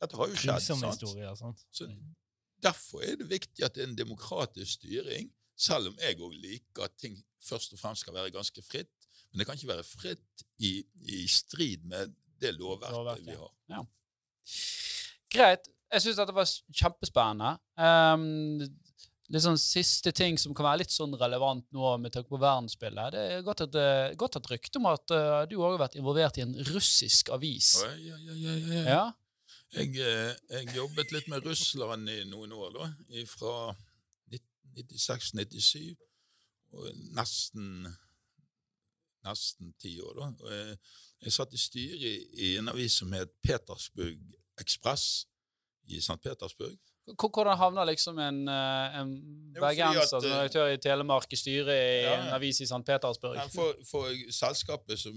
Dette 0.00 0.16
har 0.16 0.30
jo 0.30 0.38
skjedd. 0.40 0.64
sant? 0.64 1.38
sant? 1.38 1.66
Så 1.70 1.88
Derfor 2.60 3.04
er 3.04 3.16
det 3.16 3.28
viktig 3.30 3.64
at 3.64 3.74
det 3.74 3.84
er 3.84 3.88
en 3.88 3.96
demokratisk 3.96 4.80
styring, 4.80 5.30
selv 5.56 5.92
om 5.92 6.00
jeg 6.00 6.18
òg 6.20 6.34
liker 6.36 6.88
at 6.88 6.96
ting 7.00 7.16
først 7.40 7.72
og 7.72 7.80
fremst 7.80 8.04
skal 8.04 8.16
være 8.16 8.32
ganske 8.34 8.62
fritt. 8.64 8.92
Men 9.30 9.40
det 9.40 9.46
kan 9.46 9.56
ikke 9.56 9.70
være 9.70 9.86
fritt 9.86 10.44
i, 10.58 10.80
i 11.08 11.22
strid 11.28 11.86
med 11.88 12.12
det 12.40 12.54
lovverket 12.56 12.96
Lovverket. 12.96 13.26
vi 13.26 13.36
har. 13.38 13.86
Greit. 15.30 15.70
Jeg 15.90 16.04
syns 16.04 16.20
dette 16.20 16.34
var 16.34 16.46
kjempespennende. 16.80 17.54
Um, 17.80 18.60
sånn 19.38 19.58
siste 19.62 20.10
ting 20.16 20.38
som 20.42 20.54
kan 20.56 20.66
være 20.66 20.80
litt 20.82 20.90
sånn 20.90 21.14
relevant 21.18 21.66
nå 21.74 21.92
med 22.02 22.10
tanke 22.14 22.32
på 22.32 22.40
verdensbildet. 22.42 23.14
Det 23.14 23.20
er 23.36 23.44
godt 23.46 23.62
et, 23.68 23.78
eh, 23.78 24.14
godt 24.18 24.40
et 24.40 24.50
rykte 24.50 24.80
om 24.80 24.88
at 24.90 25.14
uh, 25.14 25.44
du 25.46 25.54
òg 25.60 25.76
har 25.76 25.84
vært 25.84 25.98
involvert 26.00 26.40
i 26.40 26.42
en 26.42 26.56
russisk 26.72 27.30
avis. 27.36 27.76
Ja, 27.84 27.92
ja, 28.08 28.18
ja, 28.26 28.56
ja, 28.58 28.82
ja. 28.88 29.04
Jeg, 29.76 29.94
eh, 30.02 30.34
jeg 30.50 30.74
jobbet 30.74 31.14
litt 31.14 31.30
med 31.30 31.46
Russland 31.46 32.10
i 32.10 32.24
noen 32.26 32.56
år, 32.58 32.74
da. 32.74 32.90
Fra 33.30 33.54
96-97 34.74 35.94
og 36.74 36.90
nesten 37.14 37.86
nesten 39.26 39.74
ti 39.78 39.94
år, 40.02 40.18
da. 40.18 40.50
Jeg 41.20 41.34
satt 41.36 41.54
i 41.54 41.60
styret 41.60 42.02
i, 42.02 42.14
i 42.48 42.52
en 42.58 42.72
avis 42.72 42.98
som 42.98 43.12
het 43.14 43.30
Petersburg 43.44 44.18
Ekspress 44.58 45.26
i 45.86 46.00
St. 46.02 46.18
Petersburg. 46.24 46.78
Hvordan 47.10 47.56
havner 47.58 47.88
liksom 47.88 48.18
en, 48.22 48.42
eh, 48.48 48.98
en 49.00 49.14
bergenser 49.56 50.06
som 50.06 50.22
direktør 50.22 50.68
i 50.70 50.78
Telemark 50.78 51.32
i 51.32 51.38
styret 51.38 51.74
i 51.74 52.02
Ja, 52.04 52.18
en 52.20 52.34
avis 52.36 52.60
i 52.60 52.68
St. 52.68 52.82
Petersburg? 52.86 53.40
For, 53.54 53.74
for 53.88 54.12
selskapet 54.30 54.98
som 55.00 55.16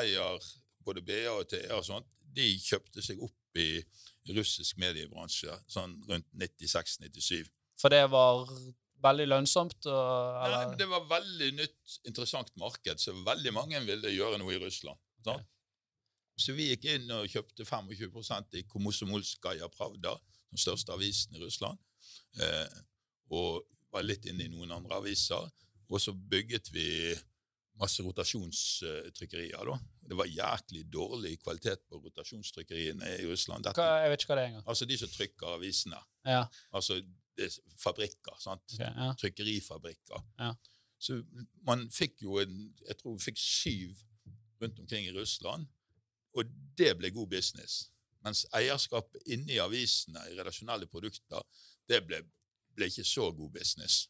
eier 0.00 0.46
både 0.86 1.02
BA 1.02 1.26
og 1.34 1.48
TA 1.50 1.76
og 1.76 1.84
sånt, 1.84 2.08
de 2.36 2.46
kjøpte 2.62 3.02
seg 3.04 3.20
opp 3.22 3.60
i 3.60 3.82
russisk 4.36 4.78
mediebransje 4.82 5.52
sånn 5.70 5.98
rundt 6.08 6.26
96-97. 6.34 7.46
For 7.80 7.92
det 7.92 8.06
var 8.10 8.46
veldig 9.04 9.26
lønnsomt? 9.28 9.86
Og, 9.90 10.38
Nei, 10.52 10.76
Det 10.80 10.88
var 10.90 11.04
veldig 11.10 11.50
nytt, 11.58 11.98
interessant 12.08 12.52
marked, 12.60 13.02
så 13.02 13.14
veldig 13.26 13.52
mange 13.54 13.82
ville 13.86 14.14
gjøre 14.14 14.40
noe 14.42 14.56
i 14.56 14.62
Russland. 14.62 14.98
Okay. 15.26 15.44
Så 16.36 16.52
vi 16.56 16.70
gikk 16.70 16.84
inn 16.92 17.10
og 17.16 17.28
kjøpte 17.32 17.64
25% 17.64 18.58
i 18.60 18.64
Komosomolskaja 18.68 19.68
Pravda, 19.72 20.16
den 20.56 20.62
største 20.64 20.92
avisen 20.96 21.36
i 21.36 21.44
Russland, 21.44 21.78
eh, 22.40 22.80
og 23.30 23.62
var 23.92 24.02
litt 24.08 24.26
inne 24.26 24.44
i 24.48 24.52
noen 24.52 24.72
andre 24.72 24.98
aviser. 25.02 25.46
Og 25.88 26.00
så 26.02 26.12
bygget 26.16 26.72
vi 26.74 26.88
masse 27.78 28.02
rotasjonstrykkerier. 28.02 29.64
da. 29.68 29.76
Det 30.08 30.16
var 30.16 30.26
jæklig 30.26 30.84
dårlig 30.92 31.34
kvalitet 31.42 31.82
på 31.88 32.00
rotasjonstrykkeriene 32.04 33.10
i 33.20 33.26
Russland. 33.28 33.64
Dette, 33.64 33.80
Hva, 33.82 34.00
jeg 34.02 34.10
vet 34.14 34.22
ikke 34.24 34.32
hva 34.32 34.38
det 34.38 34.44
er 34.44 34.50
engang. 34.52 34.64
altså 34.66 34.84
de 34.88 34.98
som 34.98 35.08
trykker 35.12 35.54
avisene. 35.58 36.00
Ja, 36.26 36.46
Altså 36.72 37.00
det 37.36 37.44
er 37.50 37.58
fabrikker. 37.78 38.36
sant? 38.40 38.62
Okay, 38.72 38.88
ja. 38.96 39.12
trykkerifabrikker. 39.20 40.24
Ja. 40.40 40.54
Så 40.98 41.18
man 41.66 41.90
fikk 41.92 42.22
jo 42.22 42.38
en 42.40 42.74
Jeg 42.88 42.96
tror 42.96 43.16
vi 43.18 43.24
fikk 43.26 43.38
syv 43.38 43.96
rundt 44.62 44.78
omkring 44.80 45.06
i 45.06 45.12
Russland, 45.12 45.66
og 46.34 46.44
det 46.78 46.96
ble 46.98 47.10
god 47.10 47.28
business. 47.28 47.90
Mens 48.26 48.42
eierskapet 48.58 49.22
inne 49.30 49.54
i 49.54 49.62
avisene, 49.62 50.24
i 50.30 50.34
redaksjonelle 50.34 50.88
produkter, 50.90 51.44
det 51.86 52.00
ble, 52.08 52.18
ble 52.74 52.88
ikke 52.90 53.06
så 53.06 53.30
god 53.30 53.52
business. 53.54 54.06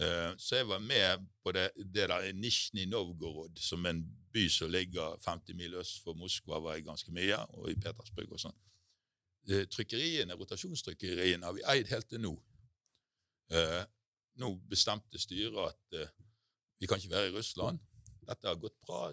Uh, 0.00 0.32
Så 0.38 0.60
jeg 0.60 0.68
var 0.68 0.78
med 0.80 1.26
på 1.44 1.52
det, 1.52 1.70
det 1.76 2.06
der 2.08 2.28
i 2.28 2.32
Nizjnij 2.32 2.86
Novgorod, 2.88 3.58
som 3.58 3.86
en 3.86 4.04
by 4.32 4.46
som 4.48 4.70
ligger 4.70 5.18
50 5.24 5.58
mil 5.58 5.74
øst 5.74 5.98
for 6.04 6.14
Moskva, 6.14 6.60
var 6.62 6.78
jeg 6.78 6.86
ganske 6.86 7.12
mye, 7.12 7.40
og 7.58 7.70
i 7.70 7.74
Petersburg 7.74 8.32
og 8.32 8.40
sånn. 8.40 8.56
Eh, 9.50 9.66
Trykkeriene, 9.66 10.38
rotasjonstrykkeriene 10.38 11.44
har 11.44 11.56
vi 11.58 11.66
eid 11.74 11.90
helt 11.90 12.08
til 12.08 12.22
nå. 12.22 12.36
Eh, 13.50 13.82
Nå 14.40 14.48
bestemte 14.64 15.18
styret 15.20 15.58
at 15.60 15.96
vi 16.80 16.88
kan 16.88 16.96
ikke 16.96 17.10
være 17.12 17.28
i 17.28 17.34
Russland. 17.34 17.82
Dette 18.24 18.48
har 18.48 18.56
gått 18.56 18.78
bra, 18.86 19.10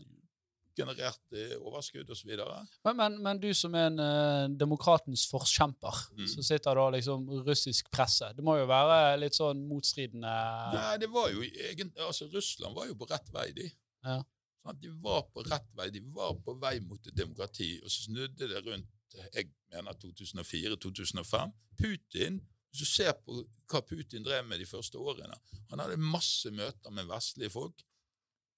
generert 0.79 1.35
eh, 1.37 1.53
overskudd 1.59 2.09
osv. 2.15 2.31
Men, 2.87 2.95
men, 2.99 3.17
men 3.25 3.41
du 3.43 3.47
som 3.57 3.75
er 3.77 3.89
en 3.91 3.99
uh, 4.01 4.47
demokratens 4.59 5.27
forkjemper, 5.31 6.01
Mm. 6.15 6.27
som 6.33 6.43
sitter 6.43 6.75
da 6.79 6.87
liksom 6.95 7.27
russisk 7.47 7.91
presse, 7.93 8.31
det 8.35 8.43
må 8.43 8.57
jo 8.59 8.65
være 8.69 9.17
litt 9.21 9.37
sånn 9.37 9.61
motstridende 9.69 10.33
Nei, 10.73 10.97
det 11.01 11.09
var 11.13 11.29
jo 11.31 11.43
egen, 11.45 11.91
altså 12.07 12.27
Russland 12.33 12.75
var 12.75 12.89
jo 12.89 12.97
på 12.99 13.07
rett 13.11 13.29
vei, 13.35 13.47
de. 13.55 13.67
Ja. 14.05 14.17
Sånn 14.63 14.79
De 14.83 14.91
var 15.03 15.23
på 15.33 15.43
rett 15.47 15.69
vei, 15.77 15.89
de 15.95 16.01
var 16.15 16.33
på 16.43 16.55
vei 16.61 16.75
mot 16.83 16.99
et 17.07 17.15
demokrati, 17.15 17.75
og 17.83 17.91
så 17.93 18.07
snudde 18.09 18.49
det 18.51 18.63
rundt 18.67 18.89
jeg 19.33 19.47
mener 19.73 19.95
2004-2005. 19.97 21.53
Putin, 21.79 22.39
hvis 22.69 22.83
du 22.83 22.85
ser 22.85 23.15
på 23.25 23.39
hva 23.71 23.81
Putin 23.87 24.25
drev 24.25 24.45
med 24.45 24.59
de 24.61 24.67
første 24.69 24.99
årene 25.01 25.37
Han 25.71 25.81
hadde 25.81 25.97
masse 26.01 26.51
møter 26.53 26.93
med 26.93 27.07
vestlige 27.09 27.49
folk, 27.53 27.81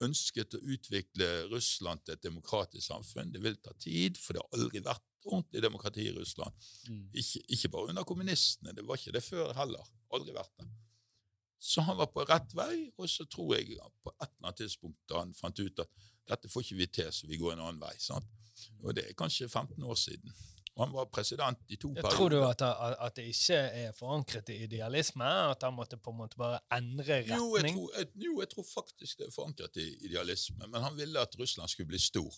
ønsket 0.06 0.56
å 0.56 0.62
utvikle 0.74 1.28
Russland 1.52 2.04
til 2.04 2.16
et 2.16 2.24
demokratisk 2.24 2.86
samfunn. 2.86 3.32
Det 3.34 3.42
vil 3.42 3.58
ta 3.62 3.74
tid, 3.80 4.18
for 4.20 4.36
det 4.36 4.42
har 4.44 4.58
aldri 4.58 4.82
vært 4.84 5.08
ordentlig 5.28 5.62
demokrati 5.62 6.06
i 6.08 6.14
Russland. 6.16 6.70
Mm. 6.88 7.02
Ikke, 7.22 7.42
ikke 7.56 7.70
bare 7.74 7.92
under 7.92 8.06
kommunistene, 8.08 8.74
det 8.76 8.86
var 8.86 8.98
ikke 8.98 9.14
det 9.16 9.24
før 9.24 9.52
heller. 9.58 9.92
Aldri 10.14 10.34
vært 10.36 10.54
det. 10.60 10.68
Så 11.62 11.84
han 11.86 11.98
var 11.98 12.10
på 12.10 12.24
rett 12.26 12.54
vei, 12.58 12.88
og 12.98 13.06
så 13.10 13.24
tror 13.30 13.54
jeg 13.54 13.76
på 14.02 14.10
et 14.16 14.26
eller 14.26 14.48
annet 14.48 14.62
tidspunkt 14.64 14.98
da 15.10 15.20
han 15.22 15.34
fant 15.36 15.60
ut 15.62 15.84
at 15.84 16.00
dette 16.32 16.50
får 16.50 16.64
ikke 16.64 16.78
vi 16.80 16.88
til, 16.98 17.12
så 17.14 17.28
vi 17.30 17.38
går 17.38 17.54
en 17.54 17.62
annen 17.68 17.82
vei. 17.82 17.94
Sant? 18.02 18.26
Og 18.82 18.94
det 18.96 19.06
er 19.08 19.18
kanskje 19.18 19.48
15 19.48 19.78
år 19.86 19.98
siden. 19.98 20.34
Og 20.76 20.86
han 20.86 20.94
var 20.94 21.04
president 21.12 21.58
i 21.68 21.76
to 21.76 21.90
perioder. 21.92 22.14
tror 22.16 22.28
du 22.32 22.38
at, 22.48 22.62
at 23.06 23.16
det 23.18 23.26
ikke 23.28 23.56
er 23.82 23.92
forankret 23.92 24.48
i 24.48 24.56
idealisme? 24.64 25.24
At 25.50 25.62
han 25.66 25.74
måtte 25.76 25.98
på 26.00 26.10
en 26.14 26.16
måte 26.22 26.38
bare 26.40 26.60
endre 26.72 27.18
Jo 27.26 27.26
jeg, 27.28 27.64
retning? 27.64 27.76
tror, 27.76 27.98
jeg, 27.98 28.08
jo, 28.24 28.38
jeg 28.40 28.48
tror 28.54 28.64
faktisk 28.70 29.18
det 29.18 29.26
er 29.28 29.34
forankret 29.34 29.76
i 29.76 29.86
idealisme, 30.08 30.64
men 30.68 30.80
han 30.82 30.96
ville 30.96 31.20
at 31.20 31.36
Russland 31.38 31.68
skulle 31.68 31.92
bli 31.92 31.98
stor. 32.00 32.32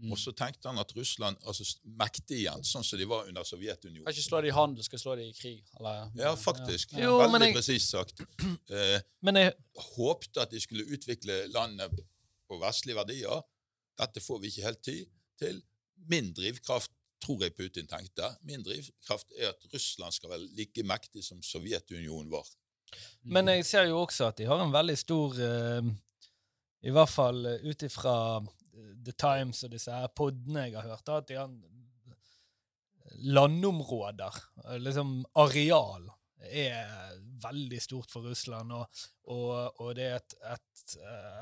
Mm. 0.00 0.12
Og 0.12 0.18
så 0.18 0.32
tenkte 0.32 0.70
han 0.70 0.78
at 0.80 0.94
Russland 0.96 1.36
altså 1.44 1.66
mektig 1.84 2.38
igjen, 2.46 2.62
sånn 2.64 2.84
som 2.88 2.96
de 2.98 3.04
var 3.10 3.26
under 3.28 3.44
Sovjetunionen. 3.44 4.06
Kan 4.06 4.14
ikke 4.16 4.24
slå 4.24 4.40
det 4.40 4.48
i 4.48 4.54
handel, 4.56 4.84
skal 4.86 5.02
slå 5.02 5.16
det 5.20 5.26
i 5.28 5.34
krig. 5.36 5.58
Eller, 5.76 6.06
Ja, 6.16 6.30
faktisk. 6.40 6.94
Jo, 6.96 7.18
Veldig 7.20 7.42
jeg- 7.50 7.54
presist 7.58 7.90
sagt. 7.92 8.22
Eh, 8.70 9.00
Men 9.20 9.36
jeg, 9.36 9.52
håpte 9.98 10.40
at 10.40 10.50
de 10.54 10.60
skulle 10.64 10.86
utvikle 10.96 11.42
landet 11.52 11.92
på 12.48 12.56
vestlige 12.62 12.96
verdier. 12.96 13.42
Dette 14.00 14.20
får 14.24 14.38
vi 14.40 14.46
ikke 14.54 14.62
helt 14.70 14.82
tid 14.82 15.04
til. 15.38 15.60
Min 16.08 16.32
drivkraft, 16.32 16.90
tror 17.20 17.44
jeg 17.44 17.54
Putin 17.56 17.88
tenkte, 17.90 18.30
min 18.48 18.64
drivkraft 18.64 19.34
er 19.38 19.52
at 19.52 19.66
Russland 19.72 20.16
skal 20.16 20.32
være 20.32 20.48
like 20.58 20.84
mektig 20.86 21.24
som 21.26 21.42
Sovjetunionen 21.44 22.30
var. 22.32 22.46
Mm. 23.22 23.32
Men 23.36 23.52
jeg 23.54 23.66
ser 23.68 23.90
jo 23.90 24.00
også 24.02 24.30
at 24.30 24.40
de 24.40 24.48
har 24.50 24.62
en 24.62 24.72
veldig 24.74 24.96
stor 24.98 25.36
eh, 25.46 25.90
I 26.88 26.94
hvert 26.94 27.12
fall 27.12 27.44
eh, 27.46 27.66
ut 27.68 27.84
ifra 27.86 28.14
eh, 28.40 28.94
The 29.04 29.14
Times 29.14 29.62
og 29.66 29.76
disse 29.76 29.94
her 29.94 30.10
podene 30.16 30.66
jeg 30.66 30.78
har 30.80 30.88
hørt, 30.90 31.12
at 31.14 31.28
de 31.28 31.38
har 31.38 31.52
landområder, 33.20 34.36
liksom 34.80 35.20
areal, 35.36 36.06
er 36.40 37.18
veldig 37.42 37.80
stort 37.82 38.12
for 38.12 38.24
Russland. 38.30 38.72
Og, 38.72 39.02
og, 39.34 39.80
og 39.82 39.94
det 39.98 40.06
er 40.06 40.16
et, 40.20 40.36
et, 40.54 40.94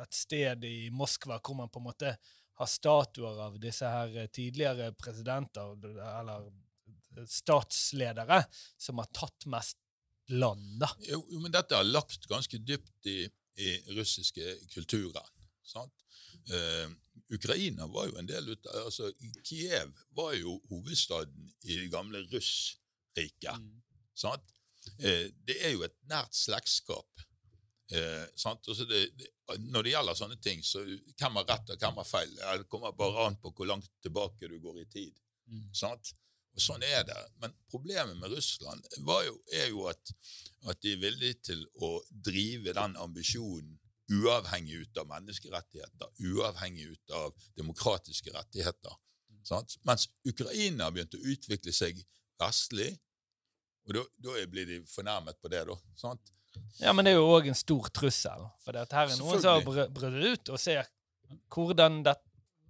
et 0.03 0.16
sted 0.16 0.64
i 0.66 0.89
Moskva 0.91 1.39
hvor 1.39 1.59
man 1.59 1.70
på 1.70 1.83
en 1.83 1.89
måte 1.91 2.14
har 2.59 2.70
statuer 2.70 3.42
av 3.46 3.59
disse 3.62 3.88
her 3.88 4.16
eh, 4.18 4.30
tidligere 4.34 4.90
presidenter, 4.98 5.76
eller 6.20 6.48
statsledere, 7.26 8.42
som 8.78 8.98
har 8.98 9.09
tatt 9.14 9.46
mest 9.50 9.78
land, 10.28 10.80
da. 10.80 10.90
Jo, 11.09 11.22
men 11.40 11.52
dette 11.54 11.76
har 11.76 11.86
lagt 11.86 12.26
ganske 12.28 12.61
dypt 12.61 13.06
i, 13.09 13.22
i 13.59 13.70
russiske 13.96 14.56
kulturen. 14.74 15.24
Sant? 15.66 15.94
Uh, 16.48 16.90
Ukraina 17.34 17.86
var 17.92 18.09
jo 18.09 18.16
en 18.20 18.28
del 18.28 18.54
ut 18.54 18.68
av 18.70 18.86
altså 18.88 19.11
Kiev 19.44 19.90
var 20.16 20.32
jo 20.38 20.54
hovedstaden 20.70 21.50
i 21.68 21.76
det 21.82 21.90
gamle 21.92 22.22
Russriket. 22.32 23.59
Mm. 23.61 23.82
Sant? 24.16 24.54
Uh, 25.00 25.28
det 25.48 25.59
er 25.61 25.74
jo 25.74 25.84
et 25.84 25.96
nært 26.09 26.36
slektskap. 26.36 27.28
Eh, 27.89 28.24
sant? 28.36 28.68
Og 28.68 28.76
så 28.76 28.84
det, 28.89 29.01
det, 29.16 29.30
når 29.72 29.86
det 29.86 29.93
gjelder 29.95 30.18
sånne 30.18 30.39
ting, 30.45 30.62
så 30.64 30.82
hvem 30.84 31.41
har 31.41 31.49
rett 31.49 31.72
og 31.72 31.82
hvem 31.82 32.01
har 32.03 32.09
feil? 32.09 32.34
Det 32.36 32.68
kommer 32.68 32.97
bare 32.97 33.28
an 33.28 33.39
på 33.41 33.53
hvor 33.57 33.70
langt 33.70 33.91
tilbake 34.05 34.51
du 34.51 34.59
går 34.61 34.82
i 34.82 34.89
tid. 34.93 35.14
Mm. 35.49 35.68
Sant? 35.76 36.12
Og 36.59 36.62
sånn 36.62 36.84
er 36.84 37.05
det. 37.07 37.18
Men 37.43 37.55
problemet 37.70 38.18
med 38.18 38.32
Russland 38.34 38.84
var 39.07 39.22
jo, 39.24 39.36
er 39.55 39.68
jo 39.70 39.86
at, 39.91 40.14
at 40.68 40.80
de 40.82 40.97
er 40.97 41.03
villige 41.05 41.41
til 41.53 41.64
å 41.84 41.99
drive 42.11 42.74
den 42.76 42.97
ambisjonen 43.01 43.76
uavhengig 44.09 44.78
ut 44.82 45.01
av 45.01 45.09
menneskerettigheter, 45.11 46.12
uavhengig 46.32 46.86
ut 46.95 47.12
av 47.12 47.34
demokratiske 47.59 48.32
rettigheter. 48.32 48.95
Sant? 49.45 49.76
Mens 49.89 50.09
Ukraina 50.28 50.89
begynte 50.93 51.20
å 51.20 51.28
utvikle 51.32 51.72
seg 51.76 52.01
vestlig, 52.41 52.91
og 53.89 54.01
da 54.20 54.34
blir 54.51 54.68
de 54.68 54.80
fornærmet 54.89 55.39
på 55.41 55.51
det, 55.53 55.62
da. 55.68 55.76
Sant? 55.97 56.32
Ja, 56.80 56.92
men 56.94 57.04
det 57.04 57.12
er 57.14 57.18
jo 57.18 57.26
òg 57.34 57.48
en 57.50 57.59
stor 57.59 57.88
trussel. 57.94 58.46
For 58.64 58.76
dette 58.76 58.94
her 58.96 59.11
er 59.11 59.18
noen 59.18 59.40
som 59.42 59.56
har 59.56 59.64
brutt 59.66 60.24
ut 60.24 60.52
og 60.54 60.61
ser 60.62 60.86
hvordan 61.54 62.02
dette 62.06 62.24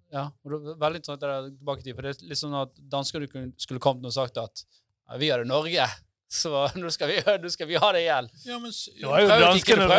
Ja, 0.09 0.23
og 0.41 0.53
det 0.55 0.59
er 0.73 0.79
veldig 0.81 0.99
interessant 1.03 1.21
det 1.21 1.29
der 1.29 1.49
tilbake 1.53 1.83
til, 1.85 1.95
for 1.95 2.07
det 2.07 2.11
er 2.15 2.29
litt 2.31 2.39
sånn 2.41 2.55
at 2.57 2.71
dansker 2.89 3.21
du 3.21 3.27
kunne- 3.29 3.53
skulle 3.61 3.81
kommet 3.85 4.07
og 4.09 4.15
sagt 4.15 4.39
at 4.41 4.63
ja, 4.65 5.19
vi 5.21 5.29
har 5.29 5.43
det 5.43 5.49
Norge, 5.51 5.85
så 6.41 6.63
nå 6.81 6.89
skal 6.95 7.11
vi, 7.13 7.19
nå 7.43 7.51
skal 7.53 7.69
vi 7.69 7.77
ha 7.77 7.91
det 7.93 8.01
igjen. 8.07 8.31
Ja, 8.47 8.57
men, 8.59 8.73
ja, 8.73 9.11
Det 9.13 9.27
jo 9.27 9.37
danskene 9.45 9.85
det 9.85 9.99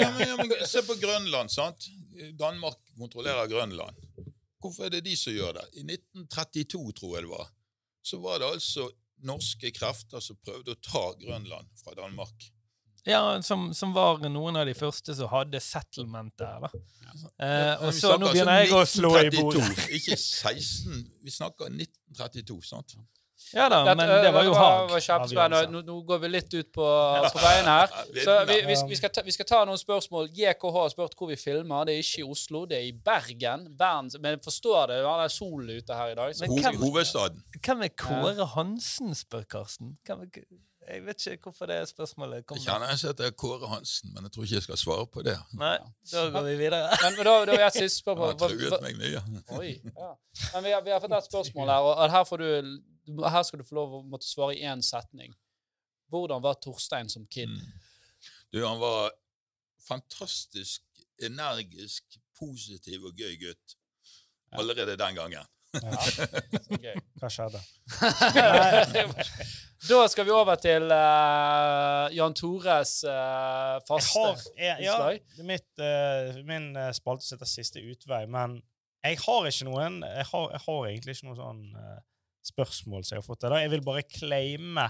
ja, 0.00 0.10
men, 0.16 0.28
ja, 0.32 0.36
men 0.40 0.66
Se 0.66 0.82
på 0.82 0.98
Grønland, 0.98 1.54
sant? 1.54 1.86
Danmark 2.34 2.80
kontrollerer 2.98 3.46
Grønland. 3.46 3.94
Hvorfor 4.58 4.88
er 4.88 4.96
det 4.96 5.04
de 5.06 5.14
som 5.14 5.32
gjør 5.36 5.60
det? 5.60 5.66
I 5.78 5.84
1932, 5.86 6.92
tror 6.98 7.14
jeg 7.14 7.26
det 7.28 7.30
var, 7.30 7.46
så 8.02 8.18
var 8.18 8.42
det 8.42 8.50
altså 8.50 8.88
norske 9.30 9.70
krefter 9.78 10.20
som 10.20 10.36
prøvde 10.42 10.74
å 10.74 10.80
ta 10.82 11.04
Grønland 11.22 11.70
fra 11.78 11.94
Danmark. 11.94 12.50
Ja, 13.06 13.42
som, 13.42 13.68
som 13.74 13.92
var 13.94 14.18
noen 14.28 14.56
av 14.58 14.66
de 14.66 14.74
første 14.74 15.14
som 15.14 15.30
hadde 15.30 15.60
settlement 15.62 16.32
der, 16.38 16.64
da. 16.66 16.70
Eh, 17.38 17.84
og 17.86 17.92
så 17.94 18.16
nå 18.16 18.26
altså 18.26 18.32
begynner 18.32 18.64
jeg 18.64 18.72
å 18.74 18.80
slå 18.90 19.12
i 19.22 19.30
bordet. 19.34 19.84
Ikke 19.94 20.16
16. 20.18 21.04
Vi 21.22 21.32
snakker 21.32 21.70
1932, 21.70 22.58
sant? 22.66 22.96
Ja 23.54 23.68
da, 23.70 23.82
men 23.94 24.00
det 24.00 24.30
var 24.34 24.46
jo 24.46 24.54
var, 24.56 24.88
Haag. 24.90 25.68
Nå, 25.70 25.80
nå 25.86 25.96
går 26.08 26.18
vi 26.24 26.28
litt 26.32 26.54
ut 26.56 26.70
på, 26.74 26.86
på 27.30 27.42
veien 27.42 27.68
her. 27.68 27.92
Så 28.26 28.36
vi, 28.48 28.56
vi, 28.66 28.76
vi, 28.90 28.96
skal 28.98 29.12
ta, 29.14 29.22
vi 29.26 29.34
skal 29.36 29.48
ta 29.48 29.60
noen 29.68 29.78
spørsmål. 29.78 30.30
GKH 30.34 30.78
har 30.80 30.90
spurt 30.90 31.14
hvor 31.18 31.30
vi 31.30 31.36
filmer. 31.38 31.86
Det 31.86 31.94
er 31.94 32.02
ikke 32.02 32.24
i 32.24 32.26
Oslo, 32.26 32.64
det 32.66 32.80
er 32.80 32.88
i 32.88 32.94
Bergen. 33.06 33.68
Bern, 33.78 34.10
men 34.18 34.34
jeg 34.34 34.42
forstår 34.48 34.90
det, 34.90 35.00
det 35.04 35.26
er 35.28 35.34
sol 35.36 35.68
ute 35.70 36.00
her 36.00 36.14
i 36.14 36.18
dag. 36.18 36.38
Hvem- 36.42 36.80
hovedstaden. 36.82 37.44
Hvem 37.60 37.86
er 37.86 37.92
Kåre 38.02 38.48
Hansen, 38.56 39.14
spør 39.14 39.46
Karsten. 39.56 39.94
Hvem 40.08 40.26
er, 40.26 40.42
jeg 40.86 41.02
vet 41.06 41.26
ikke 41.26 41.48
hvorfor 41.48 41.66
det 41.70 41.76
spørsmålet 41.88 42.44
Jeg 42.54 42.62
kjenner 42.62 42.92
ikke 42.94 43.10
at 43.12 43.18
det 43.18 43.26
er 43.26 43.34
Kåre 43.42 43.68
Hansen, 43.70 44.12
men 44.14 44.26
jeg 44.26 44.32
tror 44.34 44.44
ikke 44.46 44.54
jeg 44.54 44.66
skal 44.66 44.78
svare 44.80 45.06
på 45.10 45.24
det. 45.26 45.34
Nei, 45.58 45.76
da 46.12 46.26
går 46.34 46.46
vi 46.46 46.54
videre. 46.60 46.82
men, 47.02 47.14
men 47.18 47.28
da, 47.28 47.34
da 47.50 47.56
jeg 47.60 47.74
siste 47.76 48.02
spørsmål. 48.04 48.34
Han 48.34 48.44
har 48.44 48.54
truet 48.54 48.84
meg 48.84 49.00
mye. 49.00 49.22
Oi, 49.58 49.72
ja. 49.88 50.12
Men 50.52 50.66
vi 50.68 50.74
har, 50.76 50.84
vi 50.86 50.94
har 50.94 51.02
fått 51.02 51.16
et 51.18 51.28
spørsmål 51.30 51.72
her, 51.74 51.88
og 51.90 52.14
her, 52.14 52.24
får 52.28 52.44
du, 52.44 52.70
her 53.26 53.42
skal 53.48 53.62
du 53.62 53.66
få 53.66 53.78
lov 53.80 53.98
å 53.98 54.02
måtte 54.06 54.28
svare 54.28 54.54
i 54.58 54.62
én 54.68 54.84
setning. 54.84 55.34
Hvordan 56.12 56.44
var 56.44 56.60
Torstein 56.62 57.10
som 57.10 57.26
kid? 57.26 57.50
Mm. 57.50 58.30
Du, 58.54 58.62
han 58.62 58.78
var 58.78 59.10
fantastisk 59.88 60.82
energisk, 61.22 62.20
positiv 62.38 63.08
og 63.10 63.18
gøy 63.18 63.34
gutt. 63.42 63.76
Allerede 64.54 64.94
den 64.98 65.18
gangen. 65.18 65.55
Ok. 65.76 66.86
Hva 67.20 67.28
skjedde? 67.32 67.60
da 69.90 69.98
skal 70.08 70.26
vi 70.28 70.32
over 70.34 70.56
til 70.60 70.86
uh, 70.88 72.06
Jan 72.16 72.36
Tores 72.38 72.98
uh, 73.08 73.76
faste 73.88 74.22
har, 74.22 74.44
jeg, 74.56 74.86
ja, 74.86 74.94
innslag. 74.94 75.20
det 75.36 75.44
er 75.44 75.50
mitt, 75.50 75.70
uh, 75.82 76.40
min 76.48 76.70
uh, 76.78 76.90
spalte 76.96 77.28
heter 77.34 77.50
Siste 77.50 77.82
utvei, 77.84 78.24
men 78.30 78.60
jeg 79.06 79.20
har 79.22 79.46
ikke 79.46 79.68
noen 79.68 80.00
Jeg 80.02 80.26
har, 80.32 80.46
jeg 80.56 80.62
har 80.64 80.86
egentlig 80.88 81.14
ikke 81.14 81.28
noen 81.28 81.42
sånn 81.42 81.64
spørsmål 82.46 83.04
som 83.04 83.16
jeg 83.16 83.22
har 83.22 83.26
fått. 83.26 83.42
til 83.44 83.56
Jeg 83.58 83.72
vil 83.72 83.84
bare 83.86 84.06
claime 84.10 84.86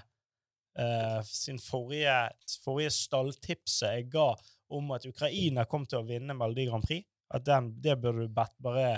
eh, 0.78 1.20
sin 1.24 1.58
forrige, 1.62 2.16
forrige 2.64 2.92
stalltipset 2.94 3.98
jeg 3.98 4.08
ga 4.12 4.30
om 4.76 4.90
at 4.96 5.06
Ukraina 5.08 5.66
kom 5.70 5.86
til 5.86 6.02
å 6.02 6.08
vinne 6.08 6.36
Melodi 6.36 6.66
Grand 6.68 6.86
Prix. 6.86 7.06
At 7.34 7.46
den, 7.46 7.72
det 7.82 7.96
burde 8.02 8.26
du 8.26 8.32
bedt 8.32 8.54
bare 8.62 8.88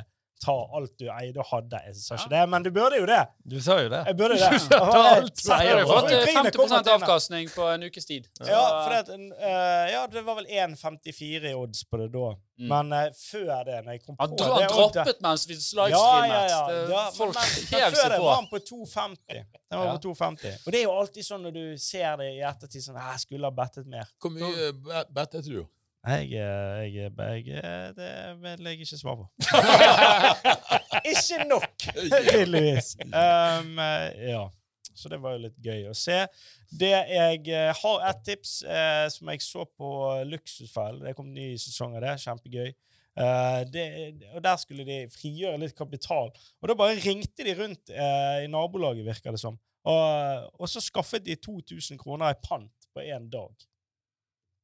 ta 0.44 0.54
alt 0.78 0.92
du 0.98 1.06
eide 1.10 1.40
og 1.42 1.46
hadde. 1.50 1.80
Jeg 1.86 1.96
sa 1.98 2.14
ikke 2.18 2.30
det, 2.30 2.42
men 2.52 2.62
du 2.62 2.70
burde 2.70 2.98
jo 3.00 3.06
det. 3.10 3.20
Du 3.44 3.56
sa 3.60 3.78
jo 3.82 3.88
det. 3.92 4.02
Jeg 4.06 4.16
burde 4.20 4.36
det. 4.42 4.50
Ta 4.70 4.80
alt 5.16 5.34
du 5.44 5.50
har 5.52 5.62
eier. 5.64 5.80
du 5.80 5.86
fått 5.90 6.08
Prisen 6.08 6.50
kommer 6.54 6.74
50 6.78 6.84
til 6.84 6.92
avkastning 6.94 7.48
på 7.54 7.68
en 7.72 7.86
ukes 7.88 8.06
tid. 8.06 8.28
Så, 8.38 8.46
Ja, 8.50 8.62
for 8.84 8.94
det, 8.94 9.18
uh, 9.34 9.86
ja, 9.92 10.02
det 10.12 10.22
var 10.26 10.38
vel 10.38 10.46
1,54 10.46 11.50
i 11.50 11.54
odds 11.58 11.84
på 11.90 11.96
det 12.02 12.08
da. 12.14 12.28
Mm. 12.58 12.68
Men 12.72 12.92
uh, 12.92 13.14
før 13.14 13.64
det, 13.68 13.78
når 13.86 13.92
jeg 13.96 14.02
kom 14.04 14.16
på 14.18 14.24
Han, 14.26 14.36
det 14.36 14.46
han 14.46 14.52
oddset- 14.54 14.76
droppet 14.78 15.20
mens 15.22 15.44
vi 15.48 15.54
ja, 15.54 15.86
livestreamet. 15.86 16.34
ja, 16.34 16.44
ja. 16.48 16.60
Det- 16.68 16.90
ja 16.94 17.04
Folk 17.18 17.34
men, 17.38 17.48
men, 17.70 17.96
før 17.98 18.08
det 18.14 18.20
var 18.24 18.34
han 18.34 18.48
på 18.50 18.58
2,50. 18.70 19.42
Den 19.70 19.78
var 19.78 19.86
Ja. 19.86 19.96
på 19.96 20.02
2,50. 20.08 20.54
Og 20.66 20.72
det 20.72 20.80
er 20.80 20.84
jo 20.86 20.94
alltid 20.98 21.24
sånn 21.28 21.42
når 21.46 21.52
du 21.58 21.64
ser 21.78 22.16
det 22.22 22.30
i 22.34 22.40
ettertid 22.46 22.82
sånn 22.86 22.96
Jeg 22.98 23.20
skulle 23.26 23.46
ha 23.50 23.54
bettet 23.54 23.86
mer. 23.86 24.06
Hvor 24.22 24.30
mye 24.34 24.72
bettet 25.14 25.44
du? 25.50 25.64
Jeg, 26.08 26.30
eh, 26.32 26.94
jeg, 26.94 27.12
jeg, 27.18 27.46
jeg 27.46 27.96
Det 27.96 28.12
vil 28.42 28.68
jeg 28.70 28.80
ikke 28.80 28.96
svare 28.96 29.16
på. 29.16 29.26
ikke 31.12 31.48
nok, 31.48 31.74
tydeligvis. 32.32 32.94
Um, 33.04 33.78
eh, 33.78 34.30
ja. 34.30 34.46
Så 34.98 35.10
det 35.12 35.20
var 35.22 35.36
jo 35.36 35.44
litt 35.44 35.58
gøy 35.62 35.84
å 35.90 35.94
se. 35.94 36.22
Det 36.80 36.90
jeg 36.90 37.44
eh, 37.54 37.70
har 37.82 38.06
et 38.08 38.24
tips 38.26 38.54
eh, 38.66 39.04
som 39.14 39.30
jeg 39.30 39.44
så 39.44 39.66
på 39.68 39.90
Luksusfellen. 40.26 41.04
Det 41.06 41.14
kom 41.18 41.28
ny 41.34 41.52
sesong 41.60 41.94
av 41.98 42.06
det. 42.06 42.16
Kjempegøy. 42.24 42.72
Uh, 43.18 43.64
det, 43.66 43.84
og 44.30 44.42
Der 44.44 44.58
skulle 44.62 44.84
de 44.86 44.98
frigjøre 45.10 45.58
litt 45.58 45.76
kapital. 45.78 46.30
Og 46.62 46.70
da 46.70 46.76
bare 46.78 46.98
ringte 47.02 47.46
de 47.46 47.54
rundt 47.58 47.90
uh, 47.90 48.38
i 48.44 48.50
nabolaget, 48.50 49.06
virker 49.06 49.34
det 49.34 49.42
som. 49.42 49.58
Og, 49.88 50.52
og 50.58 50.70
så 50.70 50.82
skaffet 50.82 51.26
de 51.26 51.34
2000 51.38 51.98
kroner 51.98 52.34
i 52.34 52.38
pant 52.42 52.88
på 52.94 53.02
én 53.02 53.26
dag. 53.30 53.66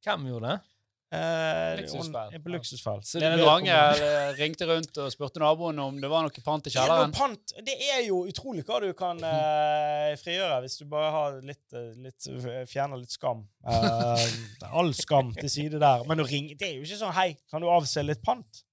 Hvem 0.05 0.29
gjorde 0.31 0.53
det? 0.53 0.74
Eh, 1.15 1.77
Luksusfell. 1.79 2.33
on- 2.35 2.43
På 2.43 2.51
Luksusfell. 2.53 2.99
Så 3.07 3.19
Lene 3.21 3.37
det- 3.37 3.45
Drange 3.45 3.71
eh, 3.71 4.33
ringte 4.39 4.67
rundt 4.69 4.97
og 5.03 5.11
spurte 5.13 5.39
naboen 5.39 5.79
om 5.79 5.99
det 6.01 6.09
var 6.11 6.23
noe 6.27 6.43
pant 6.45 6.67
i 6.67 6.73
kjelleren. 6.73 7.09
men 7.09 7.15
pant, 7.15 7.53
det 7.65 7.75
er 7.93 8.01
jo 8.07 8.25
utrolig 8.29 8.63
hva 8.67 8.79
du 8.83 8.91
kan 8.93 9.17
eh, 9.23 10.15
frigjøre 10.21 10.61
hvis 10.65 10.77
du 10.81 10.85
bare 10.91 11.11
har 11.15 11.39
litt, 11.41 11.63
eh, 11.73 11.93
litt 12.05 12.29
fjerner 12.71 12.99
litt 12.99 13.11
skam. 13.15 13.45
Eh, 13.65 14.27
all 14.71 14.93
skam 14.93 15.33
til 15.33 15.49
side 15.49 15.79
der. 15.79 16.03
Men 16.05 16.19
å 16.19 16.27
ringe 16.29 16.57
Det 16.57 16.69
er 16.69 16.75
jo 16.79 16.81
ikke 16.85 16.99
sånn 17.01 17.13
Hei, 17.13 17.37
kan 17.51 17.61
du 17.61 17.67
avse 17.67 18.03
litt 18.05 18.21
pant? 18.23 18.63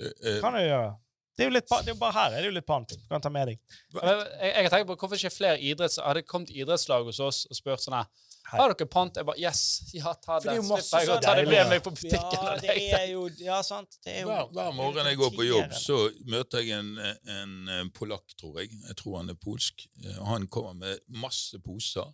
Eh, 0.00 0.40
Kan 0.40 0.54
du 0.54 0.58
gjøre. 0.60 0.96
Det 1.36 1.42
er 1.44 1.48
jo 1.48 1.54
litt, 1.56 1.66
pant. 1.68 1.82
det 1.84 1.90
er 1.90 1.94
jo 1.96 1.98
bare 1.98 2.12
her 2.14 2.32
er 2.36 2.42
det 2.44 2.46
jo 2.46 2.54
litt 2.54 2.66
pant. 2.66 2.88
Du 2.94 3.08
kan 3.10 3.20
ta 3.22 3.30
med 3.34 3.48
deg. 3.50 3.58
Jeg, 3.90 4.02
jeg, 4.38 4.50
jeg 4.54 4.70
tenker 4.70 4.86
på 4.92 4.96
Hvorfor 5.00 5.18
ikke 5.18 5.32
flere 5.34 5.58
idretts... 5.58 5.98
Hadde 6.02 6.22
kommet 6.22 6.52
idrettslag 6.54 7.02
hos 7.08 7.18
oss 7.22 7.40
og 7.50 7.58
spurt 7.58 7.82
sånn 7.82 7.96
her 7.98 8.06
Hei. 8.44 8.58
Har 8.60 8.74
dere 8.74 8.86
pant? 8.92 9.16
Jeg 9.16 9.24
bare 9.24 9.40
Yes, 9.40 9.60
ja, 9.96 10.10
ta 10.20 10.36
er 10.36 10.58
masse 10.68 10.90
Slipper 10.90 11.00
jeg 11.00 11.08
å 11.08 11.14
sånn 11.14 11.22
ta 11.24 11.34
det 11.38 11.44
med 11.48 11.70
meg 11.70 11.80
på 11.84 11.92
butikken. 11.94 12.34
Ja, 12.44 12.56
det 12.60 12.74
er 12.98 13.06
jo 13.08 13.22
Ja, 13.40 13.60
sant. 13.64 13.96
Det 14.04 14.18
er 14.18 14.26
jo 14.26 14.28
Hver, 14.28 14.50
hver 14.52 14.74
morgen 14.76 15.08
jeg 15.08 15.18
går 15.20 15.30
på 15.38 15.46
jobb, 15.48 15.72
så 15.80 15.96
møter 16.28 16.60
jeg 16.60 16.76
en, 16.76 16.90
en, 17.00 17.54
en 17.78 17.92
polakk, 17.96 18.34
tror 18.40 18.60
jeg. 18.60 18.74
Jeg 18.90 18.98
tror 19.00 19.16
han 19.22 19.32
er 19.32 19.38
polsk. 19.40 19.86
Eh, 20.02 20.18
og 20.18 20.26
Han 20.34 20.44
kommer 20.52 20.76
med 20.82 21.00
masse 21.24 21.56
poser 21.64 22.10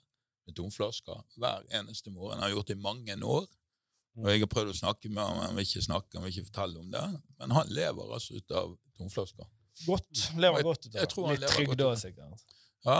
med 0.46 0.54
tomflasker 0.56 1.18
hver 1.42 1.66
eneste 1.80 2.14
morgen. 2.14 2.38
Han 2.38 2.46
har 2.46 2.54
gjort 2.54 2.70
det 2.70 2.78
i 2.78 2.84
mange 2.86 3.18
år. 3.18 3.48
Og 4.20 4.30
jeg 4.30 4.42
har 4.42 4.50
prøvd 4.54 4.70
å 4.72 4.78
snakke 4.84 5.10
med 5.10 5.22
ham, 5.22 5.38
han 5.48 5.58
vil 5.58 5.66
ikke 5.66 5.82
snakke, 5.86 6.14
han 6.18 6.24
vil 6.26 6.32
ikke 6.34 6.48
fortelle 6.50 6.80
om 6.82 6.88
det. 6.94 7.04
Men 7.42 7.52
han 7.58 7.74
lever 7.74 8.14
altså 8.16 8.38
ut 8.38 8.54
av 8.58 8.72
tomflasker. 8.98 9.46
Godt. 9.86 10.24
Lever 10.38 10.62
godt 10.66 10.86
ut 10.86 10.94
av 10.94 10.98
Jeg 10.98 11.06
det. 11.06 11.12
tror 11.14 11.26
han 11.28 11.34
Litt 11.36 11.44
lever 11.44 11.54
trygg 11.58 11.76
da, 11.82 11.90
sikkert. 11.98 12.42
Ja, 12.86 12.98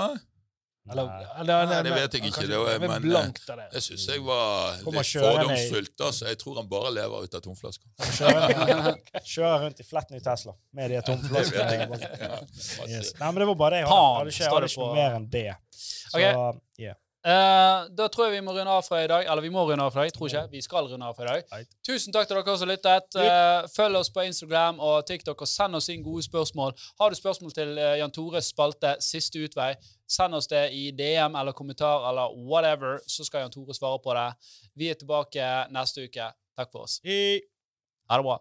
Eller, 0.90 1.26
eller, 1.40 1.66
Nei, 1.70 1.82
det 1.86 1.92
vet 1.94 2.14
jeg 2.16 2.22
ikke, 2.30 2.46
det 2.50 2.58
var- 2.58 2.78
men, 2.80 3.04
jeg, 3.10 3.34
av 3.50 3.56
det. 3.60 3.66
det 3.72 3.82
syns 3.84 4.06
jeg 4.10 4.22
var 4.26 4.76
litt 4.76 5.10
fordomsfullt. 5.14 6.00
Altså. 6.08 6.26
Jeg 6.30 6.38
tror 6.42 6.56
han 6.60 6.68
bare 6.68 6.90
lever 6.96 7.26
ut 7.28 7.34
av 7.34 7.40
tomflasker. 7.44 7.86
Kjører, 8.18 8.96
kjører 9.24 9.58
rundt 9.66 9.80
i 9.80 9.86
flett 9.90 10.10
ny 10.10 10.20
Tesla 10.24 10.54
med 10.74 10.90
de 10.90 10.94
jeg 10.98 11.04
tomflaskene. 11.04 12.00
Ja, 12.20 12.40
Yes. 12.90 13.12
Nei, 13.20 13.30
men 13.30 13.38
det 13.42 13.46
var 13.52 13.54
bare 13.60 13.70
det 13.76 13.84
jeg 13.84 13.88
hadde. 13.90 14.00
Pan, 14.00 14.10
Jeg 14.10 14.18
hadde 14.18 14.34
ikke, 14.34 14.42
jeg 14.42 14.52
hadde 14.54 14.70
ikke 14.72 14.82
noe 14.84 14.94
mer 14.98 15.16
enn 15.20 15.30
det. 15.30 15.46
Så, 15.70 16.16
Ok. 16.16 16.60
yeah. 16.80 16.98
Eh, 17.20 17.88
da 17.92 18.06
tror 18.09 18.30
jeg 18.30 18.38
vi 18.38 18.44
må 18.47 18.55
runde 18.56 18.72
av 18.72 18.80
fra 18.86 19.02
i 19.05 19.09
dag. 19.10 19.26
Eller 19.28 19.42
vi 19.44 19.51
må 19.52 19.60
runde 19.68 19.84
av 19.84 19.92
fra 19.92 20.06
i 20.06 20.09
dag. 20.09 20.14
Tror 20.16 20.28
ikke. 20.30 20.47
Vi 20.52 20.60
skal 20.64 20.84
runde 20.88 21.06
av 21.06 21.14
fra 21.16 21.24
i 21.24 21.26
dag. 21.28 21.42
Right. 21.52 21.68
Tusen 21.86 22.12
takk 22.14 22.28
til 22.28 22.36
dere 22.40 22.59
som 22.59 22.68
lyttet. 22.70 23.09
Uh, 23.16 23.68
følg 23.74 23.94
oss 24.01 24.10
på 24.14 24.20
Instagram 24.24 24.76
og 24.80 25.06
TikTok, 25.09 25.42
og 25.44 25.48
send 25.48 25.76
oss 25.76 25.88
inn 25.92 26.05
gode 26.05 26.22
spørsmål. 26.24 26.70
Har 27.01 27.09
du 27.10 27.16
spørsmål 27.18 27.51
til 27.56 27.70
uh, 27.76 27.98
Jan 28.01 28.12
Tores 28.14 28.47
spalte 28.55 28.90
Siste 29.05 29.38
utvei, 29.44 29.74
send 30.09 30.34
oss 30.34 30.48
det 30.51 30.70
i 30.76 30.90
DM 30.97 31.36
eller 31.38 31.52
kommentar 31.56 32.09
eller 32.10 32.26
whatever, 32.48 32.92
så 33.06 33.24
skal 33.26 33.40
Jan 33.44 33.55
Tore 33.55 33.74
svare 33.76 33.98
på 34.05 34.10
det. 34.16 34.30
Vi 34.76 34.86
er 34.90 34.94
tilbake 35.01 35.42
neste 35.74 35.98
uke. 36.09 36.26
Takk 36.56 36.70
for 36.72 36.80
oss. 36.88 36.94
Ha 37.05 38.16
det 38.16 38.24
bra. 38.26 38.36